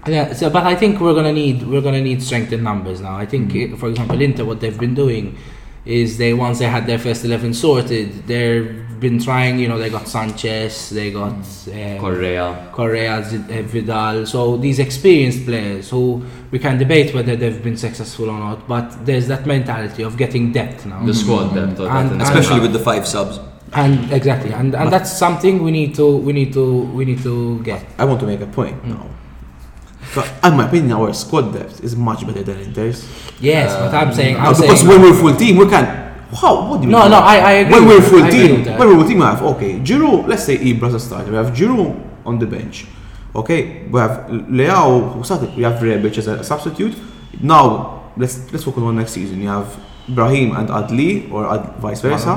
yeah, 0.07 0.33
so 0.33 0.49
but 0.49 0.63
I 0.63 0.75
think 0.75 0.99
we're 0.99 1.13
gonna 1.13 1.33
need 1.33 1.63
we're 1.63 1.81
gonna 1.81 2.01
need 2.01 2.21
strength 2.23 2.51
in 2.53 2.63
numbers 2.63 3.01
now. 3.01 3.15
I 3.17 3.25
think, 3.25 3.55
eh, 3.55 3.75
for 3.75 3.89
example, 3.89 4.19
Inter, 4.21 4.45
what 4.45 4.59
they've 4.61 4.79
been 4.79 4.93
doing 4.95 5.37
is 5.85 6.17
they 6.17 6.33
once 6.33 6.59
they 6.59 6.65
had 6.65 6.85
their 6.87 6.99
first 6.99 7.23
eleven 7.25 7.53
sorted, 7.53 8.25
they've 8.27 8.81
been 8.99 9.19
trying. 9.19 9.59
You 9.59 9.67
know, 9.67 9.77
they 9.77 9.89
got 9.89 10.07
Sanchez, 10.07 10.89
they 10.89 11.11
got 11.11 11.33
um, 11.33 11.97
Correa. 11.99 12.69
Correa, 12.73 13.23
Zid- 13.23 13.51
uh, 13.51 13.61
Vidal. 13.63 14.25
So 14.25 14.57
these 14.57 14.79
experienced 14.79 15.45
players 15.45 15.89
who 15.89 16.23
we 16.51 16.59
can 16.59 16.77
debate 16.77 17.13
whether 17.13 17.35
they've 17.35 17.61
been 17.63 17.77
successful 17.77 18.29
or 18.29 18.39
not, 18.39 18.67
but 18.67 19.05
there's 19.05 19.27
that 19.27 19.45
mentality 19.45 20.03
of 20.03 20.17
getting 20.17 20.51
depth 20.51 20.85
now. 20.85 21.05
The 21.05 21.13
squad 21.13 21.53
depth. 21.53 21.79
of 21.79 21.85
that 21.87 22.05
And- 22.05 22.11
in 22.13 22.21
Especially 22.21 22.43
squad. 22.45 22.61
with 22.61 22.73
the 22.73 22.79
five 22.79 23.05
subs. 23.07 23.39
And 23.73 24.11
exactly, 24.13 24.53
and, 24.53 24.73
and 24.73 24.91
that's 24.93 25.11
something 25.11 25.61
we 25.61 25.69
need 25.71 25.95
to 25.95 26.17
we 26.17 26.31
need 26.31 26.53
to 26.53 26.81
we 26.97 27.03
need 27.03 27.21
to 27.23 27.59
get. 27.63 27.83
I 27.97 28.05
want 28.05 28.21
to 28.21 28.25
make 28.25 28.39
a 28.39 28.47
point 28.47 28.85
now. 28.85 29.05
But 30.15 30.31
in 30.43 30.57
my 30.57 30.65
opinion, 30.67 30.93
our 30.93 31.13
squad 31.13 31.53
depth 31.53 31.83
is 31.83 31.95
much 31.95 32.25
better 32.25 32.41
than 32.43 32.59
Inter's. 32.61 33.05
Yes, 33.39 33.75
but 33.75 33.93
I'm 33.93 34.13
saying 34.13 34.37
Uh, 34.37 34.39
I'm 34.39 34.53
because 34.55 34.79
saying 34.79 34.87
when 34.89 35.01
we're 35.01 35.13
full 35.13 35.35
team, 35.35 35.57
we 35.57 35.67
can. 35.67 35.85
How? 36.33 36.69
What 36.69 36.81
do 36.81 36.87
you 36.87 36.91
No, 36.91 37.01
mean? 37.01 37.11
no, 37.11 37.17
I- 37.19 37.37
I 37.37 37.51
agree 37.63 37.73
When 37.79 37.87
we're 37.87 38.01
full. 38.01 38.27
Team, 38.29 38.63
when 38.65 38.87
we're 38.87 38.95
full 38.99 39.07
team, 39.07 39.19
we 39.19 39.25
have 39.25 39.43
okay, 39.43 39.79
Giroud. 39.79 40.27
Let's 40.27 40.43
say 40.45 40.57
Ibra 40.57 40.87
as 40.87 40.93
a 40.95 40.99
starter. 40.99 41.31
We 41.31 41.37
have 41.37 41.51
Giroud 41.53 41.95
on 42.25 42.39
the 42.39 42.45
bench. 42.47 42.87
Okay, 43.35 43.83
we 43.91 43.99
have 43.99 44.25
Leao 44.29 45.13
who 45.13 45.23
started. 45.23 45.55
We 45.55 45.63
have 45.63 45.75
Rebic 45.81 46.17
as 46.17 46.27
a 46.27 46.43
substitute. 46.43 46.95
Now 47.41 48.11
let's 48.17 48.39
let's 48.51 48.63
focus 48.63 48.81
on 48.83 48.95
next 48.95 49.11
season. 49.11 49.41
You 49.41 49.49
have 49.49 49.67
Brahim 50.07 50.55
and 50.55 50.69
Adli, 50.69 51.29
or 51.31 51.45
Ad, 51.53 51.75
vice 51.79 51.99
versa. 52.01 52.31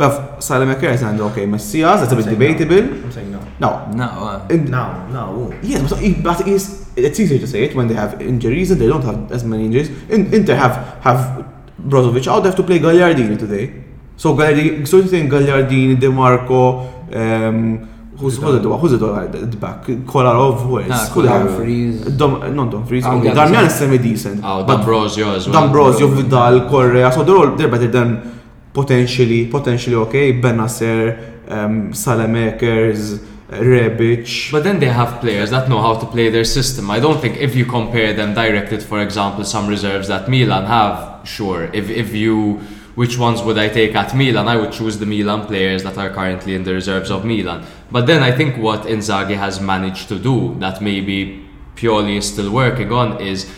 Malaga. 0.00 0.18
We 0.18 0.28
have 0.28 0.38
Saelemaekers 0.38 1.02
and 1.08 1.20
okay, 1.20 1.46
Messias. 1.46 2.00
That's 2.00 2.12
a 2.12 2.16
bit 2.16 2.26
I'm 2.26 2.32
no. 2.32 2.38
debatable. 2.38 3.04
I'm 3.04 3.12
saying 3.12 3.30
no. 3.32 3.40
Now, 3.60 3.90
No. 3.92 4.04
Uh, 4.04 4.46
No, 4.48 5.06
no. 5.08 5.54
Yes, 5.62 5.82
but, 5.90 6.22
but 6.22 6.46
it's, 6.48 6.86
it's 6.96 7.20
easier 7.20 7.38
to 7.38 7.46
say 7.46 7.64
it 7.64 7.74
when 7.74 7.88
they 7.88 7.94
have 7.94 8.20
injuries 8.20 8.70
and 8.70 8.80
they 8.80 8.86
don't 8.86 9.04
have 9.04 9.30
as 9.32 9.44
many 9.44 9.66
injuries. 9.66 9.90
In, 10.08 10.32
Inter 10.32 10.54
have 10.54 11.02
have 11.02 11.44
Brozovic 11.80 12.26
out, 12.26 12.40
they 12.40 12.48
have 12.48 12.56
to 12.56 12.62
play 12.62 12.78
Gagliardini 12.78 13.38
today. 13.38 13.72
So 14.16 14.34
Gagliardini, 14.34 14.86
so 14.86 14.96
you 14.98 15.04
think 15.04 15.30
Gagliardini, 15.30 15.96
Dimarco, 15.96 16.86
um, 17.14 17.88
who's 18.18 18.36
who's 18.36 18.62
the 18.62 18.76
who's 18.76 18.98
the 18.98 19.14
at 19.14 19.32
the 19.32 19.56
back? 19.56 19.84
Kolarov, 19.84 20.62
who 20.62 20.80
else? 20.80 20.88
Ah, 20.92 21.10
Who 21.14 21.22
they 21.22 21.28
have? 21.28 21.46
Dumfries. 21.46 22.16
Dom, 22.16 22.54
not 22.56 22.70
Dumfries. 22.70 23.04
Oh, 23.06 23.18
Okay, 23.18 23.28
Gazza. 23.34 23.40
Darmian 23.40 23.66
is 23.66 23.74
semi 23.74 23.98
decent. 23.98 24.40
Oh, 24.44 24.64
but 24.64 24.76
D'Ambrosio 24.76 25.34
as 25.34 25.48
well. 25.48 25.60
D'Ambrosio, 25.62 26.06
Vidal, 26.08 26.68
Correa, 26.68 27.12
so 27.12 27.24
they're 27.24 27.36
all 27.36 27.56
they're 27.56 27.68
better 27.68 27.88
than 27.88 28.39
potentially 28.72 29.46
potentially 29.46 29.96
okay. 29.96 30.32
Bennacer, 30.32 31.50
um, 31.50 31.92
Saelemaekers, 31.92 33.18
Rebic. 33.50 34.52
But 34.52 34.64
then 34.64 34.78
they 34.78 34.88
have 34.88 35.20
players 35.20 35.50
that 35.50 35.68
know 35.68 35.80
how 35.80 35.98
to 35.98 36.06
play 36.06 36.28
their 36.30 36.44
system. 36.44 36.90
I 36.90 37.00
don't 37.00 37.20
think 37.20 37.36
if 37.36 37.56
you 37.56 37.66
compare 37.66 38.12
them 38.12 38.34
directed, 38.34 38.82
for 38.82 39.00
example, 39.00 39.44
some 39.44 39.66
reserves 39.66 40.08
that 40.08 40.28
Milan 40.28 40.66
have, 40.66 41.26
sure. 41.26 41.64
If 41.72 41.90
if 41.90 42.14
you 42.14 42.60
which 42.94 43.18
ones 43.18 43.40
would 43.42 43.56
I 43.56 43.68
take 43.68 43.94
at 43.94 44.14
Milan? 44.14 44.48
I 44.48 44.56
would 44.56 44.72
choose 44.72 44.98
the 44.98 45.06
Milan 45.06 45.46
players 45.46 45.82
that 45.84 45.96
are 45.96 46.10
currently 46.10 46.54
in 46.54 46.64
the 46.64 46.74
reserves 46.74 47.10
of 47.10 47.24
Milan. 47.24 47.64
But 47.90 48.06
then 48.06 48.22
I 48.22 48.32
think 48.32 48.56
what 48.56 48.82
Inzaghi 48.82 49.36
has 49.36 49.60
managed 49.60 50.08
to 50.08 50.18
do 50.18 50.56
that 50.58 50.80
maybe 50.82 51.46
Pioli 51.76 52.16
is 52.18 52.32
still 52.32 52.50
working 52.50 52.92
on 52.92 53.20
is 53.20 53.50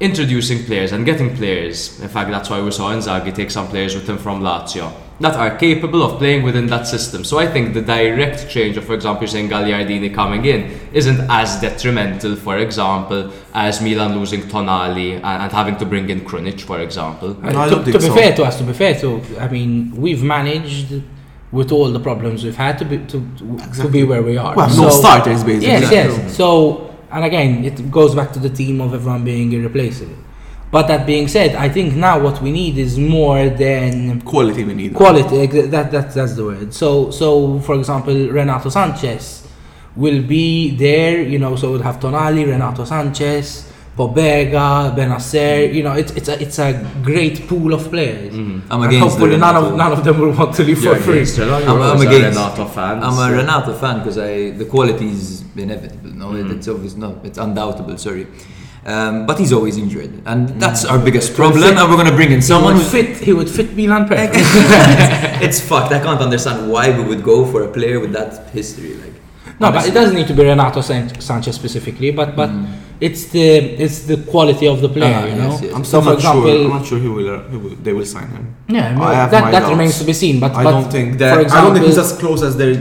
introducing 0.00 0.64
players 0.64 0.92
and 0.92 1.04
getting 1.04 1.36
players. 1.36 2.00
In 2.00 2.08
fact, 2.08 2.30
that's 2.30 2.48
why 2.48 2.60
we 2.60 2.70
saw 2.70 2.90
Inzaghi 2.92 3.34
take 3.34 3.50
some 3.50 3.68
players 3.68 3.94
with 3.94 4.08
him 4.08 4.16
from 4.18 4.40
Lazio 4.40 4.92
that 5.20 5.36
are 5.36 5.54
capable 5.58 6.02
of 6.02 6.18
playing 6.18 6.42
within 6.42 6.66
that 6.68 6.86
system. 6.86 7.22
So 7.24 7.38
I 7.38 7.46
think 7.46 7.74
the 7.74 7.82
direct 7.82 8.48
change 8.48 8.78
of, 8.78 8.84
for 8.86 8.94
example, 8.94 9.24
you're 9.24 9.28
saying 9.28 9.50
Gagliardini 9.50 10.14
coming 10.14 10.46
in 10.46 10.80
isn't 10.94 11.20
as 11.28 11.60
detrimental, 11.60 12.36
for 12.36 12.56
example, 12.56 13.30
as 13.52 13.82
Milan 13.82 14.18
losing 14.18 14.40
Tonali 14.40 15.16
and, 15.16 15.24
and 15.24 15.52
having 15.52 15.76
to 15.76 15.84
bring 15.84 16.08
in 16.08 16.22
Krunic, 16.22 16.62
for 16.62 16.80
example. 16.80 17.34
No, 17.34 17.60
I 17.60 17.68
to, 17.68 17.74
to 17.76 17.82
think 17.82 17.96
be 17.96 18.06
so. 18.06 18.14
fair 18.14 18.34
to 18.36 18.44
us, 18.44 18.56
to 18.56 18.64
be 18.64 18.72
fair 18.72 18.98
to, 19.00 19.20
I 19.38 19.48
mean, 19.48 19.94
we've 19.94 20.22
managed 20.22 21.02
with 21.52 21.70
all 21.70 21.90
the 21.92 22.00
problems 22.00 22.42
we've 22.42 22.56
had 22.56 22.78
to 22.78 22.86
be 22.86 22.98
to, 22.98 23.20
to, 23.36 23.82
to 23.82 23.88
be 23.88 24.04
where 24.04 24.22
we 24.22 24.38
are. 24.38 24.56
We 24.56 24.62
have 24.62 24.76
no 24.76 24.88
starters, 24.88 25.44
basically. 25.44 25.66
Yes, 25.66 25.92
Yeah. 25.92 26.04
yes. 26.04 26.34
So, 26.36 26.89
and 27.12 27.24
again, 27.24 27.64
it 27.64 27.90
goes 27.90 28.14
back 28.14 28.32
to 28.32 28.38
the 28.38 28.48
theme 28.48 28.80
of 28.80 28.94
everyone 28.94 29.24
being 29.24 29.52
irreplaceable. 29.52 30.16
But 30.70 30.86
that 30.86 31.04
being 31.04 31.26
said, 31.26 31.56
I 31.56 31.68
think 31.68 31.94
now 31.94 32.20
what 32.22 32.40
we 32.40 32.52
need 32.52 32.78
is 32.78 32.96
more 32.96 33.48
than 33.48 34.20
Quality 34.22 34.62
we 34.64 34.74
need. 34.74 34.94
quality. 34.94 35.46
That, 35.46 35.90
that 35.90 36.12
that's 36.14 36.34
the 36.36 36.44
word. 36.44 36.72
So 36.72 37.10
so 37.10 37.58
for 37.60 37.74
example, 37.74 38.14
Renato 38.28 38.68
Sanchez 38.68 39.48
will 39.96 40.22
be 40.22 40.76
there. 40.76 41.20
You 41.22 41.38
know, 41.40 41.56
so 41.56 41.72
we'll 41.72 41.82
have 41.82 41.98
Tonali, 41.98 42.46
Renato 42.46 42.84
Sanchez, 42.84 43.69
Pobega, 44.00 44.94
Bennacer, 44.96 45.68
mm. 45.68 45.74
you 45.74 45.82
know, 45.82 45.92
it's 45.92 46.12
it's 46.12 46.28
a 46.28 46.36
it's 46.40 46.58
a 46.58 46.70
great 47.02 47.46
pool 47.46 47.74
of 47.74 47.82
players. 47.90 48.32
Mm. 48.32 48.62
I'm 48.70 48.80
And 48.82 48.84
against 48.86 49.08
hopefully 49.08 49.36
none 49.36 49.56
of 49.60 49.76
none 49.76 49.92
of 49.92 50.00
them 50.06 50.16
will 50.20 50.32
want 50.32 50.54
to 50.56 50.62
leave 50.64 50.82
You're 50.82 50.96
for 50.96 51.02
free. 51.02 51.12
against 51.20 51.38
Renato, 51.38 51.56
I'm, 51.56 51.62
you're 51.68 51.82
I'm 51.82 51.98
also 51.98 52.08
a. 52.08 52.22
Renato 52.30 52.64
fan. 52.76 53.02
I'm 53.04 53.12
so- 53.12 53.28
a 53.28 53.30
Renato 53.40 53.72
fan 53.82 53.98
because 53.98 54.16
I 54.16 54.32
the 54.60 54.64
quality 54.74 55.08
is 55.16 55.44
inevitable. 55.54 56.12
No, 56.22 56.26
mm. 56.30 56.50
it's 56.56 56.66
obvious. 56.66 56.94
No, 56.96 57.20
it's 57.28 57.36
undoubtable. 57.36 57.98
Sorry, 57.98 58.26
um, 58.86 59.26
but 59.28 59.36
he's 59.38 59.52
always 59.52 59.76
injured, 59.76 60.12
and 60.24 60.48
that's 60.64 60.86
our 60.86 60.98
biggest 60.98 61.34
problem. 61.40 61.76
And 61.76 61.90
we're 61.90 62.00
gonna 62.02 62.18
bring 62.20 62.32
in 62.36 62.40
He 62.40 62.48
someone 62.52 62.74
would 62.80 62.82
who's 62.84 62.96
fit 62.96 63.10
he 63.28 63.32
would 63.34 63.50
fit 63.50 63.68
Milan 63.76 64.08
perfectly. 64.08 64.40
it's 65.46 65.60
fucked. 65.60 65.92
I 65.92 66.00
can't 66.06 66.22
understand 66.28 66.70
why 66.72 66.84
we 66.98 67.04
would 67.10 67.22
go 67.32 67.44
for 67.52 67.60
a 67.68 67.70
player 67.76 68.00
with 68.00 68.12
that 68.18 68.48
history. 68.58 68.94
Like, 69.02 69.16
No, 69.60 69.66
but 69.70 69.82
it 69.86 69.92
doesn't 69.92 70.16
need 70.16 70.28
to 70.32 70.36
be 70.40 70.44
Renato 70.52 70.80
San- 70.80 71.20
Sanchez 71.20 71.54
specifically, 71.62 72.10
but 72.20 72.34
but 72.40 72.48
it's 73.00 73.22
the 73.34 73.46
it's 73.84 73.98
the 74.10 74.16
quality 74.32 74.66
of 74.68 74.80
the 74.80 74.88
player, 74.88 75.14
Ah, 75.16 75.24
you 75.24 75.34
yes, 75.34 75.38
know. 75.38 75.66
yes. 75.66 75.74
I'm 75.76 75.84
So 75.84 76.00
still 76.00 76.02
for 76.02 76.22
not 76.22 76.32
sure. 76.34 76.64
I'm 76.64 76.68
not 76.78 76.86
sure 76.86 76.98
he 76.98 77.08
will, 77.08 77.30
uh, 77.34 77.48
he 77.52 77.56
will. 77.56 77.74
They 77.84 77.92
will 77.92 78.04
sign 78.06 78.28
him. 78.36 78.44
yeah, 78.68 78.88
I 78.88 78.92
mean, 78.94 79.02
I 79.02 79.14
have 79.14 79.30
that 79.30 79.50
that 79.52 79.64
remains 79.70 79.98
to 80.00 80.04
be 80.04 80.12
seen. 80.12 80.38
But 80.40 80.52
I 80.54 80.64
but 80.64 80.70
don't 80.76 80.90
think 80.96 81.18
that. 81.18 81.32
For 81.48 81.56
I 81.56 81.60
don't 81.62 81.74
think 81.74 81.86
he's 81.86 81.98
as 81.98 82.12
close 82.22 82.42
as 82.42 82.56
they're 82.56 82.76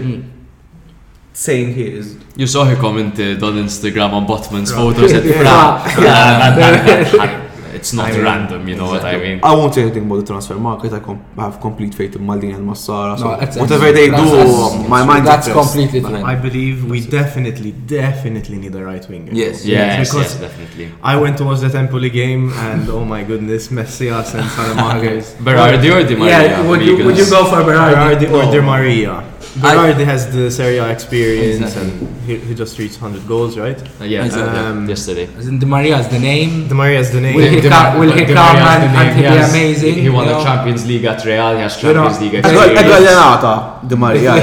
saying 1.34 1.74
he 1.74 1.86
is. 2.00 2.18
You 2.36 2.48
saw 2.48 2.66
he 2.66 2.76
commented 2.76 3.42
on 3.44 3.54
Instagram 3.56 4.12
on 4.14 4.26
Botman's 4.28 4.72
photos 4.72 5.12
at 5.14 5.24
Yeah. 5.36 6.00
Yeah. 6.08 7.46
Yeah, 7.80 7.84
It's 7.84 7.94
not 7.94 8.08
I 8.10 8.12
mean, 8.12 8.24
random, 8.24 8.68
you 8.68 8.76
know 8.76 8.90
what 8.94 9.04
I 9.06 9.18
mean? 9.18 9.40
I 9.44 9.54
won't 9.56 9.74
say 9.74 9.82
anything 9.84 10.06
about 10.06 10.18
the 10.22 10.28
transfer 10.32 10.56
market. 10.56 10.92
I, 10.94 11.00
com- 11.00 11.24
I 11.38 11.44
have 11.50 11.60
complete 11.62 11.94
faith 11.96 12.16
in 12.16 12.22
Maldini 12.30 12.54
and 12.56 12.68
Massara. 12.70 13.18
So 13.18 13.26
No, 13.26 13.34
it's- 13.44 13.58
whatever 13.58 13.92
they 13.92 14.10
that's- 14.10 14.30
do, 14.32 14.36
that's- 14.38 14.90
my 14.90 15.04
mind 15.12 15.26
that's 15.28 15.48
is 15.48 15.56
at 15.56 15.60
completely 15.62 16.02
true. 16.02 16.24
I 16.34 16.36
believe 16.36 16.76
we 16.94 17.00
definitely, 17.02 17.72
definitely 17.72 18.58
need 18.64 18.76
a 18.76 18.84
right 18.84 19.06
winger. 19.10 19.32
Yes. 19.34 19.66
Yes, 19.66 20.10
because 20.14 20.32
yes, 20.34 20.40
definitely. 20.46 20.92
I 21.04 21.16
went 21.24 21.38
to 21.40 21.44
watch 21.46 21.60
the 21.62 21.72
Empoli 21.78 22.10
game 22.10 22.52
and 22.68 22.90
oh 22.90 23.06
my 23.06 23.24
goodness, 23.24 23.72
Messias 23.72 24.34
and 24.34 24.48
Salamanca's. 24.56 25.36
Berardi 25.46 25.90
or 25.96 26.04
Di 26.10 26.16
Maria? 26.16 26.32
yeah, 26.44 26.68
would 26.70 26.82
you 26.82 26.94
would 27.06 27.18
you 27.18 27.30
go 27.30 27.46
for 27.52 27.62
Berardi 27.70 28.26
Berardi? 28.28 28.32
or 28.36 28.44
Di 28.52 28.60
Maria. 28.60 29.24
Berardi 29.58 30.06
has 30.06 30.30
the 30.32 30.50
Serie 30.52 30.78
A 30.78 30.89
experience 30.89 31.76
and 31.76 31.91
he, 32.26 32.38
he 32.38 32.54
just 32.54 32.78
reached 32.78 33.02
100 33.02 33.28
goals, 33.28 33.58
right? 33.58 33.82
Uh, 34.00 34.04
yeah, 34.06 34.24
Exactly. 34.26 34.60
Um, 34.60 34.88
yesterday. 34.88 35.28
As 35.38 35.47
in 35.47 35.58
Di 35.60 35.66
Maria 35.66 35.97
is 36.00 36.08
the 36.08 36.20
name. 36.20 36.68
Di 36.68 36.74
Maria 36.76 37.00
is 37.00 37.10
the 37.12 37.20
name. 37.20 37.36
Will 37.36 37.50
he 37.50 37.60
Di 37.60 37.68
come? 37.70 37.93
Ma- 37.93 38.00
Will 38.00 38.12
he 38.12 38.26
Di 38.26 38.34
come 38.34 38.56
Maria's 38.56 38.68
and, 38.70 38.84
the 38.84 39.00
and 39.00 39.08
name. 39.08 39.18
he'll 39.18 39.32
He 39.32 39.38
be 39.38 39.43
amazing? 39.50 39.95
He 39.95 40.10
won 40.10 40.28
you 40.28 40.34
the? 40.34 40.43
Champions 40.43 40.86
League 40.86 41.06
at 41.06 41.26
Real, 41.26 41.56
he 41.56 41.62
has 41.62 41.82
You 41.82 41.93
know, 41.93 42.10
Champions 42.10 42.20
League 42.22 42.34
Ecco 42.43 42.47
ecco 42.47 42.64
experience. 42.72 43.10
allenata 43.10 43.80
Di 43.82 43.95
Maria. 43.95 44.34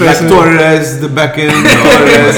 Ecco 0.00 0.24
Like 0.24 0.28
Torres, 0.28 1.00
the 1.00 1.08
Beckham, 1.08 1.50
Torres, 1.82 2.36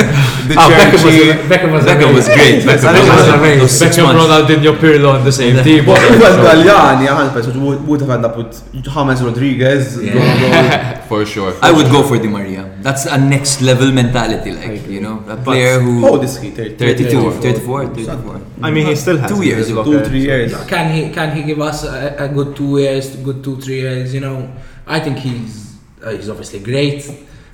the 0.49 0.55
Oh, 0.59 0.69
Beckham 0.71 0.93
was, 0.93 1.03
Chelsea. 1.03 1.49
Beckham 1.49 1.73
was, 1.73 1.85
Beckham 1.85 2.15
was 2.15 2.27
great. 2.29 2.63
Beckham 2.63 2.93
Beckham 2.93 3.09
was 3.09 3.19
was 3.19 3.29
amazing. 3.29 3.59
those 3.61 3.71
six 3.79 3.97
Beckham, 3.97 4.05
months. 4.05 4.23
Ronaldinho, 4.23 4.73
Pirlo 4.83 5.15
on 5.19 5.25
the 5.25 5.33
same 5.33 5.63
team. 5.65 5.85
But 5.87 5.99
even 6.11 6.21
Galliani, 6.21 7.07
I 7.09 7.59
would 7.69 7.87
would 7.89 8.01
have 8.01 8.11
ended 8.11 8.31
up 8.31 8.37
with 8.37 8.53
James 8.83 9.23
Rodriguez. 9.23 9.97
For 11.09 11.27
sure. 11.27 11.53
I 11.61 11.71
would 11.71 11.91
go 11.91 12.03
for 12.09 12.17
Di 12.17 12.27
Maria. 12.29 12.63
That's 12.81 13.05
a 13.07 13.19
next 13.19 13.61
level 13.61 13.93
mentality, 13.93 14.53
like 14.53 14.87
you 14.89 15.01
know, 15.01 15.23
a 15.29 15.37
player 15.37 15.79
How 15.79 15.85
who 15.85 16.09
old 16.09 16.25
is 16.25 16.39
he? 16.41 16.51
32, 16.51 17.33
34, 17.33 17.95
34. 17.95 18.41
I 18.63 18.71
mean, 18.71 18.87
he 18.87 18.97
still 18.97 19.19
has 19.19 19.31
Two 19.31 19.43
it 19.43 19.47
years 19.47 19.67
as 19.67 19.71
ago. 19.71 19.83
well. 19.83 20.01
Two, 20.01 20.05
three 20.09 20.23
years. 20.23 20.55
Can 20.67 20.91
he 20.95 21.11
can 21.13 21.37
he 21.37 21.43
give 21.43 21.61
us 21.61 21.85
a, 21.85 22.17
a 22.19 22.29
good 22.29 22.57
two 22.57 22.79
years, 22.79 23.15
good 23.17 23.45
two 23.45 23.61
three 23.61 23.81
years? 23.83 24.15
You 24.15 24.21
know, 24.21 24.51
I 24.87 25.01
think 25.01 25.19
he's 25.19 25.77
uh, 26.03 26.11
he's 26.11 26.31
obviously 26.31 26.61
great, 26.61 27.05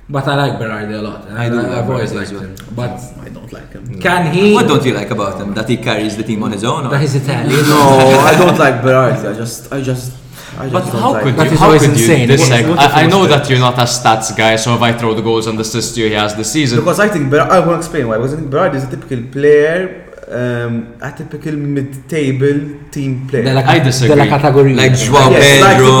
but 0.09 0.27
I 0.27 0.35
like 0.35 0.53
Berardi 0.59 0.95
a 0.97 1.01
lot. 1.01 1.27
and 1.27 1.37
I 1.37 1.49
do 1.49 1.59
I've 1.59 1.69
like 1.69 1.89
always 1.89 2.13
liked 2.13 2.31
him. 2.31 2.55
But 2.75 2.99
I 3.25 3.29
don't 3.29 3.51
like 3.53 3.71
him. 3.71 3.99
can 4.01 4.33
he? 4.33 4.53
What 4.53 4.67
don't 4.67 4.83
you 4.85 4.93
like 4.93 5.11
about 5.11 5.39
him? 5.41 5.53
That 5.53 5.67
he 5.69 5.77
carries 5.77 6.17
the 6.17 6.23
team 6.23 6.41
on 6.43 6.51
his 6.51 6.63
own? 6.63 6.85
Or? 6.85 6.89
That 6.89 7.01
he's 7.01 7.15
Italian. 7.15 7.49
No, 7.75 7.83
I 8.31 8.33
don't 8.37 8.57
like 8.65 8.75
Berardi. 8.81 9.29
I 9.31 9.33
just, 9.43 9.71
I 9.71 9.81
just, 9.81 10.13
I 10.57 10.63
just 10.67 10.73
But 10.73 10.83
don't 10.91 11.01
how 11.01 11.11
like 11.13 11.23
could 11.23 11.35
him. 11.35 11.51
You? 11.51 11.57
How 11.57 11.71
could 11.77 11.81
you 11.83 11.91
insane. 11.91 12.27
dissect? 12.27 12.67
What- 12.67 12.77
what 12.77 12.91
I, 12.97 13.03
I 13.03 13.07
know 13.07 13.27
that 13.27 13.49
you're 13.49 13.59
not 13.59 13.77
a 13.77 13.83
stats 13.83 14.35
guy, 14.35 14.55
so 14.55 14.73
if 14.75 14.81
I 14.81 14.91
throw 14.93 15.13
the 15.13 15.21
goals 15.21 15.45
and 15.47 15.57
the 15.57 15.61
assists 15.61 15.93
to 15.95 16.01
you, 16.01 16.07
he 16.07 16.13
has 16.15 16.35
the 16.35 16.43
season. 16.43 16.79
Because 16.79 16.99
I 16.99 17.07
think 17.07 17.29
Ber- 17.29 17.41
I 17.55 17.59
want 17.59 17.71
to 17.71 17.77
explain 17.85 18.07
why. 18.07 18.17
Because 18.17 18.33
I 18.33 18.37
think 18.37 18.49
Berardi 18.51 18.75
is 18.75 18.83
a 18.85 18.89
typical 18.89 19.21
player, 19.31 20.08
um, 20.31 20.93
a 21.01 21.11
typical 21.11 21.53
mid-table 21.53 22.59
team 22.91 23.27
player. 23.27 23.43
Della, 23.43 23.63
I 23.65 23.79
disagree. 23.79 24.15
della 24.15 24.27
categoria. 24.29 24.75
Like 24.75 24.93
Joao 24.95 25.29
yes, 25.31 25.61
like 25.61 25.77
Pedro. 25.77 25.91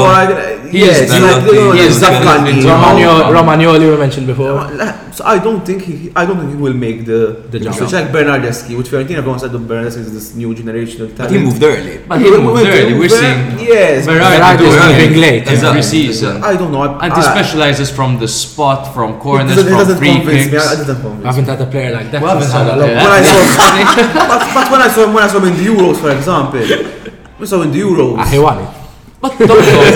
the 0.63 0.69
He 0.69 0.79
yes, 0.85 0.99
is 1.01 1.09
like 1.11 1.21
definitely- 1.21 1.57
you 1.57 1.63
know, 1.65 1.71
he 1.71 1.79
is 1.81 1.97
Zafkan, 1.97 2.23
definitely 2.23 2.61
you. 2.61 2.67
Romagnoli, 2.69 3.33
Romagnoli 3.33 3.85
we 3.91 3.97
mentioned 3.97 4.27
before. 4.27 4.69
So 5.17 5.25
I 5.25 5.39
don't 5.39 5.65
think 5.65 5.81
he, 5.81 6.11
I 6.15 6.25
don't 6.25 6.37
think 6.39 6.51
he 6.51 6.55
will 6.65 6.75
make 6.75 7.05
the 7.05 7.21
The 7.49 7.59
jump. 7.59 7.75
switch. 7.75 7.91
Like 7.91 8.09
Bernardeschi 8.11 8.77
with 8.77 8.87
Fiorentina, 8.91 9.17
everyone 9.17 9.39
said 9.39 9.51
that 9.51 9.59
Bernardeschi 9.67 9.97
is 10.05 10.13
this 10.13 10.35
new 10.35 10.53
generational 10.53 11.09
talent. 11.15 11.17
But 11.17 11.31
he 11.31 11.39
moved 11.39 11.63
early. 11.63 11.97
But 12.07 12.21
he 12.21 12.29
moved 12.29 12.67
early. 12.69 12.93
We're 12.99 13.09
seeing 13.09 13.59
yes. 13.59 14.05
Berardi 14.05 14.37
Berardi 14.37 14.61
is 14.69 14.75
doing 14.75 14.93
moving 14.93 15.11
it 15.11 15.17
late. 15.25 15.41
every 15.43 15.53
Exactly. 15.55 15.81
season. 15.81 16.43
I 16.43 16.55
don't 16.55 16.71
know. 16.71 16.83
I, 16.83 17.05
and 17.05 17.13
he 17.17 17.21
specializes 17.23 17.89
from 17.89 18.19
the 18.19 18.27
spot, 18.27 18.93
from 18.93 19.19
corners, 19.19 19.55
from 19.57 19.73
doesn't 19.73 19.97
free 19.97 20.21
kicks. 20.21 20.53
I, 20.53 20.73
it 20.73 20.85
doesn't 20.85 20.97
I 20.97 21.01
convince 21.01 21.19
me. 21.19 21.25
haven't 21.25 21.47
had 21.49 21.61
a 21.61 21.69
player 21.73 21.91
like 21.97 22.11
that. 22.11 22.21
Well, 22.21 22.39
since 22.39 22.53
haven't 22.53 22.77
had 22.77 22.79
a 22.79 22.93
Salah. 22.93 23.95
player. 23.97 24.15
When 24.19 24.27
but, 24.27 24.53
but 24.53 24.71
when 24.71 24.81
I 24.81 24.87
saw 24.87 25.03
him, 25.05 25.13
when 25.13 25.23
I 25.23 25.27
saw 25.27 25.39
him 25.39 25.47
in 25.53 25.57
the 25.57 25.65
Euros, 25.71 25.97
for 25.97 26.11
example, 26.11 26.59
we 27.39 27.45
saw 27.45 27.57
him 27.61 27.67
in 27.69 27.71
the 27.71 27.79
Euros. 27.79 28.15
Ah, 28.17 28.25
he 28.25 28.39
won 28.39 28.59
it. 28.63 28.69
But 29.21 29.37
don't 29.37 29.47
talk, 29.47 29.93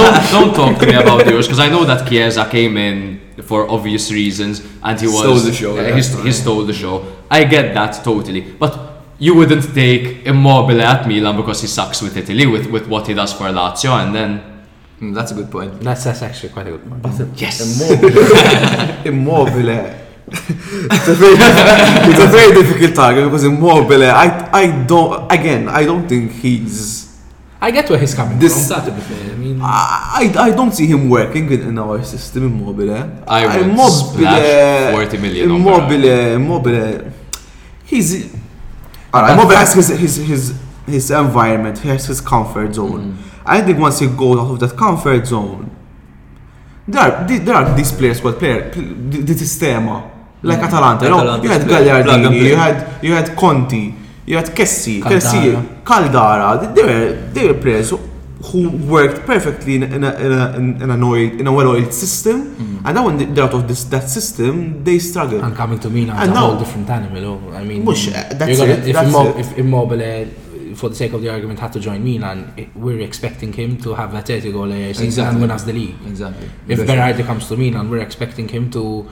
don't, 0.00 0.30
don't 0.32 0.54
talk 0.54 0.78
to 0.80 0.86
me 0.86 0.94
about 0.94 1.24
the 1.24 1.30
Euros 1.32 1.42
because 1.42 1.58
I 1.58 1.68
know 1.68 1.84
that 1.84 2.08
Chiesa 2.08 2.48
came 2.50 2.76
in 2.76 3.20
for 3.42 3.68
obvious 3.70 4.10
reasons 4.10 4.62
and 4.82 4.98
he 5.00 5.06
was 5.06 5.20
Stole 5.20 5.38
the 5.38 5.52
show, 5.52 5.72
uh, 5.78 5.82
yeah. 5.82 5.96
he, 5.96 6.22
he 6.22 6.32
stole 6.32 6.64
the 6.64 6.72
show. 6.72 7.04
I 7.30 7.44
get 7.44 7.74
that 7.74 8.02
totally, 8.02 8.40
but 8.40 8.72
you 9.18 9.34
wouldn't 9.34 9.74
take 9.74 10.26
Immobile 10.26 10.80
at 10.80 11.06
Milan 11.06 11.36
because 11.36 11.60
he 11.60 11.66
sucks 11.66 12.00
with 12.00 12.16
Italy 12.16 12.46
with, 12.46 12.66
with 12.70 12.86
what 12.88 13.06
he 13.06 13.14
does 13.14 13.32
for 13.34 13.44
Lazio, 13.44 13.90
and 14.02 14.14
then 14.14 14.56
Mm, 15.00 15.14
That's 15.14 15.30
a 15.32 15.34
good 15.34 15.50
point. 15.50 15.78
That's, 15.80 16.04
that's 16.04 16.22
actually 16.22 16.50
quite 16.50 16.68
a 16.68 16.70
good 16.70 16.88
point. 16.88 17.38
yes, 17.38 17.60
Immobile. 17.60 19.06
Immobile. 19.12 20.05
It's, 20.28 21.08
a 21.08 21.14
very, 21.14 21.36
it's 22.10 22.20
a 22.20 22.26
very 22.26 22.52
difficult 22.52 22.94
target 22.96 23.24
because 23.24 23.44
Immobile, 23.44 24.04
I, 24.04 24.48
I 24.52 24.84
don't, 24.84 25.30
again, 25.30 25.68
I 25.68 25.84
don't 25.84 26.08
think 26.08 26.32
he's. 26.32 27.06
I 27.60 27.70
get 27.70 27.88
where 27.88 27.98
he's 27.98 28.14
coming 28.14 28.38
This- 28.38 28.68
from. 28.68 28.84
That 28.84 28.84
to 28.86 28.92
be 28.92 29.00
fair. 29.00 29.32
I 29.32 29.36
mean, 29.36 29.60
I, 29.62 30.34
I 30.36 30.50
don't 30.50 30.72
see 30.72 30.86
him 30.86 31.08
working 31.08 31.50
in, 31.50 31.60
in 31.62 31.78
our 31.78 32.02
system, 32.02 32.46
Immobile. 32.46 33.24
I 33.28 33.46
would 33.68 33.90
splash 33.90 34.92
40 34.94 35.18
million 35.18 35.50
on 35.50 35.60
Immobile, 35.60 36.04
Immobile. 36.34 37.12
He's. 37.84 38.34
Alright, 39.14 39.32
Immobile 39.32 39.56
has 39.56 39.74
his, 39.74 39.88
his, 39.88 40.16
his, 40.16 40.60
his 40.86 41.10
environment, 41.10 41.78
he 41.78 41.88
has 41.88 42.04
his 42.06 42.20
comfort 42.20 42.74
zone. 42.74 43.12
Mm-hmm. 43.12 43.40
I 43.48 43.62
think 43.62 43.78
once 43.78 44.00
he 44.00 44.08
goes 44.08 44.38
out 44.38 44.50
of 44.50 44.60
that 44.60 44.76
comfort 44.76 45.24
zone, 45.26 45.70
there 46.88 47.00
are, 47.00 47.24
there 47.26 47.54
are 47.54 47.76
these 47.76 47.92
players 47.92 48.20
called 48.20 48.38
player, 48.38 48.70
the, 48.70 49.22
the 49.22 49.32
sistema. 49.34 50.15
Like 50.42 50.58
Atalanta, 50.62 51.04
you 51.06 51.42
you 51.44 51.48
had 51.50 51.62
Gagliardini, 51.62 52.40
you 52.50 52.56
had 52.56 52.76
you 53.02 53.12
had 53.14 53.36
Conti, 53.36 53.94
you 54.26 54.36
had 54.36 54.46
Kessie. 54.54 55.00
Kessie, 55.02 55.56
Caldara. 55.84 56.74
They 56.74 56.82
were 56.84 57.12
they 57.32 57.46
were 57.48 57.54
players 57.54 57.90
who, 57.90 57.98
worked 58.86 59.26
perfectly 59.26 59.74
in, 59.76 59.82
in 59.82 60.04
a 60.04 60.12
in 60.24 60.32
a 60.32 60.56
in, 60.84 60.90
an 60.90 61.02
oiled, 61.02 61.32
in 61.40 61.46
a 61.48 61.52
well-oiled 61.52 61.92
system, 61.92 62.54
and 62.84 62.94
now 62.94 63.04
when 63.06 63.16
they- 63.18 63.24
they're 63.24 63.44
out 63.44 63.54
of 63.54 63.66
this 63.66 63.84
that 63.84 64.08
system, 64.08 64.84
they 64.84 64.98
struggle. 65.00 65.40
and 65.42 65.56
coming 65.56 65.78
to 65.80 65.88
Milan 65.90 66.14
And 66.16 66.22
is 66.22 66.28
a 66.30 66.34
now- 66.34 66.46
whole 66.50 66.58
different 66.58 66.88
animal. 66.90 67.24
oh, 67.32 67.56
I 67.60 67.64
mean, 67.64 67.84
Mush, 67.84 68.08
uh, 68.08 68.12
that's 68.38 68.58
gonna- 68.58 68.72
it, 68.72 68.86
If, 68.86 68.94
that's 68.94 69.08
Immo- 69.08 69.30
it. 69.30 69.36
if 69.40 69.58
Immobile, 69.58 70.26
for 70.76 70.88
the 70.90 70.94
sake 70.94 71.12
of 71.14 71.22
the 71.22 71.30
argument, 71.30 71.58
had 71.58 71.72
to 71.72 71.80
join 71.80 72.04
Milan, 72.04 72.52
it, 72.56 72.68
we're 72.76 73.00
expecting 73.00 73.52
him 73.52 73.78
to 73.78 73.94
have 73.94 74.10
Atletico 74.10 74.68
layer 74.68 74.92
season 74.94 75.06
Exactly. 75.06 75.32
and 75.32 75.40
win 75.40 75.50
us 75.50 75.62
the 75.64 75.72
league. 75.72 75.96
Exactly. 76.06 76.48
If. 76.68 76.78
Berardi 76.86 77.24
comes 77.26 77.48
to 77.48 77.56
Milan, 77.56 77.90
we're 77.90 78.04
expecting 78.10 78.46
him 78.48 78.70
to 78.76 79.06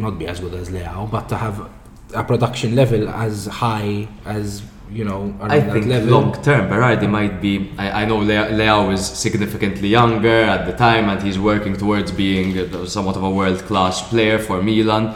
not 0.00 0.18
be 0.18 0.26
as 0.26 0.40
good 0.40 0.54
as 0.54 0.70
Leao, 0.70 1.10
but 1.10 1.28
to 1.28 1.36
have 1.36 1.68
a 2.14 2.24
production 2.24 2.74
level 2.74 3.08
as 3.08 3.46
high 3.46 4.08
as 4.24 4.62
you 4.90 5.04
know 5.04 5.36
I 5.40 5.60
think 5.60 5.86
level. 5.86 6.10
long 6.10 6.42
term, 6.42 6.70
Berardi 6.70 7.08
might 7.08 7.40
be. 7.40 7.70
I, 7.76 8.02
I 8.02 8.04
know 8.06 8.18
Leao 8.18 8.92
is 8.92 9.06
significantly 9.06 9.88
younger 9.88 10.42
at 10.54 10.66
the 10.66 10.72
time, 10.72 11.08
and 11.08 11.22
he's 11.22 11.38
working 11.38 11.76
towards 11.76 12.10
being 12.12 12.86
somewhat 12.86 13.16
of 13.16 13.22
a 13.22 13.30
world 13.30 13.60
class 13.60 14.06
player 14.08 14.38
for 14.38 14.62
Milan. 14.62 15.14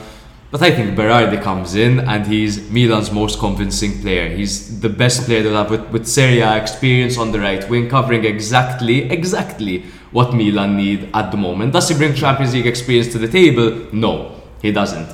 But 0.51 0.61
I 0.61 0.70
think 0.70 0.95
Berardi 0.99 1.43
comes 1.43 1.74
in 1.74 2.01
and 2.01 2.26
he's 2.26 2.70
Milan's 2.70 3.11
most 3.11 3.39
convincing 3.39 4.03
player. 4.03 4.28
He's 4.28 4.80
the 4.80 4.91
best 4.91 5.24
player 5.24 5.43
they'll 5.43 5.57
have 5.57 5.70
with, 5.70 5.89
with 5.89 6.07
Serie 6.07 6.41
A 6.41 6.59
experience 6.59 7.16
on 7.16 7.33
the 7.33 7.41
right 7.41 7.66
wing, 7.70 7.89
covering 7.89 8.26
exactly, 8.26 9.11
exactly 9.11 9.87
what 10.11 10.35
Milan 10.35 10.76
need 10.76 11.09
at 11.14 11.30
the 11.30 11.39
moment. 11.39 11.72
Does 11.72 11.89
he 11.89 11.95
bring 11.97 12.14
Champions 12.14 12.53
League 12.53 12.66
experience 12.66 13.11
to 13.12 13.18
the 13.18 13.28
table? 13.28 13.87
No, 13.95 14.41
he 14.62 14.70
doesn't. 14.72 15.08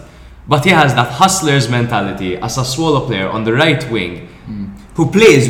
But 0.47 0.65
he 0.65 0.71
has 0.71 0.95
that 0.95 1.09
hustler's 1.21 1.69
mentality 1.69 2.37
as 2.37 2.57
a 2.57 2.61
Sassuolo 2.63 3.07
player 3.07 3.29
on 3.29 3.45
the 3.45 3.53
right 3.53 3.83
wing. 3.91 4.29
Hmm. 4.47 4.65
who 4.99 5.05
plays 5.19 5.45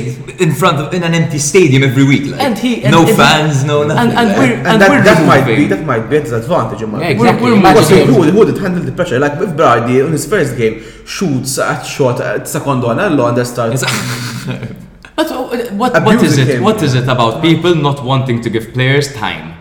in 0.44 0.53
front 0.53 0.76
of 0.78 0.92
in 0.92 1.03
an 1.09 1.14
empty 1.14 1.38
stadium 1.38 1.82
every 1.82 2.05
week. 2.12 2.24
Like, 2.32 2.40
And 2.46 2.59
he- 2.59 2.82
and- 2.84 2.92
no 2.92 3.03
and- 3.07 3.16
fans, 3.16 3.64
no 3.64 3.76
nothing. 3.82 4.11
and- 4.11 4.18
and 4.20 4.28
like. 4.28 4.38
we're- 4.40 4.55
And, 4.59 4.66
And 4.70 4.82
that, 4.82 4.90
we're 4.90 5.03
that 5.11 5.20
might 5.32 5.46
be 5.46 5.64
that 5.72 5.82
might 5.86 6.05
be 6.11 6.16
a 6.16 6.20
disadvantage 6.26 6.82
in 6.82 6.88
my 6.92 6.99
Yeah, 7.01 7.09
exactly. 7.16 7.53
We're, 7.53 7.62
we're, 7.62 7.72
games. 7.72 7.88
who, 8.11 8.18
would- 8.20 8.30
who 8.34 8.38
would 8.40 8.59
handle 8.64 8.82
the 8.90 8.92
pressure? 8.99 9.18
Like 9.18 9.34
if 9.46 9.51
Berardi 9.59 10.05
in 10.05 10.12
his 10.12 10.26
first 10.26 10.53
game 10.61 10.74
shoots 11.07 11.53
at 11.59 11.80
shot 11.96 12.20
at 12.20 12.46
second 12.57 12.82
one 12.82 12.99
and 13.05 13.16
London 13.16 13.44
starts. 13.55 13.84
But 15.16 15.28
what, 15.32 15.72
what 15.80 15.96
Abusing 15.96 16.46
it? 16.49 16.55
him. 16.57 16.62
What 16.62 16.82
is 16.82 16.94
it 16.94 17.09
about 17.09 17.40
people 17.42 17.74
not 17.74 18.05
wanting 18.05 18.40
to 18.42 18.49
give 18.51 18.72
players 18.74 19.07
time? 19.14 19.55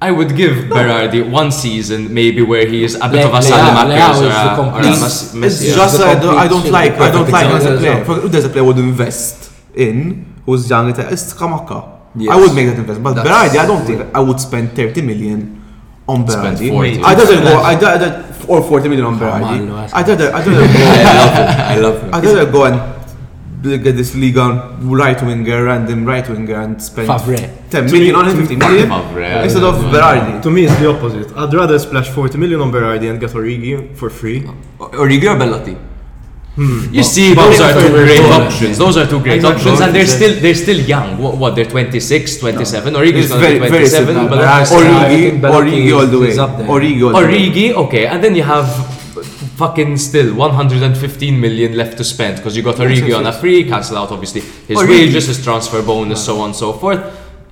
I 0.00 0.10
would 0.12 0.36
give 0.36 0.54
Berardi 0.70 1.28
one 1.28 1.50
season, 1.50 2.14
maybe 2.14 2.40
where 2.42 2.64
he 2.66 2.84
is 2.84 2.94
a 2.94 3.08
bit 3.08 3.24
Le- 3.24 3.28
of 3.28 3.34
a 3.34 3.38
Leao- 3.38 3.50
Saelemaekers 3.50 4.14
Leao 4.14 4.22
or 4.22 4.24
a, 4.24 4.28
or 4.28 4.52
a 4.52 4.54
complete- 4.54 5.00
Mas- 5.00 5.34
It's 5.34 5.74
just 5.74 5.98
the 5.98 6.04
I 6.06 6.14
don't, 6.14 6.38
I 6.38 6.46
don't 6.46 6.70
like 6.70 6.92
I 7.00 7.10
don't 7.10 7.28
like 7.30 7.46
as 7.46 7.66
a 7.66 7.76
player. 7.76 8.04
For- 8.04 8.28
there's 8.28 8.44
a 8.44 8.48
player 8.48 8.64
would 8.64 8.78
invest 8.78 9.50
in 9.74 10.24
who's 10.46 10.70
young, 10.70 10.88
it's 10.90 10.98
it's 11.00 11.34
Scamacca. 11.34 11.84
Yes. 12.14 12.30
I 12.32 12.36
would 12.40 12.54
make 12.54 12.66
that 12.68 12.78
investment, 12.78 13.02
but 13.04 13.14
That's- 13.24 13.52
Berardi, 13.52 13.58
I 13.58 13.66
don't 13.66 13.84
think 13.84 14.00
I 14.14 14.20
would 14.20 14.38
spend 14.40 14.72
30 14.76 15.02
million 15.02 15.62
on 16.08 16.24
Berardi. 16.24 16.70
I'd 17.04 17.18
rather 17.18 17.40
go. 17.42 17.60
I'd 17.62 17.82
rather 17.82 18.24
or 18.46 18.62
40 18.62 18.88
million 18.88 19.06
on 19.06 19.18
Berardi. 19.18 19.66
Luas. 19.68 19.90
I'd 19.92 20.08
rather 20.08 20.32
I'd 20.34 20.46
rather 20.46 20.66
go. 20.66 20.78
I 20.78 21.12
love 21.18 21.34
him. 21.34 21.48
I 21.74 21.76
love 21.86 22.02
him. 22.02 22.14
I'd 22.14 22.24
rather 22.24 22.46
go 22.50 22.64
and 22.64 22.80
get 23.62 23.96
this 23.96 24.14
league 24.14 24.38
on 24.38 24.88
right 24.88 25.20
winger, 25.22 25.64
random 25.64 26.04
right 26.04 26.28
winger, 26.28 26.60
and 26.60 26.80
spend 26.82 27.08
Favre. 27.08 27.36
10 27.70 27.86
million 27.86 28.14
on 28.14 28.28
him, 28.28 28.36
15 28.36 28.58
million 28.58 28.88
Favre, 28.88 29.42
instead 29.42 29.62
of 29.64 29.74
Berardi. 29.92 30.42
To 30.42 30.50
me, 30.50 30.64
it's 30.64 30.78
the 30.78 30.88
opposite. 30.88 31.36
I'd 31.36 31.52
rather 31.52 31.78
splash 31.78 32.08
40 32.10 32.38
million 32.38 32.60
on 32.60 32.70
Berardi 32.70 33.10
and 33.10 33.18
get 33.20 33.30
Origi 33.30 33.96
for 33.96 34.10
free. 34.10 34.42
Origi 34.78 35.26
or 35.34 35.38
Belotti? 35.38 35.76
Hmm, 36.56 36.92
you 36.92 37.04
see, 37.04 37.34
but- 37.36 37.46
those 37.50 37.60
are 37.60 37.72
two 37.80 37.88
great 37.90 38.20
but- 38.20 38.42
options. 38.42 38.78
Those 38.78 38.96
are 38.96 39.06
two 39.06 39.20
great 39.20 39.36
Exactly. 39.36 39.60
options, 39.60 39.80
and 39.80 39.94
they're 39.94 40.06
still 40.06 40.34
they're 40.40 40.54
still 40.56 40.80
young. 40.80 41.16
What, 41.18 41.36
what 41.36 41.54
they're 41.54 41.64
26, 41.64 42.38
27. 42.38 42.94
Origi's 42.94 43.26
It's 43.26 43.28
gonna 43.28 43.40
very- 43.42 43.60
be 43.60 43.68
very 43.68 43.86
27. 43.88 44.14
simple. 44.14 44.28
but 44.28 44.38
Berardi- 44.38 44.76
Origi, 44.76 44.98
I 45.04 45.08
think 45.08 45.40
Belotti 45.40 45.70
Origi 45.70 45.92
all 46.00 46.06
the 46.06 46.18
way. 46.18 46.38
up. 46.38 46.50
Origi 46.66 47.02
all 47.04 47.20
the 47.20 47.26
way. 47.28 47.50
Origi, 47.50 47.72
okay, 47.74 48.06
and 48.06 48.24
then 48.24 48.34
you 48.34 48.42
have 48.42 48.66
fucking 49.58 49.96
still 49.98 50.34
115 50.34 51.40
million 51.40 51.76
left 51.76 51.98
to 51.98 52.04
spend 52.04 52.36
because 52.36 52.56
you 52.56 52.62
got 52.62 52.76
Origi 52.76 53.12
on 53.18 53.26
a 53.26 53.32
free, 53.32 53.64
cancel 53.68 53.98
out 53.98 54.10
obviously 54.12 54.40
his 54.40 54.78
Origi. 54.78 54.88
wages, 54.88 55.26
his 55.26 55.42
transfer 55.42 55.82
bonus, 55.82 56.24
so 56.24 56.38
on 56.40 56.46
and 56.50 56.56
so 56.56 56.72
forth. 56.72 57.00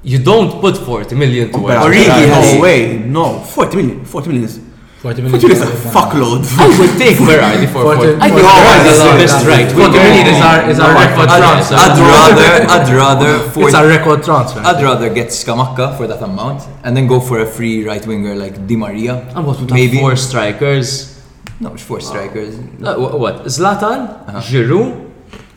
You 0.02 0.18
don't 0.20 0.60
put 0.60 0.76
40 0.76 1.14
million 1.16 1.50
towards 1.50 1.74
oh, 1.76 1.88
Origi 1.90 2.04
Origi 2.04 2.28
has- 2.28 2.54
no 2.54 2.60
way, 2.60 2.96
no. 2.98 3.40
40 3.40 3.76
million. 3.76 4.04
40 4.04 4.28
million 4.28 4.44
is, 4.44 4.56
40 5.02 5.22
40 5.22 5.22
minutes. 5.22 5.42
million 5.44 5.62
is 5.62 5.62
a 5.68 5.90
fuckload. 5.96 6.42
I 6.62 6.66
would 6.78 6.94
take 6.98 7.16
Berardi 7.18 7.66
for 7.74 7.82
40 7.82 7.96
40. 7.96 8.14
I 8.22 8.28
think 8.30 8.42
No, 8.42 8.54
Berardi 8.54 8.90
is 8.92 8.98
the 8.98 9.04
no, 9.04 9.18
best 9.22 9.44
no, 9.44 9.50
right. 9.50 9.68
40 9.72 9.98
million 10.06 10.26
is 10.34 10.40
our, 10.48 10.70
is 10.70 10.78
our 10.80 10.94
No, 10.94 11.00
record 11.00 11.28
I'd- 11.28 11.42
transfer. 11.42 11.74
I'd 11.74 11.98
rather, 12.14 12.50
I'd 12.74 12.88
rather, 13.02 13.32
it's 13.44 13.54
for, 13.54 13.76
our 13.76 13.86
record 13.88 14.22
transfer. 14.22 14.60
I'd 14.60 14.82
rather 14.82 15.08
get 15.12 15.28
Scamacca 15.28 15.96
for 15.96 16.06
that 16.06 16.22
amount 16.22 16.62
and 16.84 16.96
then 16.96 17.06
go 17.08 17.18
for 17.18 17.40
a 17.40 17.46
free 17.46 17.84
right 17.84 18.04
winger 18.06 18.34
like 18.36 18.64
Di 18.68 18.76
Maria. 18.76 19.14
And 19.34 19.44
what 19.46 19.58
would 19.60 19.72
Maybe. 19.72 19.96
have 19.96 20.00
four 20.02 20.16
strikers? 20.16 21.15
No, 21.60 21.72
it's 21.74 21.82
four 21.82 22.00
strikers. 22.00 22.58
Uh, 22.82 22.96
what? 22.96 23.44
Zlatan, 23.46 24.24
Giroud, 24.42 25.10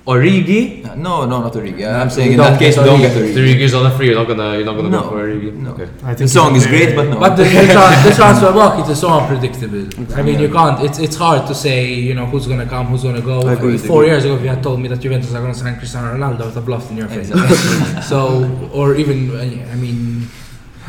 Origi. 0.08 0.84
No, 0.96 1.26
no, 1.26 1.42
not 1.42 1.54
Origi. 1.54 1.86
I'm 1.86 2.10
saying 2.10 2.32
in 2.32 2.38
that 2.38 2.52
don't 2.52 2.60
case, 2.60 2.76
get 2.76 2.84
we 2.84 2.90
don't 2.90 3.00
Origi. 3.00 3.04
get 3.04 3.36
Origi. 3.36 3.60
Origi's 3.60 3.74
on 3.74 3.86
a 3.86 3.92
free. 3.92 4.08
You're 4.08 4.16
not 4.16 4.28
gonna, 4.28 4.56
you're 4.56 4.66
not 4.66 4.76
gonna 4.78 4.90
No, 4.90 5.02
go 5.04 5.10
for 5.10 5.28
Origi. 5.28 5.54
no. 5.54 5.72
Okay. 5.72 5.90
I 6.04 6.14
The 6.14 6.28
song 6.28 6.56
is 6.56 6.66
great, 6.68 6.96
but 6.96 7.10
no. 7.10 7.20
But 7.20 7.36
the, 7.36 7.44
the, 7.44 7.50
tran- 7.50 8.04
the 8.08 8.16
transfer 8.16 8.52
market 8.54 8.90
is 8.90 9.00
so 9.02 9.10
unpredictable. 9.10 9.86
I 10.18 10.22
mean, 10.22 10.40
you 10.40 10.50
can't. 10.50 10.82
It's 10.86 11.00
it's 11.00 11.18
hard 11.18 11.46
to 11.48 11.54
say, 11.54 11.94
you 11.94 12.14
know, 12.16 12.26
who's 12.26 12.48
gonna 12.48 12.66
come, 12.66 12.88
who's 12.88 13.04
gonna 13.04 13.22
go. 13.22 13.42
I 13.42 13.54
agree 13.54 13.74
with 13.74 13.86
Four 13.86 14.06
years 14.06 14.24
ago, 14.24 14.36
if 14.36 14.42
you 14.42 14.48
had 14.50 14.64
told 14.64 14.80
me 14.80 14.88
that 14.88 15.00
Juventus 15.02 15.34
are 15.36 15.42
gonna 15.42 15.54
sign 15.54 15.78
Cristiano 15.78 16.16
Ronaldo, 16.16 16.42
I 16.42 16.46
would 16.46 16.54
have 16.56 16.66
bluffed 16.66 16.90
in 16.92 16.98
your 16.98 17.10
face. 17.10 17.30
so, 18.12 18.50
or 18.74 18.96
even, 18.96 19.18
uh, 19.36 19.42
I 19.74 19.76
mean, 19.76 20.28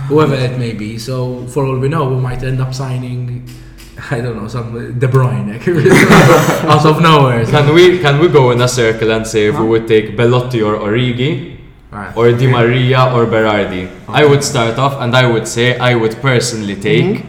whoever 0.09 0.35
it 0.37 0.57
may 0.59 0.73
be. 0.73 0.99
So, 0.99 1.47
for 1.49 1.67
all 1.67 1.79
we 1.79 1.89
know, 1.89 2.09
we 2.09 2.17
might 2.21 2.43
end 2.45 2.61
up 2.61 2.73
signing. 2.75 3.45
I 4.11 4.21
don't 4.21 4.37
know, 4.37 4.49
some 4.49 4.99
De 4.99 5.07
Bruyne 5.07 5.61
out 6.71 6.87
of 6.87 7.03
nowhere. 7.03 7.45
Can 7.45 7.75
we 7.75 7.99
can 7.99 8.19
we 8.19 8.29
go 8.29 8.51
in 8.51 8.61
a 8.61 8.69
circle 8.69 9.11
and 9.11 9.27
say 9.27 9.47
if 9.49 9.59
we 9.59 9.67
would 9.67 9.87
take 9.89 10.17
Belotti 10.17 10.63
or 10.63 10.77
Origi 10.79 11.59
Right. 11.91 12.17
or 12.17 12.31
Di 12.33 12.47
Maria 12.47 13.13
or 13.13 13.27
Berardi? 13.27 13.91
I 14.09 14.25
would 14.25 14.45
start 14.45 14.79
off 14.79 15.01
and 15.01 15.15
I 15.15 15.27
would 15.27 15.47
say 15.47 15.77
I 15.79 15.95
would 15.95 16.17
personally 16.23 16.77
mm-hmm. 16.77 17.17
take 17.17 17.27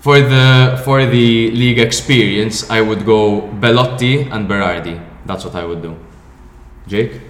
for 0.00 0.18
the 0.20 0.80
for 0.84 1.04
the 1.06 1.50
league 1.52 1.78
experience 1.78 2.68
I 2.70 2.80
would 2.80 3.04
go 3.04 3.42
Belotti 3.60 4.22
and 4.32 4.48
Berardi. 4.48 4.98
That's 5.26 5.44
what 5.44 5.54
I 5.54 5.64
would 5.64 5.82
do. 5.82 5.94
Jake? 6.88 7.20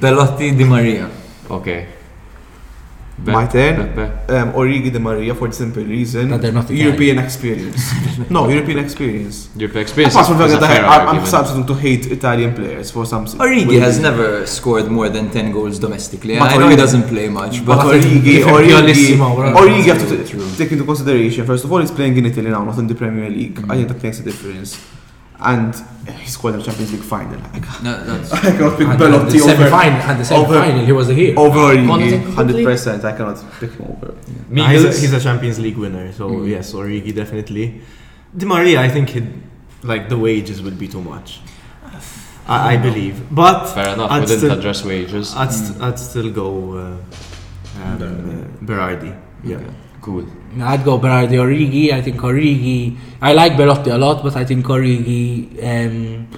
Belotti 0.00 0.56
Di 0.56 0.64
Maria. 0.64 1.10
Okay. 1.50 1.95
Be- 3.24 3.32
My 3.32 3.46
turn. 3.46 3.76
Pepe. 3.94 4.32
Um, 4.34 4.52
Origi 4.52 4.90
de 4.92 4.98
Maria 4.98 5.34
for 5.34 5.48
the 5.48 5.54
simple 5.54 5.82
reason. 5.82 6.28
European 6.68 7.18
experience. 7.18 7.80
no, 8.30 8.46
European 8.48 8.78
experience. 8.78 9.48
Your 9.56 9.70
experience 9.78 10.14
Apart 10.14 10.26
from 10.28 10.38
the 10.38 10.48
fact 10.48 10.60
that 10.60 10.84
I'm, 11.08 11.24
starting 11.24 11.66
to 11.66 11.74
hate 11.74 12.06
Italian 12.12 12.54
players 12.54 12.90
for 12.90 13.06
some 13.06 13.24
Origi 13.26 13.80
has 13.80 13.98
never 13.98 14.44
scored 14.46 14.90
more 14.90 15.08
than 15.08 15.30
10 15.30 15.50
goals 15.50 15.78
domestically. 15.78 16.38
But 16.38 16.50
I 16.52 16.56
know 16.58 16.68
he 16.68 16.74
Origi- 16.74 16.78
doesn't 16.78 17.04
play 17.08 17.28
much, 17.30 17.64
But 17.64 17.76
but 17.76 17.86
Origi, 17.94 18.42
Origi. 18.44 19.16
Origi 19.54 19.84
have 19.86 20.06
to 20.08 20.56
take 20.58 20.72
into 20.72 20.84
consideration. 20.84 21.46
First 21.46 21.64
of 21.64 21.72
all, 21.72 21.80
he's 21.80 21.90
playing 21.90 22.18
in 22.18 22.26
Italy 22.26 22.50
now, 22.50 22.64
not 22.64 22.78
in 22.78 22.86
the 22.86 22.94
Premier 22.94 23.30
League. 23.30 23.58
I 23.70 23.76
think 23.76 23.88
that 23.88 24.02
makes 24.02 24.20
a 24.20 24.24
difference. 24.24 24.76
And 25.38 25.74
he 26.18 26.28
scored 26.28 26.54
in 26.54 26.60
the 26.60 26.66
Champions 26.66 26.92
League 26.92 27.02
final. 27.02 27.40
I 27.52 27.82
no, 27.82 28.04
that's, 28.04 28.32
I 28.32 28.40
cannot 28.52 28.78
pick 28.78 28.88
And 28.88 28.98
the 28.98 29.04
Belotti 29.04 29.40
over, 29.40 29.50
semi-final, 29.50 30.00
and 30.10 30.20
the 30.20 30.24
semi-final, 30.24 30.84
he 30.86 30.92
was 30.92 31.08
a 31.10 31.14
hero. 31.14 31.38
over 31.40 31.58
Origi. 31.76 32.34
Hundred 32.34 32.64
percent. 32.64 33.04
I 33.04 33.12
cannot 33.16 33.44
pick 33.60 33.72
him 33.72 33.86
over. 33.90 34.14
Nah, 34.48 34.68
he's, 34.68 34.84
a, 34.84 34.88
he's 34.88 35.12
a 35.12 35.20
Champions 35.20 35.58
League 35.58 35.76
winner, 35.76 36.10
so 36.12 36.44
yes, 36.44 36.72
Origi 36.72 37.14
definitely. 37.14 37.80
Di 38.36 38.46
Maria, 38.46 38.80
I 38.80 38.88
think 38.88 39.10
he'd, 39.10 39.28
like 39.82 40.08
the 40.08 40.16
wages 40.18 40.62
would 40.62 40.78
be 40.78 40.88
too 40.88 41.02
much. 41.02 41.40
I, 42.48 42.74
I 42.74 42.76
believe, 42.76 43.26
but 43.34 43.66
Fair 43.74 43.88
enough, 43.94 44.10
I'd 44.10 44.20
we 44.20 44.26
didn't 44.26 44.38
still, 44.38 44.58
address 44.58 44.84
wages. 44.84 45.34
I'd, 45.34 45.52
st- 45.52 45.80
I'd 45.82 45.98
still 45.98 46.30
go 46.30 46.48
uh, 46.78 46.82
um, 47.82 48.02
uh, 48.02 48.64
Berardi. 48.64 49.20
Yeah. 49.42 49.58
Cool. 50.00 50.26
I'd 50.60 50.84
go 50.84 50.98
Berardi 50.98 51.36
Origi. 51.38 51.92
I 51.92 52.00
think 52.02 52.16
Origi. 52.16 52.96
I 53.20 53.32
like 53.32 53.56
Belotti 53.56 53.90
a 53.90 53.98
lot, 53.98 54.22
but 54.22 54.36
I 54.36 54.44
think 54.44 54.64
Origi 54.66 55.62
um, 55.62 56.28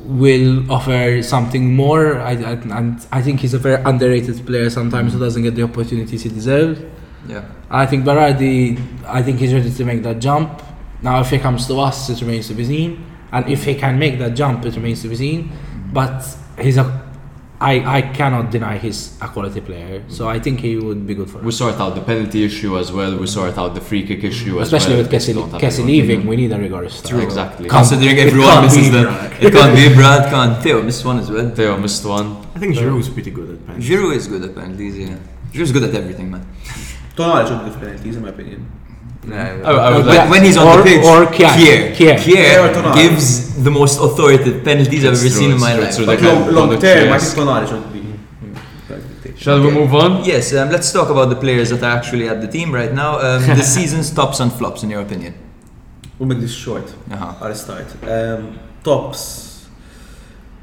will 0.00 0.70
offer 0.70 1.22
something 1.22 1.74
more. 1.74 2.18
I, 2.18 2.32
I, 2.32 2.52
and 2.52 3.06
I 3.12 3.22
think 3.22 3.40
he's 3.40 3.54
a 3.54 3.58
very 3.58 3.82
underrated 3.84 4.44
player 4.46 4.70
sometimes 4.70 5.12
who 5.12 5.18
doesn't 5.18 5.42
get 5.42 5.54
the 5.54 5.62
opportunities 5.62 6.22
he 6.22 6.28
deserves. 6.28 6.80
yeah. 7.28 7.44
I 7.70 7.84
think 7.86 8.04
Berardi, 8.04 8.80
I 9.06 9.22
think 9.22 9.38
he's 9.38 9.52
ready 9.52 9.70
to 9.70 9.84
make 9.84 10.02
that 10.02 10.18
jump. 10.20 10.62
Now, 11.02 11.20
if 11.20 11.30
he 11.30 11.38
comes 11.38 11.66
to 11.66 11.78
us, 11.80 12.08
it 12.10 12.20
remains 12.20 12.48
to 12.48 12.54
be 12.54 12.64
seen. 12.64 13.04
And 13.30 13.46
if 13.48 13.64
he 13.64 13.74
can 13.74 13.98
make 13.98 14.18
that 14.20 14.34
jump, 14.34 14.64
it 14.64 14.74
remains 14.74 15.02
to 15.02 15.08
be 15.08 15.16
seen. 15.16 15.52
But 15.92 16.24
he's 16.58 16.78
a, 16.78 17.07
I, 17.60 17.98
I 17.98 18.02
cannot 18.02 18.52
deny 18.52 18.78
he's 18.78 19.18
a 19.20 19.26
quality 19.26 19.60
player. 19.60 20.04
So 20.08 20.28
I 20.28 20.38
think 20.38 20.60
he 20.60 20.76
would 20.76 21.06
be 21.06 21.14
good 21.14 21.28
for 21.28 21.38
us. 21.38 21.44
We 21.44 21.48
us. 21.48 21.58
sort 21.58 21.74
out 21.74 21.94
the 21.96 22.02
penalty 22.02 22.44
issue 22.44 22.78
as 22.78 22.92
well. 22.92 23.16
We 23.18 23.26
sort 23.26 23.58
out 23.58 23.74
the 23.74 23.80
free 23.80 24.06
kick 24.06 24.22
issue 24.22 24.60
as 24.60 24.70
well. 24.70 24.78
Especially 24.80 24.94
well. 24.94 25.02
with 25.02 25.12
Kessie, 25.12 25.34
Don't 25.34 25.50
have 25.50 25.60
Kessie 25.60 25.80
anyone 25.80 25.86
leaving, 25.88 26.26
we 26.26 26.36
need 26.36 26.52
a 26.52 26.58
rigorous 26.58 26.94
start. 26.94 27.22
Exactly. 27.22 27.68
Considering 27.68 28.16
it 28.16 28.28
everyone 28.28 28.50
can't 28.50 28.62
misses 28.64 28.90
the. 28.92 29.46
It 29.46 29.52
can't 29.52 29.74
be 29.74 29.94
Brad, 29.94 30.30
can't. 30.30 30.62
Theo 30.62 30.82
missed 30.82 31.04
one 31.04 31.18
as 31.18 31.30
well. 31.30 31.50
Theo 31.50 31.76
missed 31.78 32.04
one. 32.04 32.46
I 32.54 32.60
think 32.60 32.76
Giroud 32.76 33.00
is 33.00 33.08
pretty 33.08 33.32
good 33.32 33.50
at 33.50 33.66
penalties. 33.66 33.88
Giroud 33.88 34.16
is 34.16 34.28
good 34.28 34.42
at 34.44 34.54
penalties, 34.54 34.98
yeah. 34.98 35.18
Giroud's 35.52 35.72
good 35.72 35.82
at 35.82 35.94
everything, 35.94 36.30
man. 36.30 36.46
Tonali 37.16 37.48
should 37.48 37.64
give 37.64 37.80
penalties, 37.80 38.16
in 38.16 38.22
my 38.22 38.28
opinion. 38.28 38.70
I 39.26 39.92
would 39.96 40.06
When, 40.06 40.16
like- 40.16 40.30
when 40.30 40.44
he's 40.44 40.56
on 40.56 40.66
Or- 40.68 40.76
the 40.78 40.82
pitch, 40.84 41.04
or 41.04 41.26
Kjaer. 41.26 41.48
Kjaer, 41.56 41.94
Kjaer. 41.96 42.16
Kjaer 42.18 42.72
Kjaer 42.72 42.94
gives 42.94 43.62
the 43.62 43.70
most 43.70 43.98
authoritative 44.00 44.64
penalties 44.64 45.04
I've 45.04 45.12
ever 45.12 45.20
true, 45.20 45.30
seen 45.30 45.50
in 45.52 45.60
my 45.60 45.74
life. 45.74 45.88
it's. 45.88 45.98
But 46.06 46.22
long, 46.22 46.54
long 46.54 46.78
term, 46.80 47.12
I 47.12 47.18
think 47.18 47.38
Tonali 47.38 47.68
should 47.68 47.92
be. 47.92 47.98
Shall 49.36 49.60
we 49.62 49.70
move 49.70 49.94
on? 49.94 50.24
Yes, 50.24 50.52
um, 50.54 50.68
let's 50.70 50.90
talk 50.92 51.10
about 51.10 51.28
the 51.28 51.36
players 51.36 51.70
that 51.70 51.82
are 51.84 51.96
actually 51.96 52.28
at 52.28 52.40
the 52.40 52.48
team 52.48 52.72
right 52.74 52.92
now. 52.92 53.18
Um, 53.20 53.46
the 53.46 53.62
season's 53.76 54.10
tops 54.10 54.40
and 54.40 54.52
flops, 54.52 54.82
in 54.82 54.90
your 54.90 55.00
opinion. 55.02 55.34
We'll 56.18 56.28
make 56.28 56.40
this 56.40 56.52
short. 56.54 56.92
Uh-huh. 57.10 57.34
I'll 57.40 57.54
start. 57.54 57.86
Um, 58.02 58.58
tops. 58.82 59.66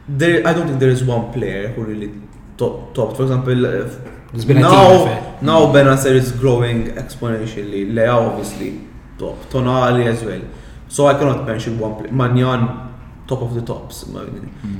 There, 0.09 0.45
I 0.45 0.51
don't 0.53 0.67
think 0.67 0.79
there 0.79 0.89
is 0.89 1.03
one 1.05 1.31
player 1.31 1.69
who 1.69 1.83
really 1.83 2.11
top, 2.57 2.93
topped. 2.93 3.15
For 3.15 3.23
example, 3.23 3.65
uh, 3.65 3.89
There's 4.35 4.45
been 4.45 4.57
a 4.57 4.61
now, 4.61 5.37
now 5.41 5.59
Bennacer 5.73 6.11
is 6.11 6.31
growing 6.33 6.87
exponentially. 6.91 7.91
Leao 7.91 8.29
obviously 8.31 8.81
top. 9.17 9.37
Tonali 9.49 10.05
as 10.05 10.23
well. 10.23 10.41
So 10.87 11.07
I 11.07 11.13
cannot 11.13 11.45
mention 11.47 11.79
one 11.79 11.95
player. 11.95 12.11
Maignan, 12.11 12.91
top 13.27 13.41
of 13.41 13.53
the 13.55 13.61
tops. 13.61 14.07
my. 14.07 14.25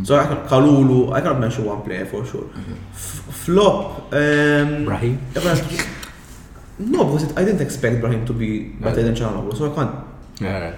So 0.04 0.18
I 0.18 0.26
can, 0.28 0.38
Kalulu, 0.48 1.14
I 1.14 1.22
cannot 1.22 1.40
mention 1.40 1.66
one 1.66 1.82
player 1.84 2.06
for 2.06 2.26
sure. 2.26 2.50
F- 2.92 3.26
flop. 3.46 4.14
Um, 4.14 4.86
Brahim. 4.86 5.20
No, 6.78 7.06
because 7.06 7.24
it, 7.24 7.38
I 7.38 7.46
didn't 7.46 7.62
expect 7.62 8.02
Brahim 8.02 8.26
to 8.26 8.34
be 8.34 8.64
better 8.84 9.02
than 9.02 9.16
Calhanoglu, 9.16 9.56
so 9.58 9.72
I 9.72 9.76
can't. 9.76 9.96
Yeah. 10.42 10.76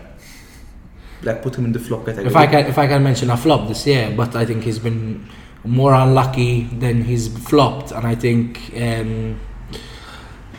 like 1.23 1.41
put 1.41 1.55
him 1.57 1.65
in 1.65 1.71
the 1.71 1.79
flop 1.79 2.05
category. 2.05 2.27
If 2.27 2.35
I 2.35 2.45
can, 2.45 2.67
if 2.67 2.77
I 2.77 2.85
can 2.87 3.01
mention 3.03 3.31
a 3.31 3.37
flop 3.37 3.67
this 3.67 3.87
year, 3.87 4.13
but 4.15 4.35
I 4.35 4.45
think 4.45 4.63
he's 4.63 4.77
been 4.77 5.27
more 5.63 5.93
unlucky 5.93 6.63
than 6.63 7.03
he's 7.03 7.27
flopped, 7.49 7.91
and 7.91 8.05
I 8.05 8.15
think. 8.15 8.71
Um, 8.75 9.39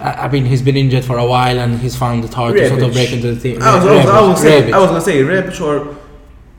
I 0.00 0.12
I 0.24 0.28
mean, 0.28 0.44
he's 0.44 0.62
been 0.62 0.76
injured 0.76 1.04
for 1.04 1.18
a 1.18 1.26
while, 1.26 1.58
and 1.58 1.78
he's 1.80 1.96
found 1.96 2.24
it 2.24 2.32
hard 2.34 2.56
to 2.56 2.68
sort 2.68 2.82
of 2.82 2.92
break 2.92 3.12
into 3.12 3.34
the 3.34 3.40
team. 3.40 3.62
I 3.62 3.74
was, 3.76 3.84
I 3.84 3.96
was, 3.96 4.06
I 4.06 4.28
was, 4.28 4.40
saying, 4.42 4.74
I 4.74 4.78
was 4.78 4.88
gonna 4.90 5.00
say 5.00 5.22
Rebic 5.22 5.60
or 5.60 5.96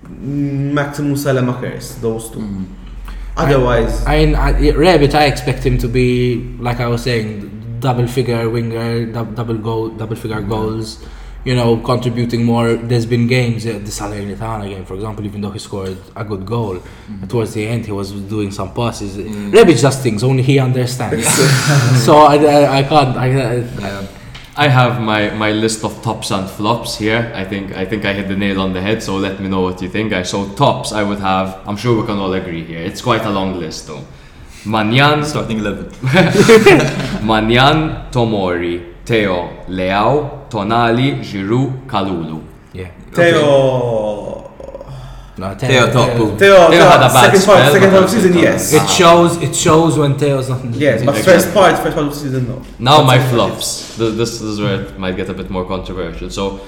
Maximum 0.10 1.16
Saelemaekers, 1.16 2.02
those 2.02 2.30
2 2.32 2.40
Mm. 2.40 2.66
Otherwise, 3.38 4.06
I 4.06 4.26
mean, 4.26 4.36
I, 4.36 4.52
Rebic, 4.52 5.14
I 5.14 5.26
expect 5.26 5.66
him 5.66 5.78
to 5.78 5.88
be 5.88 6.58
like 6.60 6.82
I 6.82 6.88
was 6.88 7.04
saying, 7.04 7.78
double 7.80 8.08
figure 8.08 8.50
winger, 8.50 9.06
dou- 9.06 9.34
double 9.34 9.58
goal, 9.58 9.90
double 9.90 10.18
figure 10.18 10.42
goals. 10.42 11.06
You 11.50 11.56
know, 11.56 11.78
contributing 11.78 12.44
more. 12.46 12.68
There's 12.90 13.08
been 13.08 13.26
games, 13.26 13.66
uh, 13.66 13.74
the 13.88 13.94
Salernitana 14.00 14.70
game, 14.70 14.86
for 14.86 14.94
example, 14.94 15.26
even 15.26 15.42
though 15.42 15.50
he 15.50 15.58
scored 15.58 15.98
a 16.16 16.24
good 16.24 16.46
goal, 16.46 16.76
towards 17.28 17.56
the 17.56 17.66
end 17.66 17.88
he 17.88 17.92
was 17.92 18.12
doing 18.36 18.52
some 18.52 18.72
passes. 18.72 19.18
Rebic 19.56 19.82
does 19.82 19.98
things 20.06 20.24
only 20.24 20.44
he 20.44 20.60
understands. 20.60 21.28
so 22.06 22.18
I, 22.18 22.36
I, 22.36 22.78
I 22.80 22.84
can't. 22.84 23.18
I, 23.18 23.28
I, 23.88 24.08
I 24.66 24.68
have 24.68 25.02
my, 25.02 25.32
my 25.32 25.52
list 25.52 25.84
of 25.84 26.00
tops 26.04 26.30
and 26.30 26.48
flops 26.48 26.98
here. 27.00 27.32
I 27.34 27.46
think 27.46 27.76
I 27.76 27.84
think 27.84 28.06
I 28.06 28.14
hit 28.14 28.28
the 28.28 28.36
nail 28.36 28.62
on 28.62 28.74
the 28.74 28.82
head. 28.82 29.02
So 29.02 29.18
let 29.18 29.40
me 29.40 29.48
know 29.48 29.62
what 29.62 29.82
you 29.82 29.90
think. 29.90 30.14
I 30.14 30.22
so 30.22 30.54
tops. 30.54 30.92
I 30.92 31.02
would 31.02 31.20
have. 31.20 31.62
I'm 31.66 31.78
sure 31.78 32.00
we 32.00 32.06
can 32.06 32.20
all 32.20 32.34
agree 32.34 32.64
here. 32.64 32.84
It's 32.90 33.02
quite 33.02 33.26
a 33.26 33.30
long 33.32 33.58
list 33.58 33.88
though. 33.88 34.06
Maignan, 34.66 35.26
Starting 35.26 35.60
11. 35.60 35.86
Maignan, 37.26 38.12
Tomori, 38.12 38.94
Theo, 39.06 39.64
Leao, 39.68 40.39
Tonali, 40.50 41.20
Giroud, 41.20 41.88
Kalulu. 41.88 42.42
yeah. 42.74 42.90
Theo, 43.14 44.46
No, 45.38 45.56
Theo 45.56 45.88
Topu. 45.88 46.38
Theo, 46.38 46.70
Theo 46.70 46.84
had 46.84 46.98
a 46.98 47.14
bad 47.14 47.32
second 47.32 47.46
part, 47.46 47.60
spell, 47.60 47.72
second 47.74 47.90
but 47.92 47.92
part 47.92 48.04
of 48.04 48.10
season, 48.10 48.34
yes. 48.38 48.74
It 48.74 48.90
shows. 48.90 49.42
It 49.42 49.56
shows 49.56 49.98
when 49.98 50.18
Theo's 50.20 50.50
not. 50.50 50.62
in 50.66 50.72
the 50.72 50.78
Yes, 50.78 51.04
but 51.06 51.16
first 51.16 51.54
part, 51.54 51.78
first 51.80 51.96
part 51.96 52.08
of 52.08 52.14
season, 52.16 52.48
no. 52.48 52.62
Now 52.78 53.04
my 53.04 53.20
flops. 53.30 53.96
Th- 53.98 54.16
This 54.16 54.42
is 54.42 54.60
where 54.60 54.82
it 54.82 55.00
might 55.00 55.16
get 55.16 55.30
a 55.30 55.34
bit 55.34 55.50
more 55.50 55.66
controversial. 55.66 56.30
So 56.30 56.60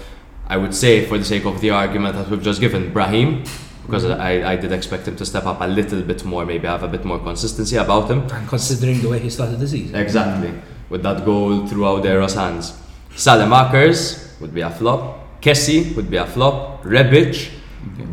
I 0.48 0.56
would 0.58 0.74
say, 0.74 1.06
for 1.06 1.18
the 1.18 1.26
sake 1.26 1.45
of 1.45 1.60
the 1.60 1.70
argument 1.72 2.16
that 2.16 2.30
we've 2.30 2.41
just 2.41 2.62
given, 2.62 2.94
Brahim, 2.94 3.44
because 3.86 4.06
mm-hmm. 4.06 4.22
I, 4.22 4.52
I 4.53 4.56
did 4.56 4.72
expect 4.72 5.08
him 5.08 5.16
to 5.18 5.26
step 5.26 5.45
up 5.45 5.60
a 5.60 5.68
little 5.68 6.02
bit 6.02 6.24
more, 6.24 6.45
maybe 6.45 6.66
have 6.68 6.84
a 6.84 6.88
bit 6.88 7.03
more 7.03 7.20
consistency 7.20 7.76
about 7.76 8.10
him. 8.10 8.22
And 8.32 8.48
considering 8.48 9.02
the 9.02 9.10
way 9.10 9.20
he 9.20 9.30
started 9.30 9.60
the 9.60 9.68
season. 9.68 9.95
Exactly. 9.95 10.53
With 10.90 11.03
that 11.03 11.26
goal 11.26 11.68
through 11.68 11.84
Audera's 11.84 12.36
hands. 12.36 12.74
Saelemaekers 13.16 14.40
would 14.42 14.54
be 14.54 14.62
a 14.62 14.70
flop. 14.70 15.42
Kessie 15.42 15.96
would 15.96 16.10
be 16.10 16.18
a 16.18 16.26
flop. 16.26 16.84
Rebic. 16.84 17.52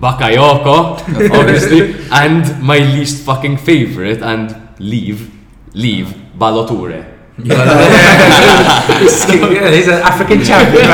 Bakayoko, 0.00 0.96
obviously. 1.38 1.94
and 2.12 2.62
my 2.62 2.78
least 2.78 3.24
fucking 3.24 3.56
favorite, 3.58 4.22
and 4.22 4.56
leave, 4.78 5.30
leave, 5.74 6.14
Ballo-Touré. 6.38 7.17
yeah, 7.44 7.54
he's 9.70 9.86
an 9.86 10.02
African 10.02 10.42
champion. 10.42 10.84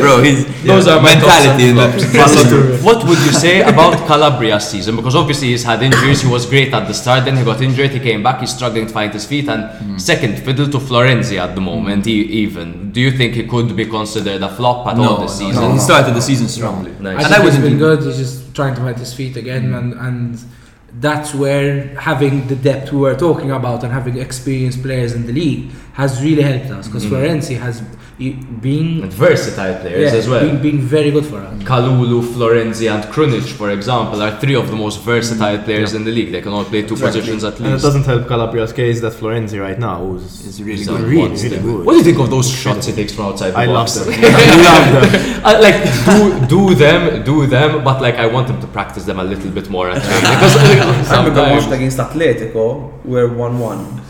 Bro, 0.00 0.22
he's 0.22 0.46
Those 0.62 0.86
are 0.86 1.02
my 1.02 1.16
mentality 1.16 1.70
in 1.70 1.76
tops 1.76 2.04
and 2.36 2.48
the 2.48 2.78
flops. 2.78 2.84
What 2.84 3.08
would 3.08 3.18
you 3.18 3.32
say 3.32 3.62
about 3.62 4.06
Calabria's 4.06 4.68
season? 4.68 4.94
Because 4.94 5.16
obviously 5.16 5.48
he's 5.48 5.64
had 5.64 5.82
injuries. 5.82 6.22
He 6.22 6.28
was 6.30 6.46
great 6.46 6.72
at 6.72 6.86
the 6.86 6.94
start, 6.94 7.24
then 7.24 7.36
he 7.36 7.44
got 7.44 7.60
injured. 7.60 7.90
He 7.90 7.98
came 7.98 8.22
back. 8.22 8.38
He's 8.38 8.54
struggling 8.54 8.86
to 8.86 8.92
find 8.92 9.12
his 9.12 9.26
feet. 9.26 9.48
And 9.48 9.64
hmm. 9.64 9.98
second 9.98 10.38
fiddle 10.38 10.68
to 10.68 10.78
Florenzi 10.78 11.38
at 11.38 11.56
the 11.56 11.60
moment. 11.60 12.06
He, 12.06 12.22
even. 12.44 12.92
Do 12.92 13.00
you 13.00 13.10
think 13.10 13.34
he 13.34 13.44
could 13.44 13.74
be 13.74 13.86
considered 13.86 14.42
a 14.42 14.48
flop 14.54 14.86
at 14.86 14.96
all 14.96 15.16
No, 15.16 15.22
this 15.22 15.40
no, 15.40 15.48
season? 15.48 15.62
no, 15.62 15.72
he 15.72 15.78
started 15.80 16.14
the 16.14 16.22
season 16.22 16.46
strongly. 16.46 16.92
Nice. 17.00 17.04
I 17.04 17.10
And 17.10 17.20
think 17.22 17.32
I 17.32 17.34
he's 17.34 17.44
wouldn't 17.44 17.64
been 17.64 17.78
good. 17.78 18.02
He's 18.04 18.16
just 18.16 18.54
trying 18.54 18.76
to 18.76 18.80
find 18.80 18.96
his 18.96 19.12
feet 19.12 19.36
again, 19.36 19.70
hmm. 19.70 19.74
and 19.74 19.94
and 19.94 20.44
that's 21.00 21.34
where 21.34 21.88
having 21.98 22.46
the 22.48 22.56
depth 22.56 22.92
we 22.92 23.00
were 23.00 23.14
talking 23.14 23.50
about 23.50 23.82
and 23.82 23.92
having 23.92 24.18
experienced 24.18 24.82
players 24.82 25.12
in 25.14 25.26
the 25.26 25.32
league 25.32 25.70
has 25.94 26.22
really 26.22 26.42
helped 26.42 26.70
us. 26.70 26.86
Because 26.86 27.04
mm-hmm. 27.04 27.14
Florenzi 27.14 27.58
has 27.58 27.82
y- 28.18 28.36
been 28.60 29.02
And 29.04 29.12
versatile 29.12 29.80
players 29.80 30.12
yeah, 30.12 30.18
as 30.18 30.28
well. 30.28 30.42
Being, 30.44 30.62
been 30.62 30.80
very 30.80 31.10
good 31.10 31.26
for 31.26 31.38
us. 31.38 31.62
Kalulu, 31.62 32.22
Florenzi, 32.22 32.92
and 32.92 33.04
Krunic, 33.04 33.46
for 33.52 33.70
example, 33.70 34.22
are 34.22 34.38
three 34.40 34.54
of 34.54 34.70
the 34.70 34.76
most 34.76 35.00
versatile 35.00 35.58
mm, 35.58 35.64
players 35.64 35.94
in 35.94 36.04
the 36.04 36.10
league. 36.10 36.32
They 36.32 36.40
can 36.40 36.52
all 36.52 36.64
play 36.64 36.82
two 36.82 36.96
positions 36.96 37.44
at 37.44 37.54
least. 37.54 37.62
And 37.62 37.74
it 37.74 37.82
doesn't 37.82 38.04
help 38.04 38.28
Calabria's 38.28 38.72
case 38.72 39.00
that 39.00 39.12
Florenzi 39.12 39.60
right 39.60 39.78
now 39.78 40.14
is 40.14 40.46
It's 40.46 40.60
really 40.60 40.82
is 40.82 40.88
good. 40.88 41.00
really, 41.00 41.36
really 41.42 41.58
good. 41.58 41.86
What 41.86 41.92
do 41.92 41.98
you 41.98 42.04
think 42.04 42.18
of 42.18 42.30
those 42.30 42.50
shots 42.50 42.86
he 42.86 42.92
takes 42.92 43.12
from 43.14 43.26
outside 43.26 43.50
the 43.50 43.58
I 43.58 43.66
love 43.66 43.92
them. 43.94 44.08
I 44.12 44.56
love 44.68 45.12
them. 45.12 45.42
I, 45.50 45.58
like 45.66 45.78
do 46.06 46.46
do 46.46 46.74
them, 46.74 47.22
do 47.24 47.46
them, 47.46 47.84
but 47.84 48.00
like 48.00 48.16
I 48.16 48.26
want 48.26 48.48
him 48.48 48.60
to 48.60 48.66
practice 48.66 49.04
them 49.04 49.18
a 49.18 49.24
little 49.24 49.50
bit 49.50 49.68
more 49.70 49.90
at 49.90 50.02
training 50.02 50.30
because 50.36 50.56
I 50.56 50.62
remember 50.62 51.00
the 51.00 51.04
sometimes 51.04 51.72
against 51.72 51.98
Atletico, 51.98 52.92
we're 53.04 53.28
1 53.28 53.58
1. 53.58 54.02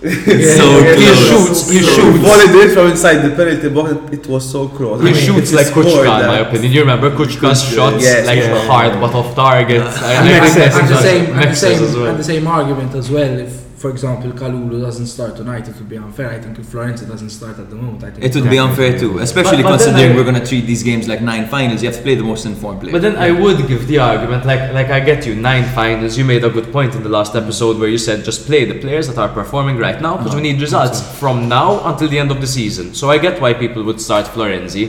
So 0.00 0.06
yeah, 0.08 0.94
he 0.96 1.04
shoots, 1.28 1.68
he 1.70 1.80
So 1.80 1.90
shoots. 1.94 2.18
Volleyed 2.24 2.54
it 2.64 2.74
from 2.74 2.86
inside 2.88 3.18
the 3.20 3.36
penalty 3.36 3.68
box, 3.68 3.92
it 4.16 4.26
was 4.26 4.50
so 4.50 4.66
close. 4.68 5.02
He 5.06 5.12
shoots 5.14 5.52
like 5.52 5.66
scored 5.66 5.86
Kucka, 5.86 6.00
in 6.22 6.26
my 6.26 6.38
that. 6.38 6.48
opinion. 6.48 6.72
You 6.72 6.80
remember 6.80 7.10
Kucka's 7.10 7.62
shots, 7.62 8.02
Yes, 8.02 8.26
like 8.26 8.38
yeah. 8.38 8.66
hard 8.66 8.92
but 9.00 9.14
off 9.14 9.34
target. 9.34 9.82
I, 9.82 10.16
I 10.16 10.40
Makes 10.40 10.54
think 10.54 10.72
sense. 10.72 10.76
And 10.80 10.88
the 10.88 10.92
that's 10.94 11.02
same, 11.04 11.24
and 11.38 11.50
the 11.50 11.54
same, 11.56 11.82
as 11.84 11.96
well. 11.96 12.06
and 12.06 12.18
the 12.18 12.24
same 12.24 12.46
argument 12.46 12.94
as 12.94 13.10
well. 13.10 13.38
If, 13.40 13.52
for 13.82 13.88
example, 13.90 14.30
Kalulu 14.40 14.78
doesn't 14.86 15.06
start 15.16 15.32
tonight, 15.40 15.64
it 15.70 15.74
would 15.78 15.88
be 15.88 15.96
unfair. 16.06 16.28
I 16.36 16.38
think 16.42 16.54
if 16.62 16.66
Florenzi 16.72 17.04
doesn't 17.12 17.30
start 17.30 17.56
at 17.62 17.68
the 17.72 17.76
moment, 17.76 18.00
I 18.04 18.10
think 18.10 18.22
It 18.26 18.34
would 18.36 18.50
be 18.56 18.58
unfair 18.66 18.92
too, 19.02 19.12
especially 19.28 19.62
But- 19.62 19.70
but 19.70 19.78
considering 19.78 20.12
I- 20.12 20.16
we're 20.16 20.28
gonna 20.30 20.46
treat 20.52 20.66
these 20.72 20.82
games 20.90 21.04
like 21.12 21.22
nine 21.32 21.44
finals. 21.54 21.78
You 21.82 21.88
have 21.90 21.96
to 22.00 22.04
play 22.08 22.16
the 22.22 22.28
most 22.32 22.44
informed 22.52 22.80
player. 22.80 22.92
But 22.96 23.02
then 23.06 23.16
I 23.16 23.30
would 23.42 23.58
give 23.72 23.82
the 23.92 23.98
argument, 24.12 24.42
like 24.50 24.62
like 24.78 24.90
I 24.98 25.00
get 25.10 25.20
you, 25.28 25.34
nine 25.50 25.64
finals. 25.80 26.12
You 26.18 26.24
made 26.34 26.44
a 26.50 26.52
good 26.56 26.68
point 26.76 26.90
in 26.98 27.02
the 27.08 27.12
last 27.18 27.32
episode 27.42 27.74
where 27.80 27.88
you 27.94 28.00
said 28.08 28.16
just 28.30 28.40
play 28.50 28.62
the 28.72 28.78
players 28.84 29.04
that 29.08 29.18
are 29.24 29.32
performing 29.40 29.76
right 29.86 29.98
now 30.06 30.14
because 30.18 30.34
we 30.38 30.42
need 30.48 30.58
results 30.68 30.98
from 31.20 31.36
now 31.58 31.68
until 31.90 32.08
the 32.14 32.18
end 32.24 32.30
of 32.34 32.38
the 32.44 32.50
season. 32.58 32.86
So 33.00 33.04
I 33.14 33.16
get 33.26 33.34
why 33.44 33.52
people 33.64 33.82
would 33.88 34.00
start 34.08 34.24
Florenzi. 34.34 34.84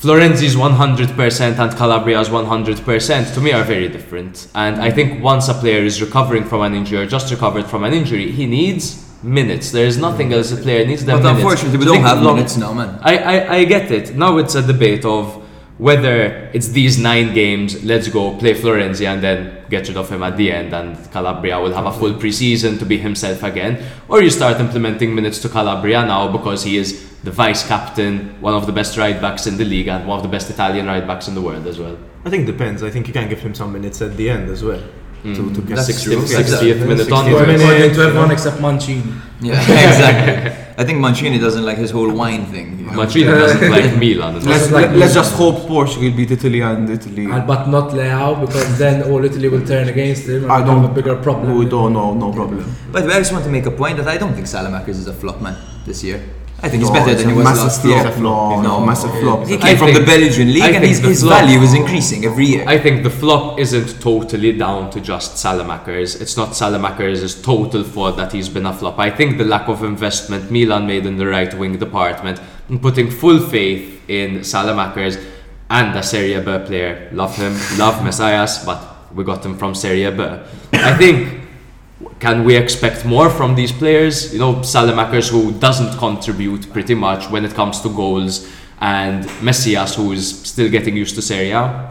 Florenzi's 0.00 0.56
100% 0.56 1.58
and 1.58 1.76
Calabria's 1.76 2.30
100% 2.30 3.34
to 3.34 3.40
me 3.42 3.52
are 3.52 3.64
very 3.64 3.86
different. 3.86 4.48
And 4.54 4.80
I 4.80 4.90
think 4.90 5.22
once 5.22 5.48
a 5.48 5.54
player 5.54 5.84
is 5.84 6.00
recovering 6.00 6.44
from 6.44 6.62
an 6.62 6.74
injury 6.74 7.00
or 7.00 7.06
just 7.06 7.30
recovered 7.30 7.66
from 7.66 7.84
an 7.84 7.92
injury, 7.92 8.30
he 8.30 8.46
needs 8.46 9.06
minutes. 9.22 9.72
There 9.72 9.84
is 9.84 9.98
nothing 9.98 10.30
mm. 10.30 10.36
else 10.36 10.52
a 10.52 10.56
player 10.56 10.86
needs 10.86 11.04
than 11.04 11.16
But 11.16 11.24
minutes. 11.24 11.42
unfortunately, 11.42 11.78
we 11.80 11.84
don't 11.84 12.02
have 12.02 12.22
long- 12.22 12.36
minutes 12.36 12.56
now, 12.56 12.72
man. 12.72 12.98
I, 13.02 13.18
I, 13.18 13.54
I 13.56 13.64
get 13.64 13.90
it. 13.90 14.16
Now 14.16 14.38
it's 14.38 14.54
a 14.54 14.62
debate 14.62 15.04
of 15.04 15.36
whether 15.76 16.50
it's 16.54 16.68
these 16.68 16.98
nine 16.98 17.34
games, 17.34 17.84
let's 17.84 18.08
go 18.08 18.36
play 18.38 18.54
Florenzi 18.54 19.06
and 19.06 19.22
then 19.22 19.64
get 19.68 19.86
rid 19.88 19.98
of 19.98 20.10
him 20.10 20.22
at 20.22 20.36
the 20.38 20.50
end, 20.52 20.74
and 20.74 21.10
Calabria 21.10 21.60
will 21.60 21.72
have 21.72 21.86
a 21.86 21.92
full 21.92 22.12
preseason 22.14 22.78
to 22.78 22.86
be 22.86 22.98
himself 22.98 23.42
again, 23.42 23.82
or 24.08 24.22
you 24.22 24.30
start 24.30 24.60
implementing 24.60 25.14
minutes 25.14 25.38
to 25.40 25.48
Calabria 25.48 26.04
now 26.04 26.30
because 26.30 26.64
he 26.64 26.76
is 26.76 27.09
the 27.24 27.30
vice 27.30 27.66
captain, 27.66 28.40
one 28.40 28.54
of 28.54 28.66
the 28.66 28.72
best 28.72 28.96
right 28.96 29.20
backs 29.20 29.46
in 29.46 29.56
the 29.56 29.64
league, 29.64 29.88
and 29.88 30.06
one 30.06 30.16
of 30.18 30.22
the 30.22 30.28
best 30.28 30.48
Italian 30.50 30.86
right 30.86 31.06
backs 31.06 31.28
in 31.28 31.34
the 31.34 31.40
world 31.42 31.66
as 31.66 31.78
well. 31.78 31.96
I 32.24 32.30
think 32.30 32.46
depends. 32.46 32.82
I 32.82 32.90
think 32.90 33.06
you 33.08 33.12
can 33.12 33.28
give 33.28 33.40
him 33.40 33.54
some 33.54 33.72
minutes 33.72 34.00
at 34.02 34.16
the 34.16 34.30
end 34.30 34.48
as 34.50 34.62
well. 34.64 34.82
Mm. 35.22 35.36
To, 35.36 35.54
to 35.54 35.60
get 35.68 35.76
That's 35.76 35.86
60, 35.88 36.04
true. 36.06 36.22
60th 36.22 36.86
minute 36.88 37.06
60th 37.08 37.12
onwards. 37.12 37.46
minute. 37.46 37.60
According 37.60 37.94
to 37.94 38.00
everyone 38.00 38.30
except 38.30 38.58
Mancini. 38.62 39.02
Yeah, 39.42 39.60
exactly. 39.60 40.64
I 40.78 40.84
think 40.86 40.98
Mancini 40.98 41.38
doesn't 41.38 41.62
like 41.62 41.76
his 41.76 41.90
whole 41.90 42.10
wine 42.10 42.46
thing. 42.46 42.78
You 42.78 42.86
know? 42.86 42.92
Mancini 42.94 43.26
doesn't 43.26 43.70
like 43.70 43.96
Milan. 44.02 44.36
as 44.36 44.46
well. 44.46 44.54
Let's, 44.56 44.70
let, 44.70 44.96
let's 44.96 45.12
just 45.12 45.34
hope 45.34 45.66
Portugal 45.66 46.10
beat 46.16 46.30
Italy 46.30 46.62
and 46.62 46.88
Italy. 46.88 47.26
And, 47.26 47.46
but 47.46 47.68
not 47.68 47.90
Leao 47.90 48.40
because 48.40 48.78
then 48.78 49.02
all 49.12 49.22
Italy 49.22 49.50
will 49.50 49.66
turn 49.66 49.88
against 49.90 50.26
him 50.26 50.44
and 50.44 50.52
I 50.52 50.64
don't- 50.64 50.80
have 50.80 50.90
a 50.90 50.94
bigger 50.94 51.16
problem. 51.16 51.58
We 51.58 51.66
don't 51.68 51.92
know, 51.92 52.14
no 52.14 52.32
problem. 52.32 52.74
But 52.90 53.04
I 53.10 53.18
just 53.18 53.32
want 53.32 53.44
to 53.44 53.50
make 53.50 53.66
a 53.66 53.70
point 53.70 53.98
that 53.98 54.08
I 54.08 54.16
don't 54.16 54.32
think 54.32 54.46
Saelemaekers 54.46 54.88
is 55.04 55.06
a 55.06 55.12
flop 55.12 55.42
man 55.42 55.56
this 55.84 56.02
year. 56.02 56.22
I 56.62 56.68
think 56.68 56.82
he's 56.82 56.90
No, 56.90 56.98
better 56.98 57.14
than 57.14 57.26
a 57.26 57.30
he 57.30 57.36
was 57.36 57.44
massive 57.44 57.64
last 57.64 57.80
flop. 57.82 58.04
year. 58.14 58.22
No, 58.22 58.60
no, 58.62 58.80
massive 58.84 59.10
flop. 59.20 59.46
He 59.46 59.54
I 59.54 59.58
came 59.58 59.76
from 59.78 59.94
the 59.94 60.04
Belgian 60.04 60.52
league 60.52 60.62
I 60.62 60.68
and 60.70 60.84
his, 60.84 60.98
his 60.98 61.22
value 61.22 61.58
is 61.60 61.72
increasing 61.74 62.24
every 62.26 62.46
year. 62.46 62.64
I 62.68 62.78
think 62.78 63.02
the 63.02 63.10
flop 63.10 63.58
isn't 63.58 64.00
totally 64.00 64.52
down 64.52 64.90
to 64.90 65.00
just 65.00 65.36
Saelemaekers. 65.42 66.20
It's 66.20 66.36
not 66.36 66.50
Saelemaekers' 66.50 67.42
total 67.42 67.82
fault 67.82 68.16
that 68.18 68.32
he's 68.32 68.48
been 68.50 68.66
a 68.66 68.72
flop. 68.74 68.98
I 68.98 69.10
think 69.10 69.38
the 69.38 69.44
lack 69.44 69.68
of 69.68 69.82
investment 69.84 70.50
Milan 70.50 70.86
made 70.86 71.06
in 71.06 71.16
the 71.16 71.26
right 71.26 71.52
wing 71.54 71.78
department 71.78 72.40
and 72.68 72.80
putting 72.82 73.10
full 73.10 73.38
faith 73.40 74.02
in 74.08 74.40
Saelemaekers 74.40 75.22
and 75.70 75.96
a 75.96 76.02
Serie 76.02 76.38
B 76.40 76.66
player. 76.66 77.08
Love 77.12 77.34
him, 77.36 77.54
love 77.78 78.04
Messias, 78.04 78.64
but 78.66 78.80
we 79.14 79.24
got 79.24 79.44
him 79.46 79.56
from 79.56 79.74
Serie 79.74 80.10
B. 80.14 80.22
I 80.74 80.94
think 80.96 81.39
can 82.18 82.44
we 82.44 82.56
expect 82.56 83.04
more 83.04 83.30
from 83.30 83.54
these 83.54 83.72
players? 83.72 84.32
You 84.32 84.38
know, 84.38 84.54
Saelemaekers 84.56 85.30
who 85.30 85.52
doesn't 85.52 85.98
contribute 85.98 86.72
pretty 86.72 86.94
much 86.94 87.30
when 87.30 87.44
it 87.44 87.54
comes 87.54 87.80
to 87.82 87.88
goals, 87.88 88.48
and 88.80 89.24
Messias 89.42 89.94
who 89.96 90.12
is 90.12 90.40
still 90.48 90.70
getting 90.70 90.96
used 90.96 91.14
to 91.16 91.22
Serie 91.22 91.50
A. 91.50 91.90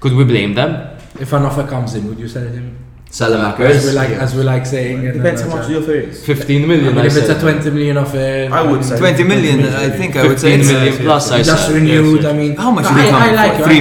Could 0.00 0.12
we 0.12 0.24
blame 0.24 0.54
them? 0.54 0.96
If 1.20 1.32
an 1.32 1.42
offer 1.42 1.66
comes 1.66 1.94
in, 1.94 2.06
would 2.08 2.18
you 2.18 2.28
sell 2.28 2.46
him? 2.46 2.76
Saelemaekers. 3.10 3.70
As 3.70 3.84
we 3.86 3.92
like, 3.92 4.10
as 4.10 4.34
we 4.34 4.42
like 4.42 4.66
saying. 4.66 5.02
in 5.02 5.10
uh, 5.10 5.12
Depends 5.14 5.40
how 5.40 5.46
another 5.48 5.62
much 5.62 5.68
the 5.70 5.82
offer 5.82 5.92
is. 5.92 6.26
15 6.26 6.62
I 6.62 6.66
million. 6.66 6.94
mean, 6.94 6.98
I 6.98 7.06
if 7.06 7.16
it's 7.16 7.28
a 7.30 7.40
20 7.40 7.70
million 7.70 7.96
offer, 7.96 8.48
I 8.52 8.60
um, 8.60 8.70
would 8.70 8.84
say. 8.84 8.98
20 8.98 9.24
million, 9.24 9.60
I 9.64 9.88
think 9.90 10.14
I 10.16 10.26
would 10.28 10.38
say 10.38 10.56
15 10.56 10.60
it's 10.60 10.68
million 10.70 10.94
uh, 10.94 11.04
plus. 11.04 11.30
I 11.30 11.42
just 11.42 11.66
said. 11.66 11.74
renewed. 11.74 12.24
I 12.26 12.32
mean, 12.34 12.54
How 12.56 12.70
much 12.70 12.84
I, 12.84 12.94
did 12.94 13.06
it 13.06 13.10
come 13.10 13.22
I 13.22 13.32
like 13.32 13.52
for? 13.56 13.62
it. 13.62 13.64
3 13.64 13.80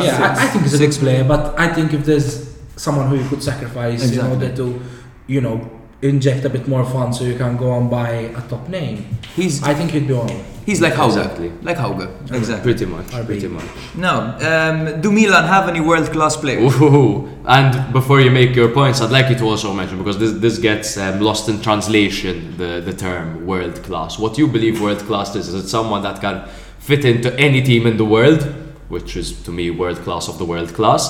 I- 0.00 0.04
Yeah, 0.04 0.34
I, 0.36 0.44
I 0.44 0.46
think 0.48 0.64
it's 0.64 0.74
a 0.74 0.78
Six 0.78 0.98
player, 0.98 1.22
but 1.24 1.58
I 1.58 1.72
think 1.72 1.94
if 1.94 2.04
there's 2.04 2.54
someone 2.76 3.08
who 3.08 3.16
you 3.16 3.28
could 3.28 3.42
sacrifice 3.42 4.10
in 4.10 4.20
order 4.20 4.54
to, 4.56 4.82
you 5.26 5.40
know, 5.40 5.70
inject 6.02 6.44
a 6.44 6.50
bit 6.50 6.68
more 6.68 6.84
fun 6.84 7.12
so 7.12 7.24
you 7.24 7.36
can 7.36 7.56
go 7.56 7.76
and 7.76 7.90
buy 7.90 8.10
a 8.10 8.42
top 8.48 8.68
name, 8.68 9.18
He's 9.34 9.62
I 9.62 9.74
think 9.74 9.90
he'd 9.90 10.06
be 10.06 10.14
on. 10.14 10.28
he's 10.64 10.80
like 10.80 10.94
Hauge. 10.94 11.16
Exactly. 11.16 11.52
Like 11.62 11.76
Hauge. 11.76 12.08
Exactly. 12.32 12.72
Pretty 12.72 12.86
much. 12.86 13.06
RB. 13.06 13.26
Pretty 13.26 13.48
much. 13.48 13.64
Now, 13.96 14.36
um, 14.50 15.00
do 15.00 15.10
Milan 15.12 15.44
have 15.44 15.68
any 15.68 15.80
world 15.80 16.10
class 16.12 16.36
players? 16.36 16.74
Ooh. 16.80 17.28
And 17.46 17.92
before 17.92 18.20
you 18.20 18.30
make 18.30 18.54
your 18.56 18.68
points, 18.70 19.00
I'd 19.00 19.10
like 19.10 19.28
you 19.30 19.36
to 19.36 19.44
also 19.44 19.72
mention 19.74 19.98
because 19.98 20.18
this 20.18 20.32
this 20.32 20.58
gets 20.58 20.96
um, 20.96 21.20
lost 21.20 21.48
in 21.48 21.60
translation 21.60 22.56
the 22.56 22.80
the 22.84 22.92
term 22.92 23.46
world 23.46 23.82
class. 23.82 24.18
What 24.18 24.38
you 24.38 24.46
believe 24.48 24.80
world 24.80 25.00
class 25.08 25.34
is? 25.36 25.48
Is 25.48 25.54
it 25.64 25.68
someone 25.68 26.02
that 26.02 26.20
can 26.20 26.36
fit 26.78 27.04
into 27.04 27.28
any 27.38 27.62
team 27.62 27.86
in 27.86 27.96
the 27.96 28.04
world, 28.04 28.42
which 28.88 29.16
is 29.16 29.32
to 29.44 29.50
me 29.50 29.70
world 29.70 29.98
class 29.98 30.28
of 30.28 30.38
the 30.38 30.44
world 30.44 30.72
class, 30.74 31.02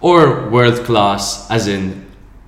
or 0.00 0.48
world 0.50 0.84
class 0.84 1.50
as 1.50 1.66
in 1.68 2.06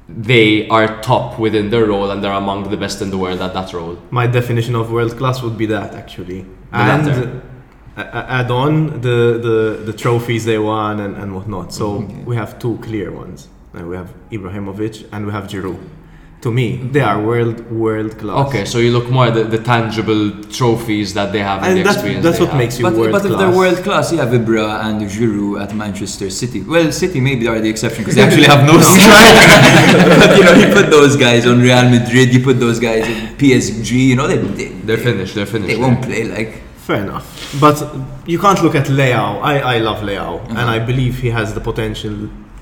they 0.08 0.68
are 0.68 1.00
top 1.02 1.38
within 1.38 1.70
their 1.70 1.86
role 1.86 2.10
and 2.10 2.22
they're 2.22 2.32
among 2.32 2.70
the 2.70 2.76
best 2.76 3.00
in 3.02 3.10
the 3.10 3.18
world 3.18 3.40
at 3.40 3.54
that 3.54 3.72
role? 3.72 3.96
My 4.10 4.26
definition 4.26 4.74
of 4.74 4.90
world 4.90 5.16
class 5.16 5.42
would 5.42 5.56
be 5.56 5.66
that 5.66 5.94
actually, 5.94 6.42
The 6.72 6.76
and 6.78 7.06
latter. 7.06 7.42
a- 7.96 8.00
a- 8.00 8.26
add 8.40 8.50
on 8.50 9.00
the, 9.00 9.18
the 9.46 9.82
the 9.86 9.92
trophies 9.92 10.44
they 10.44 10.58
won 10.58 11.00
and, 11.00 11.16
and 11.16 11.34
whatnot. 11.34 11.72
So 11.72 11.86
Okay. 12.02 12.22
we 12.26 12.36
have 12.36 12.58
two 12.58 12.78
clear 12.82 13.10
ones. 13.12 13.48
And 13.72 13.88
we 13.88 13.96
have 13.96 14.10
Ibrahimovic 14.30 15.06
and 15.12 15.26
we 15.26 15.32
have 15.32 15.44
Giroud. 15.48 15.78
To 16.44 16.50
me, 16.52 16.66
they 16.94 17.00
are 17.10 17.18
world 17.30 17.58
world 17.84 18.12
class. 18.20 18.38
Okay, 18.48 18.64
so 18.72 18.76
you 18.84 18.90
look 18.96 19.08
more 19.16 19.26
at 19.30 19.34
the, 19.38 19.44
the 19.56 19.62
tangible 19.72 20.22
trophies 20.58 21.08
that 21.18 21.28
they 21.34 21.42
have 21.50 21.58
and, 21.62 21.68
and 21.70 21.78
the 21.78 21.82
that's, 21.84 21.96
experience. 21.96 22.22
that's 22.26 22.40
what 22.42 22.50
have. 22.50 22.58
makes 22.62 22.74
you 22.78 22.84
But, 22.86 22.92
world 23.00 23.12
but 23.16 23.22
class. 23.22 23.32
if 23.32 23.38
they're 23.40 23.56
world 23.62 23.78
class, 23.86 24.12
you 24.12 24.18
have 24.24 24.28
Ibra 24.40 24.66
and 24.86 24.96
Giroud 25.14 25.62
at 25.64 25.70
Manchester 25.82 26.28
City. 26.40 26.60
Well, 26.72 26.92
City 26.92 27.18
maybe 27.28 27.44
are 27.52 27.60
the 27.66 27.70
exception 27.74 28.00
because 28.02 28.16
they 28.16 28.24
actually 28.28 28.50
have 28.54 28.62
no 28.72 28.76
striker. 28.94 30.18
but 30.20 30.30
you 30.38 30.44
know, 30.46 30.54
you 30.62 30.68
put 30.80 30.90
those 30.98 31.16
guys 31.16 31.42
on 31.50 31.56
Real 31.68 31.88
Madrid, 31.96 32.26
you 32.34 32.40
put 32.50 32.60
those 32.60 32.78
guys 32.88 33.04
in 33.12 33.16
PSG. 33.42 33.90
You 34.10 34.16
know, 34.16 34.26
they 34.32 34.36
they, 34.58 34.68
They're 34.86 35.04
finished. 35.10 35.34
They're 35.36 35.46
finished. 35.56 35.72
they 35.74 35.80
won't 35.84 36.02
play 36.08 36.24
like. 36.36 36.50
Fair 36.88 37.00
enough. 37.08 37.26
But 37.58 37.76
you 38.32 38.38
can't 38.44 38.60
look 38.64 38.74
at 38.82 38.88
Leao. 38.98 39.40
I, 39.52 39.54
I 39.76 39.78
love 39.78 40.00
Leao. 40.08 40.32
And 40.50 40.66
I 40.76 40.78
believe 40.90 41.12
he 41.26 41.30
has 41.30 41.54
the 41.54 41.60
potential 41.70 42.14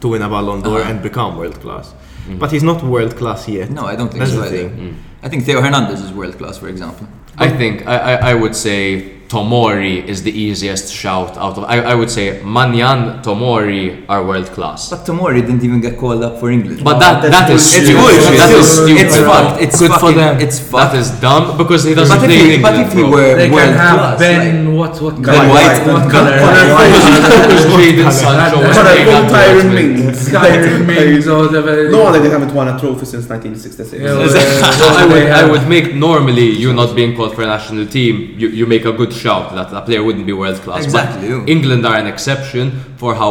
to 0.03 0.07
win 0.13 0.23
a 0.23 0.29
Ballon 0.29 0.61
d'Or 0.63 0.79
Uh-huh. 0.81 0.91
and 0.91 1.03
become 1.03 1.37
world 1.37 1.59
class. 1.65 1.87
Mm-hmm. 2.23 2.39
But 2.39 2.53
he's 2.53 2.63
not 2.63 2.83
world 2.83 3.17
class 3.17 3.49
yet. 3.49 3.71
No, 3.71 3.85
I 3.85 3.97
don't 3.97 4.09
think 4.09 4.21
That's 4.21 4.33
so 4.33 4.41
the 4.41 4.47
either. 4.47 4.69
thing. 4.69 4.95
Mm. 4.95 5.25
I 5.25 5.29
think 5.29 5.45
Theo 5.45 5.61
Hernandez 5.61 6.01
is 6.01 6.13
world 6.13 6.39
class, 6.39 6.59
for 6.59 6.69
example. 6.69 7.07
I 7.37 7.49
think 7.49 7.87
I, 7.87 7.97
I, 7.97 8.31
I 8.31 8.35
would 8.35 8.55
say 8.55 9.19
Tomori 9.33 10.05
is 10.13 10.23
the 10.29 10.31
easiest 10.47 10.93
shout 10.93 11.33
out 11.39 11.57
of. 11.57 11.65
I, 11.65 11.77
I 11.93 11.95
would 11.95 12.11
say 12.11 12.41
Maignan 12.57 13.23
Tomori 13.25 14.05
are 14.13 14.21
world 14.27 14.49
class. 14.57 14.91
But 14.91 15.07
Tomori 15.09 15.41
didn't 15.41 15.65
even 15.65 15.81
get 15.81 15.97
called 15.97 16.23
up 16.23 16.39
for 16.41 16.51
England. 16.51 16.85
But 16.85 16.99
that 16.99 17.23
that 17.35 17.49
is 17.51 17.63
it's 17.65 17.73
stupid. 17.73 17.97
bullshit. 17.97 18.37
That 18.43 18.51
is 18.53 18.69
It's 19.03 19.15
stupid. 19.15 19.27
fucked. 19.31 19.63
It's 19.65 19.79
Good 19.81 19.93
for 20.05 20.13
them. 20.13 20.33
It's 20.45 20.59
That 20.59 20.71
fucked. 20.73 20.97
is 21.01 21.09
dumb 21.25 21.57
because 21.57 21.83
he 21.89 21.95
doesn't 21.95 22.13
But 22.19 22.27
play 22.29 22.41
in 22.45 22.51
he, 22.51 22.63
but 22.67 22.75
if 22.85 22.93
he 22.93 23.01
bro. 23.01 23.11
were 23.11 23.35
They 23.41 23.49
world 23.49 23.73
can 23.73 23.81
have 23.87 23.97
class, 23.99 24.19
Ben, 24.21 24.77
what, 24.77 24.95
what 25.01 25.15
Ben 25.17 25.25
color? 25.25 25.49
White, 25.49 25.81
what 25.89 26.03
Ben 26.03 26.11
color? 26.13 26.33
Because 26.37 27.65
Jadon 27.73 28.13
Sancho 28.13 28.57
was 28.61 28.77
But 28.77 28.87
I 28.87 28.93
playing 28.93 29.09
want 29.13 29.27
at 29.27 29.33
Tyron 29.33 29.69
Dortmund. 29.73 29.97
Mings. 30.05 30.29
Kyron 30.29 30.81
Mings 30.87 31.25
or 31.33 31.39
whatever. 31.47 31.73
No 31.91 31.99
wonder 32.05 32.19
they 32.21 32.29
haven't 32.37 32.53
won 32.53 32.69
a 32.69 32.79
trophy 32.79 33.07
since 33.07 33.25
1966. 33.29 33.89
So 33.89 33.97
uh, 33.97 34.99
I 35.03 35.07
would, 35.13 35.27
I 35.41 35.45
would 35.51 35.65
make 35.69 35.95
normally 35.95 36.49
you 36.63 36.73
not 36.73 36.95
being 36.95 37.17
called 37.17 37.35
for 37.35 37.43
a 37.43 37.47
national 37.47 37.87
team, 37.87 38.35
you, 38.39 38.49
you 38.49 38.67
make 38.67 38.85
a 38.85 38.93
good 38.93 39.13
shout 39.23 39.55
that 39.55 39.69
a 39.81 39.83
player 39.87 40.03
wouldn't 40.07 40.27
be 40.27 40.35
world 40.43 40.61
class. 40.65 40.85
Exactly. 40.85 41.29
But 41.29 41.49
England 41.49 41.83
are 41.87 41.97
an 41.97 42.09
exception 42.15 42.67
for 43.01 43.15
how 43.15 43.31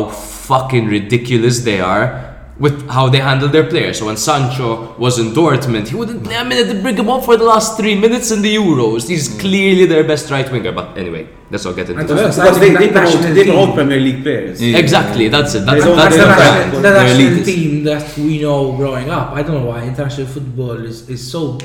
fucking 0.50 0.86
ridiculous 0.98 1.56
they 1.70 1.80
are 1.80 2.32
with 2.62 2.88
how 2.90 3.10
they 3.10 3.22
handle 3.30 3.50
their 3.56 3.68
players. 3.74 3.98
So 4.00 4.06
when 4.06 4.18
Sancho 4.18 4.96
was 5.06 5.18
in 5.18 5.28
Dortmund, 5.40 5.88
he 5.88 5.96
wouldn't 5.96 6.24
play 6.24 6.36
a 6.36 6.46
minute 6.46 6.68
to 6.72 6.80
bring 6.80 6.96
him 6.96 7.10
up 7.10 7.26
for 7.26 7.36
the 7.36 7.44
last 7.54 7.76
three 7.80 7.96
minutes 8.06 8.30
in 8.32 8.42
the 8.44 8.54
Euros. 8.56 9.08
He's 9.14 9.28
mm. 9.30 9.40
clearly 9.40 9.86
their 9.94 10.04
best 10.04 10.30
right 10.30 10.50
winger. 10.52 10.72
But 10.72 10.96
anyway, 10.96 11.28
let's 11.50 11.66
not 11.66 11.76
get 11.76 11.90
into 11.90 12.04
that. 12.04 12.08
to 12.08 12.14
be 12.14 12.22
honest, 12.22 12.40
Because 12.40 12.60
they, 12.60 12.68
think 12.68 12.80
they, 12.80 12.88
that 12.88 12.94
promote, 12.94 13.14
national 13.16 13.36
they 13.36 13.46
promote 13.46 13.76
Premier 13.76 14.00
League 14.00 14.22
players. 14.22 14.62
Yeah. 14.62 14.78
Exactly, 14.78 15.28
that's 15.36 15.56
it. 15.56 15.66
That's, 15.66 15.84
They 15.84 15.88
don't- 15.88 15.98
that's 15.98 16.16
That's 16.16 16.18
the 16.18 16.22
don't 16.22 16.38
the 16.38 16.44
have- 16.44 16.66
national, 16.66 16.82
They're 16.82 16.94
the 16.94 17.04
national 17.04 17.28
elitist. 17.28 17.46
team 17.46 17.84
that 17.90 18.18
we 18.18 18.42
know 18.44 18.60
growing 18.82 19.10
up. 19.10 19.28
I 19.32 19.42
don't 19.44 19.56
know 19.60 19.70
why 19.72 19.84
international 19.84 20.28
football 20.28 20.78
is, 20.92 21.10
is 21.10 21.22
so. 21.32 21.58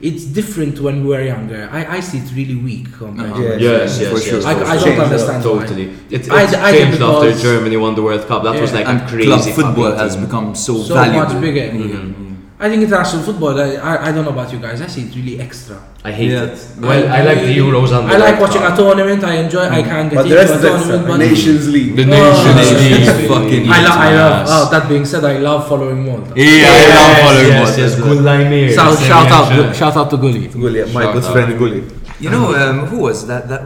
It's 0.00 0.24
different 0.24 0.78
when 0.78 1.02
we 1.02 1.08
were 1.08 1.22
younger. 1.22 1.68
I, 1.72 1.96
I 1.96 2.00
see 2.00 2.18
it 2.18 2.30
really 2.32 2.54
weak 2.54 2.86
compared. 2.92 3.30
Uh-huh. 3.32 3.42
to- 3.42 3.60
Yeah. 3.60 3.70
Yes, 3.82 3.98
For 3.98 4.04
yes, 4.04 4.24
sure. 4.24 4.46
I, 4.46 4.50
I 4.52 4.54
don't 4.76 4.84
Changed, 4.84 5.00
understand 5.02 5.44
why. 5.44 5.50
Totally. 5.66 5.86
It, 6.08 6.26
it 6.26 6.30
I- 6.30 6.42
I 6.42 6.46
think 6.72 6.88
changed 6.90 7.02
after 7.02 7.32
Germany 7.46 7.76
won 7.76 7.94
the 7.96 8.02
World 8.02 8.24
Cup. 8.28 8.44
That 8.44 8.60
was 8.60 8.72
like 8.72 8.86
and 8.86 9.00
a 9.02 9.06
crazy 9.08 9.26
club 9.52 9.54
football 9.74 9.92
has 9.96 10.16
become 10.16 10.54
so, 10.54 10.82
So 10.82 10.94
valuable. 10.94 11.34
much 11.34 11.40
bigger. 11.40 11.66
Mhm. 11.72 12.27
I 12.60 12.68
think 12.68 12.82
international 12.82 13.22
football. 13.22 13.54
I, 13.60 13.74
I, 13.76 14.08
I 14.08 14.12
don't 14.12 14.24
know 14.24 14.32
about 14.32 14.52
you 14.52 14.58
guys. 14.58 14.80
I 14.82 14.88
see 14.88 15.02
it 15.02 15.14
really 15.14 15.40
extra. 15.40 15.78
I 16.02 16.10
hate 16.10 16.30
Yeah. 16.32 16.42
it. 16.50 16.58
Well, 16.80 16.90
I, 17.08 17.22
like 17.22 17.38
the 17.42 17.54
Euros 17.56 17.90
and 17.96 18.10
the 18.10 18.14
I 18.14 18.16
like 18.18 18.40
World 18.40 18.50
watching 18.50 18.62
Cup. 18.62 18.74
a 18.74 18.76
tournament. 18.82 19.22
I 19.22 19.34
enjoy. 19.44 19.62
I 19.68 19.82
can't 19.82 20.10
get 20.10 20.16
But 20.16 20.26
into 20.26 20.34
the 20.34 20.40
rest 20.42 20.52
a 20.52 20.56
of 20.56 20.62
tournament. 20.82 21.06
but 21.08 21.16
Nations 21.18 21.68
League. 21.68 21.94
The 21.94 22.02
Oh, 22.02 22.06
Nations 22.06 22.56
Nations 22.56 22.82
League. 22.82 23.16
League. 23.18 23.28
Fucking 23.34 23.64
I, 23.70 23.80
lo- 23.86 24.00
I 24.06 24.14
love. 24.14 24.34
Yes. 24.40 24.48
Oh, 24.50 24.70
that 24.72 24.88
being 24.88 25.04
said, 25.06 25.24
I 25.24 25.38
love 25.38 25.68
following 25.68 26.04
Malta. 26.04 26.32
Yeah, 26.34 26.66
I 26.66 26.82
love 26.98 27.18
following 27.26 27.46
yes, 27.48 27.68
Malta 27.68 27.80
yes, 27.82 27.94
good 27.94 28.24
line 28.24 28.50
here. 28.50 28.72
So, 28.74 28.94
Same 28.94 29.06
shout 29.08 29.26
out, 29.30 29.50
reaction. 29.52 29.74
shout 29.74 29.96
out 29.96 30.10
to 30.10 30.16
Gully. 30.16 30.48
Gulli, 30.48 30.92
my 30.92 31.02
Shout 31.02 31.14
good 31.14 31.24
out. 31.24 31.32
friend 31.32 31.58
Gulli. 31.60 31.82
You 32.20 32.30
know, 32.30 32.54
um, 32.56 32.86
who 32.86 32.98
was 33.06 33.24
that? 33.28 33.48
That 33.48 33.62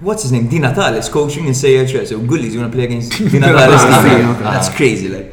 what's 0.00 0.22
his 0.24 0.32
name? 0.32 0.48
Di 0.48 0.58
Natale 0.58 1.00
coaching 1.10 1.46
in 1.46 1.52
CHS. 1.54 2.08
So 2.08 2.18
Gulli's 2.20 2.54
gonna 2.54 2.68
play 2.68 2.84
against 2.84 3.12
Di 3.16 3.38
Natale. 3.40 3.72
Ah, 3.72 4.50
That's 4.52 4.68
crazy. 4.68 5.08
Like, 5.08 5.32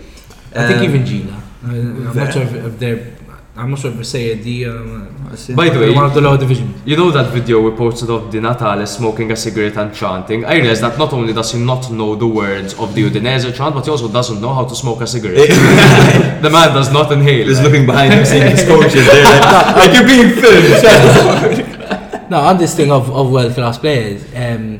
I 0.55 0.67
think 0.67 0.79
Um, 0.79 0.83
even 0.85 1.05
Gina. 1.05 1.40
I, 1.63 1.67
I'm 1.75 2.13
Fair. 2.13 2.25
not 2.25 2.33
sure 2.33 2.43
if, 2.43 2.53
if 2.53 2.79
they're. 2.79 3.13
I'm 3.53 3.69
not 3.71 3.79
sure 3.79 3.91
if 3.91 3.97
they 3.97 4.03
say 4.03 4.31
a 4.31 4.35
D. 4.37 4.65
Um, 4.65 5.29
By 5.55 5.69
the 5.69 5.79
way, 5.79 5.93
one 5.93 6.05
of 6.05 6.13
the 6.13 6.21
lower 6.21 6.37
divisions. 6.37 6.81
you 6.85 6.95
know 6.95 7.11
that 7.11 7.31
video 7.33 7.61
we 7.61 7.75
posted 7.75 8.09
of 8.09 8.31
Di 8.31 8.39
Natale 8.39 8.87
smoking 8.87 9.29
a 9.31 9.35
cigarette 9.35 9.75
and 9.77 9.93
chanting? 9.93 10.45
I 10.45 10.55
realized 10.55 10.81
that 10.81 10.97
not 10.97 11.11
only 11.11 11.33
does 11.33 11.51
he 11.51 11.59
not 11.59 11.91
know 11.91 12.15
the 12.15 12.27
words 12.27 12.73
of 12.75 12.95
the 12.95 13.03
Udinese 13.09 13.53
chant, 13.53 13.75
but 13.75 13.83
he 13.83 13.91
also 13.91 14.07
doesn't 14.07 14.39
know 14.41 14.53
how 14.53 14.63
to 14.65 14.73
smoke 14.73 15.01
a 15.01 15.07
cigarette. 15.07 15.49
the 16.41 16.49
man 16.49 16.73
does 16.73 16.91
not 16.93 17.11
inhale. 17.11 17.45
Just 17.45 17.61
looking 17.61 17.85
behind 17.85 18.13
him, 18.13 18.25
seeing 18.25 18.49
his 18.49 18.63
coaches 18.63 19.05
there, 19.05 19.23
like, 19.25 19.75
like 19.81 19.93
you're 19.93 20.07
being 20.07 20.29
filmed. 20.41 21.67
No, 22.31 22.39
on 22.39 22.57
this 22.57 22.73
thing 22.73 22.89
of, 22.93 23.11
of 23.11 23.29
world 23.29 23.53
class 23.53 23.77
players, 23.77 24.23
um, 24.33 24.79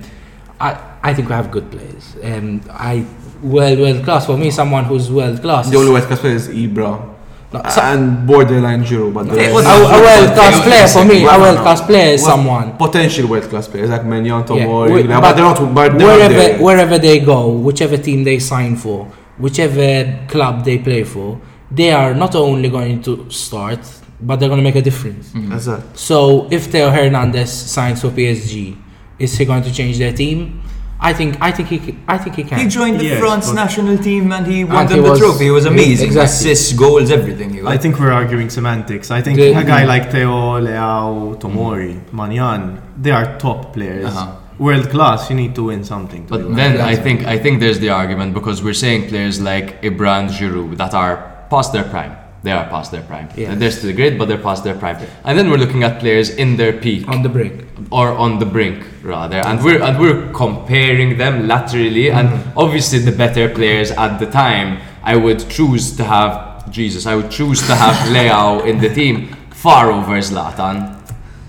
I 0.57 0.79
I 1.03 1.13
think 1.13 1.27
we 1.27 1.33
have 1.33 1.51
good 1.51 1.69
players. 1.69 2.15
Um, 2.23 2.61
I 2.69 3.05
world 3.41 3.79
world 3.79 4.03
class 4.03 4.25
for 4.25 4.37
me, 4.37 4.51
someone 4.51 4.85
who's 4.85 5.11
world 5.11 5.41
class. 5.41 5.69
The 5.69 5.77
only 5.77 5.91
world 5.91 6.05
class 6.05 6.19
player 6.19 6.35
is 6.35 6.47
Ibra. 6.47 7.07
No, 7.53 7.61
so- 7.69 7.81
and 7.81 8.25
borderline 8.25 8.81
Giroud, 8.85 9.13
but 9.13 9.23
the 9.27 9.33
Okay, 9.33 9.51
rest- 9.53 9.67
a, 9.67 9.71
a 9.71 9.99
world 10.01 10.33
class 10.35 10.55
Okay, 10.55 10.63
player 10.69 10.87
for 10.87 11.05
me, 11.05 11.25
a 11.25 11.37
world 11.37 11.57
class 11.57 11.81
player 11.81 12.13
is 12.13 12.21
Well, 12.21 12.31
someone. 12.31 12.77
potential 12.77 13.27
world 13.27 13.43
class 13.49 13.67
players 13.67 13.89
like 13.89 14.03
Maignan, 14.03 14.25
Yeah, 14.25 14.43
Tomori, 14.43 14.93
we- 14.93 15.03
but, 15.03 15.19
but 15.21 15.33
they're 15.35 15.43
not. 15.43 15.73
But 15.75 15.97
they're 15.99 16.07
wherever 16.07 16.33
there. 16.33 16.59
wherever 16.59 16.97
they 16.97 17.19
go, 17.19 17.49
whichever 17.49 17.97
team 17.97 18.23
they 18.23 18.39
sign 18.39 18.77
for, 18.77 19.05
whichever 19.37 20.19
club 20.29 20.63
they 20.63 20.77
play 20.77 21.03
for, 21.03 21.41
they 21.69 21.91
are 21.91 22.13
not 22.13 22.35
only 22.35 22.69
going 22.69 23.01
to 23.01 23.29
start, 23.29 23.79
but 24.21 24.39
they're 24.39 24.47
going 24.49 24.59
to 24.59 24.63
make 24.63 24.75
a 24.77 24.81
difference. 24.81 25.33
Exactly. 25.35 25.83
So 25.95 26.47
if 26.51 26.65
Theo 26.67 26.89
Hernandez 26.89 27.51
signs 27.51 27.99
for 28.01 28.09
PSG, 28.11 28.77
is 29.19 29.37
he 29.37 29.43
going 29.43 29.63
to 29.63 29.73
change 29.73 29.97
their 29.97 30.13
team? 30.13 30.61
I 31.03 31.13
think 31.13 31.37
I 31.41 31.51
think 31.51 31.67
he 31.69 31.79
c- 31.85 31.97
I 32.07 32.17
think 32.23 32.35
he 32.35 32.43
can. 32.43 32.59
He 32.59 32.67
joined 32.67 32.99
the 32.99 33.05
Yes, 33.05 33.19
France 33.19 33.51
national 33.53 33.97
team 33.97 34.31
and 34.31 34.45
he 34.45 34.63
won 34.63 34.75
And 34.81 34.89
them 34.89 34.97
he 34.99 35.03
the 35.05 35.09
was- 35.11 35.19
trophy. 35.19 35.45
He 35.45 35.51
was 35.59 35.65
amazing. 35.65 36.07
Exactly. 36.07 36.25
Assists, 36.25 36.73
goals, 36.73 37.09
everything. 37.09 37.51
Was. 37.63 37.65
I 37.75 37.77
think 37.77 37.99
we're 37.99 38.11
arguing 38.11 38.49
semantics. 38.51 39.09
I 39.09 39.21
think 39.21 39.37
The- 39.37 39.53
a 39.63 39.63
guy 39.63 39.83
like 39.93 40.11
Theo, 40.11 40.59
Leao, 40.67 41.39
Tomori, 41.41 41.93
Maignan, 42.13 42.77
they 43.01 43.11
are 43.19 43.27
top 43.39 43.73
players. 43.73 44.05
Uh-huh. 44.05 44.27
World 44.59 44.87
class, 44.91 45.27
you 45.31 45.35
need 45.35 45.55
to 45.55 45.63
win 45.63 45.83
something. 45.83 46.21
To 46.27 46.29
But 46.33 46.47
be 46.49 46.53
then. 46.53 46.79
I 46.93 46.95
think 46.95 47.25
I 47.25 47.37
think 47.43 47.53
there's 47.63 47.79
the 47.79 47.89
argument 48.01 48.35
because 48.39 48.57
we're 48.65 48.79
saying 48.85 49.07
players 49.11 49.41
like 49.41 49.81
Ibra 49.81 50.11
and 50.19 50.29
Giroud 50.29 50.77
that 50.77 50.93
are 50.93 51.15
past 51.49 51.73
their 51.73 51.83
prime. 51.93 52.13
They 52.43 52.51
are 52.51 52.67
past 52.69 52.91
their 52.91 53.03
prime. 53.03 53.29
Yeah. 53.35 53.53
They're 53.53 53.71
still 53.71 53.95
great, 53.95 54.17
but 54.17 54.27
they're 54.27 54.37
past 54.37 54.63
their 54.63 54.75
prime. 54.75 54.97
And 55.23 55.37
then 55.37 55.49
we're 55.49 55.57
looking 55.57 55.83
at 55.83 55.99
players 55.99 56.31
in 56.31 56.57
their 56.57 56.73
peak 56.73 57.07
on 57.07 57.21
the 57.21 57.29
break. 57.29 57.53
or 57.91 58.09
on 58.09 58.39
the 58.39 58.45
brink 58.45 58.83
rather, 59.03 59.37
and 59.37 59.63
we're 59.63 59.81
and 59.81 59.99
we're 59.99 60.31
comparing 60.33 61.17
them 61.17 61.47
laterally. 61.47 62.09
And 62.09 62.29
mm-hmm. 62.29 62.57
obviously, 62.57 62.99
the 62.99 63.11
better 63.11 63.49
players 63.49 63.91
at 63.91 64.17
the 64.17 64.25
time, 64.25 64.79
I 65.03 65.15
would 65.17 65.49
choose 65.49 65.95
to 65.97 66.03
have 66.03 66.71
Jesus. 66.71 67.05
I 67.05 67.15
would 67.15 67.29
choose 67.29 67.59
to 67.67 67.75
have 67.75 67.95
Leao 68.15 68.65
in 68.65 68.79
the 68.79 68.89
team 68.93 69.35
far 69.51 69.91
over 69.91 70.17
Zlatan. 70.17 70.97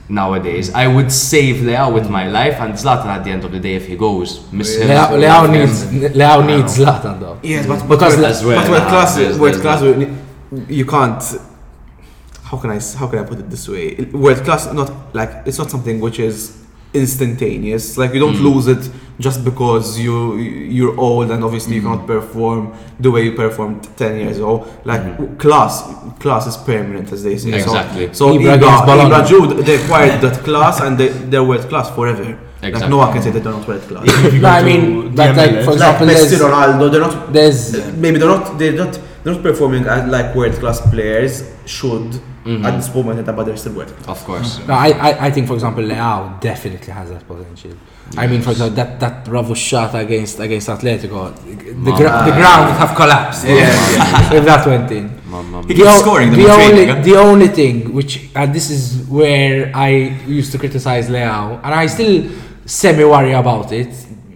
Nowadays, 0.08 0.74
I 0.74 0.88
would 0.88 1.10
save 1.10 1.62
Leao 1.64 1.94
with 1.94 2.10
my 2.10 2.28
life, 2.28 2.60
and 2.60 2.74
Zlatan 2.74 3.06
at 3.06 3.24
the 3.24 3.30
end 3.30 3.44
of 3.44 3.52
the 3.52 3.60
day, 3.60 3.76
if 3.76 3.86
he 3.86 3.96
goes, 3.96 4.52
miss 4.52 4.76
him. 4.76 4.88
Leao, 4.88 5.08
Leao 5.22 5.50
needs 5.50 5.86
Leao 6.14 6.46
needs 6.46 6.76
Zlatan 6.76 7.18
though. 7.20 7.38
Yes, 7.42 7.66
but 7.66 7.88
Because 7.88 8.16
but, 8.16 8.24
as 8.26 8.44
well, 8.44 8.60
but 8.60 8.70
world 8.70 8.82
nah, 8.82 8.88
class, 8.90 9.16
there's- 9.16 9.38
world 9.38 9.54
there's 9.54 9.62
class, 9.62 9.80
that. 9.80 9.96
we 9.96 10.04
need- 10.04 10.18
you 10.68 10.84
can't. 10.86 11.22
How 12.44 12.58
can 12.58 12.70
I 12.70 12.78
how 12.98 13.06
can 13.06 13.18
I 13.20 13.24
put 13.24 13.38
it 13.38 13.48
this 13.50 13.68
way? 13.68 13.94
World 14.12 14.44
class, 14.44 14.70
not 14.72 15.14
like 15.14 15.30
it's 15.46 15.58
not 15.58 15.70
something 15.70 16.00
which 16.00 16.18
is 16.18 16.58
instantaneous. 16.94 17.96
Like 17.96 18.12
you 18.14 18.20
don't 18.20 18.36
Mm. 18.36 18.42
lose 18.54 18.66
it 18.74 18.82
just 19.26 19.38
because 19.44 19.98
you 20.04 20.36
you're 20.76 20.96
old 21.06 21.30
and 21.30 21.40
obviously 21.44 21.74
you 21.76 21.82
cannot 21.86 22.06
perform 22.06 22.60
the 23.04 23.10
way 23.14 23.22
you 23.28 23.32
performed 23.44 23.80
ten 23.96 24.12
years 24.22 24.36
ago. 24.38 24.66
Like 24.84 25.02
class, 25.38 25.72
class 26.22 26.46
is 26.46 26.56
permanent, 26.58 27.10
as 27.12 27.22
they 27.26 27.36
say. 27.38 27.50
So- 27.50 27.56
Exactly. 27.72 28.04
So, 28.12 28.24
Ibra 28.36 28.58
Ibra. 28.58 28.96
Ibra 29.06 29.20
Jude, 29.30 29.52
they 29.66 29.76
acquired 29.82 30.20
that 30.24 30.36
class 30.44 30.80
and 30.80 30.92
they, 30.98 31.08
they're 31.30 31.44
world 31.50 31.66
class 31.70 31.88
forever. 31.96 32.24
Like 32.24 32.74
Exactly. 32.74 32.90
no 32.90 32.98
one 32.98 33.12
can 33.12 33.22
say 33.22 33.30
they're 33.30 33.42
not 33.58 33.66
world 33.66 33.82
class. 33.90 34.06
No, 34.44 34.48
I 34.48 34.62
mean, 34.62 34.82
but 35.16 35.34
like, 35.36 35.50
MLS, 35.50 35.64
for 35.64 35.70
like 35.72 36.00
example, 36.00 36.06
Messi, 36.08 36.36
Ronaldo, 36.46 36.84
they're 36.92 37.00
not 37.08 37.32
there's 37.32 37.60
maybe 37.96 38.16
they're 38.18 38.28
not 38.36 38.58
they're 38.58 38.72
not 38.84 38.94
they're 39.22 39.34
not 39.34 39.42
performing 39.42 39.84
as 39.86 40.10
like 40.10 40.34
world 40.34 40.54
class 40.54 40.80
players 40.90 41.50
should 41.66 42.10
mm-hmm. 42.44 42.64
at 42.64 42.76
this 42.76 42.92
moment 42.94 43.24
but 43.24 43.44
they're 43.44 43.56
still 43.56 43.74
world 43.74 43.88
class. 43.88 44.08
Of 44.08 44.24
course. 44.24 44.66
No, 44.66 44.74
I, 44.74 44.88
I, 44.88 45.26
I 45.26 45.30
think, 45.30 45.46
for 45.46 45.54
example, 45.54 45.84
Leao 45.84 46.40
definitely 46.40 46.92
has 46.92 47.10
that 47.10 47.26
potential. 47.26 47.72
I 48.16 48.26
mean, 48.26 48.42
for 48.42 48.50
example, 48.50 48.76
that, 48.76 49.00
that 49.00 49.24
Bravo 49.24 49.54
shot 49.54 49.94
against 49.94 50.38
against 50.38 50.68
Atletico, 50.68 51.34
the, 51.44 51.92
gra- 51.92 52.24
the 52.26 52.32
ground 52.32 52.66
would 52.68 52.76
have 52.76 52.94
collapsed 52.94 53.44
if 53.46 54.44
that 54.44 54.66
went 54.66 54.90
in. 54.90 55.18
Mama 55.26 55.62
He 55.62 55.68
The, 55.68 55.84
keeps 55.84 56.00
scoring 56.00 56.30
them 56.30 56.40
the 56.40 56.48
in 56.48 56.54
training, 56.54 56.90
only 56.90 57.02
the 57.10 57.16
only 57.18 57.48
thing 57.48 57.94
which 57.94 58.28
and 58.34 58.54
this 58.54 58.68
is 58.70 59.06
where 59.08 59.72
I 59.74 59.88
used 60.26 60.52
to 60.52 60.58
criticize 60.58 61.08
Leao 61.08 61.58
and 61.64 61.74
I 61.74 61.86
still 61.86 62.30
semi 62.66 63.04
worry 63.04 63.32
about 63.32 63.72
it 63.72 63.88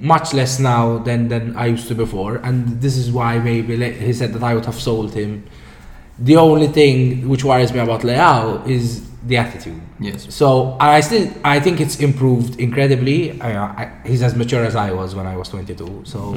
much 0.06 0.32
less 0.34 0.58
now 0.58 0.98
than 0.98 1.28
than 1.28 1.56
I 1.56 1.66
used 1.66 1.88
to 1.88 1.94
before. 1.94 2.36
And 2.36 2.80
this 2.80 2.96
is 2.96 3.10
why 3.10 3.38
maybe 3.38 3.72
he 3.92 4.12
said 4.12 4.32
that 4.34 4.42
I 4.42 4.54
would 4.54 4.66
have 4.66 4.80
sold 4.88 5.14
him. 5.14 5.44
The 6.18 6.36
only 6.36 6.68
thing 6.68 7.28
which 7.28 7.44
worries 7.44 7.72
me 7.72 7.80
about 7.80 8.00
Leao 8.02 8.66
is 8.66 9.06
the 9.30 9.36
attitude 9.44 9.80
Yes. 9.98 10.20
so 10.40 10.76
I 10.78 11.00
still 11.00 11.26
I 11.54 11.58
think 11.64 11.80
it's 11.80 11.96
improved 12.08 12.60
incredibly. 12.60 13.18
I, 13.40 13.50
I, 13.82 13.84
he's 14.04 14.22
as 14.22 14.34
mature 14.36 14.62
as 14.70 14.76
I 14.76 14.92
was 14.92 15.14
when 15.18 15.26
I 15.26 15.36
was 15.40 15.48
22. 15.48 16.02
So 16.04 16.34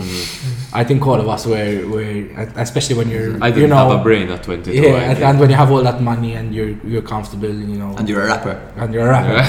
I 0.74 0.84
think 0.88 1.06
all 1.06 1.20
of 1.20 1.28
us 1.28 1.46
were, 1.46 1.86
were 1.94 2.10
especially 2.56 2.96
when 3.00 3.10
you're 3.14 3.32
I 3.44 3.48
you 3.50 3.54
didn't 3.56 3.72
know 3.72 3.90
have 3.90 4.00
a 4.00 4.04
brain 4.04 4.30
at 4.36 4.44
22. 4.44 4.72
yeah, 4.72 5.12
and, 5.12 5.18
and 5.28 5.40
when 5.42 5.50
you 5.50 5.58
have 5.58 5.72
all 5.74 5.84
that 5.90 6.02
money 6.02 6.32
and 6.40 6.56
you're 6.56 6.74
you're 6.92 7.02
comfortable, 7.16 7.50
you 7.74 7.78
know, 7.82 7.92
And 7.98 8.08
you're 8.10 8.24
a 8.24 8.28
rapper. 8.34 8.56
and 8.82 8.88
you're 8.94 9.08
a 9.10 9.12
rapper. 9.18 9.40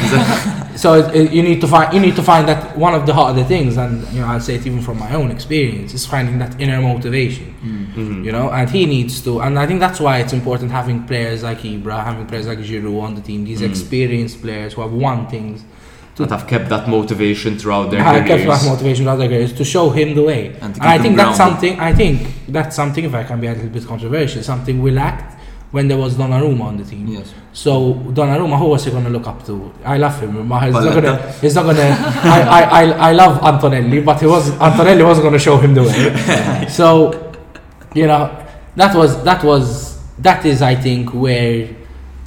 so 0.85 0.89
it, 1.01 1.07
it- 1.19 1.31
you 1.37 1.43
need 1.49 1.61
to 1.65 1.69
find 1.75 1.89
you 1.95 2.01
need 2.07 2.17
to 2.17 2.25
find 2.33 2.45
that 2.51 2.77
one 2.87 2.95
of 2.99 3.03
the 3.07 3.15
harder 3.21 3.45
things, 3.55 3.73
and 3.83 3.93
you 4.15 4.21
know 4.23 4.27
I'll 4.33 4.41
say 4.49 4.55
it 4.59 4.67
even 4.67 4.83
from 4.89 4.99
my 5.07 5.13
own 5.21 5.31
experience, 5.37 5.91
is 5.99 6.05
finding 6.15 6.37
that 6.43 6.53
inner 6.61 6.81
motivation. 6.93 7.47
Mhm. 7.71 8.25
You 8.27 8.33
know, 8.37 8.47
and 8.59 8.67
he 8.77 8.83
needs 8.97 9.15
to, 9.27 9.31
and 9.45 9.59
I 9.63 9.67
think 9.69 9.79
that's 9.87 10.01
why 10.05 10.15
it's 10.23 10.33
important 10.41 10.69
having 10.81 10.99
players 11.11 11.43
like 11.49 11.59
Ibra, 11.73 11.97
having 12.11 12.27
players 12.31 12.47
like 12.51 12.59
Giroud 12.69 13.01
on 13.09 13.13
the 13.19 13.21
team, 13.21 13.30
these 13.39 13.61
Mm. 13.63 13.71
experienced 13.71 14.37
players 14.43 14.71
who 14.75 14.81
have 14.83 14.93
won 14.93 15.19
things. 15.27 15.59
that 16.17 16.31
have 16.39 16.47
kept 16.47 16.69
that 16.69 16.87
motivation 16.87 17.51
throughout 17.61 17.87
their 17.91 18.01
I 18.07 18.21
kept 18.31 18.45
that 18.53 18.63
motivation 18.73 19.09
out 19.09 19.19
there 19.21 19.33
is 19.33 19.53
to 19.61 19.65
show 19.65 19.87
him 19.99 20.09
the 20.15 20.25
way. 20.31 20.43
And 20.61 20.73
And 20.83 20.83
I 20.95 20.99
think 21.03 21.17
that's 21.17 21.39
something. 21.45 21.75
I 21.81 21.93
think 22.01 22.17
that's 22.57 22.75
something. 22.81 23.05
If 23.11 23.15
I 23.15 23.25
can 23.31 23.39
be 23.41 23.47
a 23.47 23.55
little 23.59 23.71
bit 23.77 23.87
controversial, 23.87 24.43
something 24.43 24.83
we 24.87 24.91
lacked 24.91 25.31
when 25.75 25.85
there 25.89 25.97
was 26.05 26.13
Donnarumma 26.21 26.65
on 26.71 26.77
the 26.77 26.85
team. 26.93 27.07
Yes. 27.17 27.33
So 27.65 27.95
Donnarumma, 28.19 28.59
who 28.59 28.67
was 28.75 28.85
he 28.85 28.91
going 28.91 29.05
to 29.05 29.15
look 29.17 29.27
up 29.33 29.47
to? 29.47 29.73
I 29.95 29.97
love 29.97 30.21
him. 30.21 30.33
but 30.49 30.61
He's 30.65 30.75
not 30.75 30.95
gonna. 30.95 31.33
He's 31.41 31.55
not 31.55 31.65
gonna. 31.71 31.89
I, 32.37 32.41
I, 32.59 32.63
I, 32.81 32.83
I 33.09 33.13
love 33.23 33.35
Antonelli, 33.43 34.01
but 34.03 34.21
he 34.21 34.27
was 34.27 34.45
Antonelli 34.61 35.03
wasn't 35.11 35.23
going 35.27 35.39
to 35.41 35.45
show 35.49 35.57
him 35.57 35.73
the 35.73 35.85
way. 35.85 36.67
so, 36.81 37.33
you 37.95 38.07
know, 38.07 38.25
that 38.77 38.93
was 38.95 39.11
that 39.25 39.43
was 39.43 39.99
that 40.19 40.45
is 40.45 40.61
I 40.61 40.75
think 40.75 41.15
where 41.15 41.69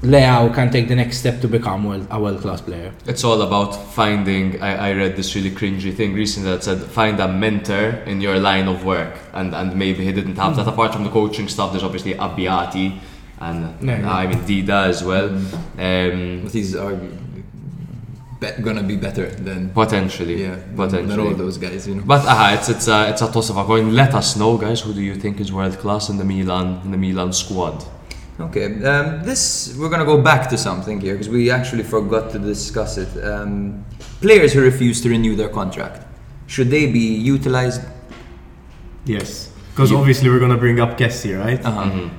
Leao 0.03 0.53
can 0.53 0.69
take 0.69 0.89
the 0.89 0.95
next 0.95 1.17
step 1.17 1.39
to 1.41 1.47
become 1.47 1.85
world, 1.85 2.05
a 2.11 2.19
world 2.19 2.41
class 2.41 2.59
player. 2.59 2.91
It's 3.05 3.23
all 3.23 3.41
about 3.41 3.71
finding. 3.93 4.61
I, 4.61 4.89
I 4.89 4.93
read 4.93 5.15
this 5.15 5.34
really 5.35 5.49
cringy 5.51 5.93
thing 5.95 6.13
recently 6.13 6.51
that 6.51 6.63
said 6.63 6.80
find 6.81 7.19
a 7.21 7.27
mentor 7.27 8.03
in 8.05 8.19
your 8.19 8.38
line 8.38 8.67
of 8.67 8.84
work, 8.84 9.17
and 9.34 9.55
and 9.55 9.75
maybe 9.77 10.03
he 10.03 10.11
didn't 10.11 10.35
have 10.35 10.55
that. 10.57 10.67
Apart 10.67 10.93
from 10.93 11.05
the 11.05 11.09
coaching 11.09 11.47
stuff, 11.47 11.71
there's 11.71 11.84
obviously 11.84 12.15
Abbiati 12.15 12.99
and 13.39 13.59
Yeah, 13.81 13.99
yeah. 13.99 14.13
I 14.13 14.27
mean 14.27 14.39
Dida 14.39 14.88
as 14.88 15.03
well. 15.05 15.30
Um, 15.30 16.41
But 16.43 16.51
he's 16.51 16.75
are 16.75 16.95
be- 18.41 18.61
gonna 18.61 18.84
be 18.84 18.97
better 18.97 19.27
than 19.30 19.69
potentially, 19.69 20.43
yeah, 20.43 20.57
potentially. 20.75 21.07
than 21.07 21.19
all 21.27 21.34
those 21.34 21.57
guys, 21.57 21.88
you 21.88 21.95
know. 21.95 22.03
But 22.05 22.25
aha, 22.25 22.55
it's 22.55 22.67
it's 22.67 22.88
a 22.89 23.09
it's 23.09 23.21
a 23.21 23.31
toss 23.31 23.49
of 23.51 23.55
a 23.57 23.63
coin. 23.63 23.95
Let 23.95 24.13
us 24.13 24.35
know, 24.35 24.57
guys. 24.57 24.81
Who 24.81 24.93
do 24.93 25.01
you 25.01 25.15
think 25.15 25.39
is 25.39 25.49
world 25.53 25.77
class 25.80 26.09
in 26.09 26.17
the 26.17 26.25
Milan 26.25 26.81
in 26.84 26.91
the 26.91 26.97
Milan 26.97 27.31
squad? 27.31 27.85
Okay, 28.39 28.65
um, 28.84 29.22
this 29.23 29.76
we're 29.77 29.89
gonna 29.89 30.05
go 30.05 30.18
back 30.22 30.49
to 30.49 30.57
something 30.57 30.99
here 30.99 31.14
because 31.14 31.30
we 31.30 31.51
actually 31.51 31.84
forgot 31.84 32.31
to 32.31 32.39
discuss 32.39 32.97
it. 32.97 33.10
Um, 33.23 33.85
players 34.22 34.53
who 34.53 34.61
refuse 34.61 35.01
to 35.01 35.10
renew 35.10 35.35
their 35.35 35.49
contract, 35.49 36.01
should 36.47 36.69
they 36.72 36.91
be 36.91 36.99
utilized? 37.35 37.81
Yes. 39.05 39.49
Because 39.72 39.91
You- 39.91 39.97
obviously 39.97 40.30
we're 40.30 40.39
gonna 40.39 40.57
bring 40.57 40.80
up 40.80 40.97
Kessie, 40.97 41.38
right? 41.39 41.64
Uh-huh. 41.64 41.84
Mhm. 41.89 42.10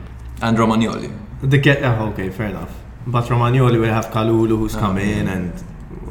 And 0.42 0.58
Romagnoli. 0.58 1.10
The 1.42 1.58
get 1.58 1.82
oh, 1.82 2.08
okay, 2.12 2.30
fair 2.30 2.46
enough. 2.46 2.70
But 3.06 3.24
Romagnoli 3.28 3.78
will 3.80 3.92
have 3.92 4.10
Kalulu 4.10 4.56
who's 4.58 4.76
come 4.76 4.98
in 4.98 5.26
and 5.28 5.52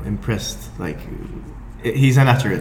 impressed. 0.06 0.70
Like 0.80 1.00
he's 1.82 2.18
a 2.18 2.24
natural. 2.26 2.60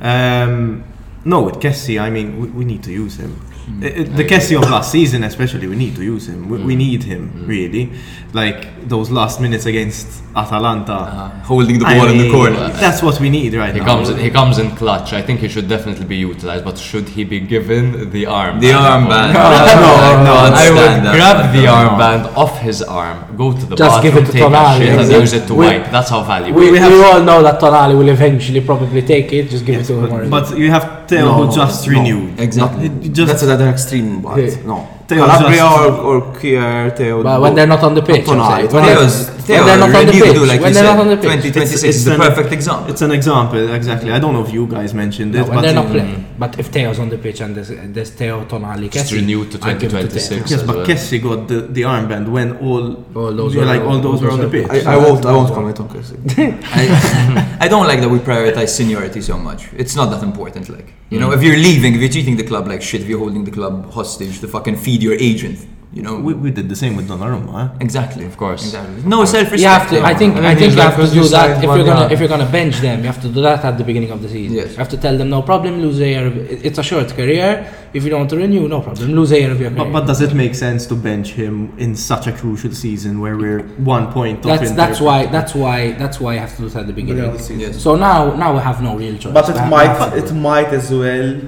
Um, 0.00 0.84
no, 1.24 1.42
with 1.42 1.56
Kessie, 1.60 2.00
I 2.00 2.10
mean, 2.10 2.40
we, 2.40 2.46
we 2.48 2.64
need 2.64 2.82
to 2.84 2.92
use 2.92 3.16
him. 3.16 3.36
Uh, 3.68 3.80
the 4.18 4.24
Kessie 4.24 4.56
of 4.60 4.68
last 4.68 4.90
season, 4.90 5.22
especially, 5.24 5.66
we 5.68 5.76
need 5.76 5.94
to 5.96 6.02
use 6.02 6.28
him. 6.28 6.48
We, 6.48 6.58
we 6.62 6.76
need 6.76 7.02
him 7.04 7.46
really. 7.46 7.92
Like 8.32 8.88
those 8.88 9.10
last 9.10 9.40
minutes 9.40 9.66
against 9.66 10.22
Atalanta. 10.34 10.92
Uh, 10.92 11.28
holding 11.42 11.78
the 11.78 11.86
I 11.86 11.98
ball 11.98 12.08
in 12.08 12.18
the 12.18 12.30
corner. 12.30 12.68
That's 12.70 13.02
what 13.02 13.20
we 13.20 13.28
need 13.30 13.54
right 13.54 13.72
He 13.74 13.80
now. 13.80 13.86
comes 13.86 14.08
he 14.18 14.30
comes 14.30 14.58
in 14.58 14.74
clutch. 14.74 15.12
I 15.12 15.22
think 15.22 15.40
he 15.40 15.48
should 15.48 15.68
definitely 15.68 16.06
be 16.06 16.16
utilized, 16.16 16.64
but 16.64 16.76
should 16.78 17.08
he 17.08 17.24
be 17.24 17.40
given 17.40 18.10
the 18.10 18.26
arm? 18.26 18.58
The 18.58 18.70
armband. 18.70 19.34
no, 19.34 20.24
no, 20.24 20.32
I 20.34 20.70
would 20.70 20.78
understand 20.78 21.06
that. 21.06 21.14
grab 21.14 21.52
the 21.54 21.62
No. 21.64 21.72
armband 21.74 22.36
off 22.36 22.58
his 22.60 22.82
arm, 22.82 23.36
go 23.36 23.52
to 23.52 23.66
the 23.66 23.76
Just 23.76 23.96
bathroom, 24.02 24.14
give 24.14 24.22
it 24.22 24.26
to 24.26 24.32
take 24.32 24.42
Tonali, 24.42 24.78
shit, 24.78 24.88
and 24.88 25.00
exactly. 25.00 25.20
use 25.20 25.32
it 25.34 25.46
to 25.48 25.54
We- 25.54 25.66
wipe. 25.66 25.90
That's 25.90 26.10
how 26.10 26.22
valuable. 26.24 26.60
We, 26.60 26.68
it 26.68 26.72
we, 26.72 27.04
all 27.04 27.22
know 27.22 27.42
that 27.42 27.60
Tonali 27.60 27.96
will 27.96 28.08
eventually 28.08 28.60
probably 28.62 29.02
take 29.02 29.32
it. 29.32 29.50
Just 29.50 29.64
give 29.66 29.76
Yes, 29.76 29.90
it 29.90 29.94
to 29.94 30.06
him. 30.06 30.30
but, 30.30 30.48
but 30.50 30.58
you 30.58 30.70
have 30.70 31.01
Theo 31.08 31.44
No, 31.46 31.50
just 31.50 31.86
no. 31.86 31.92
renewed. 31.92 32.38
Exactly. 32.40 32.88
Not- 32.88 33.12
just 33.12 33.28
That's 33.28 33.42
another 33.42 33.68
extreme 33.68 34.22
but. 34.22 34.36
No. 34.64 34.86
Theo 35.08 35.26
Calabria 35.26 35.64
or, 35.66 35.92
or 36.08 36.20
Kjaer, 36.34 36.96
Theo. 36.96 37.22
But 37.22 37.40
when 37.40 37.54
they're 37.54 37.66
not 37.66 37.82
on 37.82 37.94
the 37.94 38.02
pitch, 38.02 38.26
I'm 38.28 38.40
saying. 38.40 38.72
When, 38.72 38.84
they're, 38.84 38.96
Theo's, 38.96 39.28
Theo 39.46 39.56
when 39.58 39.66
they're 39.66 39.78
not 39.78 39.82
on 39.82 39.92
the 39.92 39.98
renewed, 40.12 40.22
pitch, 40.24 40.48
like 40.48 40.60
when 40.60 40.72
they're 40.72 40.84
said, 40.84 40.94
not 40.94 40.98
on 41.00 41.08
the 41.08 41.16
pitch, 41.16 41.42
2026 41.42 41.82
It's- 41.82 41.96
is 41.96 42.04
the 42.04 42.14
an- 42.14 42.20
perfect 42.20 42.52
example. 42.52 42.90
It's 42.90 43.02
an 43.02 43.10
example, 43.10 43.70
exactly. 43.74 44.12
I 44.12 44.18
don't 44.18 44.32
know 44.34 44.44
if 44.44 44.52
you 44.52 44.66
guys 44.66 44.94
mentioned 44.94 45.34
it, 45.34 45.38
No, 45.38 45.44
when 45.44 45.54
but 45.56 45.60
they're 45.62 45.74
not 45.74 45.86
in- 45.86 45.92
playing. 45.92 46.26
But 46.38 46.58
if 46.58 46.66
Theo's 46.68 46.98
on 46.98 47.08
the 47.08 47.18
pitch 47.18 47.40
and 47.40 47.54
there's, 47.56 47.68
there's 47.94 48.10
Theo, 48.10 48.44
Tonali, 48.44 48.90
Just 48.90 49.12
Kessie, 49.12 49.16
renewed 49.16 49.50
to 49.52 49.58
I'd 49.66 49.78
give 49.80 49.92
it 49.94 50.02
to 50.02 50.08
2026. 50.08 50.50
Yes, 50.50 50.62
but 50.62 50.76
well. 50.76 50.86
Kessie 50.86 51.22
got 51.22 51.48
the, 51.48 51.60
the 51.62 51.82
armband 51.82 52.28
when 52.28 52.56
all 52.58 53.04
All 53.14 53.32
those 53.32 53.54
were- 53.56 53.64
like 53.64 53.82
all 53.82 53.98
those 54.00 54.22
were 54.22 54.30
on 54.30 54.40
the 54.40 54.48
pitch. 54.48 54.68
I, 54.70 54.94
I 54.94 54.96
won't. 54.96 55.24
I 55.26 55.32
won't 55.32 55.52
comment 55.52 55.78
on 55.80 55.88
Kessie. 55.88 56.18
I, 56.72 57.58
I 57.60 57.68
don't 57.68 57.86
like 57.86 58.00
that 58.00 58.08
we 58.08 58.18
prioritize 58.18 58.68
seniority 58.70 59.20
so 59.20 59.36
much. 59.38 59.68
It's 59.74 59.94
not 59.96 60.06
that 60.10 60.22
important. 60.22 60.68
Like, 60.68 60.92
you 61.10 61.18
know, 61.20 61.30
if 61.32 61.42
you're 61.42 61.56
leaving, 61.56 61.94
if 61.94 62.00
you're 62.00 62.10
treating 62.10 62.36
the 62.36 62.44
club 62.44 62.66
like 62.66 62.82
shit, 62.82 63.02
if 63.02 63.08
you're 63.08 63.18
holding 63.18 63.44
the 63.44 63.50
club 63.50 63.90
hostage 63.92 64.40
the 64.40 64.48
fucking 64.48 64.76
feed 64.92 65.02
your 65.02 65.16
agent, 65.30 65.58
you 65.92 66.02
know. 66.02 66.14
we, 66.26 66.32
we 66.34 66.50
did 66.50 66.68
the 66.68 66.76
same 66.76 66.94
with 66.96 67.06
Donnarumma. 67.08 67.52
Huh? 67.52 67.84
exactly, 67.86 68.24
Of 68.32 68.36
course. 68.36 68.62
Exactly. 68.64 69.02
No 69.14 69.24
self-respect. 69.24 69.62
You 69.62 69.72
have 69.78 69.88
to. 69.90 69.96
I 70.12 70.14
think. 70.20 70.36
And 70.36 70.46
I 70.46 70.54
think 70.54 70.66
he's 70.70 70.76
you 70.76 70.82
have 70.90 71.00
to 71.04 71.14
do 71.20 71.24
that 71.36 71.48
if 71.58 71.70
you're 71.76 71.88
gonna 71.90 72.00
yard." 72.00 72.12
if 72.12 72.18
you're 72.20 72.32
gonna 72.34 72.52
bench 72.60 72.76
them. 72.86 72.96
You 73.02 73.08
have 73.12 73.22
to 73.26 73.30
do 73.36 73.40
that 73.48 73.64
at 73.64 73.78
the 73.80 73.86
beginning 73.90 74.10
of 74.16 74.20
the 74.22 74.28
season. 74.28 74.56
Yes. 74.56 74.72
You 74.72 74.78
have 74.84 74.92
to 74.96 75.00
tell 75.04 75.16
them 75.20 75.28
no 75.36 75.40
problem, 75.50 75.72
lose 75.86 75.98
a 76.00 76.08
year. 76.14 76.26
Of, 76.26 76.34
it's 76.68 76.78
a 76.84 76.86
short 76.90 77.08
career. 77.18 77.48
If 77.96 78.04
you 78.04 78.10
don't 78.16 78.30
renew, 78.32 78.68
no 78.68 78.80
problem, 78.80 79.12
lose 79.20 79.32
a 79.32 79.38
year 79.42 79.50
of 79.50 79.60
your 79.60 79.70
career. 79.70 79.84
But, 79.84 79.92
but 79.96 80.06
does 80.10 80.20
it 80.26 80.32
make 80.34 80.54
sense 80.54 80.86
to 80.90 80.94
bench 80.94 81.28
him 81.42 81.54
in 81.84 81.90
such 82.10 82.24
a 82.26 82.32
crucial 82.40 82.72
season 82.84 83.20
where 83.22 83.36
we're 83.36 83.62
one 83.94 84.06
point 84.12 84.38
off? 84.38 84.50
that's 84.52 84.70
in 84.70 84.76
that's 84.82 85.00
why 85.06 85.18
that's 85.36 85.54
why 85.62 85.78
that's 86.02 86.18
why 86.22 86.32
I 86.36 86.40
have 86.44 86.54
to 86.56 86.62
do 86.62 86.68
that 86.70 86.80
at 86.80 86.86
the 86.92 86.98
beginning. 87.00 87.24
Yes. 87.64 87.82
So 87.86 87.90
now 87.96 88.18
now 88.44 88.50
we 88.56 88.60
have 88.60 88.78
no 88.88 88.96
real 88.96 89.16
choice. 89.22 89.34
But 89.38 89.48
it 89.50 89.60
might. 89.76 89.92
It 90.22 90.30
might 90.32 90.70
as 90.80 90.90
well 90.90 91.40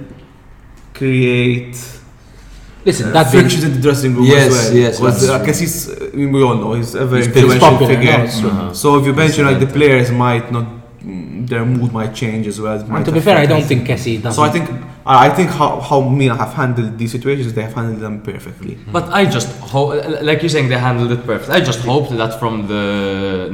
create. 1.01 1.94
Listen. 2.85 3.09
Uh, 3.09 3.13
That 3.13 3.33
being, 3.33 3.45
frictions 3.45 3.65
in 3.65 3.73
the 3.77 3.81
dressing 3.81 4.15
room 4.15 4.25
Yes, 4.27 4.47
as 4.47 4.53
well. 4.53 4.77
yes, 4.83 5.01
Because 5.01 5.21
that's 5.21 5.31
uh, 5.33 5.39
true. 5.39 5.47
Kessie's, 5.47 5.89
uh, 5.91 6.11
I 6.13 6.17
mean, 6.17 6.33
we 6.33 6.43
all 6.43 6.57
know 6.57 6.73
he's 6.75 6.95
a 6.95 7.07
very 7.07 7.23
He's 7.23 7.33
pretty 7.33 7.49
influential 7.53 7.71
popular, 7.79 7.95
figure. 7.95 8.19
no. 8.43 8.49
Uh-huh. 8.51 8.75
So 8.75 8.99
if 8.99 9.07
you 9.07 9.13
mention 9.15 9.45
like 9.47 9.61
the 9.61 9.67
players 9.79 10.11
might 10.11 10.53
not, 10.53 10.67
mm, 11.05 11.49
their 11.49 11.65
mood 11.65 11.93
might 11.93 12.15
change 12.15 12.47
as 12.47 12.61
well. 12.61 12.79
and 12.97 13.05
to 13.05 13.13
be 13.13 13.21
fair, 13.21 13.37
I 13.39 13.47
don't 13.47 13.65
think 13.71 13.87
Kessie 13.89 14.21
does. 14.23 14.35
So 14.37 14.43
I 14.43 14.51
think 14.51 14.67
I 15.07 15.27
I 15.27 15.31
think 15.37 15.49
how 15.61 15.71
how 15.89 15.99
Milan 16.19 16.39
have 16.45 16.55
handled 16.63 16.93
these 17.01 17.13
situations, 17.17 17.53
they 17.57 17.65
have 17.69 17.75
handled 17.81 18.01
them 18.07 18.17
perfectly. 18.31 18.75
But 18.97 19.07
I 19.21 19.23
just 19.37 19.49
hope, 19.75 19.91
like 20.29 20.39
you're 20.43 20.55
saying, 20.57 20.69
they 20.73 20.79
handled 20.89 21.11
it 21.17 21.23
perfect. 21.33 21.51
I 21.59 21.61
just 21.71 21.81
hope 21.91 22.07
that 22.21 22.33
from 22.41 22.55
the 22.73 22.85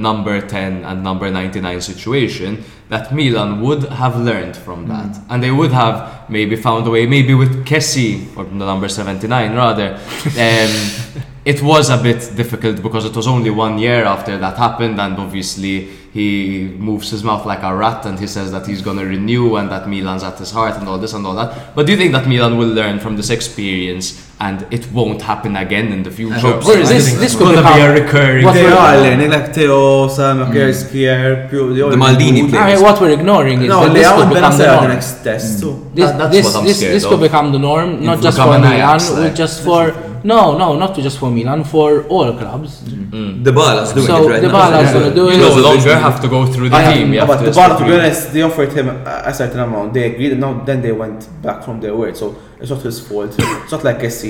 number 0.07 0.35
10 0.41 0.85
and 0.89 0.97
number 1.09 1.27
99 1.31 1.81
situation, 1.81 2.51
that 2.91 3.15
Milan 3.15 3.61
would 3.61 3.85
have 3.85 4.19
learned 4.19 4.57
from 4.57 4.89
that. 4.89 5.17
And 5.31 5.43
they 5.43 5.53
would 5.53 5.71
have 5.71 6.29
maybe 6.29 6.57
found 6.57 6.87
a 6.87 6.91
way, 6.91 7.07
maybe 7.07 7.35
with 7.35 7.65
Kessie, 7.65 8.37
or 8.37 8.45
the 8.45 8.53
number 8.53 8.89
79 8.89 9.55
rather, 9.55 9.95
um, 9.95 11.23
it 11.45 11.63
was 11.63 11.89
a 11.91 11.97
bit 11.97 12.33
difficult 12.37 12.83
because 12.83 13.05
it 13.07 13.17
was 13.17 13.27
only 13.27 13.51
one 13.51 13.79
year 13.79 14.05
after 14.05 14.37
that 14.39 14.57
happened, 14.59 15.01
and 15.01 15.17
obviously 15.19 15.89
he 16.13 16.75
moves 16.77 17.09
his 17.11 17.23
mouth 17.23 17.47
like 17.47 17.63
a 17.63 17.73
rat 17.75 18.05
and 18.05 18.19
he 18.19 18.27
says 18.27 18.51
that 18.51 18.67
he's 18.67 18.83
gonna 18.83 19.05
renew 19.05 19.55
and 19.55 19.71
that 19.71 19.89
Milan's 19.89 20.25
at 20.25 20.37
his 20.39 20.51
heart 20.51 20.77
and 20.77 20.89
all 20.89 20.99
this 20.99 21.13
and 21.15 21.25
all 21.25 21.37
that. 21.37 21.73
But 21.75 21.87
do 21.87 21.93
you 21.93 21.99
think 21.99 22.11
that 22.13 22.27
Milan 22.27 22.59
will 22.59 22.67
learn 22.69 22.99
from 22.99 23.17
this 23.17 23.31
experience 23.31 24.29
and 24.41 24.67
it 24.73 24.91
won't 24.93 25.23
happen 25.23 25.55
again 25.55 25.93
in 25.93 26.03
the 26.03 26.11
future? 26.11 26.35
hope 26.41 26.57
Or 26.57 26.63
so. 26.63 26.73
is 26.81 26.89
this, 26.89 27.15
this 27.15 27.33
so. 27.35 27.39
gonna 27.39 27.63
be 27.63 27.81
a 27.81 27.93
recurring 28.03 28.45
What 28.45 28.55
They 28.55 28.65
we're- 28.65 28.75
are 28.77 28.97
learning 29.01 29.31
like 29.31 29.55
Theo, 29.55 30.09
Sam, 30.09 30.39
mm. 30.41 30.53
Kerskier, 30.53 31.49
Pio, 31.49 31.69
The 31.91 31.97
Maldini 31.97 32.47
I 32.47 32.49
players. 32.51 32.81
mean, 32.81 32.85
ah, 32.87 32.91
what 32.93 33.01
we're 33.01 33.11
ignoring 33.21 33.63
is 33.63 33.69
No, 33.69 33.85
that 33.87 33.95
this 33.95 34.07
Leao 34.07 34.17
could 34.19 34.29
become 34.35 34.59
the 34.59 34.65
Bennacer 34.65 34.69
are 34.69 34.75
the 34.75 34.81
norm. 34.83 34.89
next 34.89 35.23
test. 35.23 35.61
So 35.61 35.69
This, 35.95 36.11
That- 36.11 36.19
that's 36.19 36.33
this, 36.33 36.45
what 36.47 36.57
I'm 36.57 36.65
this, 36.65 36.77
scared 36.79 36.95
this 36.97 37.07
could 37.07 37.21
become 37.21 37.53
the 37.53 37.59
norm, 37.61 38.05
not 38.05 38.19
It 38.19 38.23
just 38.23 38.37
for 38.39 38.47
Milan, 38.47 38.73
Ajax, 38.75 39.11
but 39.11 39.35
just 39.37 39.63
for 39.63 39.95
no, 40.25 40.57
no, 40.59 40.77
not 40.79 40.95
just 40.97 41.19
for 41.19 41.31
Milan, 41.31 41.65
for 41.65 42.05
all 42.09 42.33
clubs. 42.37 42.83
Mm. 42.83 43.43
Dybala's 43.45 43.93
doing 43.93 44.07
So 44.07 44.25
it 44.29 44.31
right 44.33 44.43
the 44.43 44.49
now. 44.49 44.71
Bala's 44.71 44.93
gonna 44.93 45.15
do 45.15 45.29
it. 45.29 45.37
you 45.37 45.37
it. 45.37 45.49
no 45.49 45.49
Because 45.57 45.65
longer 45.65 45.95
have 45.99 46.21
to 46.21 46.29
go 46.29 46.47
through 46.47 46.69
the 46.69 46.77
I 46.77 46.93
team. 46.95 47.13
You 47.13 47.21
have, 47.21 47.29
have 47.29 47.39
but 47.39 47.45
to 47.45 47.51
the 47.51 47.57
Bar, 47.57 47.69
to 47.69 47.75
just 47.75 47.85
be 47.87 47.95
honest, 47.99 48.33
they 48.33 48.43
offered 48.43 48.73
him 48.73 48.89
a, 48.89 49.23
a 49.27 49.35
certain 49.35 49.61
amount. 49.61 49.95
They 49.95 50.13
agreed, 50.13 50.33
and 50.33 50.41
now 50.41 50.63
then 50.65 50.83
they 50.83 50.93
went 50.93 51.29
back 51.43 51.63
from 51.65 51.81
their 51.81 51.97
word. 51.97 52.17
So 52.17 52.37
it's 52.61 52.71
not 52.71 52.83
his 52.83 53.01
fault. 53.07 53.35
it's 53.39 53.73
not 53.73 53.85
like 53.85 54.01
SC. 54.11 54.25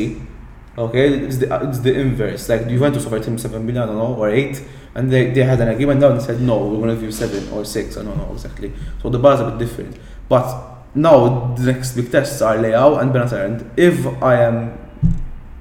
Okay, 0.78 1.08
it's 1.26 1.38
the 1.38 1.68
it's 1.68 1.80
the 1.80 1.98
inverse. 1.98 2.48
Like 2.48 2.68
Juventus 2.68 3.04
offered 3.06 3.24
him 3.24 3.36
seven 3.38 3.66
million, 3.66 3.82
I 3.82 3.86
don't 3.86 3.96
know, 3.96 4.14
or 4.14 4.30
eight, 4.30 4.62
and 4.94 5.10
they, 5.12 5.30
they 5.30 5.42
had 5.42 5.60
an 5.60 5.68
agreement. 5.68 6.00
Now 6.00 6.12
they 6.12 6.20
said 6.24 6.40
no, 6.40 6.58
we're 6.68 6.76
going 6.76 6.88
to 6.90 6.94
give 6.94 7.02
you 7.04 7.12
seven 7.12 7.48
or 7.52 7.64
six. 7.64 7.96
I 7.96 8.04
don't 8.04 8.16
know 8.16 8.30
exactly. 8.32 8.72
So 9.02 9.10
the 9.10 9.18
bar 9.18 9.34
is 9.34 9.40
a 9.40 9.50
bit 9.50 9.58
different. 9.58 9.96
But 10.28 10.46
now 10.94 11.54
the 11.54 11.72
next 11.72 11.96
big 11.96 12.10
tests 12.10 12.40
are 12.40 12.56
Leao 12.56 13.00
and 13.02 13.12
Bennacer. 13.12 13.44
And 13.44 13.70
if 13.76 14.06
I 14.22 14.42
am 14.42 14.78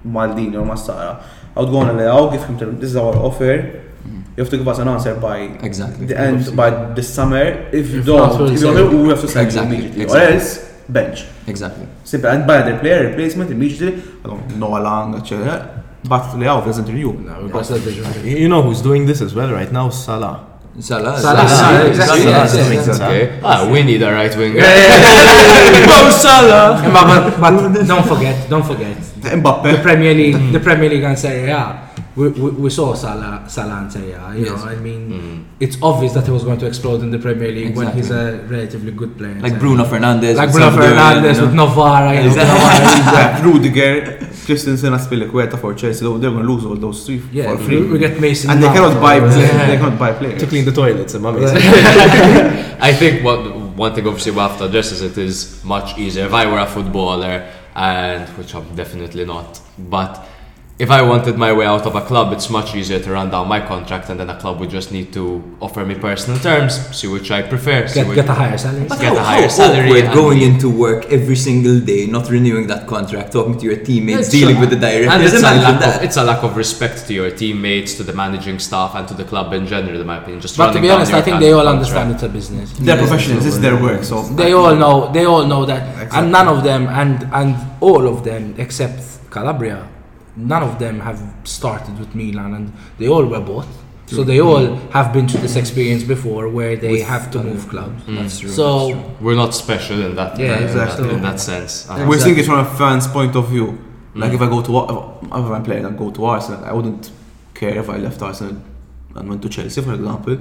Maldini 0.06 0.56
or 0.56 0.66
Massara, 0.66 1.22
I 1.56 1.60
would 1.60 1.70
go 1.72 1.78
on 1.78 1.90
a 1.90 1.94
Leao, 1.94 2.32
give 2.32 2.44
him 2.46 2.58
the, 2.58 2.66
this 2.68 2.92
is 2.92 2.96
our 2.96 3.16
offer. 3.16 3.58
Mm-hmm. 3.58 4.22
You 4.38 4.44
have 4.44 4.50
to 4.50 4.58
give 4.58 4.68
us 4.68 4.80
an 4.80 4.88
answer 4.88 5.16
by 5.16 5.40
Exactly. 5.62 6.06
the 6.06 6.18
end 6.20 6.56
by 6.56 6.70
the 6.94 7.04
summer. 7.04 7.44
If 7.74 7.90
you 7.92 8.02
don't, 8.04 8.42
if 8.46 8.52
you 8.52 8.58
say- 8.58 8.74
don't, 8.74 9.04
we 9.04 9.10
have 9.10 9.22
to 9.22 9.28
sell 9.28 9.44
Exactly, 9.44 9.76
you 9.78 9.82
immediately, 9.84 10.04
exactly. 10.04 10.36
or 10.36 10.40
else 10.40 10.66
bench. 10.88 11.26
Exactly. 11.48 11.88
Simple. 12.04 12.30
And 12.30 12.48
buy 12.48 12.62
the 12.70 12.78
player 12.80 13.08
replacement 13.10 13.52
immediately. 13.52 14.02
I 14.24 14.28
don't 14.28 14.58
know 14.58 14.72
how 14.74 14.82
long, 14.84 15.16
etc. 15.16 15.84
But 16.06 16.22
Leao 16.38 16.64
doesn't 16.64 16.86
renew. 16.86 17.12
Because 17.48 17.70
that 17.70 17.86
is- 17.86 18.24
You 18.26 18.48
know 18.48 18.62
who's 18.62 18.82
doing 18.82 19.06
this 19.06 19.22
as 19.22 19.36
well 19.36 19.52
right 19.52 19.72
now? 19.72 19.90
Salah. 19.90 20.46
Salah. 20.80 21.20
Salah, 21.20 21.44
Salah, 21.48 21.84
exactly, 21.88 22.24
Salah. 22.24 22.48
yes, 22.48 22.56
yes, 22.56 22.88
yes. 22.88 23.00
Okay. 23.02 23.40
Ah, 23.44 23.68
we 23.68 23.84
need 23.84 24.02
a 24.02 24.12
right 24.12 24.32
winger. 24.32 24.64
Mo 25.90 26.08
Salah. 26.10 26.80
Yeah, 26.80 26.88
but, 26.96 27.04
but, 27.36 27.52
but 27.52 27.88
don't 27.88 28.06
forget, 28.08 28.48
don't 28.50 28.64
forget. 28.66 28.96
The 29.20 29.36
Mbappe. 29.44 29.84
Premier 29.84 30.14
League, 30.16 30.40
the 30.56 30.60
Premier 30.60 30.90
League 30.90 31.04
and 31.04 31.20
Serie 31.20 31.52
A. 31.52 31.89
We, 32.20 32.28
we, 32.44 32.50
we 32.66 32.70
saw 32.70 32.94
Salah, 32.96 33.46
Salah 33.48 33.78
and 33.84 33.92
Serie 33.94 34.12
A. 34.12 34.36
You 34.36 34.46
know, 34.48 34.56
I 34.56 34.76
mean, 34.76 35.04
mm. 35.10 35.46
it's 35.62 35.78
obvious 35.82 36.12
that 36.16 36.26
he 36.26 36.32
was 36.32 36.44
going 36.44 36.60
to 36.60 36.68
explode 36.68 37.02
in 37.02 37.12
the 37.12 37.18
Premier 37.18 37.50
League 37.50 37.78
when 37.78 37.94
he's 37.96 38.12
a 38.12 38.24
relatively 38.56 38.92
good 38.92 39.18
player. 39.18 39.32
in 39.32 39.42
Like 39.42 39.52
Serie 39.52 39.58
A. 39.58 39.64
Bruno 39.64 39.84
Fernandes. 39.86 40.36
like 40.36 40.48
with 40.48 40.56
Bruno 40.58 40.72
Sampdoria, 40.72 40.96
Fernandes 41.00 41.36
you 41.36 41.40
know. 41.40 41.46
with 41.46 41.54
Novara. 41.56 42.14
You 42.16 42.30
know, 42.30 42.36
Novara, 42.36 43.44
Rudiger, 43.48 43.96
Christensen, 44.46 44.92
Azpilicueta 44.94 45.58
for 45.58 45.74
Chelsea. 45.74 46.04
They're 46.06 46.30
going 46.30 46.44
to 46.46 46.52
lose 46.54 46.66
all 46.66 46.76
those 46.76 47.06
three 47.06 47.22
Yeah, 47.32 47.56
for 47.56 47.64
free. 47.64 47.82
we, 47.84 47.92
we 47.94 48.00
get 48.00 48.20
Mason. 48.20 48.50
and 48.50 48.62
they 48.62 48.68
cannot 48.68 49.00
buy. 49.02 49.16
Yeah. 49.16 49.68
They 49.68 49.78
cannot 49.78 49.98
buy 49.98 50.12
players. 50.12 50.42
To 50.42 50.48
clean 50.48 50.66
the 50.66 50.74
toilets 50.74 51.14
and 51.14 51.24
mummies. 51.24 51.52
I 52.82 52.92
think 52.94 53.24
what 53.24 53.40
one 53.78 53.96
thing 53.96 54.06
obviously 54.08 54.34
we 54.34 54.40
have 54.40 54.58
to 54.58 54.66
address 54.66 54.92
is 54.92 55.02
it 55.02 55.18
is 55.18 55.64
much 55.64 55.98
easier. 55.98 56.26
If 56.26 56.34
I 56.34 56.46
were 56.52 56.60
a 56.60 56.66
footballer, 56.66 57.50
and 57.76 58.28
which 58.38 58.54
I'm 58.56 58.76
definitely 58.76 59.24
not, 59.24 59.62
but 59.78 60.28
if 60.80 60.90
I 60.90 61.02
wanted 61.02 61.36
my 61.38 61.52
way 61.52 61.66
out 61.66 61.86
of 61.86 61.94
a 61.96 62.02
club, 62.02 62.32
it's 62.32 62.50
much 62.50 62.74
easier 62.74 63.00
to 63.02 63.12
run 63.12 63.30
down 63.30 63.50
my 63.50 63.60
contract, 63.60 64.08
and 64.10 64.18
then 64.18 64.30
a 64.30 64.40
club 64.40 64.62
would 64.62 64.70
just 64.70 64.94
need 64.94 65.12
to 65.12 65.24
offer 65.60 65.84
me 65.86 65.96
personal 65.96 66.40
terms, 66.40 66.74
see 66.98 67.08
which 67.08 67.30
I 67.32 67.42
prefer, 67.42 67.86
see 67.86 67.96
Get, 68.00 68.08
which, 68.08 68.16
get 68.16 68.30
a 68.30 68.34
higher 68.34 68.58
salary. 68.58 68.88
get 68.88 68.98
How- 69.02 69.16
a 69.18 69.20
higher 69.20 69.42
how 69.42 69.48
salary. 69.50 69.90
awkward 69.90 70.06
and 70.06 70.14
going 70.14 70.42
into 70.42 70.70
work 70.70 71.02
every 71.12 71.36
single 71.36 71.82
day, 71.82 72.06
not 72.06 72.30
renewing 72.30 72.68
that 72.68 72.88
contract, 72.88 73.34
talking 73.34 73.58
to 73.60 73.66
your 73.66 73.76
teammates, 73.76 74.20
It's 74.20 74.30
dealing 74.30 74.56
true. 74.56 74.62
with 74.62 74.70
the 74.70 74.78
directors. 74.88 75.14
And 75.14 75.24
it's 75.24 75.34
a, 75.34 75.40
lack 75.42 75.80
that. 75.82 75.98
of, 75.98 76.04
it's 76.06 76.16
a 76.18 76.24
lack 76.24 76.44
of 76.44 76.56
respect 76.56 77.06
to 77.08 77.14
your 77.14 77.30
teammates, 77.32 77.96
to 77.96 78.04
the 78.04 78.14
managing 78.14 78.58
staff, 78.60 78.96
and 78.96 79.06
to 79.10 79.14
the 79.14 79.26
club 79.26 79.52
in 79.52 79.68
general, 79.68 80.00
in 80.00 80.08
my 80.08 80.18
opinion. 80.22 80.40
Just 80.40 80.56
But 80.58 80.72
to 80.72 80.80
be 80.80 80.90
honest, 80.90 81.12
I 81.14 81.22
think 81.22 81.42
they 81.42 81.52
all 81.52 81.66
contract. 81.66 81.76
understand 81.76 82.12
it's 82.14 82.24
a 82.24 82.30
business. 82.30 82.72
They're 82.80 82.98
professionals. 82.98 83.44
This 83.44 83.56
is 83.56 83.60
their 83.62 83.76
work. 83.76 84.06
So 84.06 84.24
They 84.24 84.54
all 84.54 84.74
know. 84.84 85.12
They 85.12 85.26
all 85.26 85.46
know 85.46 85.66
that, 85.66 85.82
and 86.14 86.32
none 86.32 86.48
of 86.48 86.64
them, 86.64 86.88
and 86.88 87.28
and 87.34 87.56
all 87.82 88.08
of 88.08 88.24
them 88.24 88.56
except 88.58 89.02
Calabria, 89.30 89.80
none 90.48 90.64
of 90.64 90.80
them 90.80 91.00
have 91.00 91.22
started 91.44 92.00
with 92.00 92.16
Milan, 92.16 92.54
and 92.54 92.74
they 92.98 93.08
all 93.08 93.26
were 93.26 93.42
bought. 93.42 93.68
So 94.08 94.24
they 94.24 94.42
all 94.42 94.66
mm. 94.66 94.90
have 94.90 95.14
been 95.14 95.28
through 95.28 95.42
this 95.42 95.56
experience 95.56 96.04
before, 96.04 96.50
where 96.50 96.76
they 96.76 97.02
have 97.02 97.30
to 97.32 97.44
move 97.44 97.70
clubs. 97.70 98.04
Mm. 98.04 98.16
That's 98.16 98.40
true. 98.40 98.50
So 98.50 99.14
We're 99.22 99.36
not 99.36 99.54
special 99.54 100.02
in 100.02 100.16
that, 100.16 100.40
Yeah, 100.40 100.46
in 100.46 100.50
that- 100.50 100.64
exactly. 100.64 101.10
in 101.10 101.22
that 101.22 101.40
sense. 101.40 101.88
We're 101.88 101.96
uh-huh. 101.96 102.18
thinking 102.18 102.44
from 102.44 102.60
a 102.60 102.66
fan's 102.66 103.08
point 103.08 103.36
of 103.36 103.50
view. 103.50 103.78
Like 104.16 104.32
mm. 104.32 104.36
if 104.36 104.42
I 104.42 104.50
go 104.50 104.64
to 104.64 104.78
Ar- 104.78 105.18
if 105.22 105.52
I'm 105.56 105.64
playing 105.64 105.86
and 105.86 105.96
go 105.96 106.10
to 106.10 106.26
Arsenal, 106.26 106.66
I 106.66 106.74
wouldn't 106.74 107.12
care 107.54 107.78
if 107.78 107.88
I 107.88 107.98
left 107.98 108.20
Arsenal 108.24 108.56
and 109.20 109.30
went 109.30 109.42
to 109.44 109.50
Chelsea, 109.50 109.82
for 109.82 109.94
example, 109.94 110.38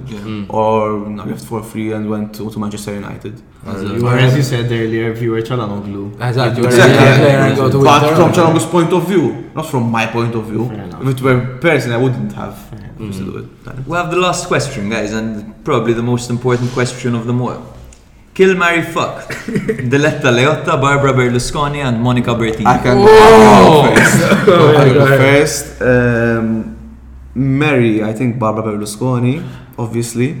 or 0.49 1.05
I 1.05 1.25
left 1.25 1.45
for 1.45 1.61
free 1.63 1.91
and 1.91 2.09
went 2.09 2.33
to, 2.35 2.49
to 2.49 2.57
Manchester 2.59 2.93
United. 2.93 3.35
You 3.65 4.03
were, 4.03 4.17
as 4.17 4.35
you 4.35 4.43
said 4.43 4.65
earlier, 4.71 5.11
if 5.11 5.21
you 5.21 5.31
were 5.31 5.41
Calhanoglu. 5.41 6.13
exactly, 6.15 6.65
Exactly. 6.65 6.97
Where 6.97 7.13
a 7.13 7.17
player 7.17 7.37
and 7.47 7.55
go 7.57 7.69
to 7.71 7.83
But 7.83 8.15
from 8.15 8.31
Calhanoglu's 8.31 8.65
point 8.65 8.91
of 8.93 9.07
view, 9.07 9.51
not 9.55 9.65
from 9.73 9.83
my 9.91 10.05
point 10.07 10.33
of 10.35 10.45
view. 10.45 10.67
Fair 10.69 10.83
enough. 10.85 11.01
If 11.03 11.07
it 11.17 11.21
were 11.21 11.57
person, 11.59 11.91
I 11.91 11.97
wouldn't 11.97 12.31
have 12.33 12.57
used 12.99 13.19
to 13.19 13.25
do 13.25 13.37
it. 13.39 13.87
We 13.87 13.95
have 13.97 14.09
the 14.11 14.17
last 14.17 14.47
question, 14.47 14.89
guys, 14.89 15.11
and 15.13 15.63
probably 15.65 15.93
the 15.93 16.03
most 16.13 16.29
important 16.29 16.71
question 16.71 17.15
of 17.15 17.25
them 17.27 17.41
all. 17.41 17.61
Kill, 18.33 18.55
Mary 18.55 18.81
fuck. 18.83 19.27
Diletta 19.91 20.31
Leotta, 20.37 20.79
Barbara 20.79 21.11
Berlusconi, 21.11 21.79
and 21.83 22.01
Monica 22.01 22.31
Bertini. 22.31 22.65
I 22.65 22.77
can 22.81 22.97
Oh! 23.01 23.83
go 23.83 23.95
first. 23.95 24.23
I 24.79 24.83
can 24.85 24.93
go 24.93 25.05
first. 25.23 25.81
Um, 25.81 26.78
Mary, 27.39 28.03
I 28.03 28.13
think 28.13 28.37
Barbara 28.37 28.63
Berlusconi, 28.63 29.41
obviously. 29.77 30.35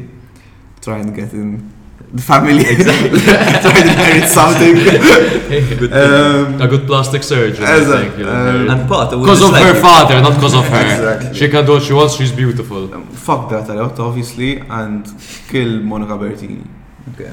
Try 0.81 0.99
and 0.99 1.15
get 1.15 1.33
in 1.33 1.71
the 2.11 2.21
family. 2.21 2.61
Exactly. 2.61 3.19
Try 3.19 3.61
to 3.61 3.81
inherit 3.81 4.27
something. 4.29 4.75
um, 5.93 6.61
a 6.61 6.67
good 6.67 6.85
plastic 6.87 7.23
surgeon, 7.23 7.63
I 7.63 7.71
As 7.71 7.89
a- 7.89 7.97
think. 7.97 8.17
you'll 8.17 8.29
um, 8.29 8.69
and 8.69 8.89
Pat, 8.89 9.13
I 9.13 9.15
would 9.15 9.23
Because 9.23 9.41
of 9.41 9.51
just 9.51 9.63
her 9.63 9.81
father, 9.81 10.21
not 10.21 10.35
because 10.35 10.53
of 10.55 10.67
her. 10.67 10.81
Exactly. 10.81 11.33
She 11.39 11.47
can 11.49 11.65
do 11.65 11.71
what 11.73 11.83
she 11.83 11.93
wants, 11.93 12.15
she's 12.15 12.31
beautiful. 12.31 12.87
fuck 13.11 13.49
that 13.49 13.69
a 13.69 13.73
lot, 13.73 13.99
obviously, 13.99 14.59
and 14.59 15.05
kill 15.47 15.79
Monica 15.81 16.13
Bertini. 16.17 16.65
Okay. 17.13 17.31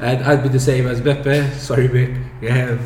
I'd, 0.00 0.22
I'd 0.22 0.42
be 0.42 0.50
the 0.50 0.60
same 0.60 0.86
as 0.88 1.00
Beppe. 1.00 1.52
Sorry, 1.54 1.86
Vic. 1.86 2.10
Yeah. 2.42 2.76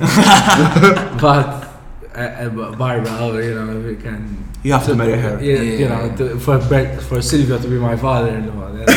but 1.20 1.69
uh, 2.15 2.20
uh, 2.20 2.77
Barbara, 2.77 3.44
you 3.44 3.55
know, 3.55 3.81
we 3.81 3.97
can. 3.97 4.49
You 4.62 4.73
have 4.73 4.85
to 4.87 4.95
marry 4.95 5.19
her. 5.19 5.41
Yeah, 5.43 5.55
Yeah. 5.62 5.78
you 5.81 5.89
know, 5.89 6.16
to, 6.19 6.39
for 6.39 6.59
Bert, 6.59 7.01
for 7.03 7.23
Silvio 7.23 7.59
to 7.59 7.69
be 7.69 7.77
my 7.78 7.97
father-in-law. 7.97 8.73
that- 8.73 8.91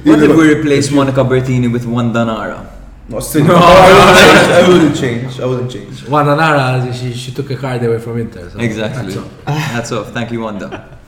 What 0.04 0.22
if 0.22 0.36
we 0.36 0.54
replace 0.54 0.90
Monica 0.90 1.22
Bertini 1.24 1.72
with 1.72 1.86
Wanda 1.86 2.24
Nara? 2.24 2.70
No, 3.08 3.18
still, 3.20 3.44
no, 3.46 3.56
I 3.58 4.64
wouldn't 4.68 4.94
change. 4.96 5.40
I 5.40 5.46
wouldn't 5.46 5.70
change. 5.72 6.06
Wanda 6.06 6.36
Nara, 6.36 6.92
she, 6.92 7.12
she 7.12 7.32
took 7.32 7.50
a 7.50 7.56
card 7.56 7.82
away 7.82 7.98
from 7.98 8.18
Inter. 8.18 8.48
So 8.50 8.58
Exactly. 8.58 9.02
that's 9.14 9.16
all. 9.16 9.30
That's 9.46 9.92
all. 9.92 10.04
Thank 10.04 10.30
you, 10.32 10.40
Wanda. 10.40 10.98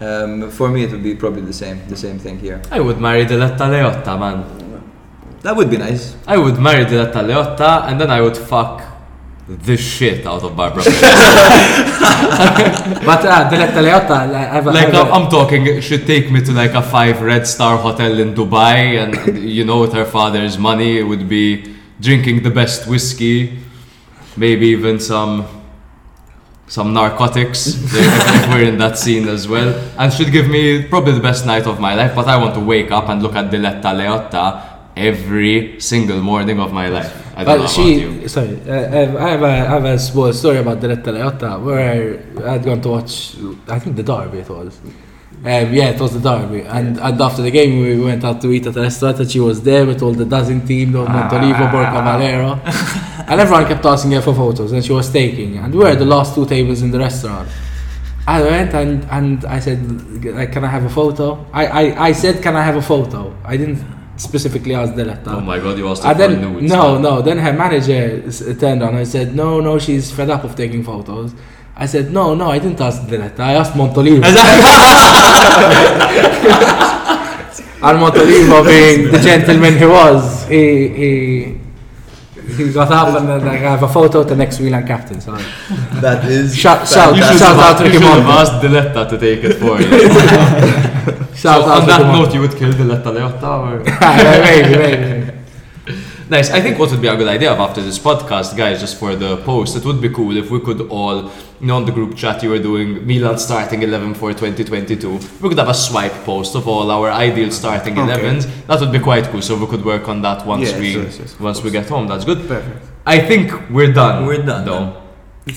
Um, 0.00 0.50
for 0.50 0.68
me, 0.68 0.84
it 0.84 0.90
would 0.92 1.02
be 1.02 1.14
probably 1.16 1.42
the 1.42 1.52
same, 1.52 1.80
the 1.88 1.96
same 1.96 2.18
thing 2.18 2.38
here. 2.38 2.62
I 2.70 2.80
would 2.80 2.98
marry 3.00 3.24
Diletta 3.26 3.66
Leotta, 3.68 4.18
man. 4.18 4.44
That 5.42 5.56
would 5.56 5.70
be 5.70 5.76
nice. 5.76 6.16
I 6.26 6.36
would 6.38 6.58
marry 6.58 6.84
Diletta 6.84 7.20
Leotta 7.28 7.88
and 7.88 8.00
then 8.00 8.10
I 8.10 8.20
would 8.20 8.36
fuck 8.36 8.80
the 9.48 9.76
shit 9.76 10.26
out 10.26 10.42
of 10.42 10.56
Barbara. 10.56 10.82
But 13.04 13.24
uh, 13.26 13.50
Diletta 13.50 13.82
Leotta, 13.82 14.32
like, 14.32 14.48
I've, 14.48 14.66
like 14.66 14.88
I've, 14.88 14.94
I'm, 14.94 15.24
I'm 15.24 15.30
talking, 15.30 15.80
she'd 15.80 16.06
take 16.06 16.30
me 16.30 16.40
to 16.42 16.52
like 16.52 16.72
a 16.72 16.82
five 16.82 17.20
red 17.20 17.46
star 17.46 17.76
hotel 17.76 18.18
in 18.18 18.34
Dubai, 18.34 18.98
and 19.02 19.38
you 19.38 19.64
know, 19.64 19.80
with 19.80 19.92
her 19.92 20.06
father's 20.06 20.56
money, 20.58 20.98
it 20.98 21.02
would 21.02 21.28
be 21.28 21.76
drinking 22.00 22.42
the 22.42 22.50
best 22.50 22.88
whiskey, 22.88 23.58
maybe 24.36 24.68
even 24.68 24.98
some 24.98 25.46
some 26.66 26.94
narcotics 26.94 27.66
if, 27.84 27.94
if 27.94 28.48
we're 28.48 28.64
in 28.64 28.78
that 28.78 28.96
scene 28.96 29.28
as 29.28 29.46
well. 29.46 29.74
And 29.98 30.10
she'd 30.12 30.32
give 30.32 30.48
me 30.48 30.82
probably 30.82 31.12
the 31.12 31.20
best 31.20 31.44
night 31.44 31.66
of 31.66 31.78
my 31.78 31.94
life. 31.94 32.14
But 32.14 32.26
I 32.26 32.38
want 32.38 32.54
to 32.54 32.60
wake 32.60 32.90
up 32.90 33.10
and 33.10 33.22
look 33.22 33.34
at 33.34 33.50
Diletta 33.50 33.92
Leotta 33.92 34.62
every 34.96 35.78
single 35.80 36.20
morning 36.22 36.58
of 36.58 36.72
my 36.72 36.88
life. 36.88 37.23
I 37.36 37.44
don't 37.44 37.58
But 37.58 37.66
she, 37.66 38.28
sorry, 38.28 38.60
uh, 38.68 39.18
I 39.18 39.30
have 39.30 39.42
a, 39.42 39.46
I 39.46 39.70
have 39.76 39.84
a 39.84 39.98
small 39.98 40.32
story 40.32 40.58
about 40.58 40.78
Diletta 40.80 41.10
Leotta 41.12 41.62
where 41.62 42.48
I'd 42.48 42.64
gone 42.64 42.80
to 42.82 42.88
watch, 42.88 43.36
I 43.68 43.78
think 43.78 43.96
the 43.96 44.02
derby 44.04 44.38
it 44.38 44.48
was. 44.48 44.80
Um, 44.80 45.74
yeah, 45.74 45.90
it 45.90 46.00
was 46.00 46.12
the 46.14 46.20
derby, 46.20 46.62
and, 46.62 46.98
and 46.98 47.20
after 47.20 47.42
the 47.42 47.50
game 47.50 47.82
we 47.82 48.00
went 48.00 48.24
out 48.24 48.40
to 48.40 48.52
eat 48.52 48.66
at 48.66 48.76
a 48.76 48.80
restaurant, 48.80 49.20
and 49.20 49.30
she 49.30 49.40
was 49.40 49.60
there 49.62 49.84
with 49.84 50.00
all 50.00 50.12
the 50.12 50.24
dozen 50.24 50.66
team, 50.66 50.92
the 50.92 51.04
Montolivo, 51.04 51.70
Borja 51.70 52.00
Valero, 52.02 52.52
and 53.28 53.40
everyone 53.40 53.66
kept 53.66 53.84
asking 53.84 54.12
her 54.12 54.22
for 54.22 54.34
photos, 54.34 54.72
and 54.72 54.82
she 54.82 54.92
was 54.92 55.10
taking, 55.10 55.58
and 55.58 55.74
we 55.74 55.80
were 55.80 55.94
the 55.96 56.04
last 56.04 56.34
two 56.34 56.46
tables 56.46 56.80
in 56.80 56.90
the 56.90 56.98
restaurant, 56.98 57.48
I 58.26 58.40
went 58.40 58.72
and, 58.72 59.04
and 59.10 59.44
I 59.44 59.58
said, 59.58 60.24
like, 60.24 60.50
can 60.50 60.64
I 60.64 60.68
have 60.68 60.84
a 60.84 60.88
photo? 60.88 61.44
I, 61.52 61.66
I, 61.66 62.06
I 62.06 62.12
said, 62.12 62.42
can 62.42 62.56
I 62.56 62.62
have 62.62 62.76
a 62.76 62.82
photo? 62.82 63.36
I 63.44 63.58
didn't 63.58 63.84
specifically 64.16 64.74
ask 64.74 64.92
Diletta. 64.94 65.28
Oh 65.28 65.40
my 65.40 65.58
god, 65.58 65.76
you 65.78 65.88
asked 65.88 66.02
her 66.04 66.10
And 66.10 66.18
for 66.18 66.26
then, 66.28 66.40
nudes. 66.54 66.72
no, 66.72 66.98
no. 66.98 67.22
Then 67.22 67.38
her 67.38 67.52
manager 67.52 68.22
turned 68.54 68.82
on 68.82 68.94
and 68.96 69.06
said, 69.08 69.34
no, 69.34 69.60
no, 69.60 69.78
she's 69.78 70.10
fed 70.12 70.30
up 70.30 70.44
of 70.44 70.54
taking 70.56 70.82
photos. 70.84 71.32
I 71.76 71.86
said, 71.86 72.12
no, 72.12 72.34
no, 72.34 72.50
I 72.50 72.58
didn't 72.60 72.80
ask 72.80 73.02
Diletta. 73.02 73.40
I 73.40 73.54
asked 73.54 73.74
Montolivo. 73.74 74.22
and 77.82 77.98
Montolivo, 77.98 78.64
being 78.66 79.10
the 79.10 79.18
gentleman 79.18 79.76
he 79.76 79.86
was, 79.86 80.46
he 80.48 80.88
he 80.88 81.60
he 82.56 82.72
got 82.72 82.90
up 82.92 83.08
and 83.18 83.28
then 83.28 83.46
I 83.48 83.56
have 83.56 83.82
a 83.82 83.88
photo 83.88 84.20
with 84.20 84.28
the 84.28 84.36
next 84.36 84.60
Milan 84.60 84.86
captain. 84.86 85.20
So 85.20 85.32
That 86.04 86.24
is. 86.24 86.56
shout 86.56 86.86
shout 86.88 87.16
You 87.16 87.22
should 87.22 87.38
shout 87.38 87.56
have, 87.56 87.76
out 87.76 87.78
you 87.80 87.86
Ricky 87.86 87.98
should 87.98 88.12
have 88.18 88.24
Monti. 88.24 88.40
asked 88.42 88.64
Diletta 88.64 89.02
to 89.10 89.16
take 89.18 89.44
it 89.44 89.54
for 89.62 89.74
you. 89.80 89.88
Shout 91.34 91.62
so 91.64 91.70
out 91.70 91.82
on 91.82 91.86
that 91.88 92.00
Ricky 92.00 92.12
note, 92.22 92.34
you 92.34 92.40
would 92.40 92.56
kill 92.56 92.72
Diletta 92.72 93.10
Leotta 93.16 93.52
or? 93.66 93.78
maybe, 94.46 94.76
maybe. 94.78 95.32
Nice. 96.30 96.50
I 96.50 96.60
think 96.60 96.78
what 96.78 96.90
would 96.90 97.02
be 97.02 97.08
a 97.08 97.16
good 97.16 97.28
idea 97.28 97.52
of 97.52 97.58
after 97.58 97.82
this 97.82 97.98
podcast, 97.98 98.56
guys, 98.56 98.80
just 98.80 98.96
for 98.98 99.14
the 99.14 99.36
post, 99.38 99.76
it 99.76 99.84
would 99.84 100.00
be 100.00 100.08
cool 100.08 100.34
if 100.36 100.50
we 100.50 100.60
could 100.60 100.80
all, 100.88 101.30
you 101.64 101.68
know, 101.68 101.76
on 101.76 101.86
the 101.86 101.92
group 101.92 102.14
chat 102.14 102.42
you 102.42 102.50
were 102.50 102.58
doing 102.58 103.06
Milan 103.06 103.38
starting 103.38 103.82
11 103.82 104.12
for 104.14 104.32
2022. 104.34 105.18
We 105.40 105.48
could 105.48 105.56
have 105.58 105.68
a 105.70 105.74
swipe 105.74 106.12
post 106.26 106.54
of 106.54 106.68
all 106.68 106.90
our 106.90 107.10
ideal 107.10 107.50
starting 107.50 107.98
Okay. 107.98 108.12
11s. 108.20 108.66
That 108.66 108.80
would 108.80 108.92
be 108.92 108.98
quite 108.98 109.24
cool. 109.30 109.40
So 109.40 109.56
we 109.56 109.66
could 109.66 109.82
work 109.82 110.06
on 110.06 110.20
that 110.22 110.44
once 110.46 110.68
Yes, 110.70 110.78
we 110.78 110.88
yes, 110.96 111.18
yes, 111.18 111.32
of 111.32 111.40
once 111.40 111.62
we 111.62 111.70
get 111.70 111.88
home. 111.88 112.06
That's 112.06 112.26
good. 112.26 112.46
Perfect. 112.46 112.84
I 113.06 113.18
think 113.18 113.50
we're 113.70 113.92
done. 113.94 114.26
We're 114.26 114.42
done, 114.44 114.64
Though. 114.66 115.00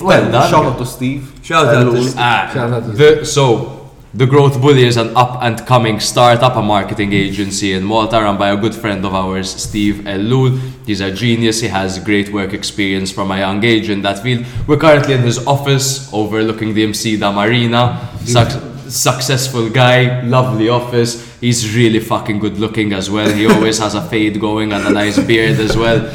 Well, 0.00 0.06
Well 0.08 0.32
done. 0.32 0.50
shout 0.50 0.64
out 0.64 0.78
to 0.78 0.86
Steve. 0.86 1.30
Shout 1.42 1.66
out 1.66 1.84
to 1.84 1.90
Hello. 1.90 2.12
Ah, 2.16 2.50
Shout 2.54 2.72
out 2.72 2.84
to 2.84 2.90
the, 2.92 3.26
so 3.26 3.77
the 4.14 4.26
Growth 4.26 4.60
Bully 4.60 4.84
is 4.84 4.96
an 4.96 5.14
up 5.16 5.42
and 5.42 5.64
coming 5.66 6.00
startup, 6.00 6.56
a 6.56 6.62
marketing 6.62 7.12
agency 7.12 7.74
in 7.74 7.84
Malta 7.84 8.16
run 8.16 8.38
by 8.38 8.50
a 8.50 8.56
good 8.56 8.74
friend 8.74 9.04
of 9.04 9.14
ours, 9.14 9.50
Steve 9.50 9.96
Ellul. 10.06 10.58
He's 10.86 11.00
a 11.02 11.12
genius. 11.12 11.60
He 11.60 11.68
has 11.68 11.98
great 11.98 12.32
work 12.32 12.54
experience 12.54 13.12
from 13.12 13.30
a 13.30 13.38
young 13.38 13.62
age 13.62 13.90
in 13.90 14.00
that 14.02 14.20
field. 14.20 14.46
We're 14.66 14.78
currently 14.78 15.14
in 15.14 15.20
his 15.20 15.46
office 15.46 16.10
overlooking 16.12 16.72
the 16.72 16.86
Msida 16.86 17.34
Marina. 17.34 18.08
Suc- 18.24 18.62
successful 18.88 19.68
guy, 19.68 20.22
lovely 20.22 20.70
office. 20.70 21.38
He's 21.38 21.76
really 21.76 22.00
fucking 22.00 22.38
good 22.38 22.58
looking 22.58 22.94
as 22.94 23.10
well. 23.10 23.30
He 23.30 23.46
always 23.46 23.78
has 23.78 23.94
a 23.94 24.00
fade 24.00 24.40
going 24.40 24.72
and 24.72 24.86
a 24.86 24.90
nice 24.90 25.18
beard 25.18 25.60
as 25.60 25.76
well. 25.76 26.10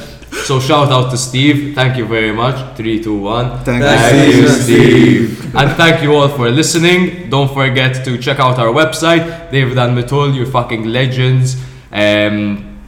So 0.46 0.60
shout 0.60 0.92
out 0.92 1.10
to 1.12 1.18
Steve. 1.18 1.74
Thank 1.76 1.98
you 1.98 2.06
very 2.06 2.32
much. 2.34 2.76
Three, 2.76 3.02
two, 3.02 3.18
one. 3.18 3.60
Thank 3.64 3.84
Thank 3.84 4.36
you, 4.36 4.42
you, 4.42 4.48
Steve. 4.50 5.56
And 5.56 5.72
thank 5.78 6.02
you 6.04 6.14
all 6.14 6.28
for 6.28 6.50
listening. 6.50 7.30
Don't 7.30 7.54
forget 7.54 8.04
to 8.06 8.18
check 8.18 8.40
out 8.40 8.60
our 8.60 8.74
website, 8.74 9.52
David 9.52 9.78
and 9.78 9.98
Matul, 9.98 10.34
you 10.36 10.46
fucking 10.46 10.86
legends. 10.86 11.56
Um, 11.92 12.80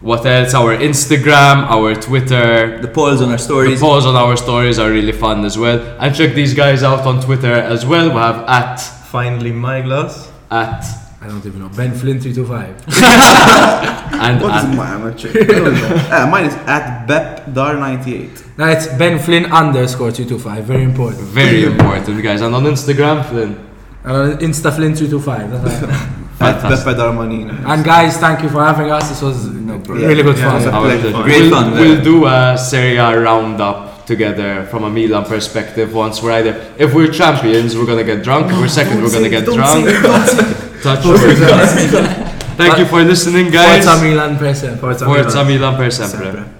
what 0.00 0.24
else? 0.26 0.54
Our 0.54 0.76
Instagram, 0.76 1.66
our 1.68 1.94
Twitter. 1.94 2.80
The 2.80 2.88
polls 2.88 3.20
on 3.20 3.30
our 3.30 3.38
stories. 3.38 3.78
The 3.80 3.86
polls 3.86 4.06
on 4.06 4.16
our 4.16 4.36
stories 4.36 4.78
are 4.78 4.90
really 4.90 5.12
fun 5.12 5.44
as 5.44 5.58
well. 5.58 5.78
And 6.00 6.14
check 6.14 6.34
these 6.34 6.54
guys 6.54 6.82
out 6.82 7.00
on 7.06 7.20
Twitter 7.20 7.52
as 7.52 7.84
well. 7.84 8.08
We 8.08 8.14
have 8.16 8.44
at 8.48 8.76
Finally, 9.10 9.52
my 9.52 9.80
glass. 9.82 10.30
at 10.50 10.84
I 11.20 11.26
don't 11.26 11.44
even 11.44 11.58
know. 11.60 11.68
Ben 11.70 11.92
Flynn 11.92 12.20
three 12.20 12.32
two 12.32 12.46
five. 12.46 12.76
and 14.24 14.40
What 14.40 14.54
is 14.56 14.64
at, 14.64 14.74
mine? 14.76 14.92
I'm 14.92 15.00
gonna 15.02 15.14
check. 15.16 15.34
I 15.34 15.44
don't 15.44 15.74
know. 15.74 16.06
Ah, 16.12 16.28
mine 16.30 16.44
is 16.46 16.54
at 16.54 17.06
BepDar98. 17.08 18.56
Now 18.58 18.68
it's 18.68 18.86
Ben 18.86 19.18
Flynn 19.18 19.46
underscore 19.46 20.12
three 20.12 20.26
two 20.26 20.38
five. 20.38 20.64
Very 20.64 20.84
important. 20.84 21.22
very 21.24 21.64
important 21.64 22.22
guys. 22.22 22.40
And 22.40 22.54
on 22.54 22.64
Instagram, 22.64 23.24
Flynn. 23.28 23.58
And 24.04 24.12
on 24.16 24.38
Insta 24.38 24.74
Flynn 24.74 24.94
three 24.94 25.08
two 25.08 25.20
five. 25.20 25.50
Fantastic. 26.38 26.96
And 26.96 27.84
guys, 27.84 28.16
thank 28.18 28.44
you 28.44 28.48
for 28.48 28.64
having 28.64 28.92
us. 28.92 29.08
This 29.08 29.20
was 29.22 29.48
really 29.48 30.22
good 30.22 30.36
Yeah, 30.38 30.44
fun. 30.44 30.54
it 30.54 30.58
was 30.58 30.66
a 30.66 30.70
Our 30.72 30.82
pleasure. 30.84 31.10
pleasure. 31.10 31.22
Great 31.24 31.40
we'll, 31.40 31.50
fun, 31.50 31.72
We'll 31.72 32.00
do 32.04 32.26
a 32.26 32.56
Serie 32.56 32.96
A 32.96 33.20
roundup 33.20 34.06
together 34.06 34.64
from 34.70 34.84
a 34.84 34.88
Milan 34.90 35.24
perspective 35.24 35.92
once 35.92 36.22
we're 36.22 36.30
either. 36.30 36.72
If 36.78 36.94
we're 36.94 37.10
champions, 37.10 37.76
we're 37.76 37.86
gonna 37.86 38.04
get 38.04 38.22
drunk. 38.22 38.52
If 38.52 38.58
we're 38.60 38.68
second, 38.68 39.02
we're 39.02 39.10
gonna 39.10 39.28
get 39.28 39.46
drunk. 39.46 40.64
Touch. 40.82 41.02
Thank 42.56 42.78
you 42.78 42.86
for 42.86 43.02
listening, 43.02 43.50
guys. 43.50 43.84
Forza 43.84 44.02
Milan 44.02 44.36
per 44.36 44.54
sempre. 44.56 44.94
Forza 44.94 45.42
Milan 45.44 45.76
per 45.76 45.92
sempre. 45.92 46.18
Sempre. 46.18 46.57